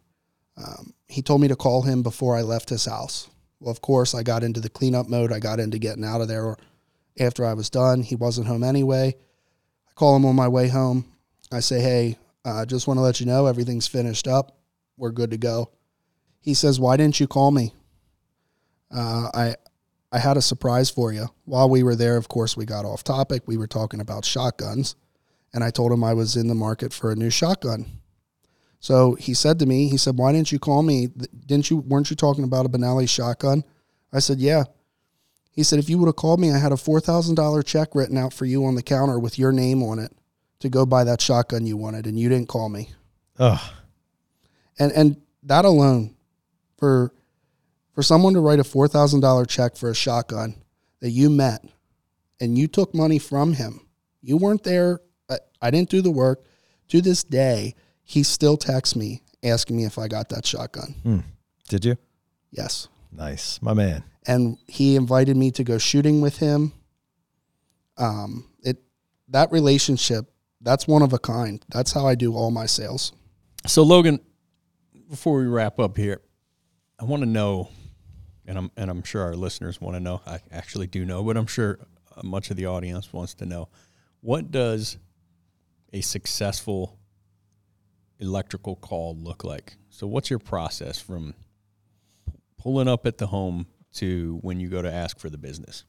Um, 0.56 0.94
he 1.08 1.20
told 1.20 1.42
me 1.42 1.48
to 1.48 1.56
call 1.56 1.82
him 1.82 2.02
before 2.02 2.34
I 2.34 2.40
left 2.40 2.70
his 2.70 2.86
house. 2.86 3.28
Well, 3.60 3.70
of 3.70 3.82
course, 3.82 4.14
I 4.14 4.22
got 4.22 4.42
into 4.42 4.60
the 4.60 4.70
cleanup 4.70 5.10
mode. 5.10 5.30
I 5.30 5.40
got 5.40 5.60
into 5.60 5.78
getting 5.78 6.06
out 6.06 6.22
of 6.22 6.28
there 6.28 6.56
after 7.20 7.44
I 7.44 7.52
was 7.52 7.68
done. 7.68 8.02
He 8.02 8.16
wasn't 8.16 8.46
home 8.46 8.64
anyway. 8.64 9.14
I 9.88 9.92
call 9.94 10.16
him 10.16 10.24
on 10.24 10.34
my 10.34 10.48
way 10.48 10.68
home. 10.68 11.04
I 11.52 11.60
say, 11.60 11.82
hey, 11.82 12.16
I 12.42 12.62
uh, 12.62 12.64
just 12.64 12.86
want 12.86 12.96
to 12.96 13.02
let 13.02 13.20
you 13.20 13.26
know 13.26 13.44
everything's 13.44 13.86
finished 13.86 14.26
up. 14.26 14.56
We're 14.96 15.10
good 15.10 15.32
to 15.32 15.36
go. 15.36 15.70
He 16.40 16.54
says, 16.54 16.80
why 16.80 16.96
didn't 16.96 17.20
you 17.20 17.26
call 17.26 17.50
me? 17.50 17.74
Uh, 18.90 19.28
I, 19.34 19.56
I 20.16 20.18
had 20.18 20.38
a 20.38 20.42
surprise 20.42 20.88
for 20.88 21.12
you. 21.12 21.28
While 21.44 21.68
we 21.68 21.82
were 21.82 21.94
there, 21.94 22.16
of 22.16 22.26
course, 22.26 22.56
we 22.56 22.64
got 22.64 22.86
off 22.86 23.04
topic. 23.04 23.42
We 23.44 23.58
were 23.58 23.66
talking 23.66 24.00
about 24.00 24.24
shotguns, 24.24 24.96
and 25.52 25.62
I 25.62 25.70
told 25.70 25.92
him 25.92 26.02
I 26.02 26.14
was 26.14 26.36
in 26.36 26.48
the 26.48 26.54
market 26.54 26.94
for 26.94 27.12
a 27.12 27.14
new 27.14 27.28
shotgun. 27.28 27.84
So 28.80 29.12
he 29.16 29.34
said 29.34 29.58
to 29.58 29.66
me, 29.66 29.88
he 29.88 29.98
said, 29.98 30.16
"Why 30.16 30.32
didn't 30.32 30.52
you 30.52 30.58
call 30.58 30.82
me? 30.82 31.08
Didn't 31.44 31.68
you? 31.68 31.76
Weren't 31.76 32.08
you 32.08 32.16
talking 32.16 32.44
about 32.44 32.64
a 32.64 32.70
Benelli 32.70 33.06
shotgun?" 33.06 33.62
I 34.10 34.20
said, 34.20 34.38
"Yeah." 34.40 34.64
He 35.50 35.62
said, 35.62 35.78
"If 35.78 35.90
you 35.90 35.98
would 35.98 36.06
have 36.06 36.16
called 36.16 36.40
me, 36.40 36.50
I 36.50 36.56
had 36.56 36.72
a 36.72 36.78
four 36.78 36.98
thousand 36.98 37.34
dollar 37.34 37.62
check 37.62 37.94
written 37.94 38.16
out 38.16 38.32
for 38.32 38.46
you 38.46 38.64
on 38.64 38.74
the 38.74 38.82
counter 38.82 39.18
with 39.18 39.38
your 39.38 39.52
name 39.52 39.82
on 39.82 39.98
it 39.98 40.16
to 40.60 40.70
go 40.70 40.86
buy 40.86 41.04
that 41.04 41.20
shotgun 41.20 41.66
you 41.66 41.76
wanted, 41.76 42.06
and 42.06 42.18
you 42.18 42.30
didn't 42.30 42.48
call 42.48 42.70
me." 42.70 42.88
Oh, 43.38 43.62
And 44.78 44.92
and 44.92 45.20
that 45.42 45.66
alone, 45.66 46.14
for 46.78 47.12
for 47.96 48.02
someone 48.02 48.34
to 48.34 48.40
write 48.40 48.60
a 48.60 48.64
four 48.64 48.86
thousand 48.86 49.20
dollar 49.20 49.44
check 49.44 49.74
for 49.74 49.90
a 49.90 49.94
shotgun 49.94 50.54
that 51.00 51.10
you 51.10 51.28
met, 51.28 51.64
and 52.38 52.56
you 52.56 52.68
took 52.68 52.94
money 52.94 53.18
from 53.18 53.54
him, 53.54 53.80
you 54.20 54.36
weren't 54.36 54.62
there. 54.62 55.00
I, 55.28 55.38
I 55.60 55.70
didn't 55.72 55.88
do 55.90 56.02
the 56.02 56.10
work. 56.12 56.44
To 56.90 57.00
this 57.00 57.24
day, 57.24 57.74
he 58.04 58.22
still 58.22 58.56
texts 58.56 58.94
me 58.94 59.22
asking 59.42 59.76
me 59.76 59.84
if 59.84 59.98
I 59.98 60.06
got 60.08 60.28
that 60.28 60.46
shotgun. 60.46 61.24
did 61.68 61.84
you? 61.84 61.96
Yes. 62.50 62.88
Nice, 63.10 63.60
my 63.62 63.72
man. 63.72 64.04
And 64.26 64.58
he 64.66 64.94
invited 64.94 65.36
me 65.36 65.50
to 65.52 65.64
go 65.64 65.78
shooting 65.78 66.20
with 66.20 66.36
him. 66.38 66.72
Um, 67.96 68.50
it 68.62 68.76
that 69.28 69.50
relationship, 69.50 70.26
that's 70.60 70.86
one 70.86 71.02
of 71.02 71.12
a 71.14 71.18
kind. 71.18 71.64
That's 71.70 71.92
how 71.92 72.06
I 72.06 72.14
do 72.14 72.34
all 72.34 72.50
my 72.50 72.66
sales. 72.66 73.12
So 73.66 73.82
Logan, 73.82 74.20
before 75.08 75.38
we 75.38 75.46
wrap 75.46 75.80
up 75.80 75.96
here, 75.96 76.20
I 77.00 77.04
want 77.04 77.22
to 77.22 77.28
know, 77.28 77.70
and 78.46 78.58
I'm 78.58 78.70
and 78.76 78.90
I'm 78.90 79.02
sure 79.02 79.22
our 79.22 79.34
listeners 79.34 79.80
want 79.80 79.96
to 79.96 80.00
know. 80.00 80.20
I 80.26 80.40
actually 80.50 80.86
do 80.86 81.04
know, 81.04 81.22
but 81.22 81.36
I'm 81.36 81.46
sure 81.46 81.78
uh, 82.16 82.22
much 82.24 82.50
of 82.50 82.56
the 82.56 82.66
audience 82.66 83.12
wants 83.12 83.34
to 83.34 83.46
know. 83.46 83.68
What 84.20 84.50
does 84.50 84.98
a 85.92 86.00
successful 86.00 86.98
electrical 88.18 88.76
call 88.76 89.16
look 89.16 89.44
like? 89.44 89.76
So, 89.90 90.06
what's 90.06 90.30
your 90.30 90.38
process 90.38 91.00
from 91.00 91.34
pulling 92.58 92.88
up 92.88 93.06
at 93.06 93.18
the 93.18 93.26
home 93.26 93.66
to 93.94 94.38
when 94.42 94.60
you 94.60 94.68
go 94.68 94.82
to 94.82 94.92
ask 94.92 95.18
for 95.18 95.30
the 95.30 95.38
business? 95.38 95.84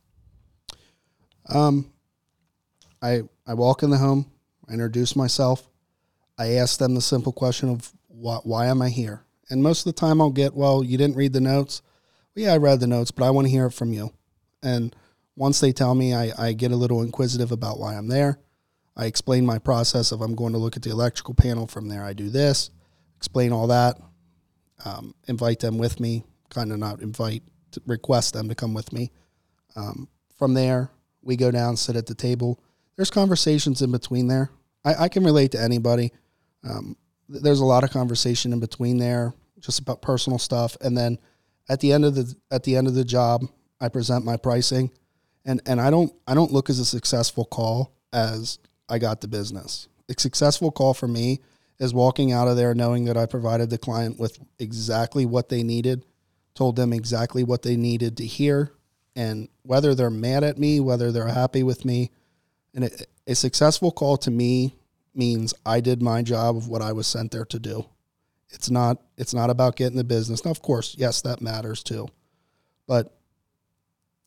Um, 1.49 1.91
I 3.01 3.21
I 3.45 3.53
walk 3.53 3.83
in 3.83 3.89
the 3.89 3.97
home, 3.97 4.31
I 4.67 4.73
introduce 4.73 5.15
myself, 5.15 5.69
I 6.37 6.53
ask 6.53 6.77
them 6.77 6.95
the 6.95 7.01
simple 7.01 7.31
question 7.31 7.69
of 7.69 7.91
why, 8.07 8.39
why 8.43 8.67
am 8.67 8.81
I 8.81 8.89
here? 8.89 9.23
And 9.49 9.63
most 9.63 9.85
of 9.85 9.95
the 9.95 9.99
time, 9.99 10.21
I'll 10.21 10.29
get, 10.29 10.53
well, 10.53 10.83
you 10.83 10.97
didn't 10.97 11.15
read 11.15 11.33
the 11.33 11.41
notes. 11.41 11.81
Well, 12.37 12.45
yeah, 12.45 12.53
I 12.53 12.57
read 12.57 12.79
the 12.79 12.85
notes, 12.85 13.09
but 13.09 13.25
I 13.25 13.31
want 13.31 13.47
to 13.47 13.51
hear 13.51 13.65
it 13.65 13.73
from 13.73 13.93
you. 13.93 14.13
And 14.61 14.95
once 15.35 15.59
they 15.59 15.71
tell 15.71 15.95
me, 15.95 16.13
I, 16.13 16.31
I 16.37 16.53
get 16.53 16.71
a 16.71 16.75
little 16.75 17.01
inquisitive 17.01 17.51
about 17.51 17.79
why 17.79 17.95
I'm 17.95 18.09
there. 18.09 18.37
I 18.95 19.05
explain 19.05 19.43
my 19.43 19.57
process 19.57 20.11
of 20.11 20.21
I'm 20.21 20.35
going 20.35 20.53
to 20.53 20.59
look 20.59 20.75
at 20.75 20.83
the 20.83 20.91
electrical 20.91 21.33
panel. 21.33 21.65
From 21.65 21.87
there, 21.87 22.03
I 22.03 22.13
do 22.13 22.29
this, 22.29 22.69
explain 23.15 23.51
all 23.51 23.65
that, 23.67 23.99
um, 24.85 25.15
invite 25.27 25.61
them 25.61 25.79
with 25.79 25.99
me, 25.99 26.25
kind 26.51 26.71
of 26.71 26.77
not 26.77 27.01
invite, 27.01 27.41
request 27.87 28.35
them 28.35 28.49
to 28.49 28.55
come 28.55 28.75
with 28.75 28.93
me. 28.93 29.11
Um, 29.75 30.07
from 30.37 30.53
there, 30.53 30.91
we 31.23 31.37
go 31.37 31.49
down, 31.49 31.75
sit 31.75 31.95
at 31.95 32.05
the 32.05 32.13
table. 32.13 32.61
There's 32.97 33.09
conversations 33.09 33.81
in 33.81 33.91
between 33.91 34.27
there. 34.27 34.51
I, 34.85 35.05
I 35.05 35.09
can 35.09 35.23
relate 35.23 35.53
to 35.53 35.59
anybody. 35.61 36.11
Um, 36.63 36.97
there's 37.27 37.61
a 37.61 37.65
lot 37.65 37.83
of 37.83 37.89
conversation 37.89 38.53
in 38.53 38.59
between 38.59 38.99
there, 38.99 39.33
just 39.59 39.79
about 39.79 40.03
personal 40.03 40.37
stuff. 40.37 40.77
And 40.81 40.95
then 40.95 41.17
at 41.69 41.79
the 41.79 41.91
end 41.91 42.05
of 42.05 42.15
the 42.15 42.35
at 42.51 42.63
the 42.63 42.75
end 42.75 42.87
of 42.87 42.95
the 42.95 43.05
job, 43.05 43.43
I 43.79 43.89
present 43.89 44.25
my 44.25 44.37
pricing, 44.37 44.91
and 45.45 45.61
and 45.65 45.81
I 45.81 45.89
don't 45.89 46.13
I 46.27 46.33
don't 46.33 46.51
look 46.51 46.69
as 46.69 46.79
a 46.79 46.85
successful 46.85 47.45
call 47.45 47.93
as 48.13 48.59
I 48.89 48.99
got 48.99 49.21
the 49.21 49.27
business. 49.27 49.87
A 50.09 50.19
successful 50.19 50.71
call 50.71 50.93
for 50.93 51.07
me 51.07 51.41
is 51.79 51.93
walking 51.93 52.31
out 52.31 52.47
of 52.47 52.55
there 52.55 52.73
knowing 52.73 53.05
that 53.05 53.17
I 53.17 53.25
provided 53.25 53.69
the 53.69 53.77
client 53.77 54.19
with 54.19 54.39
exactly 54.57 55.25
what 55.25 55.49
they 55.49 55.63
needed, 55.63 56.05
told 56.55 56.75
them 56.75 56.93
exactly 56.93 57.43
what 57.43 57.61
they 57.61 57.75
needed 57.75 58.17
to 58.17 58.25
hear, 58.25 58.71
and 59.15 59.49
whether 59.63 59.93
they're 59.93 60.09
mad 60.09 60.43
at 60.43 60.57
me, 60.57 60.79
whether 60.79 61.11
they're 61.11 61.27
happy 61.27 61.63
with 61.63 61.85
me, 61.85 62.11
and 62.73 62.89
a 63.27 63.35
successful 63.35 63.91
call 63.91 64.17
to 64.17 64.31
me 64.31 64.75
means 65.13 65.53
I 65.65 65.81
did 65.81 66.01
my 66.01 66.21
job 66.21 66.55
of 66.55 66.67
what 66.67 66.81
I 66.81 66.93
was 66.93 67.07
sent 67.07 67.31
there 67.31 67.45
to 67.45 67.59
do. 67.59 67.85
It's 68.49 68.69
not 68.69 69.01
it's 69.17 69.33
not 69.33 69.49
about 69.49 69.75
getting 69.75 69.97
the 69.97 70.03
business. 70.03 70.45
Now, 70.45 70.51
of 70.51 70.61
course, 70.61 70.95
yes, 70.97 71.21
that 71.21 71.41
matters 71.41 71.83
too, 71.83 72.07
but 72.87 73.17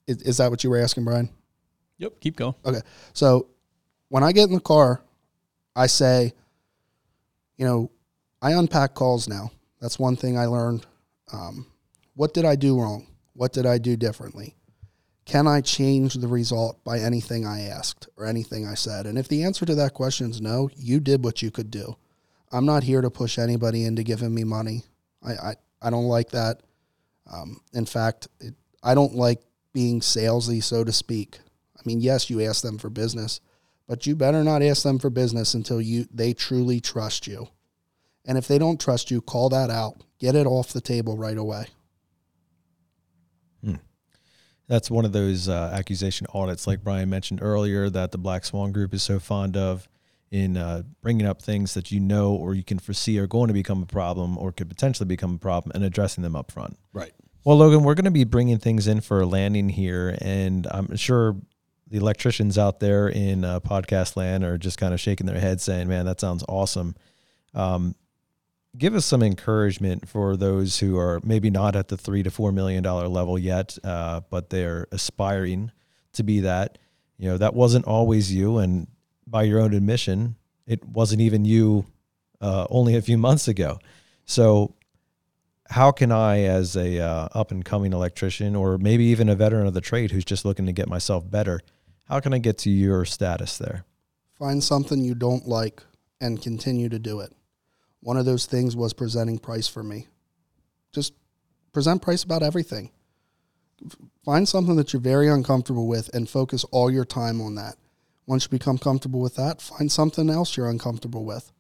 is, 0.07 0.23
is 0.23 0.37
that 0.39 0.51
what 0.51 0.63
you 0.65 0.71
were 0.71 0.79
asking, 0.79 1.05
Brian? 1.05 1.31
Yep, 1.99 2.21
keep 2.21 2.37
going. 2.37 2.55
Okay. 2.65 2.81
So 3.13 3.49
when 4.09 4.23
I 4.23 4.33
get 4.33 4.49
in 4.49 4.55
the 4.55 4.61
car, 4.61 5.03
I 5.75 5.87
say, 5.87 6.33
you 7.57 7.65
know, 7.65 7.91
I 8.43 8.53
unpack 8.53 8.95
calls 8.95 9.29
now. 9.29 9.53
That's 9.81 9.99
one 9.99 10.17
thing 10.17 10.37
I 10.37 10.47
learned. 10.47 10.87
Um, 11.33 11.67
what 12.15 12.35
did 12.35 12.45
I 12.45 12.57
do 12.57 12.79
wrong? 12.79 13.07
What 13.35 13.53
did 13.53 13.67
I 13.67 13.79
do 13.79 13.97
differently? 13.97 14.57
Can 15.25 15.47
I 15.47 15.61
change 15.61 16.15
the 16.15 16.27
result 16.27 16.83
by 16.85 16.99
anything 16.99 17.47
I 17.47 17.63
asked 17.63 18.09
or 18.17 18.27
anything 18.27 18.67
I 18.67 18.75
said? 18.75 19.07
And 19.07 19.17
if 19.17 19.29
the 19.29 19.45
answer 19.45 19.65
to 19.65 19.75
that 19.77 19.95
question 19.95 20.31
is 20.31 20.41
no, 20.41 20.71
you 20.77 20.99
did 21.01 21.25
what 21.25 21.41
you 21.41 21.51
could 21.51 21.71
do. 21.71 21.97
I'm 22.53 22.67
not 22.67 22.83
here 22.83 23.01
to 23.01 23.11
push 23.11 23.39
anybody 23.39 23.85
into 23.85 24.03
giving 24.03 24.35
me 24.35 24.45
money. 24.45 24.85
I, 25.23 25.33
I, 25.33 25.55
I 25.83 25.91
don't 25.91 26.07
like 26.07 26.31
that. 26.31 26.61
Um, 27.31 27.61
in 27.73 27.87
fact, 27.87 28.29
it, 28.41 28.55
I 28.83 28.95
don't 28.95 29.15
like 29.15 29.41
being 29.73 30.01
salesy, 30.01 30.63
so 30.63 30.83
to 30.85 30.93
speak. 30.93 31.39
I 31.77 31.83
mean, 31.85 32.01
yes, 32.01 32.29
you 32.29 32.43
ask 32.43 32.63
them 32.63 32.79
for 32.79 32.91
business, 32.91 33.41
but 33.87 34.07
you 34.07 34.17
better 34.17 34.43
not 34.43 34.63
ask 34.63 34.83
them 34.83 34.99
for 34.99 35.11
business 35.11 35.55
until 35.55 35.81
you 35.81 36.07
they 36.13 36.33
truly 36.33 36.81
trust 36.81 37.27
you. 37.27 37.49
And 38.27 38.37
if 38.37 38.49
they 38.49 38.59
don't 38.59 38.81
trust 38.81 39.11
you, 39.11 39.21
call 39.21 39.49
that 39.51 39.71
out. 39.71 40.03
Get 40.19 40.35
it 40.35 40.47
off 40.47 40.73
the 40.73 40.81
table 40.81 41.17
right 41.17 41.39
away. 41.39 41.67
That's 44.71 44.89
one 44.89 45.05
of 45.05 45.11
those 45.11 45.49
uh, 45.49 45.73
accusation 45.75 46.29
audits, 46.33 46.65
like 46.65 46.85
Brian 46.85 47.11
mentioned 47.11 47.41
earlier, 47.43 47.91
that 47.91 48.13
the 48.13 48.19
Black 48.19 48.45
Swan 48.45 48.71
Group 48.71 48.95
is 48.95 49.03
so 49.03 49.19
fond 49.19 49.57
of 49.57 49.89
in 50.31 50.57
uh, 50.57 50.83
bringing 51.03 51.27
up 51.27 51.43
things 51.43 51.75
that 51.75 51.91
you 51.91 51.99
know 51.99 52.33
or 52.33 52.55
you 52.55 52.63
can 52.63 52.79
foresee 52.79 53.19
are 53.19 53.27
going 53.27 53.49
to 53.49 53.55
become 53.55 53.83
a 53.83 53.87
problem 53.87 54.39
or 54.39 54.53
could 54.53 54.69
potentially 54.69 55.07
become 55.07 55.35
a 55.35 55.39
problem 55.39 55.73
and 55.75 55.85
addressing 55.85 56.23
them 56.23 56.37
up 56.37 56.53
front. 56.53 56.79
Right. 56.93 57.13
Well, 57.45 57.57
Logan, 57.57 57.83
we're 57.83 57.95
going 57.95 58.05
to 58.05 58.11
be 58.11 58.25
bringing 58.25 58.59
things 58.59 58.87
in 58.87 59.01
for 59.01 59.21
a 59.21 59.27
landing 59.27 59.71
here, 59.71 60.17
and 60.21 60.67
I'm 60.71 60.95
sure 60.97 61.37
the 61.89 61.97
electricians 61.97 62.59
out 62.59 62.81
there 62.81 63.09
in 63.09 63.45
uh, 63.45 63.61
podcast 63.61 64.17
land 64.17 64.45
are 64.45 64.59
just 64.59 64.79
kind 64.79 64.93
of 64.93 65.01
shaking 65.01 65.27
their 65.27 65.41
heads, 65.41 65.63
saying, 65.63 65.89
"Man, 65.89 66.05
that 66.05 66.21
sounds 66.21 66.45
awesome." 66.49 66.95
Um, 67.55 67.95
give 68.77 68.95
us 68.95 69.07
some 69.07 69.23
encouragement 69.23 70.09
for 70.09 70.37
those 70.37 70.79
who 70.79 70.99
are 70.99 71.21
maybe 71.25 71.51
not 71.51 71.75
at 71.75 71.89
the 71.89 71.97
three 71.97 72.23
to 72.23 72.31
four 72.31 72.53
million 72.53 72.83
dollar 72.83 73.09
level 73.09 73.39
yet, 73.39 73.79
uh, 73.83 74.21
but 74.31 74.51
they're 74.51 74.87
aspiring 74.93 75.73
to 76.13 76.23
be 76.23 76.41
that. 76.41 76.79
You 77.17 77.31
know, 77.31 77.39
that 77.39 77.55
wasn't 77.55 77.87
always 77.87 78.33
you, 78.33 78.59
and 78.59 78.87
by 79.31 79.45
your 79.45 79.61
own 79.61 79.73
admission, 79.73 80.37
it 80.67 80.85
wasn't 80.85 81.21
even 81.21 81.45
you 81.45 81.87
uh, 82.41 82.67
only 82.71 82.97
a 82.97 83.03
few 83.03 83.19
months 83.19 83.49
ago. 83.49 83.79
So, 84.25 84.75
how 85.69 85.93
can 85.93 86.11
I, 86.11 86.41
as 86.41 86.77
a 86.77 86.99
uh, 86.99 87.29
up 87.33 87.53
and 87.53 87.65
coming 87.65 87.93
electrician, 87.93 88.57
or 88.57 88.77
maybe 88.77 89.05
even 89.05 89.29
a 89.29 89.37
veteran 89.37 89.69
of 89.69 89.75
the 89.75 89.81
trade 89.81 90.11
who's 90.11 90.25
just 90.25 90.45
looking 90.45 90.67
to 90.67 90.73
get 90.73 90.89
myself 90.89 91.31
better, 91.31 91.61
how 92.09 92.19
can 92.19 92.35
I 92.35 92.39
get 92.39 92.59
to 92.59 92.71
your 92.71 93.05
status 93.05 93.57
there? 93.57 93.85
Find 94.37 94.65
something 94.65 95.05
you 95.05 95.15
don't 95.15 95.47
like 95.47 95.85
and 96.21 96.43
continue 96.43 96.89
to 96.89 96.99
do 96.99 97.21
it. 97.21 97.33
One 98.01 98.17
of 98.17 98.25
those 98.25 98.47
things 98.47 98.75
was 98.75 98.93
presenting 98.93 99.39
price 99.39 99.69
for 99.69 99.83
me. 99.83 100.09
Just 100.93 101.13
present 101.73 102.03
price 102.03 102.25
about 102.25 102.43
everything. 102.43 102.91
Find 104.25 104.49
something 104.49 104.77
that 104.77 104.93
you're 104.93 105.01
very 105.01 105.29
uncomfortable 105.29 105.87
with 105.87 106.13
and 106.15 106.29
focus 106.29 106.65
all 106.65 106.91
your 106.91 107.05
time 107.05 107.41
on 107.41 107.55
that. 107.55 107.77
Once 108.31 108.45
you 108.45 108.49
become 108.49 108.79
comfortable 108.79 109.19
with 109.19 109.35
that, 109.35 109.61
find 109.61 109.91
something 109.91 110.31
else 110.31 110.57
you're 110.57 110.71
uncomfortable 110.71 111.25
with. 111.25 111.51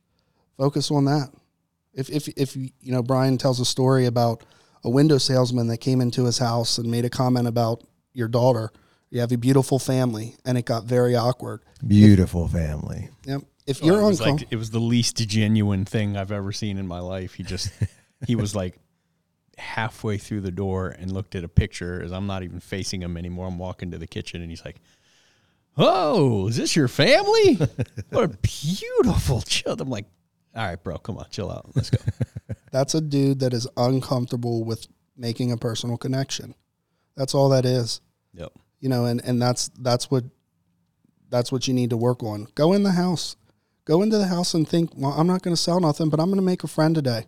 Focus 0.56 0.88
on 0.92 1.04
that. 1.04 1.32
If 1.92 2.08
if 2.08 2.28
if 2.36 2.54
you 2.54 2.70
know 2.84 3.02
Brian 3.02 3.38
tells 3.38 3.58
a 3.58 3.64
story 3.64 4.06
about 4.06 4.44
a 4.84 4.88
window 4.88 5.18
salesman 5.18 5.66
that 5.66 5.78
came 5.78 6.00
into 6.00 6.26
his 6.26 6.38
house 6.38 6.78
and 6.78 6.88
made 6.88 7.04
a 7.04 7.10
comment 7.10 7.48
about 7.48 7.82
your 8.12 8.28
daughter, 8.28 8.70
you 9.10 9.18
have 9.18 9.32
a 9.32 9.36
beautiful 9.36 9.80
family, 9.80 10.36
and 10.44 10.56
it 10.56 10.64
got 10.64 10.84
very 10.84 11.16
awkward. 11.16 11.62
Beautiful 11.84 12.46
family. 12.46 13.08
Yep. 13.24 13.40
If 13.66 13.82
Oh, 13.82 13.86
you're 13.86 14.00
it 14.02 14.04
was 14.06 14.20
uncomfortable, 14.20 14.46
like 14.46 14.52
it 14.52 14.56
was 14.56 14.70
the 14.70 14.78
least 14.78 15.16
genuine 15.16 15.84
thing 15.84 16.16
I've 16.16 16.30
ever 16.30 16.52
seen 16.52 16.78
in 16.78 16.86
my 16.86 17.00
life. 17.00 17.34
He 17.34 17.42
just 17.42 17.72
he 18.28 18.36
was 18.36 18.54
like 18.54 18.78
halfway 19.58 20.18
through 20.18 20.42
the 20.42 20.52
door 20.52 20.90
and 20.90 21.10
looked 21.10 21.34
at 21.34 21.42
a 21.42 21.48
picture 21.48 22.00
as 22.00 22.12
I'm 22.12 22.28
not 22.28 22.44
even 22.44 22.60
facing 22.60 23.02
him 23.02 23.16
anymore. 23.16 23.48
I'm 23.48 23.58
walking 23.58 23.90
to 23.90 23.98
the 23.98 24.06
kitchen 24.06 24.40
and 24.40 24.50
he's 24.50 24.64
like, 24.64 24.76
"Oh, 25.80 26.48
is 26.48 26.56
this 26.56 26.76
your 26.76 26.88
family? 26.88 27.54
what 28.10 28.24
a 28.24 28.28
beautiful 28.42 29.42
child." 29.42 29.80
I'm 29.80 29.90
like, 29.90 30.06
"All 30.54 30.64
right, 30.64 30.82
bro, 30.82 30.98
come 30.98 31.18
on, 31.18 31.26
chill 31.30 31.50
out. 31.50 31.70
Let's 31.74 31.90
go." 31.90 31.98
that's 32.72 32.94
a 32.94 33.00
dude 33.00 33.40
that 33.40 33.52
is 33.52 33.66
uncomfortable 33.76 34.64
with 34.64 34.86
making 35.16 35.52
a 35.52 35.56
personal 35.56 35.96
connection. 35.96 36.54
That's 37.16 37.34
all 37.34 37.48
that 37.50 37.64
is. 37.64 38.00
yep. 38.32 38.52
You 38.80 38.88
know, 38.88 39.04
and, 39.04 39.20
and 39.24 39.40
that's 39.40 39.68
that's 39.78 40.10
what 40.10 40.24
that's 41.28 41.52
what 41.52 41.68
you 41.68 41.74
need 41.74 41.90
to 41.90 41.96
work 41.96 42.22
on. 42.22 42.48
Go 42.54 42.72
in 42.72 42.82
the 42.82 42.92
house. 42.92 43.36
go 43.84 44.02
into 44.02 44.18
the 44.18 44.26
house 44.26 44.54
and 44.54 44.68
think, 44.68 44.90
well, 44.96 45.12
I'm 45.12 45.26
not 45.26 45.42
going 45.42 45.54
to 45.54 45.60
sell 45.60 45.80
nothing, 45.80 46.10
but 46.10 46.20
I'm 46.20 46.26
going 46.26 46.36
to 46.36 46.42
make 46.42 46.64
a 46.64 46.68
friend 46.68 46.94
today. 46.94 47.26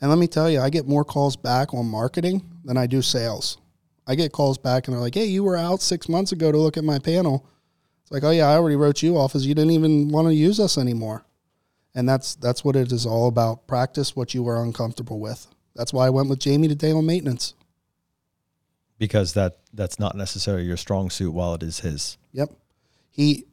And 0.00 0.10
let 0.10 0.18
me 0.18 0.26
tell 0.26 0.50
you, 0.50 0.60
I 0.60 0.70
get 0.70 0.86
more 0.86 1.04
calls 1.04 1.36
back 1.36 1.72
on 1.72 1.86
marketing 1.86 2.42
than 2.64 2.76
I 2.76 2.86
do 2.86 3.00
sales. 3.02 3.58
I 4.06 4.14
get 4.14 4.32
calls 4.32 4.58
back 4.58 4.86
and 4.86 4.94
they're 4.94 5.00
like, 5.00 5.14
hey, 5.14 5.24
you 5.24 5.42
were 5.44 5.56
out 5.56 5.80
six 5.80 6.08
months 6.08 6.32
ago 6.32 6.52
to 6.52 6.58
look 6.58 6.76
at 6.76 6.84
my 6.84 6.98
panel. 6.98 7.46
It's 8.04 8.12
like, 8.12 8.22
oh 8.24 8.30
yeah, 8.30 8.48
I 8.48 8.54
already 8.54 8.76
wrote 8.76 9.02
you 9.02 9.16
off 9.16 9.34
as 9.34 9.46
you 9.46 9.54
didn't 9.54 9.72
even 9.72 10.08
want 10.08 10.28
to 10.28 10.34
use 10.34 10.60
us 10.60 10.78
anymore. 10.78 11.24
And 11.94 12.08
that's 12.08 12.34
that's 12.36 12.64
what 12.64 12.76
it 12.76 12.92
is 12.92 13.06
all 13.06 13.28
about. 13.28 13.66
Practice 13.66 14.14
what 14.14 14.34
you 14.34 14.42
were 14.42 14.62
uncomfortable 14.62 15.20
with. 15.20 15.46
That's 15.74 15.92
why 15.92 16.06
I 16.06 16.10
went 16.10 16.28
with 16.28 16.38
Jamie 16.38 16.68
today 16.68 16.92
on 16.92 17.06
maintenance. 17.06 17.54
because 18.98 19.32
that 19.34 19.58
that's 19.72 19.98
not 19.98 20.16
necessarily 20.16 20.64
your 20.64 20.76
strong 20.76 21.10
suit 21.10 21.32
while 21.32 21.54
it 21.54 21.62
is 21.62 21.80
his. 21.80 22.16
Yep. 22.32 22.50
He 23.10 23.46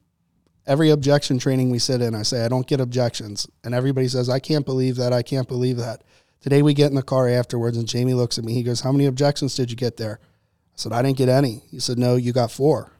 every 0.67 0.89
objection 0.89 1.39
training 1.39 1.69
we 1.71 1.79
sit 1.79 2.01
in, 2.01 2.13
I 2.13 2.21
say, 2.23 2.45
I 2.45 2.47
don't 2.47 2.67
get 2.67 2.79
objections. 2.79 3.47
And 3.63 3.73
everybody 3.73 4.07
says, 4.07 4.29
I 4.29 4.39
can't 4.39 4.65
believe 4.65 4.95
that. 4.97 5.13
I 5.13 5.23
can't 5.23 5.47
believe 5.47 5.77
that. 5.77 6.03
Today 6.41 6.61
we 6.61 6.73
get 6.73 6.89
in 6.89 6.95
the 6.95 7.03
car 7.03 7.27
afterwards 7.27 7.77
and 7.77 7.87
Jamie 7.87 8.13
looks 8.13 8.37
at 8.37 8.43
me. 8.43 8.53
He 8.53 8.63
goes, 8.63 8.81
How 8.81 8.91
many 8.91 9.05
objections 9.05 9.55
did 9.55 9.69
you 9.69 9.77
get 9.77 9.97
there? 9.97 10.19
I 10.21 10.77
said, 10.77 10.93
I 10.93 11.01
didn't 11.01 11.17
get 11.17 11.29
any. 11.29 11.63
He 11.69 11.79
said, 11.79 11.97
No, 11.97 12.15
you 12.15 12.33
got 12.33 12.51
four. 12.51 12.91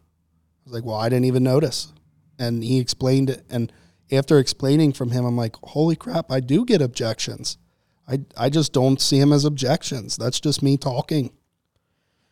I 0.62 0.70
was 0.70 0.74
like, 0.74 0.86
Well, 0.86 0.96
I 0.96 1.10
didn't 1.10 1.26
even 1.26 1.44
notice. 1.44 1.94
And 2.40 2.64
he 2.64 2.80
explained 2.80 3.30
it. 3.30 3.46
And 3.50 3.72
after 4.12 4.40
explaining 4.40 4.94
from 4.94 5.12
him, 5.12 5.26
I'm 5.26 5.38
like, 5.38 5.56
Holy 5.64 5.96
crap, 5.96 6.32
I 6.32 6.40
do 6.40 6.66
get 6.66 6.82
objections. 6.82 7.58
I, 8.08 8.22
I 8.36 8.50
just 8.50 8.74
don't 8.74 9.00
see 9.00 9.20
them 9.20 9.32
as 9.32 9.46
objections. 9.46 10.18
That's 10.18 10.40
just 10.40 10.64
me 10.64 10.78
talking. 10.78 11.32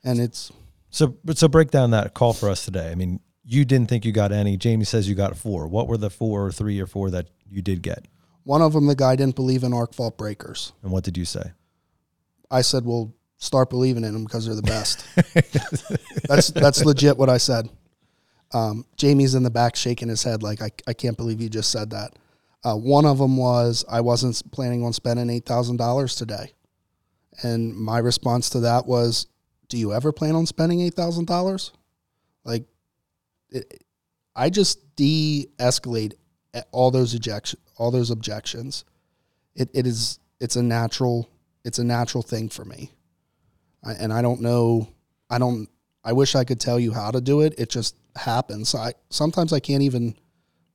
And 0.03 0.19
it's 0.19 0.51
So, 0.89 1.15
but 1.23 1.38
so 1.38 1.47
break 1.47 1.72
down 1.72 1.91
that 1.91 2.14
call 2.14 2.34
for 2.34 2.49
us 2.49 2.65
today. 2.65 2.91
I 2.91 2.95
mean, 2.95 3.19
you 3.45 3.65
didn't 3.65 3.89
think 3.89 4.06
you 4.06 4.11
got 4.11 4.31
any. 4.31 4.57
Jamie 4.57 4.85
says 4.85 5.07
you 5.07 5.15
got 5.15 5.38
four. 5.38 5.68
What 5.68 5.88
were 5.88 5.97
the 5.97 6.10
four 6.10 6.45
or 6.45 6.51
three 6.51 6.80
or 6.80 6.88
four 6.88 7.10
that 7.11 7.30
you 7.49 7.61
did 7.61 7.81
get? 7.81 8.06
one 8.49 8.64
of 8.64 8.73
them, 8.73 8.88
the 8.88 8.95
guy 8.95 9.15
didn't 9.15 9.35
believe 9.35 9.64
in 9.64 9.73
arc 9.73 9.93
fault 9.93 10.18
breakers. 10.18 10.73
And 10.81 10.91
what 10.91 11.03
did 11.03 11.18
you 11.18 11.26
say? 11.26 11.51
I 12.49 12.61
said, 12.61 12.84
"Well, 12.84 13.14
start 13.38 13.69
believing 13.69 14.03
in 14.03 14.14
them 14.14 14.23
because 14.23 14.47
they're 14.47 14.56
the 14.56 14.64
best." 14.64 15.06
that's 16.27 16.47
that's 16.49 16.84
legit 16.84 17.15
what 17.15 17.30
I 17.30 17.38
said. 17.38 17.69
Um, 18.52 18.86
Jamie's 18.96 19.36
in 19.36 19.44
the 19.44 19.52
back 19.52 19.76
shaking 19.76 20.10
his 20.10 20.24
head 20.24 20.42
like 20.42 20.62
I, 20.62 20.72
I 20.88 20.94
can't 20.94 21.18
believe 21.18 21.42
you 21.42 21.50
just 21.50 21.72
said 21.72 21.92
that. 21.92 22.14
Uh, 22.64 22.76
one 22.76 23.06
of 23.06 23.20
them 23.20 23.38
was 23.38 23.86
I 23.90 24.02
wasn't 24.02 24.42
planning 24.52 24.84
on 24.84 24.92
spending 24.92 25.30
eight 25.30 25.46
thousand 25.46 25.78
dollars 25.78 26.16
today, 26.16 26.54
and 27.44 27.76
my 27.76 28.00
response 28.00 28.50
to 28.52 28.62
that 28.62 28.86
was, 28.86 29.28
"Do 29.70 29.78
you 29.78 29.94
ever 29.94 30.12
plan 30.12 30.36
on 30.36 30.46
spending 30.46 30.82
eight 30.82 30.96
thousand 30.96 31.26
dollars?" 31.26 31.72
Like, 32.44 32.66
it, 33.50 33.84
I 34.36 34.50
just 34.50 34.96
de-escalate 34.96 36.14
all 36.72 36.92
those 36.92 37.14
ejection, 37.14 37.60
all 37.78 37.92
those 37.92 38.10
objections. 38.10 38.84
It 39.56 39.70
it 39.74 39.88
is 39.88 40.20
it's 40.40 40.56
a 40.56 40.64
natural 40.64 41.30
it's 41.64 41.80
a 41.80 41.84
natural 41.84 42.24
thing 42.24 42.50
for 42.50 42.66
me, 42.66 42.92
I, 43.84 43.94
and 43.94 44.12
I 44.12 44.22
don't 44.22 44.42
know. 44.42 44.90
I 45.30 45.38
don't. 45.38 45.70
I 46.04 46.14
wish 46.14 46.36
I 46.36 46.44
could 46.44 46.60
tell 46.60 46.80
you 46.80 46.92
how 46.92 47.12
to 47.12 47.22
do 47.22 47.42
it. 47.42 47.54
It 47.58 47.70
just 47.70 47.96
happens. 48.20 48.74
I 48.76 48.94
sometimes 49.10 49.52
I 49.54 49.60
can't 49.60 49.84
even 49.84 50.16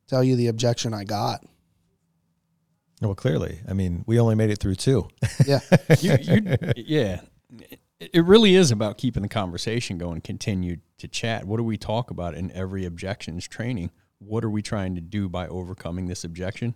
tell 0.07 0.23
you 0.25 0.37
the 0.37 0.49
objection 0.49 0.93
I 0.95 1.05
got. 1.05 1.45
Well, 3.01 3.15
clearly, 3.15 3.61
I 3.69 3.73
mean, 3.75 4.05
we 4.07 4.19
only 4.19 4.35
made 4.35 4.51
it 4.51 4.59
through 4.59 4.77
two. 4.77 5.09
Yeah, 5.47 5.61
you, 6.01 6.17
you, 6.21 6.57
yeah, 6.77 7.21
it 7.59 7.81
it 8.01 8.25
really 8.25 8.55
is 8.55 8.71
about 8.71 8.99
keeping 8.99 9.23
the 9.23 9.29
conversation 9.29 9.99
going. 9.99 10.21
Continue 10.21 10.77
to 10.99 11.09
chat. 11.09 11.45
What 11.45 11.57
do 11.59 11.65
we 11.65 11.77
talk 11.77 12.11
about 12.11 12.35
in 12.35 12.51
every 12.53 12.85
objections 12.85 13.47
training? 13.49 13.91
What 14.19 14.45
are 14.45 14.51
we 14.51 14.63
trying 14.63 14.95
to 14.95 15.01
do 15.01 15.29
by 15.29 15.47
overcoming 15.49 16.07
this 16.07 16.25
objection? 16.25 16.75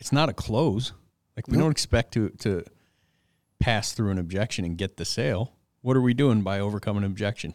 It's 0.00 0.12
not 0.12 0.28
a 0.28 0.32
close. 0.32 0.92
Like 1.36 1.46
we 1.48 1.56
No. 1.56 1.64
don't 1.64 1.72
expect 1.72 2.12
to 2.14 2.30
to 2.40 2.64
pass 3.60 3.92
through 3.92 4.10
an 4.10 4.18
objection 4.18 4.64
and 4.64 4.76
get 4.78 4.96
the 4.96 5.04
sale. 5.04 5.54
What 5.82 5.96
are 5.96 6.00
we 6.00 6.14
doing 6.14 6.42
by 6.42 6.58
overcoming 6.60 7.04
an 7.04 7.10
objection? 7.10 7.54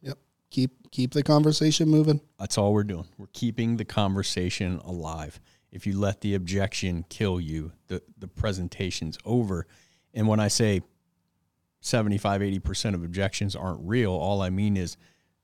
yep. 0.00 0.18
Keep 0.50 0.85
keep 0.96 1.12
the 1.12 1.22
conversation 1.22 1.90
moving. 1.90 2.22
That's 2.38 2.56
all 2.56 2.72
we're 2.72 2.82
doing. 2.82 3.04
We're 3.18 3.26
keeping 3.34 3.76
the 3.76 3.84
conversation 3.84 4.80
alive. 4.82 5.38
If 5.70 5.86
you 5.86 5.98
let 5.98 6.22
the 6.22 6.34
objection 6.34 7.04
kill 7.10 7.38
you, 7.38 7.72
the, 7.88 8.02
the 8.16 8.28
presentation's 8.28 9.18
over. 9.26 9.66
And 10.14 10.26
when 10.26 10.40
I 10.40 10.48
say 10.48 10.80
75, 11.80 12.40
80% 12.40 12.94
of 12.94 13.04
objections 13.04 13.54
aren't 13.54 13.80
real, 13.82 14.12
all 14.12 14.40
I 14.40 14.48
mean 14.48 14.78
is 14.78 14.96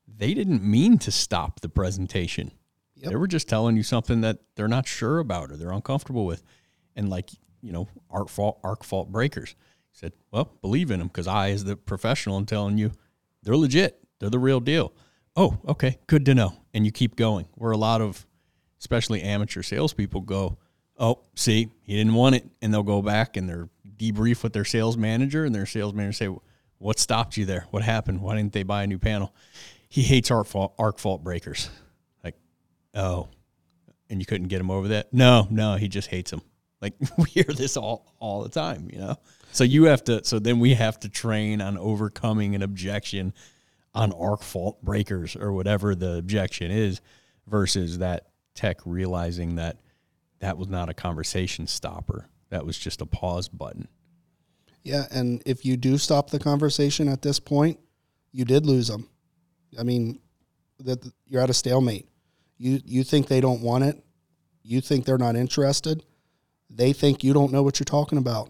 they 0.07 0.33
didn't 0.33 0.63
mean 0.63 0.97
to 0.97 1.11
stop 1.11 1.59
the 1.59 1.69
presentation. 1.69 2.51
Yep. 2.95 3.11
They 3.11 3.15
were 3.15 3.27
just 3.27 3.47
telling 3.47 3.77
you 3.77 3.83
something 3.83 4.21
that 4.21 4.39
they're 4.55 4.67
not 4.67 4.87
sure 4.87 5.19
about 5.19 5.51
or 5.51 5.57
they're 5.57 5.71
uncomfortable 5.71 6.25
with. 6.25 6.41
And 6.95 7.09
like, 7.09 7.29
you 7.61 7.71
know, 7.71 7.87
arc 8.09 8.29
fault, 8.29 8.59
arc 8.63 8.83
fault 8.83 9.11
breakers. 9.11 9.49
He 9.91 9.99
said, 9.99 10.13
well, 10.31 10.51
believe 10.63 10.89
in 10.89 10.97
them 10.97 11.09
because 11.09 11.27
I, 11.27 11.51
as 11.51 11.63
the 11.63 11.75
professional, 11.75 12.37
am 12.37 12.47
telling 12.47 12.79
you 12.79 12.91
they're 13.43 13.55
legit. 13.55 13.99
They're 14.19 14.31
the 14.31 14.39
real 14.39 14.59
deal. 14.59 14.93
Oh, 15.35 15.57
okay, 15.67 15.97
good 16.07 16.25
to 16.25 16.35
know. 16.35 16.53
And 16.73 16.85
you 16.85 16.91
keep 16.91 17.15
going. 17.15 17.47
Where 17.55 17.71
a 17.71 17.77
lot 17.77 18.01
of, 18.01 18.25
especially 18.79 19.21
amateur 19.21 19.63
salespeople, 19.63 20.21
go, 20.21 20.57
oh, 20.97 21.19
see, 21.35 21.69
he 21.81 21.95
didn't 21.95 22.13
want 22.13 22.35
it, 22.35 22.47
and 22.61 22.73
they'll 22.73 22.83
go 22.83 23.01
back 23.01 23.37
and 23.37 23.49
they're 23.49 23.69
debrief 23.97 24.43
with 24.43 24.53
their 24.53 24.65
sales 24.65 24.97
manager, 24.97 25.45
and 25.45 25.53
their 25.53 25.65
sales 25.65 25.93
manager 25.93 26.13
say, 26.13 26.35
what 26.77 26.99
stopped 26.99 27.37
you 27.37 27.45
there? 27.45 27.65
What 27.71 27.83
happened? 27.83 28.21
Why 28.21 28.35
didn't 28.35 28.53
they 28.53 28.63
buy 28.63 28.83
a 28.83 28.87
new 28.87 28.99
panel? 28.99 29.33
He 29.87 30.01
hates 30.01 30.29
arc 30.31 30.47
fault, 30.47 30.73
arc 30.77 30.99
fault 30.99 31.23
breakers. 31.23 31.69
Like, 32.23 32.35
oh, 32.93 33.29
and 34.09 34.19
you 34.19 34.25
couldn't 34.25 34.47
get 34.47 34.59
him 34.59 34.69
over 34.69 34.89
that? 34.89 35.13
No, 35.13 35.47
no, 35.49 35.75
he 35.75 35.87
just 35.87 36.09
hates 36.09 36.31
them. 36.31 36.41
Like 36.81 36.93
we 37.17 37.29
hear 37.29 37.45
this 37.45 37.77
all 37.77 38.13
all 38.19 38.43
the 38.43 38.49
time, 38.49 38.89
you 38.91 38.99
know. 38.99 39.15
So 39.53 39.63
you 39.63 39.85
have 39.85 40.03
to. 40.05 40.23
So 40.23 40.39
then 40.39 40.59
we 40.59 40.73
have 40.73 40.99
to 40.99 41.09
train 41.09 41.61
on 41.61 41.77
overcoming 41.77 42.55
an 42.55 42.61
objection 42.61 43.33
on 43.93 44.11
arc 44.13 44.41
fault 44.41 44.81
breakers 44.83 45.35
or 45.35 45.51
whatever 45.51 45.95
the 45.95 46.17
objection 46.17 46.71
is, 46.71 47.01
versus 47.47 47.99
that 47.99 48.27
tech 48.55 48.79
realizing 48.85 49.55
that 49.55 49.77
that 50.39 50.57
was 50.57 50.67
not 50.67 50.89
a 50.89 50.93
conversation 50.93 51.67
stopper. 51.67 52.27
That 52.49 52.65
was 52.65 52.77
just 52.77 53.01
a 53.01 53.05
pause 53.05 53.47
button. 53.47 53.87
Yeah, 54.83 55.05
and 55.11 55.41
if 55.45 55.65
you 55.65 55.77
do 55.77 55.97
stop 55.97 56.29
the 56.29 56.39
conversation 56.39 57.07
at 57.07 57.21
this 57.21 57.39
point, 57.39 57.79
you 58.31 58.45
did 58.45 58.65
lose 58.65 58.89
them. 58.89 59.09
I 59.79 59.83
mean, 59.83 60.19
that 60.79 61.09
you're 61.27 61.41
at 61.41 61.49
a 61.49 61.53
stalemate. 61.53 62.07
You 62.57 62.81
you 62.85 63.03
think 63.03 63.27
they 63.27 63.41
don't 63.41 63.61
want 63.61 63.85
it. 63.85 64.03
You 64.61 64.81
think 64.81 65.05
they're 65.05 65.17
not 65.17 65.35
interested. 65.35 66.03
They 66.69 66.93
think 66.93 67.23
you 67.23 67.33
don't 67.33 67.51
know 67.51 67.63
what 67.63 67.79
you're 67.79 67.85
talking 67.85 68.17
about, 68.17 68.49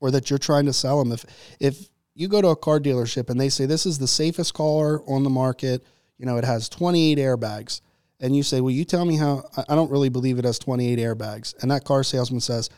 or 0.00 0.10
that 0.10 0.30
you're 0.30 0.38
trying 0.38 0.66
to 0.66 0.72
sell 0.72 1.02
them. 1.02 1.12
If 1.12 1.24
if 1.60 1.88
you 2.14 2.28
go 2.28 2.40
to 2.40 2.48
a 2.48 2.56
car 2.56 2.78
dealership 2.80 3.28
and 3.30 3.40
they 3.40 3.48
say 3.48 3.66
this 3.66 3.86
is 3.86 3.98
the 3.98 4.06
safest 4.06 4.54
car 4.54 5.02
on 5.08 5.24
the 5.24 5.30
market, 5.30 5.84
you 6.18 6.26
know 6.26 6.36
it 6.36 6.44
has 6.44 6.68
28 6.68 7.18
airbags, 7.18 7.80
and 8.20 8.36
you 8.36 8.42
say, 8.42 8.60
"Well, 8.60 8.70
you 8.70 8.84
tell 8.84 9.04
me 9.04 9.16
how." 9.16 9.44
I 9.56 9.64
I 9.70 9.74
don't 9.74 9.90
really 9.90 10.08
believe 10.10 10.38
it 10.38 10.44
has 10.44 10.58
28 10.58 10.98
airbags, 10.98 11.54
and 11.60 11.70
that 11.70 11.84
car 11.84 12.04
salesman 12.04 12.40
says, 12.40 12.70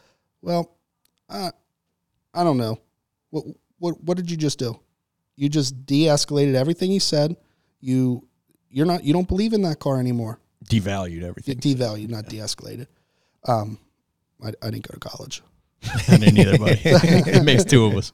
"Well, 0.42 0.76
uh, 1.28 1.50
I 2.34 2.44
don't 2.44 2.56
know. 2.58 2.78
What 3.30 3.44
what 3.78 4.02
what 4.02 4.16
did 4.16 4.30
you 4.30 4.36
just 4.36 4.58
do? 4.58 4.80
You 5.36 5.48
just 5.50 5.84
de-escalated 5.84 6.54
everything 6.54 6.90
he 6.90 6.98
said. 6.98 7.36
You 7.80 8.26
you're 8.70 8.86
not 8.86 9.04
you 9.04 9.12
don't 9.12 9.28
believe 9.28 9.52
in 9.52 9.62
that 9.62 9.78
car 9.80 9.98
anymore. 10.00 10.40
Devalued 10.64 11.12
You 11.20 11.26
everything. 11.26 11.58
devalued, 11.58 12.08
not 12.08 12.26
de-escalated. 12.26 12.86
Um, 13.46 13.78
I, 14.42 14.48
I 14.62 14.70
didn't 14.70 14.88
go 14.88 14.94
to 14.94 15.00
college. 15.00 15.42
I 16.08 16.16
didn't 16.16 16.38
either, 16.38 16.58
buddy. 16.58 16.80
it 16.84 17.44
makes 17.44 17.64
two 17.64 17.84
of 17.84 17.94
us. 17.96 18.12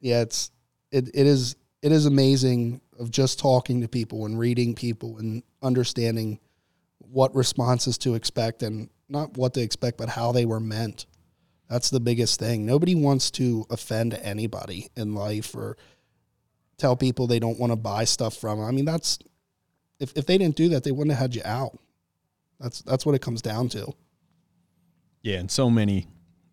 Yeah, 0.00 0.22
it's 0.22 0.50
it, 0.90 1.08
it 1.14 1.26
is 1.26 1.56
it 1.82 1.92
is 1.92 2.06
amazing 2.06 2.80
of 2.98 3.10
just 3.10 3.38
talking 3.38 3.80
to 3.80 3.88
people 3.88 4.26
and 4.26 4.38
reading 4.38 4.74
people 4.74 5.18
and 5.18 5.42
understanding 5.62 6.38
what 6.98 7.34
responses 7.34 7.98
to 7.98 8.14
expect 8.14 8.62
and 8.62 8.90
not 9.08 9.36
what 9.36 9.54
to 9.54 9.60
expect, 9.60 9.98
but 9.98 10.08
how 10.08 10.32
they 10.32 10.44
were 10.44 10.60
meant. 10.60 11.06
That's 11.68 11.90
the 11.90 12.00
biggest 12.00 12.38
thing. 12.38 12.66
Nobody 12.66 12.94
wants 12.94 13.30
to 13.32 13.64
offend 13.70 14.14
anybody 14.14 14.88
in 14.96 15.14
life 15.14 15.54
or 15.54 15.76
tell 16.78 16.96
people 16.96 17.26
they 17.26 17.38
don't 17.38 17.58
want 17.58 17.72
to 17.72 17.76
buy 17.76 18.04
stuff 18.04 18.36
from. 18.36 18.60
I 18.60 18.70
mean, 18.70 18.84
that's 18.84 19.18
if 19.98 20.12
if 20.16 20.26
they 20.26 20.38
didn't 20.38 20.56
do 20.56 20.70
that, 20.70 20.84
they 20.84 20.92
wouldn't 20.92 21.16
have 21.16 21.20
had 21.20 21.34
you 21.34 21.42
out. 21.44 21.78
That's 22.58 22.82
that's 22.82 23.06
what 23.06 23.14
it 23.14 23.22
comes 23.22 23.42
down 23.42 23.68
to. 23.70 23.92
Yeah, 25.22 25.38
and 25.38 25.50
so 25.50 25.70
many 25.70 26.08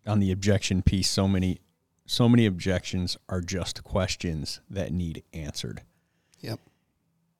on 0.06 0.20
the 0.20 0.30
objection 0.30 0.82
piece, 0.82 1.08
so 1.08 1.26
many 1.26 1.60
so 2.10 2.26
many 2.28 2.46
objections 2.46 3.16
are 3.28 3.42
just 3.42 3.84
questions 3.84 4.60
that 4.70 4.92
need 4.92 5.22
answered. 5.34 5.82
Yep. 6.40 6.58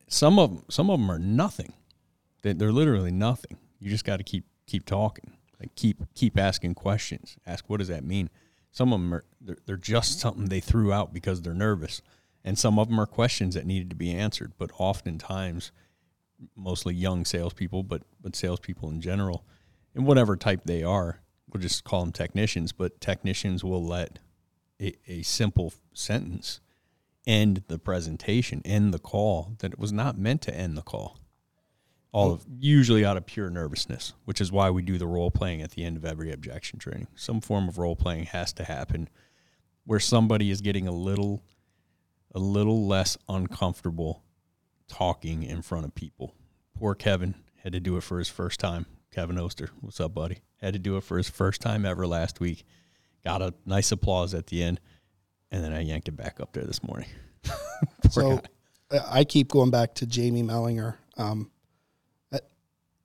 Some 0.08 0.38
of 0.38 0.54
them, 0.54 0.64
some 0.68 0.90
of 0.90 1.00
them 1.00 1.10
are 1.10 1.18
nothing. 1.18 1.72
They- 2.42 2.52
They're 2.52 2.72
literally 2.72 3.10
nothing. 3.10 3.56
You 3.80 3.88
just 3.90 4.04
got 4.04 4.18
to 4.18 4.24
keep 4.24 4.44
keep 4.66 4.84
talking. 4.84 5.32
Like 5.58 5.74
keep 5.74 6.02
keep 6.14 6.38
asking 6.38 6.74
questions. 6.74 7.36
Ask 7.46 7.68
what 7.70 7.78
does 7.78 7.88
that 7.88 8.04
mean? 8.04 8.28
Some 8.70 8.92
of 8.92 9.00
them 9.00 9.14
are 9.14 9.24
they're, 9.40 9.56
they're 9.64 9.76
just 9.76 10.20
something 10.20 10.44
they 10.46 10.60
threw 10.60 10.92
out 10.92 11.12
because 11.14 11.40
they're 11.40 11.54
nervous, 11.54 12.02
and 12.44 12.58
some 12.58 12.78
of 12.78 12.88
them 12.88 13.00
are 13.00 13.06
questions 13.06 13.54
that 13.54 13.66
needed 13.66 13.88
to 13.90 13.96
be 13.96 14.12
answered. 14.12 14.52
But 14.58 14.70
oftentimes, 14.78 15.72
mostly 16.54 16.94
young 16.94 17.24
salespeople, 17.24 17.84
but 17.84 18.02
but 18.20 18.36
salespeople 18.36 18.90
in 18.90 19.00
general, 19.00 19.44
and 19.94 20.06
whatever 20.06 20.36
type 20.36 20.62
they 20.64 20.82
are, 20.82 21.20
we'll 21.50 21.62
just 21.62 21.84
call 21.84 22.02
them 22.04 22.12
technicians, 22.12 22.72
but 22.72 23.00
technicians 23.00 23.64
will 23.64 23.84
let 23.84 24.18
a, 24.80 24.96
a 25.06 25.22
simple 25.22 25.72
sentence 25.92 26.60
end 27.26 27.62
the 27.68 27.78
presentation, 27.78 28.62
end 28.64 28.94
the 28.94 28.98
call 28.98 29.54
that 29.58 29.72
it 29.72 29.78
was 29.78 29.92
not 29.92 30.16
meant 30.16 30.40
to 30.42 30.54
end 30.54 30.76
the 30.76 30.82
call. 30.82 31.18
All 32.10 32.32
of 32.32 32.46
usually 32.58 33.04
out 33.04 33.18
of 33.18 33.26
pure 33.26 33.50
nervousness, 33.50 34.14
which 34.24 34.40
is 34.40 34.50
why 34.50 34.70
we 34.70 34.80
do 34.80 34.96
the 34.96 35.06
role 35.06 35.30
playing 35.30 35.60
at 35.60 35.72
the 35.72 35.84
end 35.84 35.98
of 35.98 36.06
every 36.06 36.32
objection 36.32 36.78
training. 36.78 37.06
Some 37.14 37.42
form 37.42 37.68
of 37.68 37.76
role 37.76 37.96
playing 37.96 38.26
has 38.26 38.52
to 38.54 38.64
happen 38.64 39.10
where 39.84 40.00
somebody 40.00 40.50
is 40.50 40.60
getting 40.60 40.88
a 40.88 40.92
little 40.92 41.42
a 42.34 42.38
little 42.38 42.86
less 42.86 43.16
uncomfortable 43.28 44.22
talking 44.86 45.42
in 45.42 45.62
front 45.62 45.84
of 45.84 45.94
people. 45.94 46.34
Poor 46.74 46.94
Kevin 46.94 47.34
had 47.62 47.72
to 47.72 47.80
do 47.80 47.96
it 47.96 48.02
for 48.02 48.18
his 48.18 48.28
first 48.28 48.60
time. 48.60 48.86
Kevin 49.10 49.38
Oster, 49.38 49.70
what's 49.80 50.00
up, 50.00 50.14
buddy? 50.14 50.38
Had 50.60 50.74
to 50.74 50.78
do 50.78 50.96
it 50.96 51.04
for 51.04 51.16
his 51.16 51.28
first 51.28 51.60
time 51.60 51.86
ever 51.86 52.06
last 52.06 52.40
week. 52.40 52.64
Got 53.24 53.42
a 53.42 53.54
nice 53.66 53.92
applause 53.92 54.34
at 54.34 54.46
the 54.46 54.62
end, 54.62 54.80
and 55.50 55.62
then 55.62 55.72
I 55.72 55.80
yanked 55.80 56.08
it 56.08 56.16
back 56.16 56.40
up 56.40 56.52
there 56.52 56.64
this 56.64 56.82
morning. 56.82 57.08
so 58.10 58.40
guy. 58.90 59.00
I 59.10 59.24
keep 59.24 59.48
going 59.48 59.70
back 59.70 59.94
to 59.96 60.06
Jamie 60.06 60.42
Mellinger. 60.42 60.96
Um, 61.16 61.50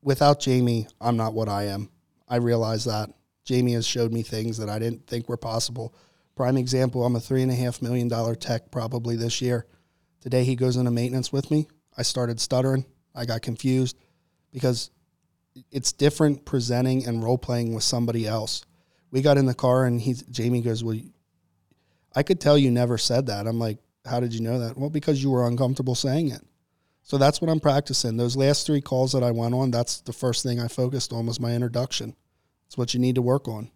without 0.04 0.40
Jamie, 0.40 0.88
I'm 1.02 1.18
not 1.18 1.34
what 1.34 1.50
I 1.50 1.66
am. 1.66 1.90
I 2.28 2.38
realize 2.38 2.86
that. 2.86 3.10
Jamie 3.46 3.74
has 3.74 3.86
showed 3.86 4.14
me 4.14 4.22
things 4.22 4.58
that 4.58 4.70
I 4.70 4.80
didn't 4.80 5.06
think 5.08 5.28
were 5.28 5.38
possible. 5.38 5.94
Prime 6.36 6.58
example, 6.58 7.06
I'm 7.06 7.16
a 7.16 7.20
three 7.20 7.42
and 7.42 7.52
a 7.52 7.56
half 7.56 7.82
million 7.82 8.08
dollar 8.08 8.36
tech 8.36 8.72
probably 8.72 9.16
this 9.16 9.42
year. 9.42 9.66
Today 10.22 10.44
he 10.46 10.56
goes 10.56 10.78
into 10.78 10.92
maintenance 10.92 11.32
with 11.32 11.52
me. 11.52 11.68
I 11.98 12.04
started 12.04 12.40
stuttering. 12.40 12.86
I 13.14 13.26
got 13.26 13.42
confused 13.42 13.98
because 14.52 14.90
it's 15.72 15.92
different 15.92 16.46
presenting 16.46 17.06
and 17.06 17.24
role 17.24 17.38
playing 17.38 17.74
with 17.74 17.84
somebody 17.84 18.26
else. 18.26 18.64
We 19.14 19.22
got 19.22 19.38
in 19.38 19.46
the 19.46 19.54
car 19.54 19.86
and 19.86 20.02
he 20.02 20.16
Jamie 20.32 20.62
goes, 20.62 20.84
Well 20.84 21.00
I 22.16 22.24
could 22.24 22.42
tell 22.42 22.58
you 22.58 22.72
never 22.72 22.98
said 22.98 23.28
that. 23.28 23.46
I'm 23.46 23.60
like, 23.60 23.78
How 24.06 24.20
did 24.20 24.34
you 24.34 24.42
know 24.42 24.60
that? 24.60 24.76
Well, 24.76 24.90
because 24.90 25.22
you 25.24 25.30
were 25.30 25.48
uncomfortable 25.48 25.94
saying 25.94 26.30
it. 26.32 26.42
So 27.04 27.18
that's 27.18 27.40
what 27.40 27.52
I'm 27.52 27.60
practicing. 27.60 28.18
Those 28.18 28.36
last 28.36 28.66
three 28.66 28.82
calls 28.82 29.12
that 29.12 29.24
I 29.24 29.30
went 29.30 29.54
on, 29.54 29.70
that's 29.70 30.02
the 30.02 30.14
first 30.14 30.42
thing 30.42 30.60
I 30.60 30.68
focused 30.68 31.14
on 31.14 31.28
was 31.28 31.40
my 31.40 31.54
introduction. 31.54 32.16
It's 32.66 32.78
what 32.78 32.96
you 32.96 33.00
need 33.00 33.16
to 33.16 33.22
work 33.22 33.48
on. 33.48 33.70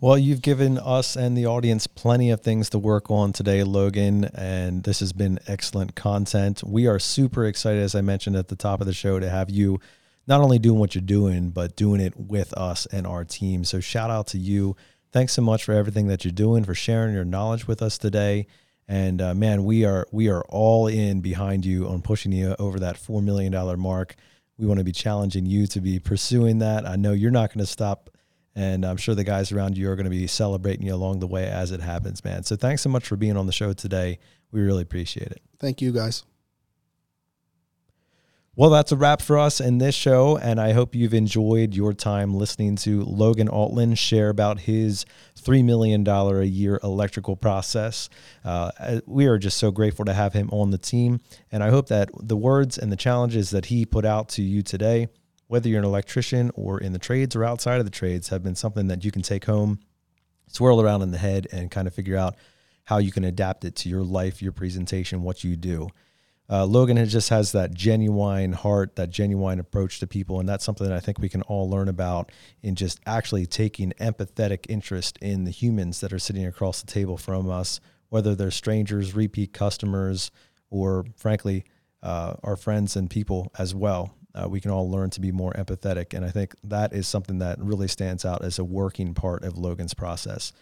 Well, 0.00 0.18
you've 0.18 0.42
given 0.42 0.76
us 0.76 1.14
and 1.14 1.36
the 1.36 1.46
audience 1.46 1.86
plenty 1.86 2.30
of 2.30 2.40
things 2.40 2.68
to 2.70 2.80
work 2.80 3.12
on 3.12 3.32
today, 3.32 3.62
Logan, 3.62 4.24
and 4.34 4.82
this 4.82 4.98
has 5.00 5.12
been 5.12 5.38
excellent 5.46 5.94
content. 5.94 6.64
We 6.64 6.88
are 6.88 6.98
super 6.98 7.46
excited, 7.46 7.80
as 7.80 7.94
I 7.94 8.00
mentioned 8.00 8.34
at 8.34 8.48
the 8.48 8.56
top 8.56 8.80
of 8.80 8.86
the 8.88 8.92
show, 8.92 9.20
to 9.20 9.30
have 9.30 9.50
you 9.50 9.78
not 10.26 10.40
only 10.40 10.58
doing 10.58 10.78
what 10.78 10.94
you're 10.94 11.02
doing, 11.02 11.50
but 11.50 11.76
doing 11.76 12.00
it 12.00 12.14
with 12.16 12.52
us 12.54 12.86
and 12.86 13.06
our 13.06 13.24
team. 13.24 13.64
So, 13.64 13.80
shout 13.80 14.10
out 14.10 14.28
to 14.28 14.38
you. 14.38 14.76
Thanks 15.12 15.32
so 15.32 15.42
much 15.42 15.64
for 15.64 15.72
everything 15.72 16.08
that 16.08 16.24
you're 16.24 16.32
doing, 16.32 16.64
for 16.64 16.74
sharing 16.74 17.14
your 17.14 17.24
knowledge 17.24 17.66
with 17.68 17.82
us 17.82 17.98
today. 17.98 18.46
And 18.86 19.22
uh, 19.22 19.34
man, 19.34 19.64
we 19.64 19.84
are 19.84 20.06
we 20.12 20.28
are 20.28 20.42
all 20.48 20.88
in 20.88 21.20
behind 21.20 21.64
you 21.64 21.88
on 21.88 22.02
pushing 22.02 22.32
you 22.32 22.54
over 22.58 22.78
that 22.80 22.96
four 22.96 23.22
million 23.22 23.52
dollar 23.52 23.76
mark. 23.76 24.14
We 24.58 24.66
want 24.66 24.78
to 24.78 24.84
be 24.84 24.92
challenging 24.92 25.46
you 25.46 25.66
to 25.68 25.80
be 25.80 25.98
pursuing 25.98 26.58
that. 26.58 26.86
I 26.86 26.96
know 26.96 27.12
you're 27.12 27.30
not 27.30 27.52
going 27.52 27.64
to 27.64 27.70
stop, 27.70 28.10
and 28.54 28.84
I'm 28.84 28.96
sure 28.96 29.14
the 29.14 29.24
guys 29.24 29.50
around 29.50 29.76
you 29.76 29.90
are 29.90 29.96
going 29.96 30.04
to 30.04 30.10
be 30.10 30.26
celebrating 30.26 30.86
you 30.86 30.94
along 30.94 31.20
the 31.20 31.26
way 31.26 31.46
as 31.46 31.72
it 31.72 31.80
happens, 31.80 32.22
man. 32.24 32.44
So 32.44 32.56
thanks 32.56 32.82
so 32.82 32.90
much 32.90 33.06
for 33.06 33.16
being 33.16 33.36
on 33.36 33.46
the 33.46 33.52
show 33.52 33.72
today. 33.72 34.18
We 34.52 34.60
really 34.60 34.82
appreciate 34.82 35.28
it. 35.28 35.42
Thank 35.58 35.80
you, 35.80 35.92
guys. 35.92 36.24
Well, 38.56 38.70
that's 38.70 38.92
a 38.92 38.96
wrap 38.96 39.20
for 39.20 39.36
us 39.36 39.60
in 39.60 39.78
this 39.78 39.96
show, 39.96 40.36
and 40.36 40.60
I 40.60 40.74
hope 40.74 40.94
you've 40.94 41.12
enjoyed 41.12 41.74
your 41.74 41.92
time 41.92 42.32
listening 42.32 42.76
to 42.76 43.02
Logan 43.02 43.48
Altland 43.48 43.98
share 43.98 44.28
about 44.28 44.60
his 44.60 45.04
$3 45.36 45.64
million 45.64 46.06
a 46.06 46.42
year 46.44 46.78
electrical 46.84 47.34
process. 47.34 48.08
Uh, 48.44 49.00
we 49.06 49.26
are 49.26 49.38
just 49.38 49.56
so 49.56 49.72
grateful 49.72 50.04
to 50.04 50.14
have 50.14 50.34
him 50.34 50.50
on 50.52 50.70
the 50.70 50.78
team, 50.78 51.20
and 51.50 51.64
I 51.64 51.70
hope 51.70 51.88
that 51.88 52.10
the 52.14 52.36
words 52.36 52.78
and 52.78 52.92
the 52.92 52.96
challenges 52.96 53.50
that 53.50 53.66
he 53.66 53.84
put 53.84 54.04
out 54.04 54.28
to 54.30 54.42
you 54.42 54.62
today, 54.62 55.08
whether 55.48 55.68
you're 55.68 55.80
an 55.80 55.84
electrician 55.84 56.52
or 56.54 56.78
in 56.78 56.92
the 56.92 57.00
trades 57.00 57.34
or 57.34 57.42
outside 57.42 57.80
of 57.80 57.86
the 57.86 57.90
trades, 57.90 58.28
have 58.28 58.44
been 58.44 58.54
something 58.54 58.86
that 58.86 59.04
you 59.04 59.10
can 59.10 59.22
take 59.22 59.46
home, 59.46 59.80
swirl 60.46 60.80
around 60.80 61.02
in 61.02 61.10
the 61.10 61.18
head, 61.18 61.48
and 61.50 61.72
kind 61.72 61.88
of 61.88 61.94
figure 61.94 62.16
out 62.16 62.36
how 62.84 62.98
you 62.98 63.10
can 63.10 63.24
adapt 63.24 63.64
it 63.64 63.74
to 63.74 63.88
your 63.88 64.04
life, 64.04 64.40
your 64.40 64.52
presentation, 64.52 65.22
what 65.22 65.42
you 65.42 65.56
do 65.56 65.88
uh, 66.50 66.66
Logan 66.66 67.04
just 67.06 67.30
has 67.30 67.52
that 67.52 67.72
genuine 67.72 68.52
heart, 68.52 68.96
that 68.96 69.08
genuine 69.08 69.58
approach 69.58 69.98
to 70.00 70.06
people, 70.06 70.40
and 70.40 70.48
that's 70.48 70.64
something 70.64 70.86
that 70.86 70.96
I 70.96 71.00
think 71.00 71.18
we 71.18 71.30
can 71.30 71.42
all 71.42 71.70
learn 71.70 71.88
about 71.88 72.30
in 72.62 72.74
just 72.74 73.00
actually 73.06 73.46
taking 73.46 73.92
empathetic 73.92 74.66
interest 74.68 75.18
in 75.22 75.44
the 75.44 75.50
humans 75.50 76.00
that 76.00 76.12
are 76.12 76.18
sitting 76.18 76.44
across 76.44 76.82
the 76.82 76.86
table 76.86 77.16
from 77.16 77.48
us, 77.48 77.80
whether 78.10 78.34
they're 78.34 78.50
strangers, 78.50 79.14
repeat 79.14 79.54
customers, 79.54 80.30
or 80.68 81.06
frankly, 81.16 81.64
uh, 82.02 82.34
our 82.42 82.56
friends 82.56 82.94
and 82.94 83.08
people 83.08 83.50
as 83.58 83.74
well. 83.74 84.14
Uh, 84.34 84.46
we 84.48 84.60
can 84.60 84.70
all 84.70 84.90
learn 84.90 85.08
to 85.08 85.20
be 85.20 85.32
more 85.32 85.52
empathetic, 85.52 86.12
and 86.12 86.26
I 86.26 86.30
think 86.30 86.54
that 86.64 86.92
is 86.92 87.08
something 87.08 87.38
that 87.38 87.58
really 87.58 87.88
stands 87.88 88.24
out 88.24 88.44
as 88.44 88.58
a 88.58 88.64
working 88.64 89.14
part 89.14 89.44
of 89.44 89.56
Logan's 89.56 89.94
process. 89.94 90.52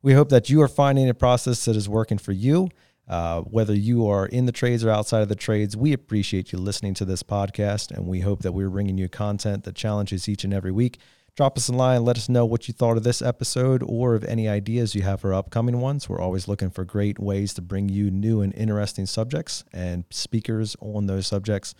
We 0.00 0.14
hope 0.14 0.30
that 0.30 0.48
you 0.48 0.62
are 0.62 0.68
finding 0.68 1.08
a 1.10 1.14
process 1.14 1.64
that 1.66 1.76
is 1.76 1.88
working 1.88 2.16
for 2.16 2.32
you 2.32 2.70
uh, 3.08 3.40
whether 3.42 3.74
you 3.74 4.06
are 4.08 4.26
in 4.26 4.46
the 4.46 4.52
trades 4.52 4.84
or 4.84 4.90
outside 4.90 5.22
of 5.22 5.28
the 5.28 5.34
trades, 5.36 5.76
we 5.76 5.92
appreciate 5.92 6.52
you 6.52 6.58
listening 6.58 6.94
to 6.94 7.04
this 7.04 7.22
podcast, 7.22 7.90
and 7.90 8.06
we 8.06 8.20
hope 8.20 8.42
that 8.42 8.52
we're 8.52 8.70
bringing 8.70 8.98
you 8.98 9.08
content 9.08 9.64
that 9.64 9.74
challenges 9.74 10.28
each 10.28 10.44
and 10.44 10.52
every 10.52 10.72
week. 10.72 10.98
Drop 11.36 11.58
us 11.58 11.68
a 11.68 11.72
line, 11.72 12.02
let 12.02 12.16
us 12.16 12.30
know 12.30 12.46
what 12.46 12.66
you 12.66 12.72
thought 12.72 12.96
of 12.96 13.02
this 13.02 13.20
episode 13.20 13.82
or 13.86 14.14
of 14.14 14.24
any 14.24 14.48
ideas 14.48 14.94
you 14.94 15.02
have 15.02 15.20
for 15.20 15.34
upcoming 15.34 15.80
ones. 15.80 16.08
We're 16.08 16.20
always 16.20 16.48
looking 16.48 16.70
for 16.70 16.82
great 16.82 17.18
ways 17.18 17.52
to 17.54 17.62
bring 17.62 17.90
you 17.90 18.10
new 18.10 18.40
and 18.40 18.54
interesting 18.54 19.04
subjects 19.04 19.62
and 19.70 20.04
speakers 20.10 20.76
on 20.80 21.06
those 21.06 21.26
subjects. 21.26 21.74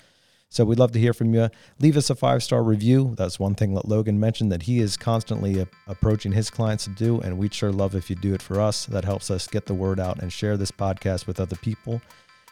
So 0.49 0.65
we'd 0.65 0.79
love 0.79 0.93
to 0.93 0.99
hear 0.99 1.13
from 1.13 1.35
you. 1.35 1.49
Leave 1.81 1.97
us 1.97 2.09
a 2.09 2.15
five 2.15 2.43
star 2.43 2.63
review. 2.63 3.15
That's 3.19 3.39
one 3.39 3.55
thing 3.55 3.75
that 3.75 3.89
Logan 3.89 4.19
mentioned 4.19 4.53
that 4.53 4.63
he 4.63 4.81
is 4.81 4.97
constantly 4.97 5.61
a- 5.61 5.69
approaching 5.87 6.33
his 6.33 6.51
clients 6.51 6.85
to 6.85 6.91
do, 6.91 7.21
and 7.21 7.37
we'd 7.37 7.53
sure 7.53 7.73
love 7.73 7.95
if 7.95 8.09
you 8.09 8.17
do 8.17 8.33
it 8.35 8.43
for 8.43 8.61
us. 8.61 8.87
That 8.87 9.05
helps 9.05 9.31
us 9.31 9.49
get 9.49 9.67
the 9.67 9.75
word 9.75 10.01
out 10.01 10.23
and 10.23 10.33
share 10.33 10.57
this 10.57 10.71
podcast 10.71 11.27
with 11.27 11.41
other 11.41 11.57
people. 11.57 12.01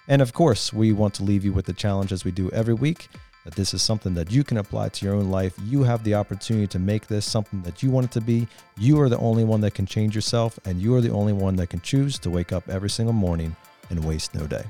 And 0.09 0.21
of 0.21 0.33
course, 0.33 0.73
we 0.73 0.93
want 0.93 1.15
to 1.15 1.23
leave 1.23 1.45
you 1.45 1.53
with 1.53 1.67
the 1.67 1.73
challenge 1.73 2.13
as 2.13 2.25
we 2.25 2.31
do 2.31 2.51
every 2.51 2.75
week 2.75 3.09
that 3.45 3.55
this 3.55 3.75
is 3.75 3.83
something 3.83 4.15
that 4.15 4.33
you 4.33 4.43
can 4.43 4.57
apply 4.57 4.89
to 4.89 5.05
your 5.05 5.15
own 5.15 5.31
life. 5.31 5.55
You 5.65 5.83
have 5.83 6.03
the 6.03 6.15
opportunity 6.15 6.67
to 6.69 6.79
make 6.79 7.07
this 7.07 7.27
something 7.27 7.63
that 7.63 7.83
you 7.83 7.91
want 7.91 8.07
it 8.07 8.13
to 8.13 8.21
be. 8.21 8.49
You 8.79 9.01
are 9.01 9.09
the 9.09 9.19
only 9.19 9.45
one 9.45 9.61
that 9.61 9.75
can 9.75 9.87
change 9.87 10.15
yourself, 10.15 10.59
and 10.65 10.81
you 10.81 10.95
are 10.95 11.01
the 11.01 11.11
only 11.11 11.35
one 11.35 11.57
that 11.57 11.69
can 11.69 11.81
choose 11.81 12.19
to 12.21 12.31
wake 12.31 12.53
up 12.53 12.69
every 12.69 12.91
single 12.91 13.13
morning 13.13 13.55
and 13.91 14.05
waste 14.05 14.35
no 14.35 14.47
day. 14.47 14.65